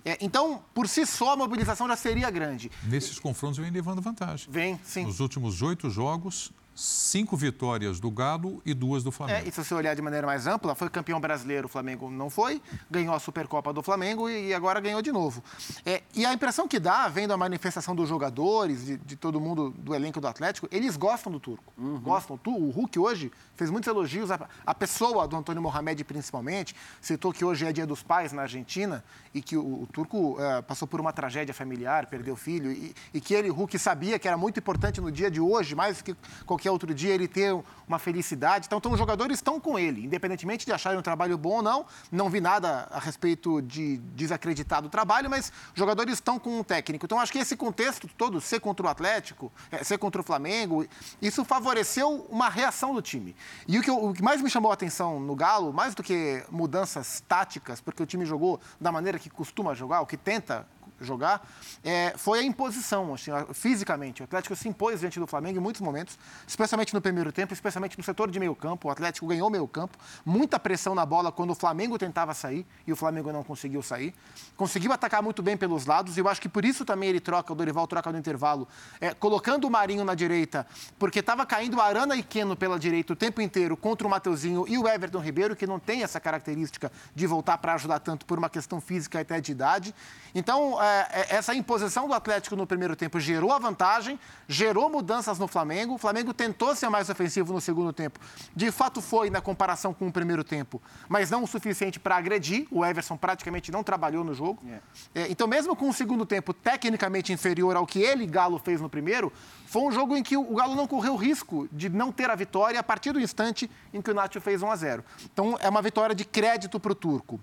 É, 0.05 0.17
então, 0.21 0.63
por 0.75 0.89
si 0.89 1.05
só, 1.05 1.33
a 1.33 1.37
mobilização 1.37 1.89
já 1.89 1.97
seria 1.97 2.31
grande. 2.31 2.71
Nesses 2.85 3.19
confrontos 3.19 3.59
vem 3.59 3.71
levando 3.71 4.01
vantagem. 4.01 4.47
Vem, 4.51 4.81
sim. 4.85 5.05
Nos 5.05 5.21
últimos 5.21 5.63
oito 5.63 5.91
jogos, 5.91 6.53
cinco 6.77 7.37
vitórias 7.37 7.99
do 7.99 8.11
Galo 8.11 8.61
e 8.65 8.75
duas 8.75 9.03
do 9.03 9.11
Flamengo. 9.11 9.47
É, 9.47 9.49
e 9.49 9.51
se 9.51 9.65
você 9.65 9.75
olhar 9.75 9.97
de 9.97 10.03
maneira 10.03 10.27
mais 10.27 10.47
ampla, 10.47 10.75
foi 10.75 10.91
campeão 10.91 11.19
brasileiro, 11.19 11.67
o 11.67 11.69
Flamengo 11.69 12.11
não 12.11 12.29
foi, 12.29 12.61
ganhou 12.91 13.15
a 13.15 13.19
Supercopa 13.19 13.73
do 13.73 13.83
Flamengo 13.83 14.29
e, 14.29 14.53
agora 14.53 14.79
ganhou 14.79 15.01
de 15.01 15.11
novo. 15.11 15.43
É, 15.85 16.03
e 16.15 16.27
a 16.27 16.33
impressão 16.35 16.69
que 16.69 16.79
dá, 16.79 17.09
vendo 17.09 17.33
a 17.33 17.37
manifestação 17.37 17.97
dos 17.97 18.09
jogadores, 18.09 18.85
de, 18.85 18.99
de 18.99 19.17
todo 19.17 19.41
mundo 19.41 19.71
do 19.71 19.95
elenco 19.95 20.21
do 20.21 20.29
Atlético, 20.29 20.69
eles 20.71 20.97
gostam 20.97 21.33
do 21.33 21.41
turco. 21.41 21.73
Uhum. 21.79 21.99
Gostam. 22.01 22.39
O 22.47 22.71
Hulk 22.71 22.99
hoje 22.99 23.33
fez 23.55 23.71
muitos 23.71 23.89
elogios 23.89 24.31
à, 24.31 24.47
à 24.65 24.75
pessoa 24.75 25.27
do 25.27 25.35
Antônio 25.35 25.63
Mohamed, 25.63 26.05
principalmente. 26.05 26.77
Citou 27.01 27.33
que 27.33 27.45
hoje 27.45 27.65
é 27.65 27.73
dia 27.73 27.87
dos 27.87 28.03
pais 28.03 28.33
na 28.33 28.43
Argentina 28.43 29.03
e 29.33 29.41
que 29.41 29.57
o, 29.57 29.83
o 29.83 29.89
turco 29.91 30.37
é, 30.39 30.63
passou 30.63 30.87
por 30.87 31.01
uma 31.01 31.13
tragédia 31.13 31.55
familiar, 31.55 32.07
perdeu 32.07 32.37
filho, 32.37 32.71
e, 32.71 32.95
e 33.15 33.21
que 33.21 33.33
ele, 33.33 33.49
Hulk, 33.49 33.79
sabia 33.79 34.19
que 34.19 34.29
era 34.29 34.37
muito 34.37 34.59
importante 34.61 35.01
no 35.01 35.11
dia 35.11 35.31
de 35.31 35.41
hoje, 35.41 35.75
mais 35.75 35.99
do 35.99 36.05
que 36.05 36.17
qualquer 36.45 36.66
qualquer 36.67 36.71
outro 36.71 36.95
dia 36.95 37.15
ele 37.15 37.29
ter 37.29 37.57
uma 37.87 37.99
felicidade. 37.99 38.67
Então, 38.67 38.79
então 38.79 38.93
os 38.93 38.99
jogadores 38.99 39.39
estão 39.39 39.61
com 39.61 39.79
ele, 39.79 40.05
independentemente 40.05 40.67
de 40.67 40.73
acharem 40.73 40.99
um 40.99 41.03
trabalho 41.03 41.39
bom 41.39 41.57
ou 41.57 41.63
não. 41.63 41.87
Não 42.11 42.29
vi 42.29 42.41
nada 42.41 42.89
a 42.91 42.99
respeito 42.99 43.63
de 43.63 43.99
desacreditar 44.15 44.83
do 44.83 44.89
trabalho, 44.89 45.31
mas 45.31 45.53
os 45.73 45.79
jogadores 45.79 46.15
estão 46.15 46.39
com 46.39 46.59
um 46.59 46.65
técnico. 46.65 47.07
Então, 47.07 47.21
acho 47.21 47.31
que 47.31 47.39
esse 47.39 47.57
contexto 47.57 48.09
todo, 48.09 48.41
ser 48.41 48.61
contra 48.61 48.87
o 48.87 48.89
Atlético, 48.89 49.53
é, 49.71 49.85
ser 49.85 49.99
contra 49.99 50.21
o 50.21 50.25
Flamengo, 50.25 50.85
isso 51.23 51.45
favoreceu 51.45 52.27
uma 52.29 52.49
reação 52.49 52.95
do 52.95 53.01
time. 53.01 53.37
E 53.69 53.79
o 53.79 53.83
que, 53.83 53.91
o 53.91 54.13
que 54.13 54.23
mais 54.23 54.43
me 54.43 54.51
chamou 54.51 54.71
a 54.71 54.75
atenção 54.75 55.21
no 55.21 55.35
Galo, 55.37 55.73
mais 55.73 55.95
do 55.95 56.03
que 56.03 56.45
mudanças 56.51 57.23
táticas, 57.29 57.81
porque 57.81 58.03
o 58.03 58.07
time 58.07 58.25
jogou 58.25 58.61
da 58.81 58.91
maneira 58.91 59.19
que 59.19 59.31
costuma 59.31 59.75
jogar, 59.75 60.01
o 60.01 60.07
que 60.07 60.17
tenta 60.17 60.67
jogar, 61.01 61.47
é, 61.85 62.15
foi 62.17 62.41
a 62.41 62.43
imposição, 62.43 63.15
assim, 63.15 63.31
fisicamente. 63.53 64.23
O 64.23 64.25
Atlético 64.25 64.55
se 64.57 64.69
impôs 64.69 65.01
diante 65.01 65.19
do 65.19 65.27
Flamengo 65.27 65.59
em 65.59 65.63
muitos 65.63 65.81
momentos, 65.81 66.19
especialmente 66.47 66.95
no 66.95 67.01
primeiro 67.01 67.33
tempo, 67.33 67.53
especialmente 67.53 67.97
no 67.97 68.05
setor 68.05 68.31
de 68.31 68.39
meio 68.39 68.55
campo. 68.55 68.89
O 68.89 68.91
Atlético 68.91 69.27
ganhou 69.27 69.51
meio 69.51 69.67
campo, 69.69 69.99
muita 70.25 70.59
pressão 70.59 70.95
na 70.95 71.05
bola 71.05 71.31
quando 71.31 71.51
o 71.51 71.55
Flamengo 71.55 71.99
tentava 71.99 72.35
sair 72.35 72.67
e 72.87 72.93
o 72.93 72.97
Flamengo 72.97 73.33
não 73.33 73.43
conseguiu 73.43 73.83
sair. 73.83 74.15
Conseguiu 74.57 74.93
atacar 74.93 75.23
muito 75.23 75.43
bem 75.43 75.57
pelos 75.57 75.87
lados 75.87 76.17
e 76.17 76.21
eu 76.21 76.29
acho 76.29 76.41
que 76.41 76.49
por 76.49 76.65
isso 76.65 76.85
também 76.85 77.09
ele 77.09 77.21
troca, 77.21 77.53
o 77.53 77.57
Dorival 77.57 77.87
troca 77.87 78.11
no 78.11 78.19
intervalo, 78.19 78.67
é, 79.01 79.15
colocando 79.15 79.67
o 79.67 79.71
Marinho 79.71 80.05
na 80.05 80.15
direita, 80.15 80.67
porque 80.99 81.21
estava 81.21 81.45
caindo 81.45 81.81
Arana 81.81 82.17
e 82.17 82.23
Queno 82.23 82.57
pela 82.57 82.79
direita 82.79 83.13
o 83.13 83.17
tempo 83.17 83.41
inteiro 83.41 83.77
contra 83.77 84.07
o 84.07 84.11
Mateuzinho 84.11 84.65
e 84.69 84.79
o 84.79 84.89
Everton 84.89 85.21
Ribeiro, 85.21 85.57
que 85.57 85.67
não 85.67 85.79
tem 85.79 86.03
essa 86.03 86.21
característica 86.21 86.91
de 87.15 87.27
voltar 87.27 87.59
para 87.59 87.75
ajudar 87.75 88.01
tanto 88.01 88.27
por 88.27 88.39
uma 88.39 88.49
questão 88.49 88.81
física 88.81 89.19
e 89.19 89.23
até 89.23 89.41
de 89.41 89.53
idade. 89.53 89.95
Então, 90.35 90.83
é, 90.83 90.86
essa 91.29 91.55
imposição 91.55 92.09
do 92.09 92.15
Atlético 92.15 92.57
no 92.57 92.67
primeiro 92.67 92.97
tempo 92.97 93.19
gerou 93.21 93.53
a 93.53 93.59
vantagem, 93.59 94.19
gerou 94.49 94.89
mudanças 94.91 95.39
no 95.39 95.47
Flamengo. 95.47 95.95
O 95.95 95.99
Flamengo 95.99 96.33
tentou 96.33 96.75
ser 96.75 96.89
mais 96.89 97.09
ofensivo 97.09 97.53
no 97.53 97.61
segundo 97.61 97.93
tempo. 97.93 98.19
De 98.55 98.71
fato, 98.71 99.01
foi 99.01 99.31
na 99.31 99.41
comparação 99.41 99.93
com 99.93 100.09
o 100.09 100.13
primeiro 100.13 100.45
tempo, 100.45 100.81
mas 101.09 101.31
não 101.31 101.45
o 101.45 101.47
suficiente 101.47 101.99
para 101.99 102.17
agredir. 102.17 102.67
O 102.71 102.85
Everson 102.85 103.17
praticamente 103.17 103.71
não 103.71 103.83
trabalhou 103.83 104.25
no 104.25 104.35
jogo. 104.35 104.63
Yeah. 104.65 104.85
É, 105.15 105.31
então, 105.31 105.47
mesmo 105.47 105.75
com 105.77 105.89
o 105.89 105.93
segundo 105.93 106.27
tempo 106.27 106.53
tecnicamente 106.53 107.33
inferior 107.33 107.77
ao 107.77 107.87
que 107.87 108.01
ele, 108.01 108.27
Galo, 108.27 108.59
fez 108.59 108.81
no 108.81 108.89
primeiro, 108.89 109.33
foi 109.67 109.83
um 109.83 109.93
jogo 109.93 110.17
em 110.17 110.23
que 110.23 110.37
o 110.37 110.55
Galo 110.55 110.75
não 110.75 110.87
correu 110.87 111.17
risco 111.17 111.69
de 111.73 111.89
não 111.89 112.13
ter 112.13 112.31
a 112.31 112.35
vitória 112.35 112.79
a 112.79 112.83
partir 112.83 113.13
do 113.13 113.21
instante 113.21 113.71
em 113.93 114.01
que 114.01 114.11
o 114.11 114.15
Nacho 114.15 114.41
fez 114.41 114.63
1 114.63 114.71
a 114.71 114.77
0. 114.77 115.05
Então, 115.25 115.57
é 115.61 115.69
uma 115.69 115.83
vitória 115.83 116.15
de 116.15 116.25
crédito 116.25 116.79
para 116.79 116.93
o 116.93 116.95
turco. 116.95 117.41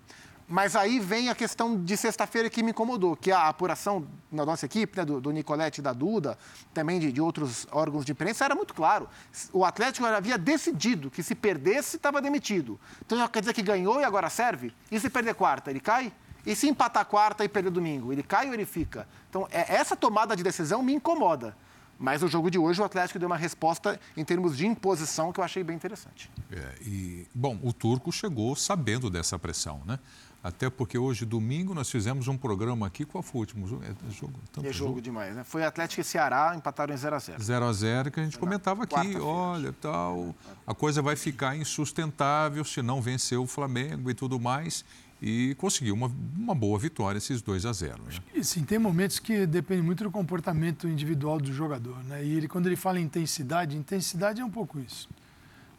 Mas 0.47 0.75
aí 0.75 0.99
vem 0.99 1.29
a 1.29 1.35
questão 1.35 1.81
de 1.81 1.95
sexta-feira 1.95 2.49
que 2.49 2.61
me 2.61 2.71
incomodou, 2.71 3.15
que 3.15 3.31
a 3.31 3.47
apuração 3.47 4.05
na 4.31 4.45
nossa 4.45 4.65
equipe, 4.65 4.97
né, 4.97 5.05
do, 5.05 5.21
do 5.21 5.31
Nicolete 5.31 5.79
e 5.79 5.83
da 5.83 5.93
Duda, 5.93 6.37
também 6.73 6.99
de, 6.99 7.11
de, 7.11 7.21
outros 7.21 7.65
órgãos 7.71 8.03
de 8.05 8.11
imprensa, 8.11 8.43
era 8.43 8.53
muito 8.53 8.73
claro. 8.73 9.07
O 9.51 9.63
Atlético 9.63 10.05
havia 10.05 10.37
decidido 10.37 11.09
que 11.09 11.23
se 11.23 11.33
perdesse, 11.33 11.95
estava 11.95 12.21
demitido. 12.21 12.79
Então 13.05 13.25
quer 13.27 13.39
dizer 13.39 13.53
que 13.53 13.61
ganhou 13.61 14.01
e 14.01 14.03
agora 14.03 14.29
serve? 14.29 14.73
E 14.91 14.99
se 14.99 15.09
perder 15.09 15.33
quarta, 15.33 15.69
ele 15.69 15.79
cai? 15.79 16.11
E 16.45 16.55
se 16.55 16.67
empatar 16.67 17.05
quarta 17.05 17.43
e 17.43 17.49
perder 17.49 17.69
domingo, 17.69 18.11
ele 18.11 18.21
cai 18.21 18.47
ou 18.47 18.53
ele 18.53 18.65
fica? 18.65 19.07
Então, 19.29 19.47
é, 19.49 19.75
essa 19.75 19.95
tomada 19.95 20.35
de 20.35 20.43
decisão 20.43 20.83
me 20.83 20.93
incomoda. 20.93 21.55
Mas 21.97 22.21
o 22.21 22.27
jogo 22.27 22.51
de 22.51 22.57
hoje, 22.57 22.81
o 22.81 22.83
Atlético 22.83 23.17
deu 23.17 23.27
uma 23.27 23.37
resposta 23.37 23.97
em 24.17 24.25
termos 24.25 24.57
de 24.57 24.67
imposição 24.67 25.31
que 25.31 25.39
eu 25.39 25.43
achei 25.43 25.63
bem 25.63 25.75
interessante. 25.75 26.29
É, 26.51 26.75
e, 26.81 27.25
bom, 27.33 27.57
o 27.63 27.71
Turco 27.71 28.11
chegou 28.11 28.55
sabendo 28.55 29.09
dessa 29.09 29.39
pressão, 29.39 29.81
né? 29.85 29.97
Até 30.43 30.69
porque 30.69 30.97
hoje, 30.97 31.25
domingo, 31.25 31.73
nós 31.73 31.89
fizemos 31.89 32.27
um 32.27 32.35
programa 32.35 32.85
aqui. 32.85 33.05
Qual 33.05 33.23
foi 33.23 33.39
o 33.39 33.39
último 33.39 33.65
jogo? 33.65 33.83
É 33.85 34.11
jogo, 34.11 34.33
tanto 34.51 34.67
é 34.67 34.73
jogo, 34.73 34.89
jogo 34.89 35.01
demais, 35.01 35.33
né? 35.33 35.43
Foi 35.45 35.63
Atlético 35.63 36.01
e 36.01 36.03
Ceará, 36.03 36.53
empataram 36.53 36.93
em 36.93 36.97
0x0. 36.97 37.37
0x0, 37.37 38.11
que 38.11 38.19
a 38.19 38.23
gente 38.25 38.37
comentava 38.37 38.83
aqui. 38.83 39.15
Olha, 39.17 39.71
tal, 39.71 40.35
a 40.67 40.75
coisa 40.75 41.01
vai 41.01 41.15
ficar 41.15 41.55
insustentável 41.55 42.65
se 42.65 42.81
não 42.81 43.01
vencer 43.01 43.37
o 43.37 43.47
Flamengo 43.47 44.11
e 44.11 44.13
tudo 44.13 44.37
mais. 44.37 44.83
E 45.21 45.55
conseguiu 45.55 45.95
uma, 45.95 46.11
uma 46.37 46.53
boa 46.53 46.77
vitória, 46.77 47.17
esses 47.17 47.41
2 47.41 47.65
a 47.65 47.71
0 47.71 48.03
né? 48.03 48.43
Sim, 48.43 48.65
tem 48.65 48.77
momentos 48.77 49.19
que 49.19 49.45
depende 49.45 49.81
muito 49.81 50.03
do 50.03 50.11
comportamento 50.11 50.89
individual 50.89 51.39
do 51.39 51.53
jogador. 51.53 52.03
Né? 52.03 52.25
E 52.25 52.35
ele, 52.35 52.49
quando 52.49 52.67
ele 52.67 52.75
fala 52.75 52.99
em 52.99 53.03
intensidade, 53.03 53.77
intensidade 53.77 54.41
é 54.41 54.45
um 54.45 54.51
pouco 54.51 54.77
isso. 54.77 55.07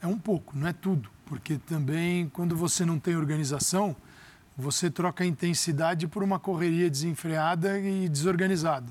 É 0.00 0.06
um 0.06 0.18
pouco, 0.18 0.56
não 0.56 0.66
é 0.66 0.72
tudo. 0.72 1.10
Porque 1.26 1.58
também, 1.58 2.30
quando 2.30 2.56
você 2.56 2.86
não 2.86 2.98
tem 2.98 3.14
organização 3.14 3.94
você 4.56 4.90
troca 4.90 5.24
a 5.24 5.26
intensidade 5.26 6.06
por 6.06 6.22
uma 6.22 6.38
correria 6.38 6.88
desenfreada 6.88 7.78
e 7.78 8.08
desorganizada. 8.08 8.86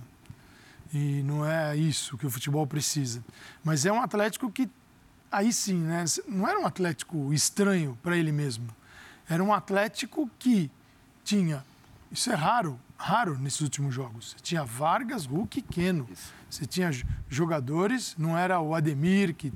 E 0.93 1.23
não 1.23 1.45
é 1.45 1.75
isso 1.75 2.17
que 2.17 2.25
o 2.25 2.29
futebol 2.29 2.67
precisa. 2.67 3.23
Mas 3.63 3.85
é 3.85 3.91
um 3.91 4.01
Atlético 4.01 4.51
que, 4.51 4.69
aí 5.31 5.51
sim, 5.51 5.77
né? 5.77 6.05
não 6.27 6.47
era 6.47 6.59
um 6.59 6.65
Atlético 6.65 7.33
estranho 7.33 7.97
para 8.03 8.15
ele 8.17 8.31
mesmo. 8.31 8.67
Era 9.27 9.43
um 9.43 9.53
Atlético 9.53 10.29
que 10.37 10.69
tinha. 11.23 11.65
Isso 12.11 12.31
é 12.31 12.35
raro, 12.35 12.79
raro 12.95 13.39
nesses 13.39 13.61
últimos 13.61 13.95
jogos. 13.95 14.31
Você 14.31 14.43
tinha 14.43 14.63
Vargas, 14.63 15.25
Hulk 15.25 15.59
e 15.59 15.61
Keno. 15.61 16.07
Você 16.47 16.65
tinha 16.67 16.91
jogadores, 17.27 18.13
não 18.17 18.37
era 18.37 18.59
o 18.59 18.75
Ademir, 18.75 19.33
que 19.33 19.51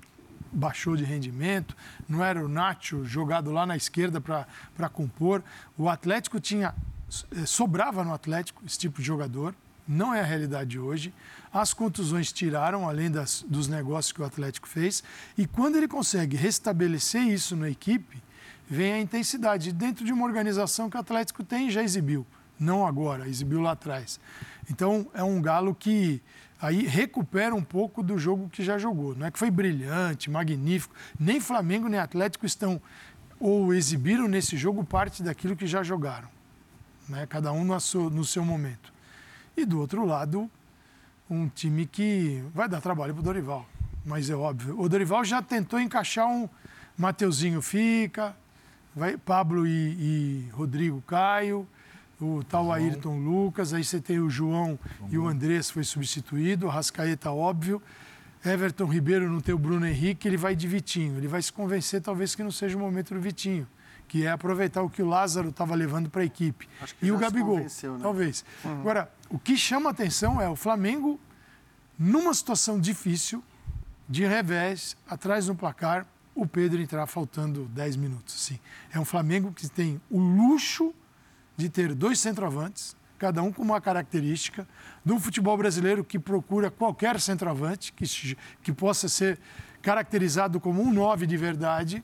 baixou 0.58 0.96
de 0.96 1.04
rendimento, 1.04 1.78
não 2.10 2.24
era 2.24 2.44
o 2.44 2.48
Nacho 2.48 3.06
jogado 3.06 3.52
lá 3.52 3.66
na 3.66 3.78
esquerda 3.78 4.20
para 4.20 4.90
compor. 4.90 5.44
O 5.78 5.88
Atlético 5.88 6.40
tinha. 6.40 6.74
Eh, 7.32 7.46
sobrava 7.46 8.04
no 8.04 8.12
Atlético 8.12 8.64
esse 8.66 8.78
tipo 8.78 9.00
de 9.00 9.06
jogador, 9.06 9.54
não 9.88 10.14
é 10.14 10.20
a 10.20 10.26
realidade 10.26 10.80
hoje. 10.80 11.14
As 11.54 11.74
contusões 11.74 12.34
tiraram, 12.34 12.90
além 12.90 13.10
das, 13.10 13.46
dos 13.48 13.68
negócios 13.68 14.12
que 14.12 14.22
o 14.22 14.26
Atlético 14.26 14.68
fez. 14.68 15.04
E 15.38 15.46
quando 15.46 15.78
ele 15.78 15.88
consegue 15.88 16.36
restabelecer 16.36 17.22
isso 17.22 17.56
na 17.56 17.70
equipe, 17.70 18.22
vem 18.68 18.94
a 18.94 19.00
intensidade. 19.00 19.72
Dentro 19.72 20.04
de 20.04 20.12
uma 20.12 20.26
organização 20.26 20.90
que 20.90 20.98
o 20.98 21.00
Atlético 21.00 21.44
tem, 21.44 21.70
já 21.70 21.84
exibiu. 21.84 22.26
Não 22.60 22.86
agora, 22.86 23.30
exibiu 23.30 23.62
lá 23.62 23.72
atrás. 23.72 24.20
Então, 24.70 25.08
é 25.14 25.24
um 25.24 25.42
galo 25.42 25.74
que 25.74 26.22
aí 26.62 26.86
recupera 26.86 27.54
um 27.54 27.64
pouco 27.64 28.02
do 28.02 28.18
jogo 28.18 28.50
que 28.50 28.64
já 28.64 28.78
jogou. 28.78 29.16
Não 29.16 29.28
é 29.28 29.32
que 29.32 29.40
foi 29.40 29.52
brilhante, 29.52 30.30
magnífico. 30.30 30.94
Nem 31.20 31.40
Flamengo 31.40 31.88
nem 31.88 32.00
Atlético 32.00 32.46
estão 32.46 32.82
ou 33.40 33.74
exibiram 33.74 34.28
nesse 34.28 34.58
jogo 34.58 34.84
parte 34.84 35.22
daquilo 35.22 35.56
que 35.56 35.68
já 35.68 35.84
jogaram. 35.84 36.30
Né? 37.08 37.26
Cada 37.28 37.52
um 37.52 37.64
no 37.64 37.80
seu, 37.80 38.10
no 38.10 38.26
seu 38.26 38.44
momento. 38.44 38.92
E 39.56 39.66
do 39.66 39.80
outro 39.80 40.06
lado, 40.06 40.50
um 41.30 41.48
time 41.48 41.86
que 41.86 42.44
vai 42.54 42.68
dar 42.68 42.82
trabalho 42.82 43.14
para 43.14 43.22
o 43.22 43.24
Dorival. 43.24 43.66
Mas 44.06 44.30
é 44.30 44.36
óbvio. 44.36 44.80
O 44.80 44.90
Dorival 44.90 45.24
já 45.24 45.42
tentou 45.42 45.80
encaixar 45.80 46.28
um 46.28 46.50
Mateuzinho 46.98 47.62
fica, 47.62 48.36
vai, 48.96 49.18
Pablo 49.18 49.68
e, 49.68 49.70
e 49.70 50.50
Rodrigo 50.52 51.02
Caio 51.06 51.68
o 52.20 52.44
tal 52.44 52.72
Ayrton 52.72 53.20
Lucas, 53.20 53.74
aí 53.74 53.84
você 53.84 54.00
tem 54.00 54.20
o 54.20 54.30
João 54.30 54.80
e 55.10 55.18
o 55.18 55.28
Andrés 55.28 55.70
foi 55.70 55.84
substituído, 55.84 56.66
o 56.66 56.70
Rascaeta, 56.70 57.32
óbvio. 57.32 57.82
Everton 58.46 58.86
Ribeiro 58.86 59.30
não 59.30 59.42
tem 59.42 59.54
o 59.54 59.58
Bruno 59.58 59.86
Henrique, 59.86 60.28
ele 60.28 60.38
vai 60.38 60.56
de 60.56 60.68
Vitinho. 60.68 61.18
Ele 61.18 61.28
vai 61.28 61.42
se 61.42 61.52
convencer, 61.52 62.02
talvez, 62.02 62.36
que 62.36 62.44
não 62.44 62.52
seja 62.52 62.78
o 62.78 62.80
momento 62.80 63.14
do 63.14 63.20
Vitinho, 63.20 63.68
que 64.08 64.26
é 64.26 64.32
aproveitar 64.32 64.82
o 64.84 64.90
que 64.90 65.02
o 65.02 65.08
Lázaro 65.08 65.50
estava 65.50 65.76
levando 65.76 66.10
para 66.10 66.22
a 66.22 66.26
equipe. 66.26 66.68
E 67.02 67.12
o 67.12 67.18
Gabigol, 67.18 67.60
né? 67.60 67.68
talvez. 68.02 68.46
Uhum. 68.64 68.80
Agora, 68.80 69.12
o 69.30 69.38
que 69.38 69.58
chama 69.58 69.90
atenção 69.90 70.40
é 70.40 70.48
o 70.48 70.56
Flamengo, 70.56 71.20
numa 71.98 72.34
situação 72.34 72.80
difícil, 72.80 73.44
de 74.08 74.26
revés, 74.26 74.96
atrás 75.08 75.48
no 75.48 75.56
placar, 75.56 76.06
o 76.34 76.46
Pedro 76.46 76.80
entrar 76.82 77.06
faltando 77.08 77.66
10 77.66 77.96
minutos. 77.98 78.36
Assim. 78.36 78.60
É 78.92 79.00
um 79.00 79.06
Flamengo 79.06 79.52
que 79.52 79.68
tem 79.68 80.00
o 80.10 80.20
luxo 80.20 80.94
de 81.58 81.68
ter 81.68 81.94
dois 81.96 82.20
centroavantes, 82.20 82.96
cada 83.18 83.42
um 83.42 83.52
com 83.52 83.64
uma 83.64 83.82
característica, 83.82 84.68
um 85.06 85.20
futebol 85.20 85.58
brasileiro 85.58 86.04
que 86.04 86.20
procura 86.20 86.70
qualquer 86.70 87.20
centroavante 87.20 87.92
que, 87.92 88.06
que 88.62 88.72
possa 88.72 89.10
ser 89.10 89.40
caracterizado 89.82 90.60
como 90.60 90.82
um 90.82 90.94
nove 90.94 91.26
de 91.26 91.36
verdade, 91.36 92.04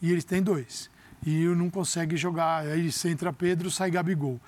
e 0.00 0.10
eles 0.10 0.24
têm 0.24 0.42
dois. 0.42 0.90
E 1.24 1.44
não 1.46 1.68
consegue 1.68 2.16
jogar, 2.16 2.66
aí 2.66 2.90
entra 3.06 3.32
Pedro, 3.32 3.70
sai 3.70 3.90
Gabigol. 3.90 4.40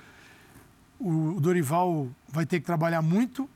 O 0.99 1.39
Dorival 1.41 2.09
vai 2.29 2.47
ter 2.47 2.61
que 2.61 2.67
trabalhar 2.67 3.03
muito, 3.03 3.49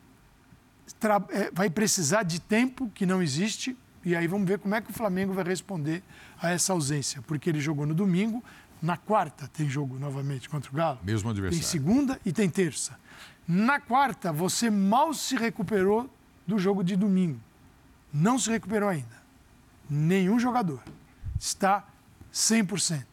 tra 0.98 1.22
é, 1.30 1.50
vai 1.52 1.70
precisar 1.70 2.22
de 2.22 2.40
tempo 2.40 2.90
que 2.94 3.06
não 3.06 3.22
existe, 3.22 3.76
E 4.02 4.16
aí 4.16 4.26
vamos 4.26 4.48
ver 4.48 4.58
como 4.58 4.74
é 4.74 4.80
que 4.80 4.90
o 4.90 4.94
Flamengo 4.94 5.34
vai 5.34 5.44
responder 5.44 6.02
a 6.40 6.50
essa 6.50 6.72
ausência, 6.72 7.20
porque 7.26 7.50
ele 7.50 7.60
jogou 7.60 7.84
no 7.84 7.94
domingo, 7.94 8.42
na 8.82 8.96
quarta 8.96 9.48
tem 9.48 9.68
jogo 9.68 9.98
novamente 9.98 10.48
contra 10.48 10.70
o 10.70 10.74
Galo. 10.74 10.98
Mesmo 11.02 11.30
adversário. 11.30 11.60
Tem 11.60 11.68
segunda 11.68 12.20
e 12.24 12.32
tem 12.32 12.48
terça. 12.48 12.98
Na 13.46 13.80
quarta, 13.80 14.32
você 14.32 14.70
mal 14.70 15.12
se 15.12 15.36
recuperou 15.36 16.08
do 16.46 16.58
jogo 16.58 16.82
de 16.82 16.96
domingo. 16.96 17.40
Não 18.12 18.38
se 18.38 18.50
recuperou 18.50 18.88
ainda. 18.88 19.20
Nenhum 19.88 20.38
jogador 20.38 20.80
está 21.38 21.84
100%. 22.32 23.04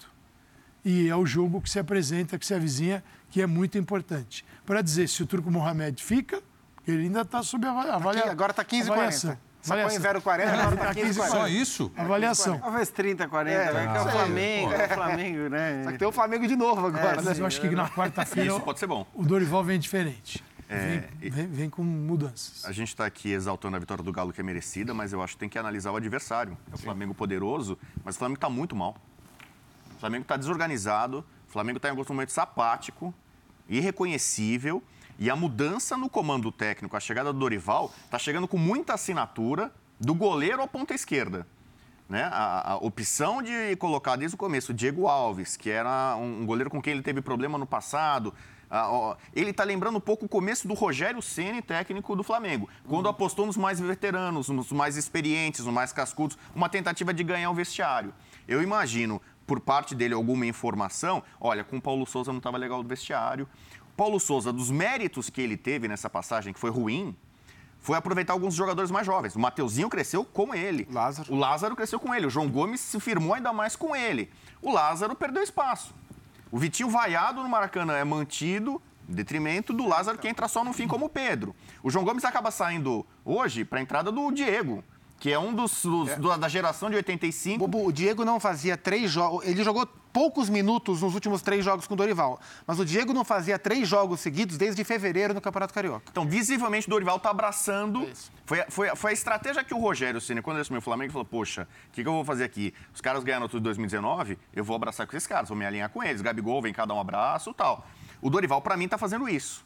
E 0.85 1.09
é 1.09 1.15
o 1.15 1.25
jogo 1.25 1.61
que 1.61 1.69
se 1.69 1.79
apresenta, 1.79 2.37
que 2.37 2.45
se 2.45 2.53
avizinha, 2.53 3.03
que 3.29 3.41
é 3.41 3.47
muito 3.47 3.77
importante. 3.77 4.45
Para 4.65 4.81
dizer 4.81 5.09
se 5.09 5.21
o 5.21 5.27
Turco 5.27 5.51
Mohamed 5.51 6.01
fica, 6.01 6.41
ele 6.87 7.03
ainda 7.03 7.21
está 7.21 7.43
sob 7.43 7.65
avaliação. 7.67 8.31
agora 8.31 8.51
está 8.51 8.63
15 8.63 8.87
40. 8.87 9.39
Você 9.67 9.99
põe 9.99 10.11
0,40, 10.21 10.47
agora 10.47 10.75
está 10.75 10.93
15 10.93 11.19
40. 11.19 11.27
Só 11.37 11.47
isso? 11.47 11.91
Avaliação. 11.97 12.59
Talvez 12.59 12.89
30, 12.89 13.27
40, 13.27 13.55
é, 13.55 13.73
né? 13.73 13.91
Que 13.91 13.97
é 13.97 14.01
o 14.01 14.09
Flamengo, 14.11 14.71
é 14.73 14.85
o 14.85 14.89
Flamengo, 14.89 15.49
né? 15.49 15.81
Só 15.83 15.91
que 15.91 15.97
tem 15.97 16.07
o 16.07 16.11
Flamengo 16.11 16.47
de 16.47 16.55
novo 16.55 16.87
agora, 16.87 17.07
É, 17.07 17.15
né? 17.17 17.21
mas 17.25 17.39
eu 17.39 17.45
acho 17.45 17.59
que 17.61 17.69
na 17.69 17.89
quarta-feira 17.89 18.49
Isso 18.49 18.59
pode 18.61 18.79
ser 18.79 18.87
bom. 18.87 19.05
o 19.13 19.23
Dorival 19.25 19.63
vem 19.63 19.79
diferente. 19.79 20.43
É, 20.69 21.03
vem, 21.19 21.29
vem- 21.31 21.47
vem 21.47 21.69
com 21.69 21.81
mudanças. 21.81 22.65
A 22.65 22.71
gente 22.73 22.89
está 22.89 23.05
aqui 23.05 23.31
exaltando 23.31 23.77
a 23.77 23.79
vitória 23.79 24.03
do 24.03 24.11
Galo, 24.11 24.33
que 24.33 24.41
é 24.41 24.43
merecida, 24.43 24.93
mas 24.93 25.13
eu 25.13 25.21
acho 25.23 25.33
que 25.33 25.39
tem 25.39 25.47
que 25.49 25.57
analisar 25.57 25.91
o 25.91 25.95
adversário. 25.95 26.57
É 26.71 26.75
o 26.75 26.77
Flamengo 26.77 27.13
poderoso, 27.13 27.77
mas 28.03 28.15
o 28.15 28.19
Flamengo 28.19 28.37
está 28.37 28.49
muito 28.49 28.75
mal. 28.75 28.97
O 29.95 29.99
Flamengo 29.99 30.23
está 30.23 30.35
desorganizado, 30.35 31.23
o 31.47 31.51
Flamengo 31.51 31.77
está 31.77 31.87
em 31.87 31.91
alguns 31.91 32.07
momentos 32.07 32.37
apático, 32.37 33.13
irreconhecível, 33.69 34.83
e 35.19 35.29
a 35.29 35.35
mudança 35.35 35.97
no 35.97 36.09
comando 36.09 36.51
técnico, 36.51 36.95
a 36.95 36.99
chegada 36.99 37.33
do 37.33 37.39
Dorival, 37.39 37.91
está 38.05 38.19
chegando 38.19 38.47
com 38.47 38.57
muita 38.57 38.93
assinatura 38.93 39.71
do 39.99 40.13
goleiro 40.13 40.61
à 40.61 40.67
ponta 40.67 40.93
esquerda. 40.93 41.47
Né? 42.07 42.23
A, 42.31 42.73
a 42.73 42.75
opção 42.77 43.41
de 43.41 43.75
colocar 43.77 44.15
desde 44.15 44.35
o 44.35 44.37
começo 44.37 44.71
o 44.71 44.75
Diego 44.75 45.07
Alves, 45.07 45.57
que 45.57 45.69
era 45.69 46.15
um, 46.15 46.41
um 46.41 46.45
goleiro 46.45 46.69
com 46.69 46.81
quem 46.81 46.93
ele 46.93 47.01
teve 47.01 47.21
problema 47.21 47.57
no 47.57 47.65
passado. 47.65 48.33
ele 49.35 49.49
está 49.49 49.63
lembrando 49.63 49.97
um 49.97 50.01
pouco 50.01 50.25
o 50.25 50.29
começo 50.29 50.67
do 50.67 50.73
Rogério 50.73 51.21
Ceni, 51.21 51.61
técnico 51.61 52.15
do 52.15 52.23
Flamengo, 52.23 52.69
quando 52.87 53.09
apostou 53.09 53.45
nos 53.45 53.57
mais 53.57 53.79
veteranos, 53.79 54.47
nos 54.47 54.71
mais 54.71 54.95
experientes, 54.95 55.65
nos 55.65 55.73
mais 55.73 55.91
cascudos, 55.91 56.37
uma 56.55 56.69
tentativa 56.69 57.13
de 57.13 57.23
ganhar 57.23 57.49
o 57.49 57.53
vestiário. 57.53 58.13
Eu 58.47 58.61
imagino, 58.61 59.21
por 59.45 59.59
parte 59.59 59.93
dele, 59.93 60.13
alguma 60.13 60.45
informação. 60.45 61.21
Olha, 61.39 61.63
com 61.63 61.77
o 61.77 61.81
Paulo 61.81 62.05
Souza 62.05 62.31
não 62.31 62.37
estava 62.37 62.57
legal 62.57 62.79
o 62.79 62.83
vestiário. 62.83 63.47
Paulo 63.97 64.19
Souza, 64.19 64.53
dos 64.53 64.69
méritos 64.71 65.29
que 65.29 65.41
ele 65.41 65.57
teve 65.57 65.87
nessa 65.87 66.09
passagem, 66.09 66.53
que 66.53 66.59
foi 66.59 66.69
ruim, 66.69 67.15
foi 67.79 67.97
aproveitar 67.97 68.33
alguns 68.33 68.53
jogadores 68.53 68.91
mais 68.91 69.05
jovens. 69.05 69.35
O 69.35 69.39
Mateuzinho 69.39 69.89
cresceu 69.89 70.23
com 70.23 70.53
ele. 70.53 70.87
Lázaro. 70.91 71.33
O 71.33 71.35
Lázaro 71.35 71.75
cresceu 71.75 71.99
com 71.99 72.13
ele. 72.13 72.27
O 72.27 72.29
João 72.29 72.47
Gomes 72.49 72.79
se 72.79 72.99
firmou 72.99 73.33
ainda 73.33 73.51
mais 73.51 73.75
com 73.75 73.95
ele. 73.95 74.29
O 74.61 74.71
Lázaro 74.71 75.15
perdeu 75.15 75.41
espaço. 75.43 75.93
O 76.51 76.57
Vitinho 76.57 76.89
vaiado 76.89 77.41
no 77.41 77.49
Maracanã 77.49 77.93
é 77.97 78.03
mantido 78.03 78.81
em 79.09 79.13
detrimento 79.13 79.73
do 79.73 79.87
Lázaro 79.87 80.17
que 80.17 80.27
entra 80.27 80.47
só 80.47 80.63
no 80.63 80.73
fim 80.73 80.87
como 80.87 81.05
o 81.05 81.09
Pedro. 81.09 81.55
O 81.81 81.89
João 81.89 82.05
Gomes 82.05 82.23
acaba 82.25 82.51
saindo 82.51 83.05
hoje 83.25 83.65
para 83.65 83.79
a 83.79 83.81
entrada 83.81 84.11
do 84.11 84.31
Diego, 84.31 84.83
que 85.19 85.31
é 85.31 85.39
um 85.39 85.53
dos, 85.53 85.81
dos- 85.83 86.15
do- 86.17 86.37
da 86.37 86.47
geração 86.47 86.89
de 86.89 86.95
85. 86.97 87.59
Bobo, 87.67 87.85
o 87.87 87.91
Diego 87.91 88.23
não 88.25 88.39
fazia 88.39 88.77
três 88.77 89.09
jogos. 89.09 89.45
Ele 89.45 89.63
jogou 89.63 89.87
poucos 90.17 90.49
minutos 90.49 91.03
nos 91.03 91.13
últimos 91.13 91.43
três 91.43 91.63
jogos 91.63 91.85
com 91.85 91.93
o 91.93 91.97
Dorival. 91.97 92.39
Mas 92.65 92.79
o 92.79 92.85
Diego 92.85 93.13
não 93.13 93.23
fazia 93.23 93.59
três 93.59 93.87
jogos 93.87 94.19
seguidos 94.19 94.57
desde 94.57 94.83
fevereiro 94.83 95.31
no 95.31 95.39
Campeonato 95.39 95.71
Carioca. 95.75 96.05
Então, 96.09 96.25
visivelmente, 96.27 96.87
o 96.87 96.89
Dorival 96.89 97.17
está 97.17 97.29
abraçando. 97.29 98.01
Isso. 98.03 98.31
Foi, 98.43 98.61
a- 98.61 98.65
foi, 98.67 98.95
foi 98.95 99.11
a 99.11 99.13
estratégia 99.13 99.63
que 99.63 99.75
o 99.75 99.77
Rogério 99.77 100.19
Ceni, 100.19 100.41
quando 100.41 100.55
ele 100.57 100.61
assumiu 100.63 100.79
o 100.79 100.81
Flamengo, 100.81 101.11
falou: 101.13 101.23
Poxa, 101.23 101.67
o 101.89 101.91
que, 101.91 102.01
que 102.01 102.09
eu 102.09 102.13
vou 102.13 102.25
fazer 102.25 102.45
aqui? 102.45 102.73
Os 102.95 102.99
caras 102.99 103.23
ganharam 103.23 103.47
tudo 103.47 103.59
em 103.59 103.63
2019, 103.65 104.39
eu 104.55 104.63
vou 104.63 104.75
abraçar 104.75 105.05
com 105.05 105.15
esses 105.15 105.27
caras, 105.27 105.49
vou 105.49 105.57
me 105.57 105.67
alinhar 105.67 105.89
com 105.91 106.03
eles. 106.03 106.19
Gabigol, 106.23 106.63
vem 106.63 106.73
cá 106.73 106.83
dar 106.83 106.95
um 106.95 106.99
abraço 106.99 107.53
tal. 107.53 107.85
O 108.19 108.31
Dorival, 108.31 108.59
para 108.59 108.75
mim, 108.75 108.85
está 108.85 108.97
fazendo 108.97 109.29
isso. 109.29 109.63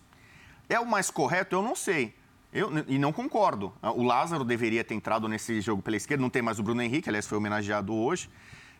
É 0.68 0.78
o 0.78 0.86
mais 0.86 1.10
correto? 1.10 1.56
Eu 1.56 1.62
não 1.62 1.78
sei. 1.78 2.14
Eu, 2.52 2.70
e 2.90 3.00
não 3.00 3.14
concordo. 3.14 3.72
O 3.82 4.04
Lázaro 4.04 4.44
deveria 4.44 4.84
ter 4.84 4.96
entrado 4.96 5.30
nesse 5.30 5.62
jogo 5.62 5.82
pela 5.82 5.96
esquerda, 5.96 6.22
não 6.22 6.30
tem 6.30 6.42
mais 6.42 6.60
o 6.60 6.64
Bruno 6.64 6.82
Henrique, 6.82 7.08
aliás, 7.08 7.26
foi 7.26 7.38
homenageado 7.38 7.94
hoje. 7.96 8.30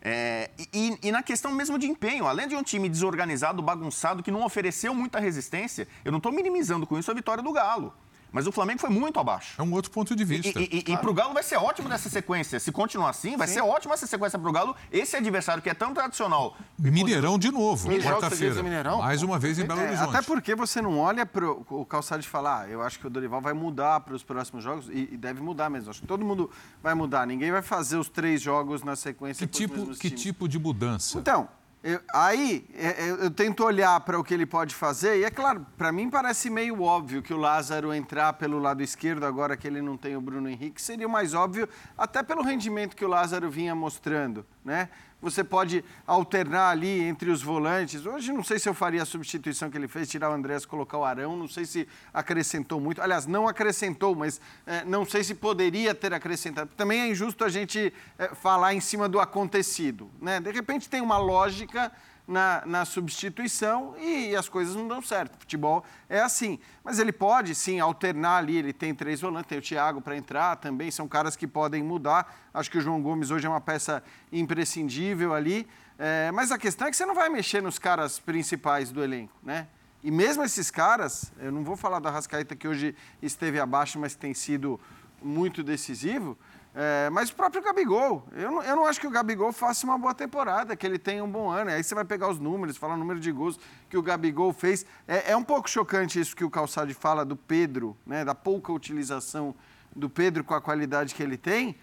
É, 0.02 0.50
e, 0.74 0.98
e 1.04 1.12
na 1.12 1.22
questão 1.22 1.52
mesmo 1.52 1.78
de 1.78 1.86
empenho, 1.86 2.26
além 2.26 2.48
de 2.48 2.56
um 2.56 2.64
time 2.64 2.90
desorganizado, 2.90 3.62
bagunçado, 3.62 4.24
que 4.24 4.32
não 4.32 4.44
ofereceu 4.44 4.96
muita 4.96 5.20
resistência, 5.20 5.88
eu 6.04 6.12
não 6.12 6.18
estou 6.18 6.32
minimizando 6.32 6.88
com 6.88 6.98
isso 6.98 7.12
a 7.12 7.14
vitória 7.14 7.44
do 7.44 7.52
Galo. 7.52 7.94
Mas 8.32 8.48
o 8.48 8.52
Flamengo 8.52 8.80
foi 8.80 8.90
muito 8.90 9.20
abaixo. 9.20 9.56
É 9.60 9.64
um 9.64 9.74
outro 9.74 9.92
ponto 9.92 10.16
de 10.16 10.24
E, 10.24 10.26
vista. 10.26 10.60
e, 10.60 10.84
e, 10.88 10.98
pro 10.98 11.14
Galo 11.14 11.34
vai 11.34 11.44
ser 11.44 11.58
ótimo 11.58 11.90
nessa 11.90 12.10
sequência. 12.10 12.60
Se 12.60 12.72
continuar 12.72 13.10
assim, 13.10 13.36
vai 13.36 13.48
ser 13.48 13.62
ótimo 13.62 13.94
essa 13.94 14.08
sequência 14.08 14.40
pro 14.40 14.52
Galo. 14.52 14.76
Esse 14.92 15.18
adversário 15.18 15.62
que 15.62 15.70
é 15.70 15.74
tão 15.74 15.94
tradicional. 15.94 16.56
Mineirão 16.80 17.38
de 17.38 17.52
novo, 17.52 17.90
quarta-feira. 18.02 18.64
Mais 18.98 19.22
uma 19.22 19.38
vez 19.38 19.60
em 19.60 19.66
Belo 19.66 19.82
É, 19.82 19.88
Horizonte. 19.90 20.10
até 20.16 20.22
porque 20.26 20.56
você 20.56 20.82
não 20.82 20.98
olha 20.98 21.26
para 21.26 21.50
o 21.50 21.86
Calçado 21.86 22.22
e 22.24 22.26
fala, 22.26 22.62
ah, 22.62 22.68
eu 22.70 22.82
acho 22.82 23.00
que 23.00 23.08
o 23.08 23.10
Dorival 23.10 23.42
vai 23.42 23.54
mudar 23.54 24.00
para 24.02 24.14
os 24.16 24.24
próximos 24.24 24.64
jogos, 24.64 24.88
e, 24.90 25.10
e 25.12 25.18
deve 25.18 25.42
mudar 25.42 25.70
mesmo. 25.70 25.90
Acho 25.90 26.02
que 26.02 26.08
todo 26.08 26.24
mundo 26.24 26.50
vai 26.82 26.94
mudar. 26.94 27.26
Ninguém 27.28 27.52
vai 27.52 27.62
fazer 27.62 27.98
os 27.98 28.08
três 28.08 28.42
jogos 28.42 28.82
na 28.84 28.96
sequência 28.96 29.46
Que 29.46 29.52
tipo, 29.54 29.88
que 29.96 30.10
times. 30.10 30.22
tipo 30.22 30.48
de 30.48 30.58
mudança? 30.58 31.18
Então, 31.18 31.50
eu- 31.84 32.00
aí 32.14 32.68
é, 32.76 33.10
eu, 33.10 33.16
eu 33.18 33.32
tento 33.32 33.64
olhar 33.64 34.00
para 34.02 34.20
o 34.20 34.24
que 34.24 34.34
ele 34.34 34.46
pode 34.46 34.76
fazer, 34.76 35.20
e 35.20 35.24
é 35.24 35.30
claro, 35.32 35.66
para 35.78 35.92
mim 35.92 36.10
parece 36.10 36.50
meio 36.50 36.82
óbvio 36.82 37.22
que 37.22 37.34
o 37.34 37.38
Lázaro 37.38 37.94
entrar 37.94 38.34
pelo 38.34 38.60
lado 38.60 38.82
esquerdo, 38.84 39.26
agora 39.26 39.58
que 39.58 39.68
ele 39.68 39.82
não 39.82 39.98
tem 39.98 40.16
o 40.16 40.22
Bruno 40.22 40.48
Henrique, 40.50 40.82
seria 40.82 41.08
mais 41.08 41.34
óbvio, 41.34 41.68
até 41.98 42.22
pelo 42.22 42.44
rendimento 42.44 42.96
que 42.96 43.04
o 43.06 43.08
Lázaro 43.08 43.50
vinha 43.50 43.74
mostrando, 43.74 44.46
né? 44.64 44.90
Você 45.22 45.44
pode 45.44 45.86
alternar 46.08 46.70
ali 46.70 47.04
entre 47.04 47.30
os 47.30 47.44
volantes. 47.44 48.06
Hoje 48.06 48.34
não 48.34 48.44
sei 48.44 48.58
se 48.58 48.68
eu 48.68 48.74
faria 48.74 49.04
a 49.04 49.06
substituição 49.06 49.70
que 49.70 49.78
ele 49.78 49.88
fez, 49.88 50.10
tirar 50.10 50.32
o 50.32 50.34
Andrés, 50.34 50.66
colocar 50.66 50.98
o 50.98 51.06
Arão. 51.06 51.38
Não 51.38 51.48
sei 51.48 51.66
se 51.66 51.88
acrescentou 52.12 52.80
muito. 52.80 53.02
Aliás, 53.02 53.28
não 53.28 53.48
acrescentou, 53.48 54.16
mas 54.16 54.42
eh, 54.66 54.84
não 54.86 55.06
sei 55.06 55.24
se 55.24 55.36
poderia 55.36 55.94
ter 55.94 56.14
acrescentado. 56.14 56.72
Também 56.76 57.02
é 57.02 57.08
injusto 57.08 57.44
a 57.44 57.50
gente 57.50 57.94
eh, 58.18 58.32
falar 58.34 58.74
em 58.74 58.80
cima 58.80 59.08
do 59.08 59.20
acontecido. 59.20 60.10
Né? 60.20 60.40
De 60.40 60.52
repente 60.52 60.90
tem 60.90 61.02
uma 61.02 61.18
lógica 61.18 61.92
na, 62.32 62.64
na 62.66 62.86
substituição 62.86 63.94
e 64.00 64.36
as 64.36 64.48
coisas 64.48 64.76
não 64.76 64.88
dão 64.88 65.02
certo. 65.02 65.38
Futebol 65.38 65.84
é 66.10 66.22
assim. 66.22 66.58
Mas 66.84 66.98
ele 66.98 67.12
pode, 67.12 67.54
sim, 67.54 67.80
alternar 67.80 68.38
ali. 68.38 68.58
Ele 68.58 68.74
tem 68.74 68.96
três 68.96 69.20
volantes, 69.22 69.50
tem 69.50 69.58
o 69.58 69.62
Thiago 69.62 70.02
para 70.02 70.16
entrar 70.16 70.56
também. 70.56 70.90
São 70.90 71.08
caras 71.08 71.36
que 71.36 71.46
podem 71.46 71.84
mudar. 71.84 72.34
Acho 72.54 72.72
que 72.72 72.78
o 72.78 72.82
João 72.82 73.02
Gomes 73.02 73.30
hoje 73.30 73.46
é 73.46 73.50
uma 73.50 73.62
peça 73.62 74.02
imprescindível 74.32 75.34
ali. 75.34 75.68
É, 76.00 76.32
mas 76.32 76.52
a 76.52 76.58
questão 76.58 76.88
é 76.88 76.92
que 76.92 76.98
você 76.98 77.06
não 77.06 77.14
vai 77.14 77.30
mexer 77.30 77.62
nos 77.62 77.78
caras 77.78 78.18
principais 78.18 78.92
do 78.92 79.04
elenco, 79.04 79.34
né? 79.44 79.68
E 80.04 80.10
mesmo 80.10 80.44
esses 80.44 80.72
caras, 80.72 81.32
eu 81.38 81.52
não 81.52 81.64
vou 81.64 81.78
falar 81.78 82.00
da 82.00 82.10
Rascaeta 82.10 82.56
que 82.56 82.68
hoje 82.68 82.96
esteve 83.22 83.60
abaixo, 83.60 84.00
mas 84.00 84.16
tem 84.16 84.34
sido 84.34 84.80
muito 85.22 85.62
decisivo, 85.62 86.36
é, 86.74 87.10
mas 87.10 87.30
o 87.30 87.36
próprio 87.36 87.62
Gabigol. 87.62 88.26
Eu 88.34 88.52
não, 88.52 88.64
eu 88.64 88.76
não 88.76 88.86
acho 88.86 89.00
que 89.00 89.08
o 89.08 89.10
Gabigol 89.12 89.52
faça 89.52 89.86
uma 89.86 89.98
boa 89.98 90.14
temporada, 90.14 90.76
que 90.76 90.86
ele 90.86 90.98
tenha 90.98 91.24
um 91.24 91.30
bom 91.30 91.50
ano. 91.50 91.70
Aí 91.72 91.84
você 91.84 91.94
vai 91.94 92.06
pegar 92.06 92.30
os 92.30 92.40
números, 92.40 92.78
falar 92.78 92.94
o 92.94 92.98
número 92.98 93.20
de 93.20 93.32
gols 93.32 93.60
que 93.90 93.98
o 93.98 94.02
Gabigol 94.02 94.54
fez. 94.54 94.86
É, 95.08 95.32
é 95.32 95.36
um 95.38 95.44
pouco 95.44 95.70
chocante 95.70 96.20
isso 96.20 96.36
que 96.36 96.44
o 96.46 96.50
Calçade 96.50 96.94
fala 96.94 97.26
do 97.26 97.36
Pedro, 97.36 97.96
né, 98.06 98.24
da 98.24 98.34
pouca 98.34 98.72
utilização 98.72 99.54
do 99.96 100.10
Pedro 100.10 100.44
com 100.44 100.54
a 100.54 100.62
qualidade 100.62 101.14
que 101.14 101.22
ele 101.22 101.38
tem. 101.38 101.76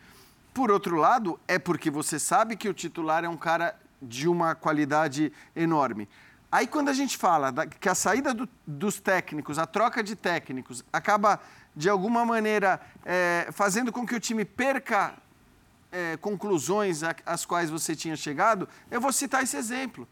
Por 0.55 0.70
outro 0.70 0.97
lado, 0.97 1.39
é 1.47 1.59
porque 1.59 1.90
você 1.90 2.19
sabe 2.19 2.56
que 2.56 2.69
o 2.69 2.74
titular 2.74 3.23
é 3.24 3.28
um 3.28 3.36
cara 3.36 3.77
de 4.01 4.27
uma 4.27 4.55
qualidade 4.55 5.31
enorme. 5.55 6.09
Aí, 6.51 6.66
quando 6.66 6.89
a 6.89 6.94
gente 6.94 7.19
fala 7.19 7.52
da- 7.52 7.66
que 7.66 7.89
a 7.90 7.94
saída 7.94 8.32
do- 8.32 8.48
dos 8.66 8.98
técnicos, 8.98 9.59
a 9.59 9.66
troca 9.66 10.02
de 10.02 10.16
técnicos, 10.16 10.82
acaba, 10.90 11.39
de 11.79 11.89
alguma 11.89 12.25
maneira, 12.25 12.81
eh, 13.07 13.49
fazendo 13.53 13.93
com 13.93 14.05
que 14.05 14.17
o 14.17 14.19
time 14.19 14.45
perca 14.45 15.15
eh, 15.93 16.17
conclusões 16.21 17.03
às 17.25 17.47
quais 17.47 17.71
você 17.71 17.95
tinha 17.95 18.17
chegado, 18.17 18.69
eu 18.91 19.01
vou 19.01 19.13
citar 19.13 19.45
esse 19.45 19.57
exemplo. 19.57 20.07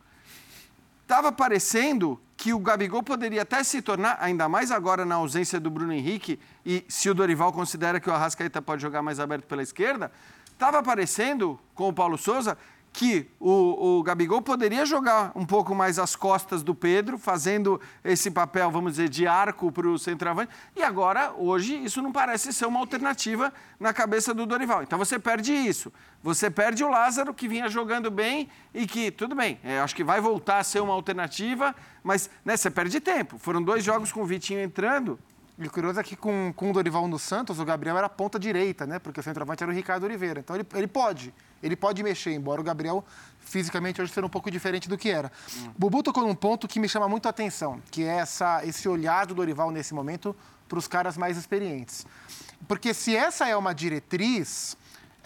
Estava 1.02 1.32
parecendo 1.32 2.20
que 2.36 2.52
o 2.52 2.60
Gabigol 2.60 3.02
poderia 3.02 3.42
até 3.42 3.64
se 3.64 3.82
tornar, 3.82 4.16
ainda 4.20 4.48
mais 4.48 4.70
agora 4.70 5.04
na 5.04 5.16
ausência 5.16 5.58
do 5.58 5.68
Bruno 5.68 5.92
Henrique, 5.92 6.38
e 6.64 6.84
se 6.88 7.10
o 7.10 7.14
Dorival 7.14 7.52
considera 7.52 7.98
que 7.98 8.08
o 8.08 8.12
Arrascaeta 8.12 8.62
pode 8.62 8.80
jogar 8.80 9.02
mais 9.02 9.18
aberto 9.18 9.48
pela 9.48 9.62
esquerda, 9.62 10.12
estava 10.52 10.80
parecendo, 10.84 11.58
com 11.74 11.88
o 11.88 11.92
Paulo 11.92 12.16
Souza, 12.16 12.56
que 12.96 13.28
o, 13.38 13.98
o 13.98 14.02
Gabigol 14.02 14.40
poderia 14.40 14.86
jogar 14.86 15.30
um 15.34 15.44
pouco 15.44 15.74
mais 15.74 15.98
às 15.98 16.16
costas 16.16 16.62
do 16.62 16.74
Pedro, 16.74 17.18
fazendo 17.18 17.78
esse 18.02 18.30
papel, 18.30 18.70
vamos 18.70 18.92
dizer, 18.92 19.10
de 19.10 19.26
arco 19.26 19.70
para 19.70 19.86
o 19.86 19.98
centroavante. 19.98 20.50
E 20.74 20.82
agora, 20.82 21.34
hoje, 21.36 21.76
isso 21.76 22.00
não 22.00 22.10
parece 22.10 22.54
ser 22.54 22.64
uma 22.64 22.80
alternativa 22.80 23.52
na 23.78 23.92
cabeça 23.92 24.32
do 24.32 24.46
Dorival. 24.46 24.82
Então 24.82 24.98
você 24.98 25.18
perde 25.18 25.52
isso. 25.52 25.92
Você 26.22 26.50
perde 26.50 26.82
o 26.82 26.88
Lázaro, 26.88 27.34
que 27.34 27.46
vinha 27.46 27.68
jogando 27.68 28.10
bem 28.10 28.48
e 28.72 28.86
que, 28.86 29.10
tudo 29.10 29.34
bem, 29.34 29.60
é, 29.62 29.78
acho 29.78 29.94
que 29.94 30.02
vai 30.02 30.18
voltar 30.18 30.60
a 30.60 30.64
ser 30.64 30.80
uma 30.80 30.94
alternativa, 30.94 31.76
mas 32.02 32.30
né, 32.46 32.56
você 32.56 32.70
perde 32.70 32.98
tempo. 32.98 33.36
Foram 33.36 33.62
dois 33.62 33.84
jogos 33.84 34.10
com 34.10 34.22
o 34.22 34.26
Vitinho 34.26 34.60
entrando 34.60 35.18
E 35.58 35.66
o 35.66 35.70
curioso 35.70 35.98
é 35.98 36.02
que 36.02 36.14
com, 36.14 36.52
com 36.54 36.70
o 36.70 36.72
Dorival 36.72 37.08
no 37.08 37.18
Santos, 37.18 37.58
o 37.58 37.64
Gabriel 37.64 37.96
era 37.96 38.08
ponta 38.08 38.38
direita, 38.38 38.86
né? 38.86 38.98
Porque 38.98 39.20
o 39.20 39.22
centroavante 39.22 39.62
era 39.62 39.72
o 39.72 39.74
Ricardo 39.74 40.04
Oliveira. 40.04 40.40
Então 40.40 40.54
ele, 40.54 40.66
ele 40.74 40.86
pode, 40.86 41.32
ele 41.62 41.74
pode 41.74 42.02
mexer, 42.02 42.32
embora 42.32 42.60
o 42.60 42.64
Gabriel 42.64 43.02
fisicamente 43.40 44.02
hoje 44.02 44.12
seja 44.12 44.26
um 44.26 44.30
pouco 44.30 44.50
diferente 44.50 44.88
do 44.88 44.98
que 44.98 45.08
era. 45.08 45.32
Hum. 45.56 45.72
Bubu 45.78 46.02
tocou 46.02 46.26
num 46.26 46.34
ponto 46.34 46.68
que 46.68 46.78
me 46.78 46.88
chama 46.88 47.08
muito 47.08 47.26
a 47.26 47.30
atenção, 47.30 47.80
que 47.90 48.04
é 48.04 48.18
essa, 48.18 48.64
esse 48.66 48.86
olhar 48.88 49.24
do 49.24 49.34
Dorival 49.34 49.70
nesse 49.70 49.94
momento 49.94 50.36
para 50.68 50.78
os 50.78 50.86
caras 50.86 51.16
mais 51.16 51.38
experientes. 51.38 52.06
Porque 52.68 52.92
se 52.92 53.16
essa 53.16 53.48
é 53.48 53.56
uma 53.56 53.72
diretriz, 53.72 54.76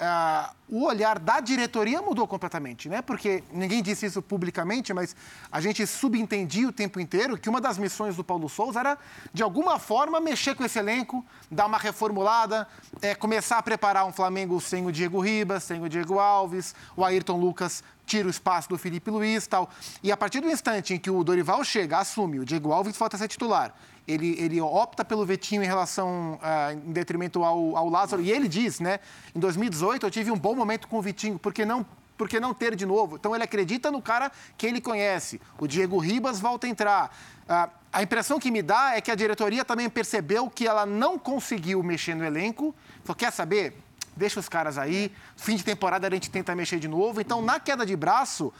uh, 0.01 0.55
o 0.69 0.85
olhar 0.85 1.19
da 1.19 1.41
diretoria 1.41 2.01
mudou 2.01 2.27
completamente, 2.27 2.89
né? 2.89 3.03
Porque 3.03 3.43
ninguém 3.53 3.83
disse 3.83 4.07
isso 4.07 4.23
publicamente, 4.23 4.93
mas 4.95 5.15
a 5.51 5.61
gente 5.61 5.87
subentendia 5.87 6.69
o 6.69 6.73
tempo 6.73 6.99
inteiro 6.99 7.37
que 7.37 7.49
uma 7.49 7.61
das 7.61 7.77
missões 7.77 8.17
do 8.17 8.25
Paulo 8.25 8.49
Souza 8.49 8.81
era, 8.81 8.99
de 9.33 9.43
alguma 9.43 9.79
forma, 9.79 10.21
mexer 10.21 10.55
com 10.55 10.65
esse 10.65 10.79
elenco, 10.79 11.25
dar 11.51 11.67
uma 11.67 11.79
reformulada, 11.79 12.67
é, 13.03 13.15
começar 13.15 13.59
a 13.59 13.63
preparar 13.63 14.07
um 14.07 14.13
Flamengo 14.13 14.61
sem 14.61 14.87
o 14.87 14.93
Diego 14.93 15.21
Ribas, 15.21 15.65
sem 15.65 15.83
o 15.83 15.89
Diego 15.89 16.19
Alves, 16.19 16.75
o 16.97 17.05
Ayrton 17.05 17.37
Lucas 17.37 17.83
tira 18.07 18.27
o 18.27 18.31
espaço 18.31 18.69
do 18.69 18.77
Felipe 18.77 19.09
Luiz 19.09 19.47
tal. 19.47 19.71
E 20.03 20.11
a 20.11 20.17
partir 20.17 20.41
do 20.41 20.51
instante 20.51 20.95
em 20.95 20.99
que 20.99 21.11
o 21.11 21.23
Dorival 21.23 21.63
chega, 21.63 21.99
assume, 21.99 22.41
o 22.41 22.45
Diego 22.45 22.73
Alves 22.73 22.97
volta 22.97 23.17
a 23.17 23.19
ser 23.19 23.29
titular, 23.29 23.73
ele, 24.11 24.37
ele 24.39 24.61
opta 24.61 25.05
pelo 25.05 25.25
Vetinho 25.25 25.63
em 25.63 25.67
relação, 25.67 26.39
uh, 26.43 26.73
em 26.73 26.93
detrimento 26.93 27.45
ao, 27.45 27.77
ao 27.77 27.89
Lázaro. 27.89 28.23
E 28.23 28.31
ele 28.31 28.49
diz, 28.49 28.81
né? 28.81 29.01
Em 29.35 29.39
2018 29.39 30.07
eu 30.07 30.11
tive 30.11 30.31
um 30.31 30.39
bom 30.39 30.55
momento 30.55 30.89
com 30.89 30.99
o 30.99 31.03
Vitinho, 31.03 31.39
porque 31.39 31.65
não 31.65 31.87
por 32.17 32.29
que 32.29 32.39
não 32.39 32.53
ter 32.53 32.77
de 32.77 32.85
novo? 32.85 33.17
Então 33.17 33.35
ele 33.35 33.43
acredita 33.43 33.91
no 33.91 34.03
cara 34.03 34.31
que 34.59 34.67
ele 34.67 34.79
conhece. 34.79 35.41
O 35.59 35.67
Diego 35.67 35.97
Ribas 35.97 36.39
volta 36.39 36.67
a 36.67 36.71
entrar. 36.71 37.17
Uh, 37.45 37.71
a 37.91 38.03
impressão 38.03 38.39
que 38.39 38.51
me 38.51 38.61
dá 38.61 38.95
é 38.95 39.01
que 39.01 39.11
a 39.11 39.15
diretoria 39.15 39.65
também 39.65 39.89
percebeu 39.89 40.51
que 40.51 40.67
ela 40.67 40.85
não 40.85 41.19
conseguiu 41.19 41.83
mexer 41.83 42.15
no 42.15 42.23
elenco. 42.23 42.75
Falou, 43.05 43.17
quer 43.17 43.33
saber? 43.33 43.75
Deixa 44.15 44.39
os 44.39 44.51
caras 44.51 44.77
aí. 44.77 45.11
Fim 45.35 45.57
de 45.57 45.65
temporada 45.65 46.07
a 46.07 46.11
gente 46.11 46.31
tenta 46.31 46.55
mexer 46.55 46.79
de 46.79 46.89
novo. 46.89 47.23
Então, 47.23 47.41
na 47.41 47.59
queda 47.59 47.87
de 47.87 47.97
braço, 47.97 48.53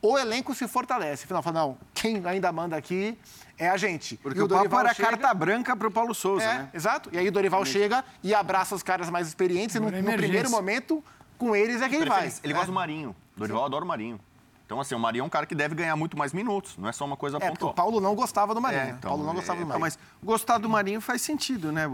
o 0.00 0.16
elenco 0.16 0.54
se 0.54 0.68
fortalece. 0.68 1.24
Afinal, 1.24 1.42
fala, 1.42 1.60
não, 1.60 1.78
quem 1.92 2.22
ainda 2.24 2.52
manda 2.52 2.76
aqui 2.76 3.18
é 3.58 3.68
a 3.68 3.76
gente. 3.76 4.16
Porque 4.16 4.40
o, 4.40 4.44
o 4.44 4.48
Dorival 4.48 4.80
era 4.80 4.94
chega... 4.94 5.10
carta 5.10 5.34
branca 5.34 5.76
para 5.76 5.88
o 5.88 5.90
Paulo 5.90 6.14
Souza, 6.14 6.44
é, 6.44 6.58
né? 6.58 6.70
Exato. 6.72 7.10
E 7.12 7.18
aí 7.18 7.28
o 7.28 7.32
Dorival 7.32 7.64
chega 7.64 8.04
e 8.22 8.34
abraça 8.34 8.74
os 8.74 8.82
caras 8.82 9.10
mais 9.10 9.26
experientes 9.26 9.74
e 9.76 9.80
no, 9.80 9.90
no 9.90 10.12
primeiro 10.12 10.48
momento, 10.50 11.02
com 11.36 11.54
eles 11.54 11.82
é 11.82 11.88
que 11.88 11.96
ele 11.96 12.06
vai. 12.08 12.32
Ele 12.42 12.52
é. 12.52 12.56
gosta 12.56 12.66
do 12.66 12.72
Marinho. 12.72 13.14
Dorival 13.36 13.62
Sim. 13.62 13.66
adora 13.66 13.84
o 13.84 13.88
Marinho. 13.88 14.20
Então, 14.68 14.78
assim, 14.78 14.94
o 14.94 14.98
Marinho 14.98 15.22
é 15.22 15.24
um 15.24 15.30
cara 15.30 15.46
que 15.46 15.54
deve 15.54 15.74
ganhar 15.74 15.96
muito 15.96 16.14
mais 16.18 16.34
minutos, 16.34 16.76
não 16.76 16.90
é 16.90 16.92
só 16.92 17.06
uma 17.06 17.16
coisa 17.16 17.38
é, 17.38 17.48
pontual. 17.48 17.72
o 17.72 17.74
Paulo 17.74 18.02
não 18.02 18.14
gostava 18.14 18.54
do 18.54 18.60
Marinho. 18.60 18.82
É, 18.82 18.90
então, 18.90 19.08
Paulo 19.08 19.24
não 19.24 19.34
gostava 19.34 19.58
é, 19.58 19.62
do 19.62 19.66
Marinho. 19.66 19.80
Mas 19.80 19.98
gostar 20.22 20.58
do 20.58 20.68
Marinho 20.68 21.00
faz 21.00 21.22
sentido, 21.22 21.72
né, 21.72 21.86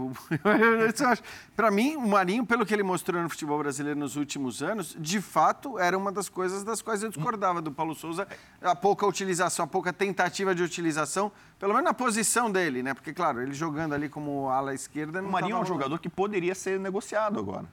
Para 1.55 1.71
mim, 1.71 1.95
o 1.95 2.05
Marinho, 2.05 2.45
pelo 2.45 2.65
que 2.65 2.73
ele 2.73 2.83
mostrou 2.83 3.21
no 3.23 3.29
futebol 3.29 3.57
brasileiro 3.59 3.97
nos 3.97 4.17
últimos 4.17 4.61
anos, 4.61 4.93
de 4.99 5.21
fato, 5.21 5.79
era 5.79 5.97
uma 5.97 6.11
das 6.11 6.27
coisas 6.27 6.65
das 6.65 6.81
quais 6.81 7.01
eu 7.01 7.07
discordava 7.07 7.61
do 7.61 7.71
Paulo 7.71 7.95
Souza. 7.95 8.27
A 8.61 8.75
pouca 8.75 9.07
utilização, 9.07 9.63
a 9.63 9.67
pouca 9.69 9.93
tentativa 9.93 10.53
de 10.53 10.61
utilização, 10.61 11.31
pelo 11.57 11.71
menos 11.71 11.85
na 11.85 11.93
posição 11.93 12.51
dele, 12.51 12.83
né? 12.83 12.93
Porque, 12.93 13.13
claro, 13.13 13.41
ele 13.41 13.53
jogando 13.53 13.95
ali 13.95 14.09
como 14.09 14.49
ala 14.49 14.73
esquerda... 14.73 15.21
o 15.21 15.31
Marinho 15.31 15.55
é 15.55 15.59
um 15.61 15.65
jogador 15.65 15.97
que 15.97 16.09
poderia 16.09 16.53
ser 16.53 16.77
negociado 16.77 17.39
agora 17.39 17.69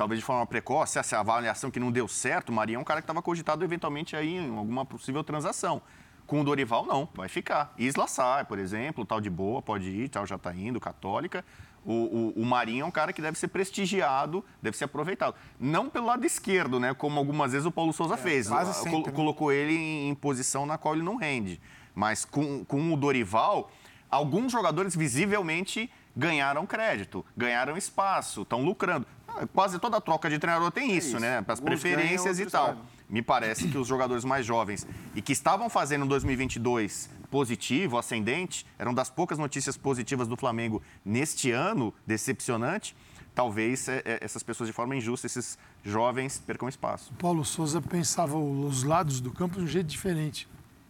talvez 0.00 0.18
de 0.18 0.24
forma 0.24 0.46
precoce, 0.46 0.98
essa 0.98 1.18
avaliação 1.18 1.70
que 1.70 1.78
não 1.78 1.92
deu 1.92 2.08
certo, 2.08 2.48
o 2.48 2.52
Marinho 2.54 2.78
é 2.78 2.80
um 2.80 2.84
cara 2.84 3.02
que 3.02 3.04
estava 3.04 3.20
cogitado 3.20 3.62
eventualmente 3.62 4.16
aí 4.16 4.34
em 4.34 4.56
alguma 4.56 4.82
possível 4.82 5.22
transação. 5.22 5.82
Com 6.26 6.40
o 6.40 6.44
Dorival, 6.44 6.86
não, 6.86 7.06
vai 7.14 7.28
ficar. 7.28 7.74
Isla 7.76 8.06
sai, 8.06 8.46
por 8.46 8.58
exemplo, 8.58 9.04
tal 9.04 9.20
de 9.20 9.28
boa, 9.28 9.60
pode 9.60 9.90
ir, 9.90 10.08
tal 10.08 10.24
já 10.24 10.36
está 10.36 10.54
indo, 10.54 10.80
católica. 10.80 11.44
O, 11.84 11.92
o, 11.92 12.42
o, 12.42 12.46
Marinho 12.46 12.84
é 12.84 12.86
um 12.86 12.90
cara 12.90 13.12
que 13.12 13.20
deve 13.20 13.38
ser 13.38 13.48
prestigiado, 13.48 14.42
deve 14.62 14.74
ser 14.74 14.84
aproveitado. 14.84 15.34
Não 15.58 15.90
pelo 15.90 16.06
lado 16.06 16.24
esquerdo, 16.24 16.80
né? 16.80 16.94
Como 16.94 17.18
algumas 17.18 17.52
vezes 17.52 17.66
o 17.66 17.70
Paulo 17.70 17.92
Souza 17.92 18.14
é, 18.14 18.16
fez. 18.16 18.46
Sempre, 18.46 18.90
Col 18.90 19.06
né? 19.06 19.12
Colocou 19.12 19.52
ele 19.52 19.74
em, 19.74 20.08
em, 20.08 20.14
posição 20.14 20.64
na 20.64 20.78
qual 20.78 20.94
ele 20.94 21.02
não 21.02 21.16
rende. 21.16 21.60
Mas 21.94 22.24
com, 22.24 22.64
com 22.64 22.90
o 22.94 22.96
Dorival, 22.96 23.70
alguns 24.10 24.50
jogadores 24.50 24.96
visivelmente 24.96 25.90
ganharam 26.16 26.66
crédito, 26.66 27.24
ganharam 27.36 27.76
espaço, 27.76 28.42
estão 28.42 28.62
lucrando. 28.62 29.06
Quase 29.52 29.78
toda 29.78 30.00
troca 30.00 30.28
de 30.28 30.38
treinador 30.38 30.70
tem 30.70 30.96
isso, 30.96 31.08
é 31.08 31.10
isso. 31.10 31.20
né? 31.20 31.42
Para 31.42 31.54
as 31.54 31.60
preferências 31.60 32.36
ganham, 32.36 32.48
e 32.48 32.50
tal. 32.50 32.76
Me 33.08 33.22
parece 33.22 33.68
que 33.68 33.76
os 33.76 33.88
jogadores 33.88 34.24
mais 34.24 34.46
jovens 34.46 34.86
e 35.14 35.22
que 35.22 35.32
estavam 35.32 35.68
fazendo 35.68 36.06
2022 36.06 37.10
positivo, 37.30 37.96
ascendente, 37.96 38.66
eram 38.78 38.92
das 38.92 39.08
poucas 39.08 39.38
notícias 39.38 39.76
positivas 39.76 40.26
do 40.26 40.36
Flamengo 40.36 40.82
neste 41.04 41.50
ano, 41.50 41.94
decepcionante. 42.06 42.94
Talvez 43.34 43.88
é, 43.88 44.02
é, 44.04 44.18
essas 44.20 44.42
pessoas, 44.42 44.68
de 44.68 44.72
forma 44.72 44.96
injusta, 44.96 45.26
esses 45.26 45.56
jovens 45.84 46.42
percam 46.44 46.68
espaço. 46.68 47.12
Paulo 47.14 47.44
Souza 47.44 47.80
pensava 47.80 48.36
os 48.36 48.82
lados 48.82 49.20
do 49.20 49.30
campo 49.30 49.58
de 49.58 49.64
um 49.64 49.68
jeito 49.68 49.86
diferente 49.86 50.48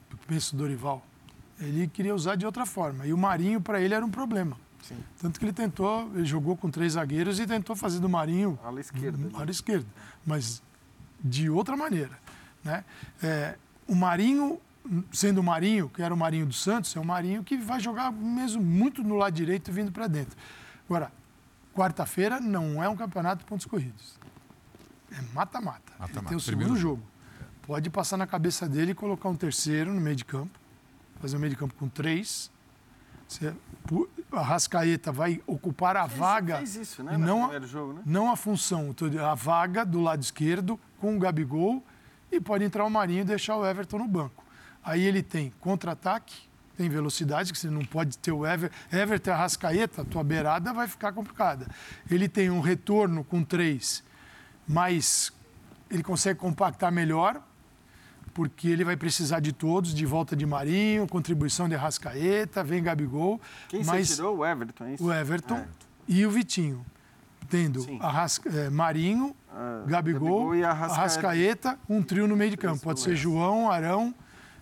do 0.09 0.17
que 0.17 0.27
pensa 0.27 0.55
o 0.55 0.59
Dorival. 0.59 1.03
Ele 1.61 1.87
queria 1.87 2.15
usar 2.15 2.37
de 2.37 2.47
outra 2.47 2.65
forma. 2.65 3.07
E 3.07 3.13
o 3.13 3.19
Marinho, 3.19 3.61
para 3.61 3.81
ele, 3.81 3.93
era 3.93 4.05
um 4.05 4.11
problema. 4.11 4.57
Sim. 4.91 5.05
Tanto 5.21 5.39
que 5.39 5.45
ele 5.47 5.53
tentou, 5.53 6.11
ele 6.15 6.25
jogou 6.25 6.57
com 6.57 6.69
três 6.69 6.95
zagueiros 6.95 7.39
e 7.39 7.47
tentou 7.47 7.77
fazer 7.77 8.01
do 8.01 8.09
Marinho. 8.09 8.59
Ala 8.65 8.81
esquerda. 8.81 9.17
Né? 9.17 9.31
Ala 9.35 9.51
esquerda. 9.51 9.87
Mas 10.27 10.61
de 11.23 11.49
outra 11.49 11.77
maneira. 11.77 12.19
Né? 12.65 12.85
É, 13.23 13.57
o 13.87 13.95
Marinho, 13.95 14.61
sendo 15.13 15.41
o 15.41 15.45
Marinho, 15.45 15.89
que 15.89 16.03
era 16.03 16.13
o 16.13 16.17
Marinho 16.17 16.47
do 16.47 16.53
Santos, 16.53 16.95
é 16.97 17.01
o 17.01 17.05
Marinho 17.05 17.45
que 17.45 17.57
vai 17.57 17.79
jogar 17.79 18.11
mesmo 18.11 18.63
muito 18.63 19.03
no 19.05 19.17
lado 19.17 19.33
direito 19.33 19.71
vindo 19.71 19.93
para 19.93 20.09
dentro. 20.09 20.37
Agora, 20.89 21.13
quarta-feira 21.73 22.41
não 22.41 22.83
é 22.83 22.89
um 22.89 22.97
campeonato 22.97 23.39
de 23.39 23.45
pontos 23.45 23.67
corridos. 23.67 24.19
É 25.13 25.23
mata-mata. 25.33 25.93
Tem 26.29 26.37
o 26.37 26.41
segundo 26.41 26.65
Primeiro. 26.65 26.77
jogo. 26.77 27.03
Pode 27.63 27.89
passar 27.91 28.17
na 28.17 28.27
cabeça 28.27 28.69
dele 28.69 28.91
e 28.91 28.95
colocar 28.95 29.29
um 29.29 29.37
terceiro 29.37 29.93
no 29.93 30.01
meio 30.01 30.17
de 30.17 30.25
campo. 30.25 30.59
Fazer 31.21 31.37
um 31.37 31.41
meio 31.41 31.51
de 31.51 31.57
campo 31.57 31.75
com 31.75 31.89
três. 31.89 32.51
Você 33.29 33.55
a 34.33 34.43
Rascaeta 34.43 35.11
vai 35.11 35.43
ocupar 35.47 35.97
a 35.97 36.07
vaga. 36.07 36.59
Fez 36.59 36.77
isso, 36.77 37.03
né? 37.03 37.17
Não, 37.17 37.51
a, 37.51 37.61
jogo, 37.61 37.95
né? 37.95 38.03
não 38.07 38.31
a 38.31 38.37
função, 38.37 38.95
a 39.29 39.35
vaga 39.35 39.85
do 39.85 40.01
lado 40.01 40.23
esquerdo 40.23 40.79
com 41.01 41.17
o 41.17 41.19
Gabigol 41.19 41.85
e 42.31 42.41
pode 42.41 42.65
entrar 42.65 42.85
o 42.85 42.91
Marinho 42.91 43.23
e 43.23 43.25
deixar 43.25 43.57
o 43.57 43.67
Everton 43.67 43.99
no 43.99 44.09
banco. 44.09 44.45
Aí 44.83 45.03
ele 45.03 45.23
tem 45.23 45.53
contra-ataque, 45.61 46.49
tem 46.77 46.89
velocidade, 46.89 47.53
que 47.53 47.59
você 47.59 47.69
não 47.69 47.85
pode 47.85 48.17
ter 48.19 48.33
o 48.33 48.47
Everton. 48.47 48.75
Everton 48.93 49.31
e 49.31 49.33
a 49.33 49.37
Rascaeta, 49.37 50.03
a 50.03 50.05
tua 50.05 50.25
beirada 50.25 50.73
vai 50.73 50.89
ficar 50.89 51.13
complicada. 51.13 51.67
Ele 52.11 52.29
tem 52.29 52.51
um 52.51 52.61
retorno 52.61 53.25
com 53.25 53.43
três, 53.43 54.03
mas 54.67 55.33
ele 55.91 56.03
consegue 56.03 56.39
compactar 56.39 56.93
melhor, 56.93 57.43
porque 58.33 58.69
ele 58.69 58.85
vai 58.85 58.97
precisar 58.97 59.41
de 59.41 59.53
todos, 59.53 59.95
de 59.95 60.07
volta 60.07 60.37
de 60.37 60.47
Marinho, 60.47 61.07
contribuição 61.07 61.69
de 61.69 61.75
Rascaeta, 61.75 62.63
vem 62.63 62.83
Gabigol. 62.83 63.41
Quem 63.69 63.85
mas 63.85 64.09
você 64.09 64.15
tirou? 64.17 64.39
O 64.39 64.47
Everton, 64.47 64.85
é 64.85 64.95
isso? 64.95 65.05
O 65.05 65.13
Everton 65.13 65.57
é. 65.57 65.69
e 66.09 66.27
o 66.27 66.31
Vitinho. 66.31 66.85
Tendo 67.49 67.85
é, 68.47 68.71
Marinho, 68.71 69.35
ah, 69.51 69.83
Gabigol, 69.85 70.21
Gabigol, 70.29 70.55
e 70.55 70.63
Arrascaeta. 70.63 71.01
Arrascaeta, 71.01 71.79
um 71.89 72.01
trio 72.01 72.29
no 72.29 72.37
meio 72.37 72.53
de 72.53 72.57
campo. 72.57 72.81
Pode 72.81 73.01
ser 73.01 73.17
João, 73.17 73.69
Arão 73.69 74.15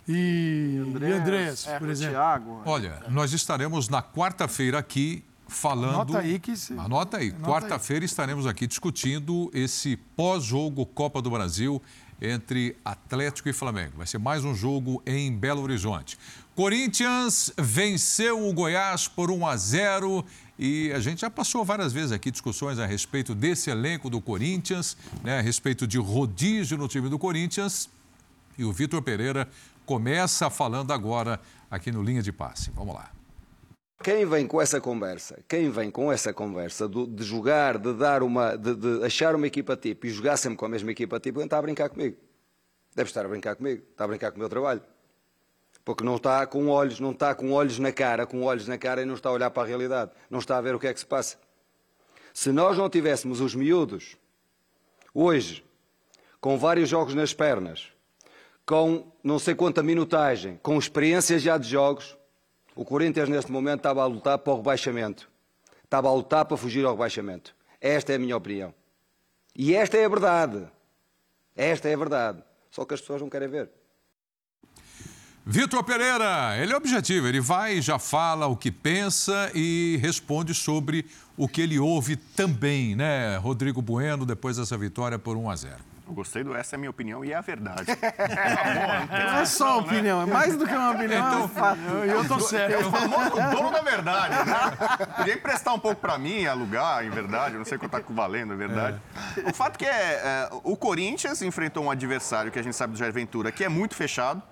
e 0.08 0.82
Andréas, 0.88 1.16
e 1.16 1.20
Andréas 1.20 1.66
é, 1.66 1.78
por 1.78 1.88
exemplo. 1.90 2.14
Thiago. 2.14 2.62
Olha, 2.64 3.02
nós 3.10 3.34
estaremos 3.34 3.90
na 3.90 4.02
quarta-feira 4.02 4.78
aqui 4.78 5.22
falando. 5.46 5.94
Anota 5.96 6.18
aí 6.20 6.38
que 6.38 6.56
se... 6.56 6.72
Anota 6.78 7.18
aí. 7.18 7.30
Quarta-feira 7.30 8.06
estaremos 8.06 8.46
aqui 8.46 8.66
discutindo 8.66 9.50
esse 9.52 9.96
pós-jogo 9.96 10.86
Copa 10.86 11.20
do 11.20 11.30
Brasil 11.30 11.82
entre 12.20 12.76
Atlético 12.84 13.48
e 13.48 13.52
Flamengo. 13.52 13.92
Vai 13.96 14.06
ser 14.06 14.18
mais 14.18 14.44
um 14.44 14.54
jogo 14.54 15.02
em 15.06 15.32
Belo 15.32 15.62
Horizonte. 15.62 16.18
Corinthians 16.54 17.52
venceu 17.56 18.48
o 18.48 18.52
Goiás 18.52 19.06
por 19.06 19.30
1 19.30 19.46
a 19.46 19.56
0 19.56 20.24
e 20.58 20.90
a 20.92 20.98
gente 20.98 21.20
já 21.20 21.30
passou 21.30 21.64
várias 21.64 21.92
vezes 21.92 22.10
aqui 22.10 22.30
discussões 22.30 22.80
a 22.80 22.86
respeito 22.86 23.34
desse 23.34 23.70
elenco 23.70 24.10
do 24.10 24.20
Corinthians, 24.20 24.96
né, 25.22 25.38
a 25.38 25.40
respeito 25.40 25.86
de 25.86 25.98
rodízio 25.98 26.76
no 26.76 26.88
time 26.88 27.08
do 27.08 27.18
Corinthians. 27.18 27.88
E 28.58 28.64
o 28.64 28.72
Vitor 28.72 29.00
Pereira 29.00 29.48
começa 29.86 30.50
falando 30.50 30.92
agora 30.92 31.40
aqui 31.70 31.92
no 31.92 32.02
Linha 32.02 32.22
de 32.22 32.32
Passe. 32.32 32.72
Vamos 32.74 32.94
lá. 32.94 33.17
Quem 34.02 34.24
vem 34.24 34.46
com 34.46 34.60
essa 34.60 34.80
conversa, 34.80 35.42
quem 35.48 35.70
vem 35.70 35.90
com 35.90 36.10
essa 36.10 36.32
conversa 36.32 36.88
de, 36.88 37.04
de 37.08 37.24
jogar, 37.24 37.78
de 37.78 37.92
dar 37.94 38.22
uma, 38.22 38.54
de, 38.54 38.74
de, 38.74 39.04
achar 39.04 39.34
uma 39.34 39.46
equipa 39.46 39.76
tipo 39.76 40.06
e 40.06 40.10
jogar 40.10 40.36
sempre 40.36 40.56
com 40.56 40.66
a 40.66 40.68
mesma 40.68 40.92
equipa 40.92 41.18
tipo, 41.18 41.40
está 41.40 41.58
a 41.58 41.62
brincar 41.62 41.88
comigo. 41.88 42.16
Deve 42.94 43.10
estar 43.10 43.24
a 43.24 43.28
brincar 43.28 43.56
comigo, 43.56 43.82
está 43.90 44.04
a 44.04 44.08
brincar 44.08 44.30
com 44.30 44.36
o 44.36 44.40
meu 44.40 44.48
trabalho. 44.48 44.82
Porque 45.84 46.04
não 46.04 46.16
está 46.16 46.46
com 46.46 46.68
olhos, 46.68 47.00
não 47.00 47.10
está 47.10 47.34
com 47.34 47.50
olhos 47.50 47.78
na 47.78 47.90
cara, 47.90 48.24
com 48.26 48.42
olhos 48.42 48.68
na 48.68 48.78
cara 48.78 49.02
e 49.02 49.04
não 49.04 49.14
está 49.14 49.30
a 49.30 49.32
olhar 49.32 49.50
para 49.50 49.64
a 49.64 49.66
realidade, 49.66 50.12
não 50.30 50.38
está 50.38 50.58
a 50.58 50.60
ver 50.60 50.74
o 50.74 50.78
que 50.78 50.86
é 50.86 50.94
que 50.94 51.00
se 51.00 51.06
passa. 51.06 51.36
Se 52.32 52.52
nós 52.52 52.76
não 52.76 52.88
tivéssemos 52.88 53.40
os 53.40 53.54
miúdos, 53.54 54.16
hoje, 55.12 55.64
com 56.40 56.56
vários 56.58 56.88
jogos 56.88 57.14
nas 57.14 57.34
pernas, 57.34 57.88
com 58.66 59.10
não 59.24 59.38
sei 59.38 59.54
quanta 59.54 59.82
minutagem, 59.82 60.60
com 60.62 60.78
experiências 60.78 61.42
já 61.42 61.56
de 61.56 61.68
jogos, 61.68 62.17
O 62.78 62.84
Corinthians, 62.84 63.28
neste 63.28 63.50
momento, 63.50 63.78
estava 63.78 64.04
a 64.04 64.06
lutar 64.06 64.38
para 64.38 64.52
o 64.52 64.56
rebaixamento. 64.58 65.28
Estava 65.82 66.08
a 66.08 66.14
lutar 66.14 66.44
para 66.44 66.56
fugir 66.56 66.84
ao 66.84 66.92
rebaixamento. 66.92 67.52
Esta 67.80 68.12
é 68.12 68.14
a 68.14 68.18
minha 68.20 68.36
opinião. 68.36 68.72
E 69.52 69.74
esta 69.74 69.96
é 69.96 70.04
a 70.04 70.08
verdade. 70.08 70.64
Esta 71.56 71.88
é 71.88 71.94
a 71.94 71.96
verdade. 71.96 72.40
Só 72.70 72.84
que 72.84 72.94
as 72.94 73.00
pessoas 73.00 73.20
não 73.20 73.28
querem 73.28 73.48
ver. 73.48 73.68
Vitor 75.44 75.82
Pereira, 75.82 76.56
ele 76.56 76.72
é 76.72 76.76
objetivo, 76.76 77.26
ele 77.26 77.40
vai, 77.40 77.82
já 77.82 77.98
fala 77.98 78.46
o 78.46 78.56
que 78.56 78.70
pensa 78.70 79.50
e 79.56 79.98
responde 80.00 80.54
sobre 80.54 81.04
o 81.36 81.48
que 81.48 81.62
ele 81.62 81.80
ouve 81.80 82.14
também, 82.14 82.94
né? 82.94 83.38
Rodrigo 83.38 83.82
Bueno, 83.82 84.24
depois 84.24 84.56
dessa 84.56 84.78
vitória 84.78 85.18
por 85.18 85.36
1 85.36 85.50
a 85.50 85.56
0. 85.56 85.87
Eu 86.08 86.14
gostei 86.14 86.42
do 86.42 86.56
essa 86.56 86.74
é 86.74 86.76
a 86.76 86.78
minha 86.78 86.88
opinião 86.90 87.22
e 87.22 87.32
é 87.32 87.34
a 87.36 87.42
verdade. 87.42 87.84
Não 89.10 89.38
é 89.40 89.44
só 89.44 89.78
opinião, 89.78 90.22
é 90.22 90.26
mais 90.26 90.56
do 90.56 90.66
que 90.66 90.72
uma 90.72 90.92
opinião, 90.92 91.32
é 91.32 91.36
um 91.44 91.48
fato. 91.48 91.80
E 92.06 92.08
eu 92.08 92.26
tô 92.26 92.40
certo. 92.40 92.72
É 92.72 92.78
o 92.78 92.90
famoso 92.90 93.36
dono 93.54 93.70
da 93.70 93.82
verdade, 93.82 94.34
né? 94.48 95.06
Podia 95.18 95.34
emprestar 95.34 95.74
um 95.74 95.78
pouco 95.78 96.00
para 96.00 96.16
mim, 96.16 96.46
alugar, 96.46 97.04
em 97.04 97.10
verdade, 97.10 97.56
eu 97.56 97.58
não 97.58 97.66
sei 97.66 97.76
quanto 97.76 97.90
tá 97.90 98.00
valendo, 98.08 98.54
é 98.54 98.56
verdade. 98.56 98.98
O 99.44 99.52
fato 99.52 99.78
que 99.78 99.84
é, 99.84 99.90
é, 99.90 100.48
o 100.64 100.76
Corinthians 100.78 101.42
enfrentou 101.42 101.84
um 101.84 101.90
adversário 101.90 102.50
que 102.50 102.58
a 102.58 102.62
gente 102.62 102.74
sabe 102.74 102.94
do 102.94 102.98
Jair 102.98 103.12
Ventura, 103.12 103.52
que 103.52 103.62
é 103.62 103.68
muito 103.68 103.94
fechado, 103.94 104.42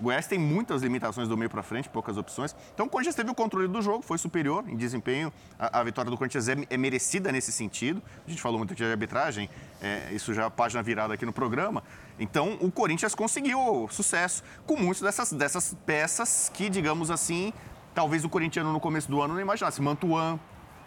o 0.00 0.04
Goiás 0.04 0.26
tem 0.26 0.38
muitas 0.38 0.82
limitações 0.82 1.28
do 1.28 1.36
meio 1.36 1.50
para 1.50 1.62
frente, 1.62 1.88
poucas 1.88 2.16
opções. 2.16 2.56
Então 2.74 2.86
o 2.86 2.88
Corinthians 2.88 3.14
teve 3.14 3.30
o 3.30 3.34
controle 3.34 3.68
do 3.68 3.82
jogo, 3.82 4.02
foi 4.02 4.16
superior 4.16 4.64
em 4.66 4.74
desempenho. 4.74 5.30
A, 5.58 5.80
a 5.80 5.84
vitória 5.84 6.10
do 6.10 6.16
Corinthians 6.16 6.48
é, 6.48 6.56
é, 6.70 6.76
merecida 6.78 7.30
nesse 7.30 7.52
sentido. 7.52 8.02
A 8.26 8.30
gente 8.30 8.40
falou 8.40 8.58
muito 8.58 8.72
aqui 8.72 8.82
de 8.82 8.90
arbitragem, 8.90 9.50
é, 9.80 10.10
isso 10.12 10.32
já 10.32 10.46
é 10.46 10.50
página 10.50 10.82
virada 10.82 11.12
aqui 11.12 11.26
no 11.26 11.32
programa. 11.32 11.84
Então 12.18 12.56
o 12.62 12.70
Corinthians 12.70 13.14
conseguiu 13.14 13.86
sucesso 13.90 14.42
com 14.66 14.74
muitas 14.74 15.02
dessas, 15.02 15.32
dessas 15.32 15.76
peças 15.84 16.50
que, 16.52 16.70
digamos 16.70 17.10
assim, 17.10 17.52
talvez 17.94 18.24
o 18.24 18.28
corintiano 18.28 18.72
no 18.72 18.80
começo 18.80 19.10
do 19.10 19.20
ano 19.20 19.34
não 19.34 19.40
imaginasse. 19.40 19.82
Mantuan, 19.82 20.40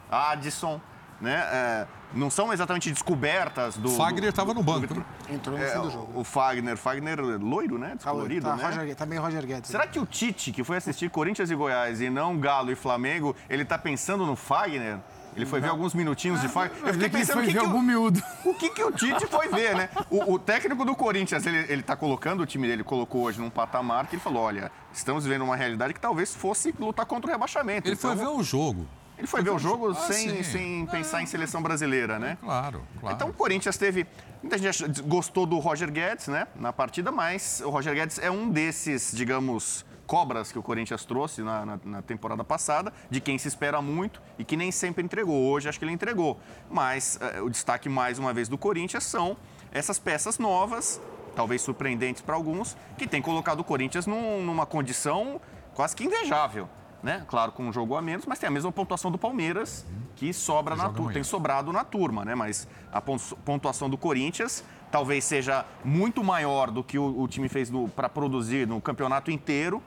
Adson, 0.10 0.82
né? 1.24 1.36
É, 1.52 1.88
não 2.14 2.30
são 2.30 2.52
exatamente 2.52 2.92
descobertas 2.92 3.78
do. 3.78 3.90
Fagner 3.90 4.30
estava 4.30 4.54
no 4.54 4.62
banco. 4.62 4.94
Né? 4.94 5.04
Entrou 5.30 5.58
no 5.58 5.64
é, 5.64 5.70
fim 5.70 5.80
do 5.80 5.90
jogo. 5.90 6.20
O 6.20 6.24
Fagner, 6.24 6.78
Fagner 6.78 7.20
loiro, 7.20 7.80
né? 7.80 7.94
Descolorido, 7.96 8.46
tá, 8.46 8.56
né? 8.58 8.64
Roger, 8.66 8.96
também 8.96 9.18
Roger 9.18 9.46
Guedes. 9.46 9.72
Será 9.72 9.88
que 9.88 9.98
o 10.00 10.06
Tite, 10.06 10.52
que 10.52 10.64
foi 10.64 10.78
assistir 10.78 11.10
Corinthians 11.10 11.50
e 11.50 11.56
Goiás 11.56 12.02
e 12.02 12.10
não 12.10 12.38
Galo 12.38 12.72
e 12.72 12.76
Flamengo, 12.76 13.36
ele 13.50 13.64
tá 13.64 13.78
pensando 13.78 14.26
no 14.26 14.36
Fagner? 14.36 15.00
Ele 15.36 15.48
foi 15.48 15.60
não. 15.60 15.66
ver 15.66 15.72
alguns 15.72 15.96
minutinhos 15.96 16.42
de 16.42 16.48
Fagner. 16.48 16.78
Eu 16.86 16.94
fiquei 16.94 17.10
pensando 17.10 17.38
foi 17.38 17.48
que 17.48 17.54
ver 17.54 17.60
que 17.60 17.66
algum 17.66 17.80
o, 17.80 17.82
miúdo. 17.82 18.22
O 18.46 18.54
que, 18.54 18.70
que 18.70 18.84
o 18.84 18.92
Tite 18.92 19.26
foi 19.26 19.48
ver, 19.48 19.76
né? 19.76 19.90
O, 20.12 20.34
o 20.34 20.38
técnico 20.38 20.86
do 20.86 20.96
Corinthians, 20.96 21.46
ele, 21.46 21.66
ele 21.70 21.82
tá 21.82 21.96
colocando 21.96 22.42
o 22.44 22.46
time 22.46 22.68
dele, 22.68 22.84
colocou 22.84 23.24
hoje 23.24 23.40
num 23.40 23.50
patamar 23.50 24.06
que 24.08 24.16
ele 24.16 24.22
falou: 24.22 24.44
olha, 24.44 24.72
estamos 24.92 25.24
vivendo 25.24 25.44
uma 25.44 25.56
realidade 25.56 25.94
que 25.94 26.00
talvez 26.00 26.36
fosse 26.36 26.76
lutar 26.78 27.06
contra 27.06 27.30
o 27.30 27.32
rebaixamento. 27.32 27.88
Ele 27.88 27.96
então, 27.96 28.16
foi 28.16 28.26
ver 28.26 28.30
o 28.30 28.44
jogo. 28.44 28.86
Ele 29.18 29.28
foi 29.28 29.42
ver 29.42 29.52
o 29.52 29.60
jogo 29.60 29.92
ah, 29.92 29.96
sem, 29.96 30.44
sem 30.44 30.86
pensar 30.88 31.22
em 31.22 31.26
seleção 31.26 31.62
brasileira, 31.62 32.18
né? 32.18 32.38
Claro, 32.42 32.82
claro. 33.00 33.16
Então 33.16 33.30
o 33.30 33.34
Corinthians 33.34 33.78
teve. 33.78 34.06
Muita 34.42 34.58
gente 34.58 35.02
gostou 35.04 35.46
do 35.46 35.60
Roger 35.60 35.90
Guedes, 35.92 36.28
né? 36.28 36.48
Na 36.56 36.74
partida, 36.74 37.12
mas 37.12 37.62
o 37.64 37.70
Roger 37.70 37.94
Guedes 37.94 38.20
é 38.20 38.30
um 38.30 38.50
desses, 38.50 39.12
digamos, 39.14 39.86
cobras 40.06 40.52
que 40.52 40.60
o 40.60 40.64
Corinthians 40.64 41.06
trouxe 41.06 41.42
na, 41.42 41.66
na, 41.66 41.80
na, 41.84 42.02
temporada 42.02 42.44
passada, 42.44 42.92
de 43.10 43.22
quem 43.22 43.38
se 43.38 43.48
espera 43.48 43.82
muito 43.82 44.22
e 44.38 44.44
que 44.44 44.58
nem 44.58 44.72
sempre 44.72 45.04
entregou. 45.04 45.50
Hoje 45.50 45.70
acho 45.70 45.80
que 45.80 45.86
ele 45.86 45.94
entregou. 45.94 46.40
Mas 46.70 47.18
uh, 47.38 47.44
o 47.44 47.50
destaque, 47.50 47.88
mais 47.88 48.20
uma 48.20 48.34
vez, 48.34 48.50
do 48.50 48.58
Corinthians 48.58 49.04
são 49.06 49.38
essas 49.72 49.98
peças 50.00 50.38
novas, 50.38 51.00
talvez 51.36 51.62
surpreendentes 51.62 52.22
para 52.22 52.36
alguns, 52.36 52.76
que 52.98 53.08
têm 53.08 53.22
colocado 53.22 53.62
o 53.62 53.64
Corinthians 53.64 54.06
num, 54.06 54.44
numa 54.44 54.66
condição 54.66 55.40
quase 55.74 55.96
que 55.96 56.04
invejável 56.04 56.68
né? 57.04 57.24
Claro, 57.28 57.52
com 57.52 57.64
um 57.68 57.74
jogo 57.74 57.96
a 57.96 58.02
menos, 58.02 58.26
mas 58.26 58.40
tem 58.40 58.48
a 58.48 58.52
mesma 58.52 58.72
pontuação 58.72 59.12
do 59.12 59.18
Palmeiras, 59.18 59.86
que 60.16 60.34
sobra 60.34 60.76
na 60.76 60.90
turma, 60.90 61.12
tem 61.12 61.24
sobrado 61.24 61.72
na 61.74 61.84
turma, 61.84 62.24
né? 62.24 62.34
Mas 62.34 62.68
a 62.92 63.02
pontuação 63.02 63.90
do 63.90 63.98
Corinthians 63.98 64.64
talvez 64.90 65.26
seja 65.26 65.66
muito 65.84 66.24
maior 66.24 66.72
do 66.72 66.84
que 66.84 66.98
o, 66.98 67.22
o 67.22 67.28
time 67.28 67.50
fez 67.50 67.70
para 67.96 68.08
produzir 68.08 68.66
no 68.68 68.80
campeonato 68.80 69.30
inteiro. 69.30 69.84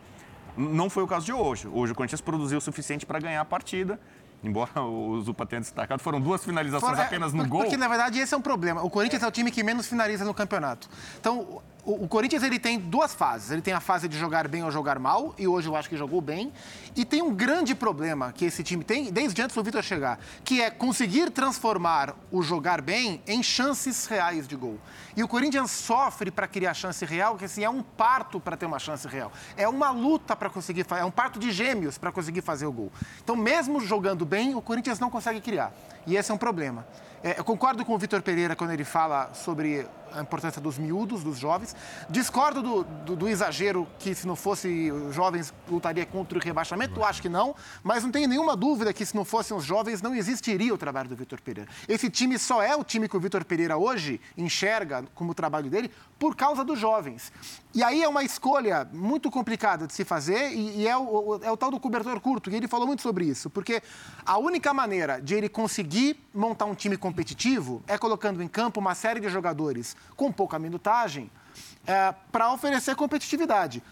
Não 0.57 0.91
foi 0.91 1.03
o 1.03 1.07
caso 1.07 1.25
de 1.25 1.33
hoje. 1.33 1.69
Hoje 1.69 1.93
o 1.93 1.95
Corinthians 1.95 2.21
produziu 2.21 2.59
o 2.59 2.61
suficiente 2.61 3.07
para 3.07 3.19
ganhar 3.19 3.41
a 3.41 3.45
partida. 3.45 3.99
Embora 4.43 4.83
o 4.83 5.21
Zupa 5.23 5.47
tenha 5.47 5.61
destacado, 5.61 6.01
foram 6.01 6.21
duas 6.21 6.45
finalizações 6.45 6.99
apenas 6.99 7.33
no 7.33 7.39
porque, 7.39 7.51
gol. 7.51 7.61
Porque, 7.63 7.77
na 7.77 7.89
verdade, 7.89 8.19
esse 8.19 8.35
é 8.35 8.37
um 8.37 8.43
problema. 8.43 8.83
O 8.83 8.91
Corinthians 8.91 9.23
é 9.23 9.27
o 9.27 9.31
time 9.31 9.51
que 9.51 9.63
menos 9.63 9.87
finaliza 9.87 10.25
no 10.25 10.35
campeonato. 10.35 10.89
Então, 11.19 11.63
o, 11.87 12.09
Corinthians 12.09 12.43
ele 12.43 12.59
tem 12.59 12.81
duas 12.81 13.15
fases. 13.15 13.53
Ele 13.53 13.63
tem 13.63 13.73
a 13.73 13.79
fase 13.79 14.09
de 14.09 14.19
jogar 14.19 14.49
bem 14.49 14.65
ou 14.65 14.71
jogar 14.73 14.99
mal, 14.99 15.33
e 15.39 15.47
hoje 15.47 15.69
eu 15.69 15.77
acho 15.77 15.89
que 15.89 15.97
jogou 15.97 16.21
bem. 16.21 16.53
E 16.97 17.05
tem 17.05 17.23
um 17.23 17.33
grande 17.33 17.77
problema 17.77 18.33
que 18.33 18.45
esse 18.45 18.65
time 18.65 18.83
tem, 18.83 19.13
desde 19.13 19.41
antes 19.41 19.55
do 19.55 19.63
Vitor 19.63 19.83
chegar, 19.85 20.19
que 20.45 20.61
é 20.61 20.69
conseguir 20.69 21.31
transformar 21.31 22.17
o 22.33 22.43
jogar 22.43 22.81
bem 22.81 23.23
em 23.27 23.41
chances 23.41 24.07
reais 24.07 24.49
de 24.49 24.57
gol. 24.57 24.79
E 25.17 25.23
o 25.23 25.29
Corinthians 25.29 25.71
sofre 25.71 26.31
para 26.31 26.49
criar 26.49 26.75
chance 26.75 27.05
real, 27.05 27.37
que 27.37 27.45
assim, 27.45 27.63
é 27.63 27.71
um 27.71 27.83
parto 27.83 28.41
para 28.41 28.57
ter 28.57 28.67
uma 28.67 28.81
chance 28.81 29.07
real. 29.07 29.31
É 29.57 29.69
uma 29.69 29.91
luta 29.91 30.35
para 30.35 30.51
conseguir 30.51 30.85
é 30.91 31.05
um 31.05 31.11
parto 31.11 31.39
de 31.39 31.53
gêmeos 31.53 31.97
para 31.97 32.11
conseguir 32.11 32.43
fazer 32.43 32.67
o 32.67 32.73
gol. 32.73 32.91
Então, 33.23 33.37
mesmo 33.37 33.79
jogando 33.81 34.27
bem, 34.27 34.57
o 34.57 34.61
Corinthians 34.61 34.99
não 34.99 35.09
consegue 35.09 35.41
criar. 35.41 35.73
E 36.05 36.17
esse 36.17 36.33
é 36.33 36.35
um 36.35 36.39
problema. 36.39 36.85
É, 37.23 37.39
eu 37.39 37.45
concordo 37.45 37.85
com 37.85 37.95
o 37.95 37.99
Vitor 37.99 38.23
Pereira 38.23 38.55
quando 38.55 38.71
ele 38.71 38.85
fala 38.85 39.33
sobre 39.35 39.87
a 40.13 40.21
importância 40.21 40.61
dos 40.61 40.79
miúdos, 40.79 41.23
dos 41.23 41.39
jovens. 41.39 41.75
Discordo 42.09 42.63
do, 42.63 42.85
do, 42.85 43.17
do, 43.17 43.29
exagero 43.29 43.87
que, 43.99 44.15
se 44.15 44.27
não 44.27 44.37
fosse 44.37 44.91
os 44.91 45.15
jovens, 45.15 45.53
lutaria 45.69 46.07
contra 46.07 46.39
o 46.39 46.41
rebaixamento. 46.41 47.03
Acho 47.05 47.23
que 47.23 47.29
não. 47.29 47.55
Mas 47.83 48.03
não 48.03 48.11
tenho 48.11 48.29
nenhuma 48.29 48.57
dúvida 48.57 48.93
que, 48.93 49.05
se 49.05 49.15
não 49.15 49.25
fossem 49.25 49.57
os 49.57 49.65
jovens, 49.65 50.03
não 50.03 50.15
existiria 50.15 50.73
o 50.73 50.79
trabalho 50.79 51.09
do 51.09 51.17
Vitor 51.17 51.41
Pereira. 51.41 51.71
Esse 51.89 52.09
time 52.09 52.39
só 52.39 52.63
é 52.63 52.75
o 52.75 52.85
time 52.85 53.09
que 53.09 53.17
o 53.17 53.21
Vitor 53.21 53.45
Pereira 53.45 53.77
hoje 53.77 54.21
enxerga 54.37 55.05
como 55.15 55.35
trabalho 55.35 55.71
dele 55.71 55.91
por 56.19 56.35
causa 56.35 56.65
dos 56.65 56.79
jovens. 56.79 57.33
E 57.75 57.83
aí 57.83 58.03
é 58.03 58.09
uma 58.09 58.25
escolha 58.25 58.89
muito 58.93 59.31
complicada 59.31 59.87
de 59.87 59.93
se 59.93 60.05
fazer 60.05 60.53
e, 60.53 60.83
e 60.83 60.89
é, 60.89 60.97
o, 60.97 61.41
é 61.43 61.51
o 61.51 61.57
tal 61.57 61.71
do 61.71 61.79
cobertor 61.79 62.19
curto. 62.21 62.51
E 62.51 62.55
ele 62.55 62.69
falou 62.69 62.87
muito 62.87 63.03
sobre 63.03 63.27
isso. 63.27 63.51
Porque 63.51 63.83
a 64.25 64.39
única 64.39 64.73
maneira 64.73 65.21
de 65.21 65.35
ele 65.35 65.49
conseguir 65.49 66.17
montar 66.33 66.65
um 66.65 66.75
time 66.75 66.97
competitivo 66.97 67.83
é 67.87 67.99
colocando 67.99 68.43
em 68.43 68.49
campo 68.49 68.81
uma 68.81 68.95
série 68.95 69.21
de 69.21 69.29
jogadores 69.29 69.96
com 70.17 70.33
pouca 70.33 70.59
minutagem, 70.59 71.31
é, 71.87 72.15
para 72.31 72.53
oferecer 72.53 72.95
competitividade. 72.97 73.83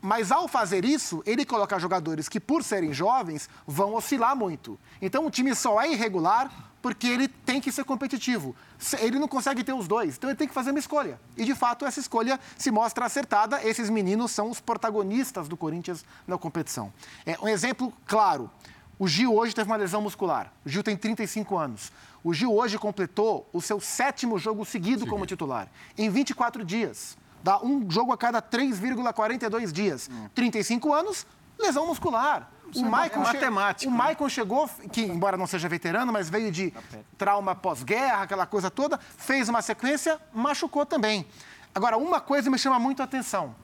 Mas 0.00 0.32
ao 0.32 0.48
fazer 0.48 0.84
isso, 0.84 1.22
ele 1.24 1.44
coloca 1.44 1.78
jogadores 1.78 2.28
que, 2.28 2.40
por 2.40 2.64
serem 2.64 2.92
jovens, 2.92 3.48
vão 3.64 3.94
oscilar 3.94 4.34
muito. 4.34 4.78
Então 5.00 5.24
o 5.24 5.30
time 5.30 5.54
só 5.54 5.80
é 5.80 5.92
irregular 5.92 6.50
porque 6.82 7.06
ele 7.06 7.28
tem 7.28 7.60
que 7.60 7.70
ser 7.70 7.84
competitivo. 7.84 8.56
Ele 8.98 9.20
não 9.20 9.28
consegue 9.28 9.62
ter 9.62 9.72
os 9.72 9.86
dois, 9.86 10.16
então 10.16 10.28
ele 10.28 10.36
tem 10.36 10.48
que 10.48 10.52
fazer 10.52 10.70
uma 10.70 10.80
escolha. 10.80 11.20
E 11.36 11.44
de 11.44 11.54
fato, 11.54 11.86
essa 11.86 12.00
escolha 12.00 12.40
se 12.58 12.72
mostra 12.72 13.06
acertada. 13.06 13.64
Esses 13.64 13.88
meninos 13.88 14.32
são 14.32 14.50
os 14.50 14.60
protagonistas 14.60 15.46
do 15.46 15.56
Corinthians 15.56 16.04
na 16.26 16.36
competição. 16.36 16.92
É 17.24 17.38
um 17.40 17.46
exemplo 17.46 17.92
claro. 18.04 18.50
O 18.98 19.06
Gil 19.06 19.32
hoje 19.34 19.54
teve 19.54 19.70
uma 19.70 19.76
lesão 19.76 20.02
muscular. 20.02 20.52
O 20.66 20.68
Gil 20.68 20.82
tem 20.82 20.96
35 20.96 21.56
anos. 21.56 21.92
O 22.24 22.32
Gil 22.32 22.54
hoje 22.54 22.78
completou 22.78 23.48
o 23.52 23.60
seu 23.60 23.80
sétimo 23.80 24.38
jogo 24.38 24.64
seguido 24.64 25.06
como 25.06 25.26
titular, 25.26 25.68
em 25.98 26.08
24 26.08 26.64
dias. 26.64 27.16
Dá 27.42 27.60
um 27.60 27.90
jogo 27.90 28.12
a 28.12 28.16
cada 28.16 28.40
3,42 28.40 29.72
dias. 29.72 30.08
Hum. 30.10 30.28
35 30.34 30.94
anos, 30.94 31.26
lesão 31.58 31.86
muscular. 31.86 32.48
o 32.74 32.84
Maicon, 32.84 33.22
é 33.22 33.74
che... 33.74 33.86
o 33.86 33.90
né? 33.90 33.96
Maicon 33.96 34.28
chegou, 34.28 34.70
que 34.92 35.02
embora 35.02 35.36
não 35.36 35.46
seja 35.46 35.68
veterano, 35.68 36.12
mas 36.12 36.30
veio 36.30 36.50
de 36.52 36.72
trauma 37.18 37.54
pós-guerra, 37.54 38.22
aquela 38.22 38.46
coisa 38.46 38.70
toda, 38.70 38.98
fez 38.98 39.48
uma 39.48 39.60
sequência, 39.60 40.20
machucou 40.32 40.86
também. 40.86 41.26
Agora, 41.74 41.96
uma 41.96 42.20
coisa 42.20 42.50
me 42.50 42.58
chama 42.58 42.78
muito 42.78 43.00
a 43.00 43.04
atenção, 43.04 43.54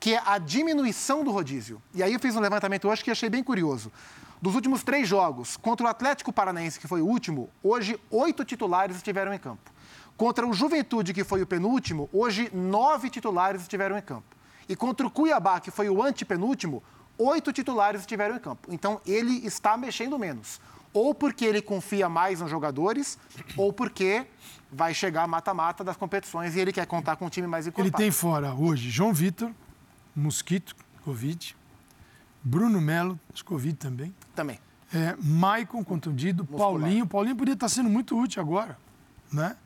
que 0.00 0.14
é 0.14 0.22
a 0.26 0.38
diminuição 0.38 1.22
do 1.22 1.30
rodízio. 1.30 1.80
E 1.94 2.02
aí 2.02 2.12
eu 2.12 2.20
fiz 2.20 2.34
um 2.34 2.40
levantamento 2.40 2.88
hoje 2.88 3.04
que 3.04 3.10
achei 3.10 3.30
bem 3.30 3.44
curioso. 3.44 3.92
Dos 4.40 4.54
últimos 4.54 4.82
três 4.84 5.08
jogos, 5.08 5.56
contra 5.56 5.86
o 5.86 5.90
Atlético 5.90 6.32
Paranaense, 6.32 6.78
que 6.78 6.86
foi 6.86 7.02
o 7.02 7.06
último, 7.06 7.50
hoje 7.62 7.98
oito 8.10 8.44
titulares 8.44 8.96
estiveram 8.96 9.34
em 9.34 9.38
campo. 9.38 9.72
Contra 10.16 10.46
o 10.46 10.52
Juventude, 10.52 11.12
que 11.12 11.24
foi 11.24 11.42
o 11.42 11.46
penúltimo, 11.46 12.08
hoje 12.12 12.50
nove 12.54 13.10
titulares 13.10 13.62
estiveram 13.62 13.96
em 13.98 14.02
campo. 14.02 14.36
E 14.68 14.76
contra 14.76 15.06
o 15.06 15.10
Cuiabá, 15.10 15.60
que 15.60 15.70
foi 15.70 15.88
o 15.88 16.02
antepenúltimo, 16.02 16.82
oito 17.16 17.52
titulares 17.52 18.02
estiveram 18.02 18.36
em 18.36 18.38
campo. 18.38 18.68
Então 18.72 19.00
ele 19.06 19.44
está 19.46 19.76
mexendo 19.76 20.18
menos. 20.18 20.60
Ou 20.92 21.14
porque 21.14 21.44
ele 21.44 21.60
confia 21.60 22.08
mais 22.08 22.40
nos 22.40 22.50
jogadores, 22.50 23.18
ou 23.56 23.72
porque 23.72 24.26
vai 24.70 24.94
chegar 24.94 25.26
mata-mata 25.26 25.82
das 25.82 25.96
competições 25.96 26.54
e 26.54 26.60
ele 26.60 26.72
quer 26.72 26.86
contar 26.86 27.16
com 27.16 27.26
um 27.26 27.28
time 27.28 27.46
mais 27.46 27.66
encorpado. 27.66 27.88
Ele 27.88 28.04
tem 28.04 28.10
fora 28.10 28.54
hoje 28.54 28.88
João 28.88 29.12
Vitor, 29.12 29.50
Mosquito, 30.14 30.74
Covid, 31.04 31.56
Bruno 32.42 32.80
Melo, 32.80 33.18
Covid 33.44 33.76
também. 33.76 34.14
Também. 34.38 34.60
É, 34.94 35.16
Maicon 35.20 35.82
contundido, 35.82 36.44
Muscular. 36.44 36.80
Paulinho. 36.80 37.06
Paulinho 37.08 37.34
podia 37.34 37.54
estar 37.54 37.68
sendo 37.68 37.90
muito 37.90 38.16
útil 38.16 38.40
agora, 38.40 38.78
né? 39.32 39.56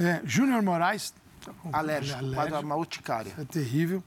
É, 0.00 0.20
Júnior 0.24 0.60
Moraes. 0.62 1.14
Tá 1.44 1.52
com, 1.62 1.70
alérgico, 1.72 2.18
alérgico. 2.18 2.60
uma 2.60 2.74
urticária. 2.74 3.32
É 3.38 3.44
terrível. 3.44 4.02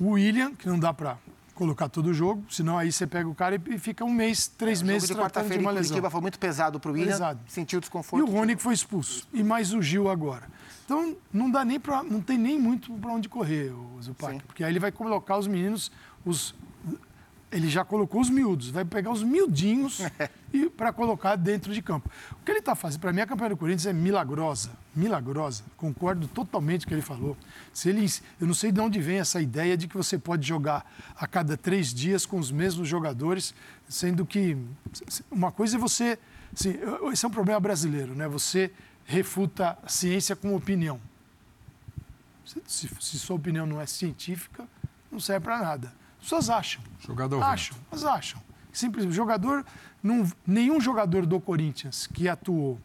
O 0.00 0.10
William, 0.10 0.52
que 0.56 0.68
não 0.68 0.76
dá 0.76 0.92
para 0.92 1.16
colocar 1.54 1.88
todo 1.88 2.06
o 2.06 2.14
jogo, 2.14 2.42
senão 2.50 2.76
aí 2.76 2.90
você 2.90 3.06
pega 3.06 3.28
o 3.28 3.34
cara 3.34 3.62
e 3.64 3.78
fica 3.78 4.04
um 4.04 4.12
mês, 4.12 4.48
três 4.48 4.80
É, 4.80 4.84
o 4.84 4.86
meses 4.88 5.08
de 5.08 5.14
tratando 5.14 5.48
de 5.48 5.58
uma 5.58 5.70
lesão. 5.70 5.90
Curitiba 5.90 6.10
foi 6.10 6.20
muito 6.20 6.38
pesado 6.40 6.80
para 6.80 6.90
o 6.90 6.94
William, 6.94 7.12
Pesado. 7.12 7.40
sentiu 7.46 7.78
desconforto. 7.78 8.26
E 8.26 8.28
o 8.28 8.32
Rony 8.32 8.56
que 8.56 8.62
foi 8.62 8.74
expulso. 8.74 9.28
E 9.32 9.44
mais 9.44 9.72
o 9.72 9.80
Gil 9.80 10.10
agora. 10.10 10.48
Então, 10.84 11.16
não 11.32 11.48
dá 11.48 11.64
nem 11.64 11.78
pra, 11.78 12.02
não 12.02 12.20
tem 12.20 12.36
nem 12.36 12.58
muito 12.58 12.92
para 12.94 13.12
onde 13.12 13.28
correr, 13.28 13.70
o 13.70 14.02
Zupac. 14.02 14.42
Porque 14.42 14.64
aí 14.64 14.72
ele 14.72 14.80
vai 14.80 14.90
colocar 14.90 15.38
os 15.38 15.46
meninos, 15.46 15.92
os, 16.24 16.54
ele 17.52 17.68
já 17.68 17.84
colocou 17.84 18.20
os 18.20 18.30
miúdos, 18.30 18.70
vai 18.70 18.84
pegar 18.84 19.10
os 19.10 19.22
miudinhos 19.22 20.00
e 20.52 20.68
para 20.70 20.92
colocar 20.92 21.34
dentro 21.34 21.74
de 21.74 21.82
campo. 21.82 22.08
O 22.32 22.44
que 22.44 22.50
ele 22.50 22.60
está 22.60 22.74
fazendo, 22.74 23.00
para 23.00 23.12
mim, 23.12 23.20
a 23.20 23.26
campanha 23.26 23.50
do 23.50 23.56
Corinthians 23.56 23.86
é 23.86 23.92
milagrosa, 23.92 24.70
milagrosa. 24.94 25.64
Concordo 25.76 26.28
totalmente 26.28 26.82
com 26.82 26.86
o 26.86 26.88
que 26.88 26.94
ele 26.94 27.02
falou. 27.02 27.36
Se 27.72 27.88
ele, 27.88 28.06
eu 28.40 28.46
não 28.46 28.54
sei 28.54 28.70
de 28.70 28.80
onde 28.80 29.00
vem 29.00 29.18
essa 29.18 29.40
ideia 29.40 29.76
de 29.76 29.88
que 29.88 29.96
você 29.96 30.16
pode 30.16 30.46
jogar 30.46 30.88
a 31.16 31.26
cada 31.26 31.56
três 31.56 31.92
dias 31.92 32.24
com 32.24 32.38
os 32.38 32.52
mesmos 32.52 32.86
jogadores, 32.86 33.52
sendo 33.88 34.24
que 34.24 34.56
uma 35.30 35.50
coisa 35.50 35.76
é 35.76 35.78
você, 35.78 36.18
assim, 36.54 36.78
esse 37.12 37.24
é 37.24 37.28
um 37.28 37.32
problema 37.32 37.58
brasileiro, 37.58 38.14
né? 38.14 38.28
Você 38.28 38.70
refuta 39.04 39.76
a 39.82 39.88
ciência 39.88 40.36
com 40.36 40.54
opinião. 40.54 41.00
Se, 42.44 42.62
se, 42.66 42.88
se 43.00 43.18
sua 43.18 43.34
opinião 43.36 43.66
não 43.66 43.80
é 43.80 43.86
científica, 43.86 44.68
não 45.10 45.18
serve 45.18 45.44
para 45.44 45.58
nada. 45.58 45.99
As 46.20 46.24
pessoas 46.24 46.50
acham. 46.50 46.82
Jogador 47.00 47.42
acham, 47.42 47.76
mas 47.90 48.04
acham. 48.04 48.40
Simplesmente, 48.72 49.14
jogador, 49.14 49.64
não, 50.02 50.30
nenhum 50.46 50.80
jogador 50.80 51.26
do 51.26 51.40
Corinthians 51.40 52.06
que 52.06 52.28
atuou, 52.28 52.78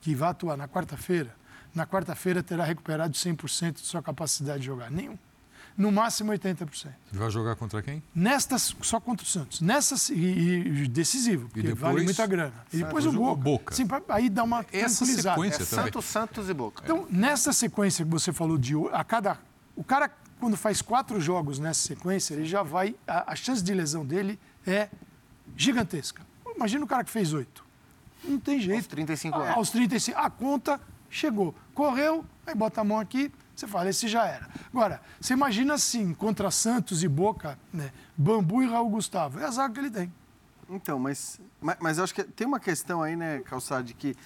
que 0.00 0.14
vai 0.14 0.30
atuar 0.30 0.56
na 0.56 0.66
quarta-feira, 0.66 1.34
na 1.74 1.86
quarta-feira 1.86 2.42
terá 2.42 2.64
recuperado 2.64 3.12
100% 3.14 3.74
de 3.74 3.80
sua 3.80 4.02
capacidade 4.02 4.60
de 4.60 4.66
jogar. 4.66 4.90
Nenhum. 4.90 5.18
No 5.76 5.90
máximo 5.90 6.30
80%. 6.32 6.88
Vai 7.12 7.30
jogar 7.30 7.56
contra 7.56 7.80
quem? 7.82 8.02
Nestas, 8.14 8.76
só 8.82 9.00
contra 9.00 9.24
o 9.24 9.28
Santos. 9.28 9.60
Nessas, 9.62 10.10
e, 10.10 10.14
e 10.14 10.88
decisivo, 10.88 11.46
porque 11.48 11.62
depois, 11.62 11.80
vale 11.80 12.04
muita 12.04 12.26
grana. 12.26 12.52
E 12.72 12.76
depois 12.78 13.06
o 13.06 13.12
Boca. 13.12 13.42
Boca. 13.42 13.74
Sim, 13.74 13.86
pra- 13.86 14.02
aí 14.10 14.28
dá 14.28 14.44
uma 14.44 14.60
Essa 14.70 14.98
tranquilizada. 14.98 15.34
sequência 15.36 15.62
É 15.62 15.66
também. 15.66 15.84
Santos, 15.86 16.04
Santos 16.04 16.48
e 16.50 16.54
Boca. 16.54 16.82
Então, 16.84 17.06
nessa 17.10 17.52
sequência 17.54 18.04
que 18.04 18.10
você 18.10 18.32
falou 18.34 18.58
de 18.58 18.74
a 18.92 19.02
cada. 19.02 19.38
O 19.74 19.82
cara, 19.82 20.10
quando 20.42 20.56
faz 20.56 20.82
quatro 20.82 21.20
jogos 21.20 21.60
nessa 21.60 21.86
sequência, 21.86 22.34
ele 22.34 22.44
já 22.44 22.64
vai. 22.64 22.96
A, 23.06 23.30
a 23.32 23.36
chance 23.36 23.62
de 23.62 23.72
lesão 23.72 24.04
dele 24.04 24.40
é 24.66 24.88
gigantesca. 25.56 26.20
Imagina 26.56 26.84
o 26.84 26.88
cara 26.88 27.04
que 27.04 27.12
fez 27.12 27.32
oito. 27.32 27.64
Não 28.24 28.40
tem 28.40 28.58
jeito. 28.58 28.78
Aos 28.78 28.86
35 28.88 29.38
Ah, 29.38 29.42
anos. 29.44 29.56
Aos 29.56 29.70
35. 29.70 30.18
A 30.18 30.28
conta 30.28 30.80
chegou. 31.08 31.54
Correu, 31.72 32.24
aí 32.44 32.56
bota 32.56 32.80
a 32.80 32.84
mão 32.84 32.98
aqui, 32.98 33.30
você 33.54 33.68
fala, 33.68 33.88
esse 33.88 34.08
já 34.08 34.26
era. 34.26 34.48
Agora, 34.74 35.00
você 35.20 35.32
imagina 35.32 35.74
assim, 35.74 36.12
contra 36.12 36.50
Santos 36.50 37.04
e 37.04 37.08
Boca, 37.08 37.56
né? 37.72 37.92
Bambu 38.16 38.64
e 38.64 38.66
Raul 38.66 38.90
Gustavo. 38.90 39.38
É 39.38 39.44
a 39.44 39.50
zaga 39.52 39.72
que 39.74 39.78
ele 39.78 39.90
tem. 39.92 40.12
Então, 40.68 40.98
mas, 40.98 41.40
mas, 41.60 41.76
mas 41.80 41.98
eu 41.98 42.04
acho 42.04 42.14
que 42.14 42.24
tem 42.24 42.48
uma 42.48 42.58
questão 42.58 43.00
aí, 43.00 43.14
né, 43.14 43.42
Calçade, 43.44 43.94
que. 43.94 44.16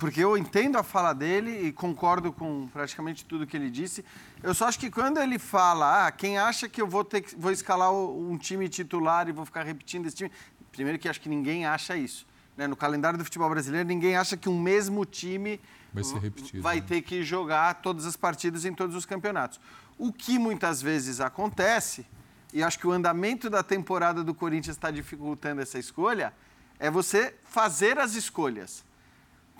Porque 0.00 0.20
eu 0.24 0.36
entendo 0.36 0.76
a 0.78 0.82
fala 0.82 1.12
dele 1.12 1.66
e 1.68 1.72
concordo 1.72 2.32
com 2.32 2.66
praticamente 2.72 3.22
tudo 3.24 3.46
que 3.46 3.56
ele 3.56 3.70
disse. 3.70 4.02
Eu 4.42 4.54
só 4.54 4.66
acho 4.66 4.78
que 4.78 4.90
quando 4.90 5.18
ele 5.18 5.38
fala, 5.38 6.06
ah, 6.06 6.10
quem 6.10 6.38
acha 6.38 6.68
que 6.68 6.80
eu 6.80 6.86
vou, 6.86 7.04
ter, 7.04 7.20
que- 7.20 7.36
vou 7.36 7.52
escalar 7.52 7.92
um 7.92 8.36
time 8.38 8.66
titular 8.68 9.28
e 9.28 9.32
vou 9.32 9.44
ficar 9.44 9.62
repetindo 9.62 10.06
esse 10.06 10.16
time. 10.16 10.32
Primeiro 10.72 10.98
que 10.98 11.06
acho 11.08 11.20
que 11.20 11.28
ninguém 11.28 11.66
acha 11.66 11.96
isso. 11.96 12.26
né? 12.56 12.66
No 12.66 12.76
calendário 12.76 13.18
do 13.18 13.24
futebol 13.24 13.48
brasileiro, 13.48 13.86
ninguém 13.88 14.16
acha 14.16 14.36
que 14.36 14.48
um 14.48 14.58
mesmo 14.60 15.04
time 15.06 15.60
Vai 15.94 16.02
repetido, 16.20 16.62
vai 16.62 16.76
né? 16.80 16.84
ter 16.86 17.00
que 17.02 17.22
jogar 17.22 17.74
todas 17.80 18.04
as 18.06 18.16
partidas 18.16 18.64
em 18.64 18.74
todos 18.74 18.94
os 18.96 19.06
campeonatos. 19.06 19.58
O 19.98 20.12
que 20.12 20.38
muitas 20.38 20.80
vezes 20.82 21.20
acontece, 21.20 22.04
e 22.52 22.62
acho 22.62 22.78
que 22.78 22.86
o 22.86 22.92
andamento 22.92 23.48
da 23.48 23.62
temporada 23.62 24.22
do 24.24 24.34
Corinthians 24.34 24.76
está 24.76 24.90
dificultando 24.90 25.60
essa 25.62 25.78
escolha, 25.78 26.32
é 26.78 26.90
você 26.90 27.34
fazer 27.44 27.98
as 27.98 28.14
escolhas. 28.14 28.84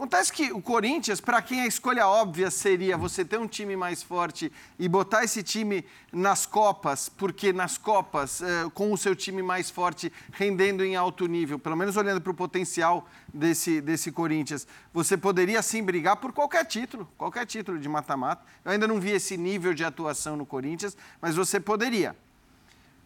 Acontece 0.01 0.33
que 0.33 0.51
o 0.51 0.63
Corinthians, 0.63 1.21
para 1.21 1.43
quem 1.43 1.61
a 1.61 1.67
escolha 1.67 2.07
óbvia 2.07 2.51
seria 2.51 2.97
você 2.97 3.23
ter 3.23 3.39
um 3.39 3.47
time 3.47 3.77
mais 3.77 4.03
forte 4.03 4.51
e 4.79 4.89
botar 4.89 5.25
esse 5.25 5.43
time 5.43 5.85
nas 6.11 6.47
Copas, 6.47 7.11
porque 7.11 7.53
nas 7.53 7.77
Copas, 7.77 8.41
eh, 8.41 8.71
com 8.73 8.95
o 8.95 8.97
seu 8.97 9.15
time 9.15 9.43
mais 9.43 9.69
forte 9.69 10.11
rendendo 10.33 10.83
em 10.83 10.97
alto 10.97 11.27
nível, 11.27 11.59
pelo 11.59 11.77
menos 11.77 11.99
olhando 11.99 12.19
para 12.19 12.33
o 12.33 12.35
potencial 12.35 13.07
desse, 13.29 13.83
desse 13.83 14.11
Corinthians, 14.11 14.67
você 14.91 15.19
poderia 15.19 15.61
sim 15.61 15.83
brigar 15.83 16.17
por 16.17 16.33
qualquer 16.33 16.65
título, 16.65 17.07
qualquer 17.19 17.45
título 17.45 17.79
de 17.79 17.87
mata-mata. 17.87 18.43
Eu 18.65 18.73
ainda 18.73 18.89
não 18.89 18.99
vi 18.99 19.11
esse 19.11 19.37
nível 19.37 19.75
de 19.75 19.85
atuação 19.85 20.35
no 20.35 20.47
Corinthians, 20.47 20.97
mas 21.21 21.37
você 21.37 21.61
poderia. 21.61 22.17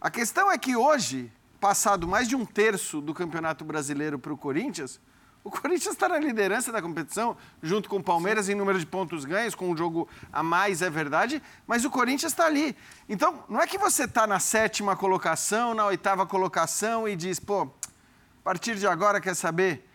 A 0.01 0.13
questão 0.13 0.49
é 0.49 0.57
que 0.57 0.77
hoje, 0.77 1.29
passado 1.59 2.07
mais 2.07 2.29
de 2.29 2.37
um 2.37 2.47
terço 2.47 3.01
do 3.01 3.13
Campeonato 3.13 3.65
Brasileiro 3.65 4.17
para 4.17 4.33
o 4.33 4.39
Corinthians, 4.39 5.01
o 5.45 5.51
Corinthians 5.51 5.95
está 5.95 6.09
na 6.09 6.19
liderança 6.19 6.73
da 6.73 6.81
competição, 6.81 7.37
junto 7.63 7.87
com 7.87 7.97
o 7.97 8.03
Palmeiras 8.03 8.49
em 8.49 8.55
número 8.55 8.79
de 8.79 8.87
pontos 8.87 9.27
ganhos, 9.27 9.55
com 9.55 9.71
um 9.71 9.77
jogo 9.77 10.09
a 10.33 10.43
mais, 10.43 10.81
é 10.81 10.89
verdade, 10.89 11.43
mas 11.67 11.85
o 11.85 11.91
Corinthians 11.91 12.33
está 12.33 12.47
ali. 12.47 12.75
Então, 13.07 13.45
não 13.47 13.61
é 13.61 13.67
que 13.67 13.77
você 13.77 14.05
está 14.05 14.27
na 14.27 14.41
sétima 14.41 14.97
colocação, 14.97 15.75
na 15.75 15.85
oitava 15.85 16.27
colocação 16.27 17.07
e 17.07 17.15
diz, 17.15 17.39
pô, 17.39 17.63
a 17.63 18.43
partir 18.43 18.77
de 18.77 18.87
agora, 18.87 19.21
quer 19.21 19.35
saber? 19.35 19.87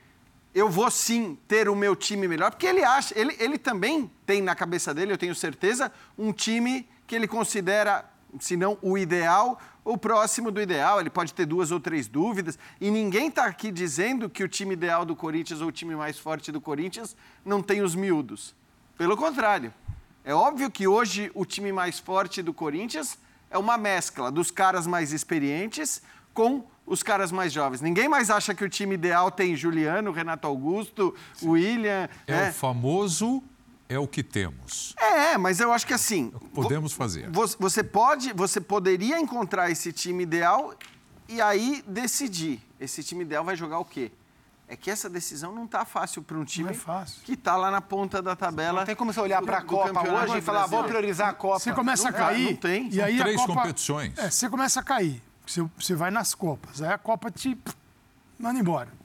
Eu 0.54 0.70
vou 0.70 0.90
sim 0.92 1.38
ter 1.48 1.68
o 1.68 1.76
meu 1.76 1.96
time 1.96 2.28
melhor, 2.28 2.52
porque 2.52 2.68
ele 2.68 2.84
acha, 2.84 3.18
ele, 3.20 3.36
ele 3.40 3.58
também 3.58 4.10
tem 4.28 4.44
na 4.44 4.54
cabeça 4.54 4.94
dele, 4.94 5.14
eu 5.14 5.18
tenho 5.18 5.34
certeza, 5.34 5.92
um 6.16 6.32
time 6.32 6.88
que 7.08 7.16
ele 7.16 7.28
considera, 7.28 8.06
se 8.40 8.56
não 8.56 8.78
o 8.82 8.98
ideal, 8.98 9.60
o 9.84 9.98
próximo 9.98 10.52
do 10.52 10.62
ideal. 10.62 11.00
Ele 11.00 11.10
pode 11.10 11.34
ter 11.34 11.46
duas 11.46 11.72
ou 11.72 11.80
três 11.80 12.08
dúvidas. 12.08 12.58
E 12.80 12.92
ninguém 12.92 13.30
está 13.30 13.46
aqui 13.46 13.72
dizendo 13.72 14.30
que 14.30 14.44
o 14.44 14.48
time 14.48 14.74
ideal 14.74 15.06
do 15.06 15.16
Corinthians 15.16 15.62
ou 15.62 15.68
o 15.68 15.72
time 15.72 15.96
mais 15.96 16.20
forte 16.20 16.52
do 16.52 16.62
Corinthians 16.62 17.16
não 17.44 17.62
tem 17.62 17.82
os 17.82 17.96
miúdos. 17.96 18.56
Pelo 18.98 19.16
contrário. 19.16 19.74
É 20.24 20.34
óbvio 20.34 20.70
que 20.70 20.88
hoje 20.88 21.32
o 21.34 21.46
time 21.46 21.72
mais 21.72 21.98
forte 21.98 22.42
do 22.42 22.54
Corinthians 22.54 23.18
é 23.50 23.58
uma 23.58 23.78
mescla 23.78 24.32
dos 24.32 24.52
caras 24.52 24.86
mais 24.86 25.12
experientes 25.12 26.02
com 26.34 26.64
os 26.86 27.04
caras 27.04 27.32
mais 27.32 27.54
jovens. 27.54 27.82
Ninguém 27.82 28.08
mais 28.08 28.30
acha 28.30 28.54
que 28.54 28.64
o 28.64 28.70
time 28.70 28.96
ideal 28.96 29.32
tem 29.32 29.56
Juliano, 29.56 30.12
Renato 30.12 30.48
Augusto, 30.48 31.16
William. 31.44 32.10
É 32.28 32.32
né? 32.32 32.50
o 32.50 32.54
famoso 32.54 33.44
é 33.90 33.98
o 34.00 34.08
que 34.08 34.22
temos. 34.24 34.94
É, 34.98 35.38
mas 35.38 35.60
eu 35.60 35.74
acho 35.74 35.86
que 35.86 35.94
assim. 35.94 36.30
Podemos 36.54 36.94
fazer. 36.94 37.30
vo- 37.32 37.48
Você 37.60 37.84
pode, 37.84 38.32
você 38.34 38.62
poderia 38.62 39.20
encontrar 39.20 39.70
esse 39.72 39.92
time 39.92 40.24
ideal 40.24 40.74
e 41.28 41.42
aí 41.42 41.84
decidir. 41.88 42.62
Esse 42.80 43.04
time 43.04 43.24
ideal 43.24 43.44
vai 43.44 43.56
jogar 43.56 43.80
o 43.80 43.86
quê? 43.86 44.12
É 44.68 44.76
que 44.76 44.92
essa 44.92 45.10
decisão 45.10 45.52
não 45.54 45.66
tá 45.66 45.84
fácil 45.84 46.22
para 46.22 46.38
um 46.38 46.46
time 46.46 46.70
é 46.70 46.74
fácil. 46.76 47.24
que 47.24 47.36
tá 47.36 47.58
lá 47.58 47.72
na 47.72 47.82
ponta 47.82 48.22
da 48.22 48.36
tabela. 48.36 48.82
Não 48.82 48.86
tem 48.86 48.96
como 48.96 49.12
você 49.12 49.20
olhar 49.20 49.42
para 49.42 49.58
a 49.58 49.62
Copa 49.64 50.00
hoje 50.08 50.38
e 50.38 50.42
falar, 50.42 50.68
vou 50.68 50.84
priorizar 50.84 51.30
a 51.30 51.34
Copa. 51.34 51.58
Você 51.60 51.74
começa 51.74 52.08
a 52.08 52.12
Não 52.12 52.20
vai, 52.20 52.28
cair. 52.36 52.46
não 52.52 52.56
tem. 52.56 52.88
E 52.90 52.94
São 52.96 53.04
aí 53.06 53.18
três 53.18 53.36
a 53.42 53.46
Copa, 53.48 53.62
competições. 53.62 54.18
É, 54.20 54.30
você 54.30 54.48
começa 54.48 54.80
a 54.80 54.84
cair. 54.84 55.24
Você, 55.48 55.66
você 55.76 55.96
vai 55.96 56.12
nas 56.12 56.36
Copas. 56.36 56.80
Aí 56.84 56.90
a 56.94 57.00
Copa 57.00 57.32
te 57.32 57.58
manda 58.38 58.60
embora. 58.60 58.99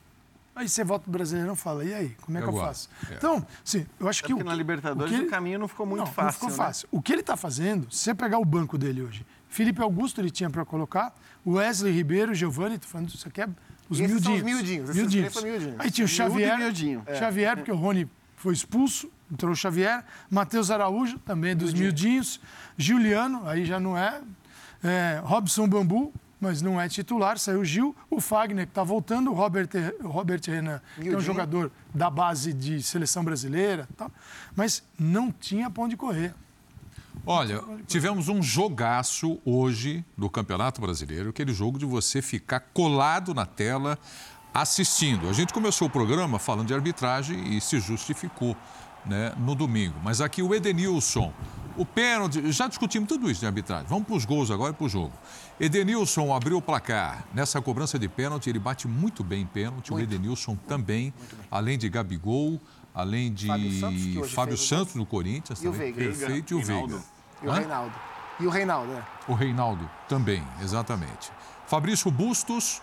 Aí 0.56 0.68
você 0.68 0.84
volta 0.84 1.02
pro 1.04 1.12
brasileiro 1.12 1.52
e 1.52 1.56
fala, 1.56 1.84
e 1.84 1.92
aí, 1.92 2.16
como 2.22 2.38
é 2.38 2.42
que 2.42 2.48
eu 2.48 2.52
faço? 2.56 2.88
É. 3.10 3.14
Então, 3.14 3.44
sim, 3.64 3.84
eu 3.98 4.08
acho 4.08 4.24
É 4.24 4.26
que... 4.26 4.32
porque 4.32 4.48
na 4.48 4.54
Libertadores 4.54 5.10
que 5.12 5.18
ele- 5.18 5.26
o 5.26 5.30
caminho 5.30 5.58
não 5.58 5.66
ficou 5.66 5.84
muito 5.84 6.00
não, 6.00 6.06
fácil. 6.06 6.24
Não 6.26 6.32
ficou 6.32 6.48
né? 6.50 6.54
fácil. 6.54 6.88
O 6.92 7.02
que 7.02 7.12
ele 7.12 7.22
está 7.22 7.36
fazendo, 7.36 7.90
se 7.90 7.98
você 7.98 8.14
pegar 8.14 8.38
o 8.38 8.44
banco 8.44 8.78
dele 8.78 9.02
hoje, 9.02 9.26
Felipe 9.48 9.82
Augusto 9.82 10.20
ele 10.20 10.30
tinha 10.30 10.48
para 10.48 10.64
colocar, 10.64 11.12
Wesley 11.46 11.92
Ribeiro, 11.92 12.34
Giovanni, 12.34 12.78
tô 12.78 12.86
falando 12.86 13.08
isso 13.08 13.26
aqui 13.26 13.40
é 13.42 13.48
os 13.90 14.00
Esses 14.00 14.22
são 14.22 14.32
miudinhos. 14.32 14.88
os 14.88 14.96
miudinhos, 14.96 15.42
miudinhos. 15.42 15.80
Aí 15.80 15.90
tinha 15.90 16.04
o 16.04 16.08
Xavier, 16.08 16.56
miudinho. 16.58 17.04
Xavier, 17.18 17.56
porque 17.56 17.70
o 17.70 17.76
Rony 17.76 18.08
foi 18.36 18.54
expulso, 18.54 19.10
entrou 19.30 19.52
o 19.52 19.56
Xavier, 19.56 20.04
Matheus 20.30 20.70
Araújo, 20.70 21.18
também 21.18 21.54
dos 21.54 21.74
miudinhos, 21.74 22.40
Juliano, 22.78 23.46
aí 23.48 23.64
já 23.64 23.78
não 23.78 23.96
é, 23.96 24.22
é, 24.82 25.20
Robson 25.22 25.68
Bambu, 25.68 26.12
mas 26.44 26.60
não 26.60 26.78
é 26.78 26.88
titular, 26.88 27.38
saiu 27.38 27.60
o 27.60 27.64
Gil, 27.64 27.96
o 28.10 28.20
Fagner, 28.20 28.66
que 28.66 28.70
está 28.70 28.84
voltando, 28.84 29.30
o 29.30 29.34
Robert, 29.34 29.68
Robert 30.02 30.42
Renan, 30.46 30.80
que 31.00 31.08
é 31.08 31.16
um 31.16 31.20
jogador 31.20 31.72
da 31.94 32.10
base 32.10 32.52
de 32.52 32.82
seleção 32.82 33.24
brasileira, 33.24 33.88
tal, 33.96 34.10
mas 34.54 34.82
não 34.98 35.32
tinha 35.32 35.70
pão 35.70 35.88
de 35.88 35.96
correr. 35.96 36.34
Olha, 37.24 37.62
tivemos 37.86 38.28
um 38.28 38.42
jogaço 38.42 39.40
hoje 39.42 40.04
do 40.18 40.28
Campeonato 40.28 40.82
Brasileiro, 40.82 41.30
aquele 41.30 41.54
jogo 41.54 41.78
de 41.78 41.86
você 41.86 42.20
ficar 42.20 42.60
colado 42.60 43.32
na 43.32 43.46
tela 43.46 43.98
assistindo. 44.52 45.30
A 45.30 45.32
gente 45.32 45.52
começou 45.52 45.88
o 45.88 45.90
programa 45.90 46.38
falando 46.38 46.66
de 46.66 46.74
arbitragem 46.74 47.56
e 47.56 47.60
se 47.60 47.80
justificou 47.80 48.54
né, 49.06 49.32
no 49.38 49.54
domingo. 49.54 49.96
Mas 50.04 50.20
aqui 50.20 50.42
o 50.42 50.54
Edenilson, 50.54 51.32
o 51.76 51.86
pênalti, 51.86 52.52
já 52.52 52.68
discutimos 52.68 53.08
tudo 53.08 53.30
isso 53.30 53.40
de 53.40 53.46
arbitragem. 53.46 53.86
Vamos 53.88 54.06
para 54.06 54.16
os 54.16 54.24
gols 54.26 54.50
agora 54.50 54.72
e 54.72 54.74
para 54.74 54.84
o 54.84 54.88
jogo. 54.88 55.12
Edenilson 55.58 56.34
abriu 56.34 56.58
o 56.58 56.62
placar. 56.62 57.24
Nessa 57.32 57.60
cobrança 57.60 57.98
de 57.98 58.08
pênalti, 58.08 58.48
ele 58.48 58.58
bate 58.58 58.88
muito 58.88 59.22
bem 59.22 59.46
pênalti. 59.46 59.92
O 59.92 60.00
Edenilson 60.00 60.56
também, 60.56 61.14
além 61.50 61.78
de 61.78 61.88
Gabigol, 61.88 62.60
além 62.94 63.32
de 63.32 63.46
Fábio 63.46 63.80
Santos, 63.80 64.32
Fábio 64.32 64.54
o 64.54 64.58
Santos 64.58 64.94
no 64.94 65.06
Corinthians. 65.06 65.62
E 65.62 65.68
o 65.68 65.72
também. 65.72 65.92
Veiga. 65.92 66.16
Perfeito, 66.16 66.52
e 66.52 66.56
o 66.56 66.58
Reinaldo. 66.58 66.88
Veiga. 66.94 67.04
E 67.42 67.46
o 67.46 67.50
Hã? 67.50 67.54
Reinaldo. 67.54 67.94
E 68.40 68.46
o 68.46 68.50
Reinaldo, 68.50 68.92
é. 68.92 69.04
O 69.28 69.34
Reinaldo 69.34 69.90
também, 70.08 70.42
exatamente. 70.60 71.30
Fabrício 71.66 72.10
Bustos, 72.10 72.82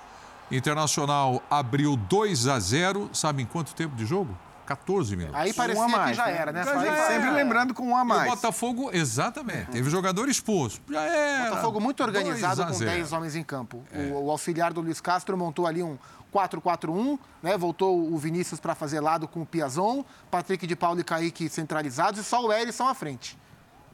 Internacional 0.51 1.41
abriu 1.49 1.95
2 1.95 2.47
a 2.47 2.59
0. 2.59 3.09
Sabe 3.13 3.41
em 3.41 3.45
quanto 3.45 3.73
tempo 3.73 3.95
de 3.95 4.05
jogo? 4.05 4.37
14 4.75 5.15
minutos. 5.15 5.39
Aí 5.39 5.53
parecia 5.53 5.81
Um 5.81 5.85
a 5.85 5.89
mais, 5.89 6.09
que 6.11 6.13
já 6.17 6.25
né? 6.25 6.37
era, 6.37 6.51
né? 6.51 6.63
Já 6.63 6.79
aí 6.79 6.87
era. 6.87 6.97
foi- 7.05 7.13
Sempre 7.15 7.31
lembrando 7.31 7.73
com 7.73 7.83
um 7.89 7.95
a 7.95 7.99
E 7.99 8.03
o 8.03 8.05
mais. 8.05 8.29
Botafogo, 8.31 8.89
exatamente. 8.93 9.71
Teve 9.71 9.89
jogador 9.89 10.29
expulso. 10.29 10.79
Já 10.89 11.01
era. 11.03 11.49
Botafogo 11.49 11.79
muito 11.79 12.01
organizado 12.03 12.55
2 12.57 12.67
a 12.67 12.71
com 12.71 12.77
0. 12.77 12.91
10 12.91 13.13
homens 13.13 13.35
em 13.35 13.43
campo. 13.43 13.83
O, 13.93 14.25
o 14.25 14.31
auxiliar 14.31 14.71
do 14.73 14.81
Luiz 14.81 15.01
Castro 15.01 15.37
montou 15.37 15.67
ali 15.67 15.83
um 15.83 15.97
4-4-1, 16.33 17.19
né? 17.43 17.57
Voltou 17.57 18.11
o 18.13 18.17
Vinícius 18.17 18.59
para 18.59 18.73
fazer 18.73 18.99
lado 19.01 19.27
com 19.27 19.41
o 19.41 19.45
Piazon, 19.45 20.03
Patrick 20.29 20.65
de 20.65 20.75
Paulo 20.75 20.99
e 20.99 21.03
Kaique 21.03 21.49
centralizados 21.49 22.19
e 22.19 22.23
só 22.23 22.41
o 22.45 22.51
Erisson 22.53 22.87
à 22.87 22.93
frente. 22.95 23.37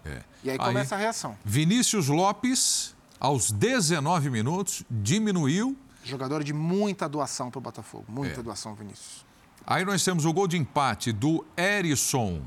É. 0.06 0.22
E 0.44 0.52
aí 0.52 0.58
começa 0.58 0.96
a 0.96 0.98
reação. 0.98 1.36
Vinícius 1.44 2.08
Lopes, 2.08 2.96
aos 3.20 3.52
19 3.52 4.30
minutos, 4.30 4.84
diminuiu. 4.90 5.76
Jogador 6.04 6.44
de 6.44 6.54
muita 6.54 7.10
doação 7.10 7.50
para 7.52 7.58
o 7.58 7.62
Botafogo. 7.62 8.06
Muita 8.08 8.40
É. 8.40 8.44
doação, 8.44 8.74
Vinícius. 8.76 9.26
Aí 9.70 9.84
nós 9.84 10.02
temos 10.02 10.24
o 10.24 10.32
gol 10.32 10.48
de 10.48 10.56
empate 10.58 11.12
do 11.12 11.46
Erisson, 11.58 12.42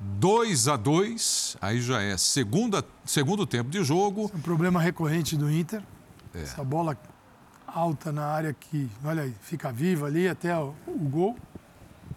2 0.00 0.68
a 0.68 0.76
2 0.76 1.56
Aí 1.60 1.82
já 1.82 2.00
é 2.00 2.16
segunda, 2.16 2.82
segundo 3.04 3.46
tempo 3.46 3.68
de 3.68 3.84
jogo. 3.84 4.30
Um 4.34 4.40
problema 4.40 4.80
recorrente 4.80 5.36
do 5.36 5.52
Inter. 5.52 5.82
É. 6.34 6.40
Essa 6.40 6.64
bola 6.64 6.96
alta 7.66 8.10
na 8.10 8.24
área 8.26 8.54
que, 8.58 8.90
olha 9.04 9.24
aí, 9.24 9.34
fica 9.42 9.70
viva 9.70 10.06
ali 10.06 10.26
até 10.26 10.56
o, 10.56 10.74
o 10.86 10.98
gol. 10.98 11.36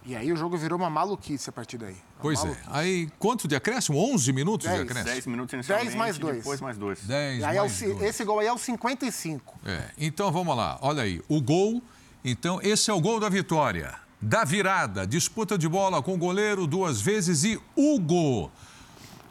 E 0.06 0.16
aí 0.16 0.32
o 0.32 0.36
jogo 0.36 0.56
virou 0.56 0.78
uma 0.78 0.88
maluquice 0.88 1.50
a 1.50 1.52
partir 1.52 1.76
daí. 1.76 1.92
Uma 1.92 2.22
Pois 2.22 2.42
é. 2.42 2.56
Aí, 2.68 3.10
quanto 3.18 3.46
de 3.46 3.54
acréscimo? 3.56 3.98
11 3.98 4.32
minutos 4.32 4.66
de 4.66 4.72
Dez. 4.74 4.82
acréscimo? 4.88 5.12
10 5.12 5.26
minutos 5.26 5.52
inicialmente, 5.52 5.86
10 5.88 5.98
mais 5.98 6.16
dois. 6.18 6.36
depois 6.38 6.60
mais 6.62 6.78
dois. 6.78 7.00
10 7.04 7.40
E 7.40 7.44
aí, 7.44 7.56
mais 7.58 7.82
ao- 7.82 7.88
dois. 7.90 8.02
esse 8.02 8.24
gol 8.24 8.38
aí 8.38 8.46
é 8.46 8.52
o 8.52 8.56
55. 8.58 9.58
É, 9.66 9.90
então 9.98 10.32
vamos 10.32 10.56
lá, 10.56 10.78
olha 10.80 11.02
aí, 11.02 11.20
o 11.28 11.42
gol. 11.42 11.82
Então, 12.24 12.58
esse 12.62 12.90
é 12.90 12.94
o 12.94 13.00
gol 13.00 13.20
da 13.20 13.28
vitória. 13.28 14.05
Da 14.26 14.42
virada, 14.42 15.06
disputa 15.06 15.56
de 15.56 15.68
bola 15.68 16.02
com 16.02 16.14
o 16.14 16.18
goleiro 16.18 16.66
duas 16.66 17.00
vezes 17.00 17.44
e 17.44 17.60
Hugo. 17.76 18.50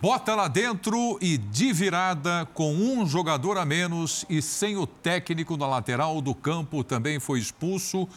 Bota 0.01 0.33
lá 0.33 0.47
dentro 0.47 1.19
e 1.21 1.37
de 1.37 1.73
virada, 1.73 2.47
com 2.53 2.73
um 2.73 3.05
jogador 3.05 3.57
a 3.57 3.65
menos 3.65 4.25
e 4.29 4.41
sem 4.41 4.77
o 4.77 4.87
técnico 4.87 5.57
na 5.57 5.67
lateral 5.67 6.21
do 6.21 6.33
campo 6.33 6.81
também 6.81 7.19
foi 7.19 7.39
expulso. 7.39 8.07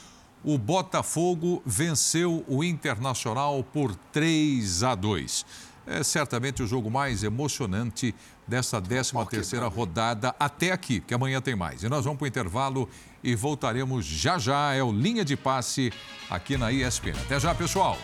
O 0.45 0.57
Botafogo 0.57 1.61
venceu 1.67 2.45
o 2.47 2.63
Internacional 2.63 3.65
por 3.65 3.97
3 4.13 4.85
a 4.85 4.95
2. 4.95 5.47
É 5.85 6.05
certamente 6.05 6.63
o 6.63 6.67
jogo 6.67 6.89
mais 6.89 7.25
emocionante 7.25 8.15
dessa 8.47 8.81
13 8.81 9.15
terceira 9.29 9.67
rodada 9.67 10.33
até 10.39 10.71
aqui, 10.71 11.01
que 11.01 11.13
amanhã 11.13 11.41
tem 11.41 11.57
mais. 11.57 11.83
E 11.83 11.89
nós 11.89 12.05
vamos 12.05 12.19
para 12.19 12.27
o 12.27 12.29
intervalo 12.29 12.89
e 13.29 13.35
voltaremos 13.35 14.07
já 14.07 14.39
já. 14.39 14.73
É 14.73 14.83
o 14.83 14.91
Linha 14.91 15.25
de 15.25 15.37
Passe 15.37 15.93
aqui 16.31 16.57
na 16.57 16.73
ESPN. 16.73 17.19
Até 17.27 17.39
já, 17.39 17.55
pessoal. 17.55 17.99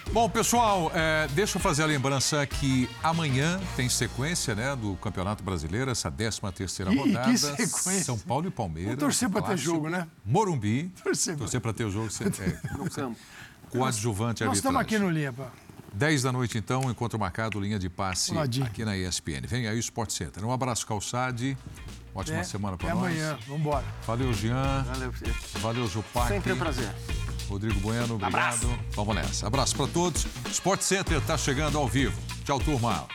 Bom, 0.16 0.30
pessoal, 0.30 0.90
é, 0.94 1.28
deixa 1.34 1.58
eu 1.58 1.60
fazer 1.60 1.82
a 1.82 1.86
lembrança 1.86 2.46
que 2.46 2.88
amanhã 3.02 3.60
tem 3.76 3.86
sequência 3.86 4.54
né, 4.54 4.74
do 4.74 4.94
Campeonato 4.96 5.44
Brasileiro, 5.44 5.90
essa 5.90 6.10
13 6.10 6.40
terceira 6.54 6.90
Ih, 6.90 6.96
rodada. 6.96 7.30
que 7.30 7.36
sequência. 7.36 8.02
São 8.04 8.18
Paulo 8.18 8.48
e 8.48 8.50
Palmeiras. 8.50 8.92
Vamos 8.96 9.00
torcer 9.04 9.28
pra 9.28 9.42
ter 9.42 9.58
jogo, 9.58 9.90
né? 9.90 10.08
Morumbi. 10.24 10.90
Torcer 11.04 11.34
pra- 11.34 11.40
Torcer 11.40 11.60
para 11.60 11.72
ter 11.74 11.84
o 11.84 11.90
jogo. 11.90 12.10
você- 12.10 12.24
É, 12.42 12.78
No 12.78 12.88
campo. 12.90 13.18
coadjuvante 13.68 14.42
Nós 14.42 14.56
estamos 14.56 14.80
aqui 14.80 14.98
no 14.98 15.10
Linha, 15.10 15.34
pá. 15.34 15.50
10 15.92 16.22
da 16.22 16.32
noite, 16.32 16.56
então, 16.56 16.90
encontro 16.90 17.18
marcado, 17.18 17.60
linha 17.60 17.78
de 17.78 17.90
passe 17.90 18.32
Ladinho. 18.32 18.64
aqui 18.64 18.86
na 18.86 18.96
ESPN. 18.96 19.46
Vem 19.46 19.68
aí 19.68 19.76
o 19.76 19.80
Sport 19.80 20.12
Center. 20.12 20.42
Um 20.46 20.50
abraço, 20.50 20.86
Calçade. 20.86 21.58
Ótima 22.14 22.38
É, 22.38 22.42
semana 22.42 22.78
para 22.78 22.88
Até 22.88 22.98
nós. 22.98 23.04
amanhã. 23.12 23.38
Vamos 23.46 23.60
embora. 23.60 23.84
Valeu, 24.06 24.32
Jean. 24.32 24.82
Valeu. 24.84 25.12
Valeu, 25.60 25.86
Zupac. 25.86 26.28
Sempre 26.28 26.54
um 26.54 26.56
prazer. 26.56 26.90
Rodrigo 27.48 27.78
Bueno, 27.80 28.14
obrigado. 28.14 28.68
Vamos 28.94 29.14
nessa. 29.14 29.46
Abraço 29.46 29.76
para 29.76 29.86
todos. 29.88 30.26
Sport 30.50 30.80
Center 30.80 31.18
está 31.18 31.36
chegando 31.38 31.78
ao 31.78 31.88
vivo. 31.88 32.16
Tchau, 32.44 32.58
turma. 32.60 33.06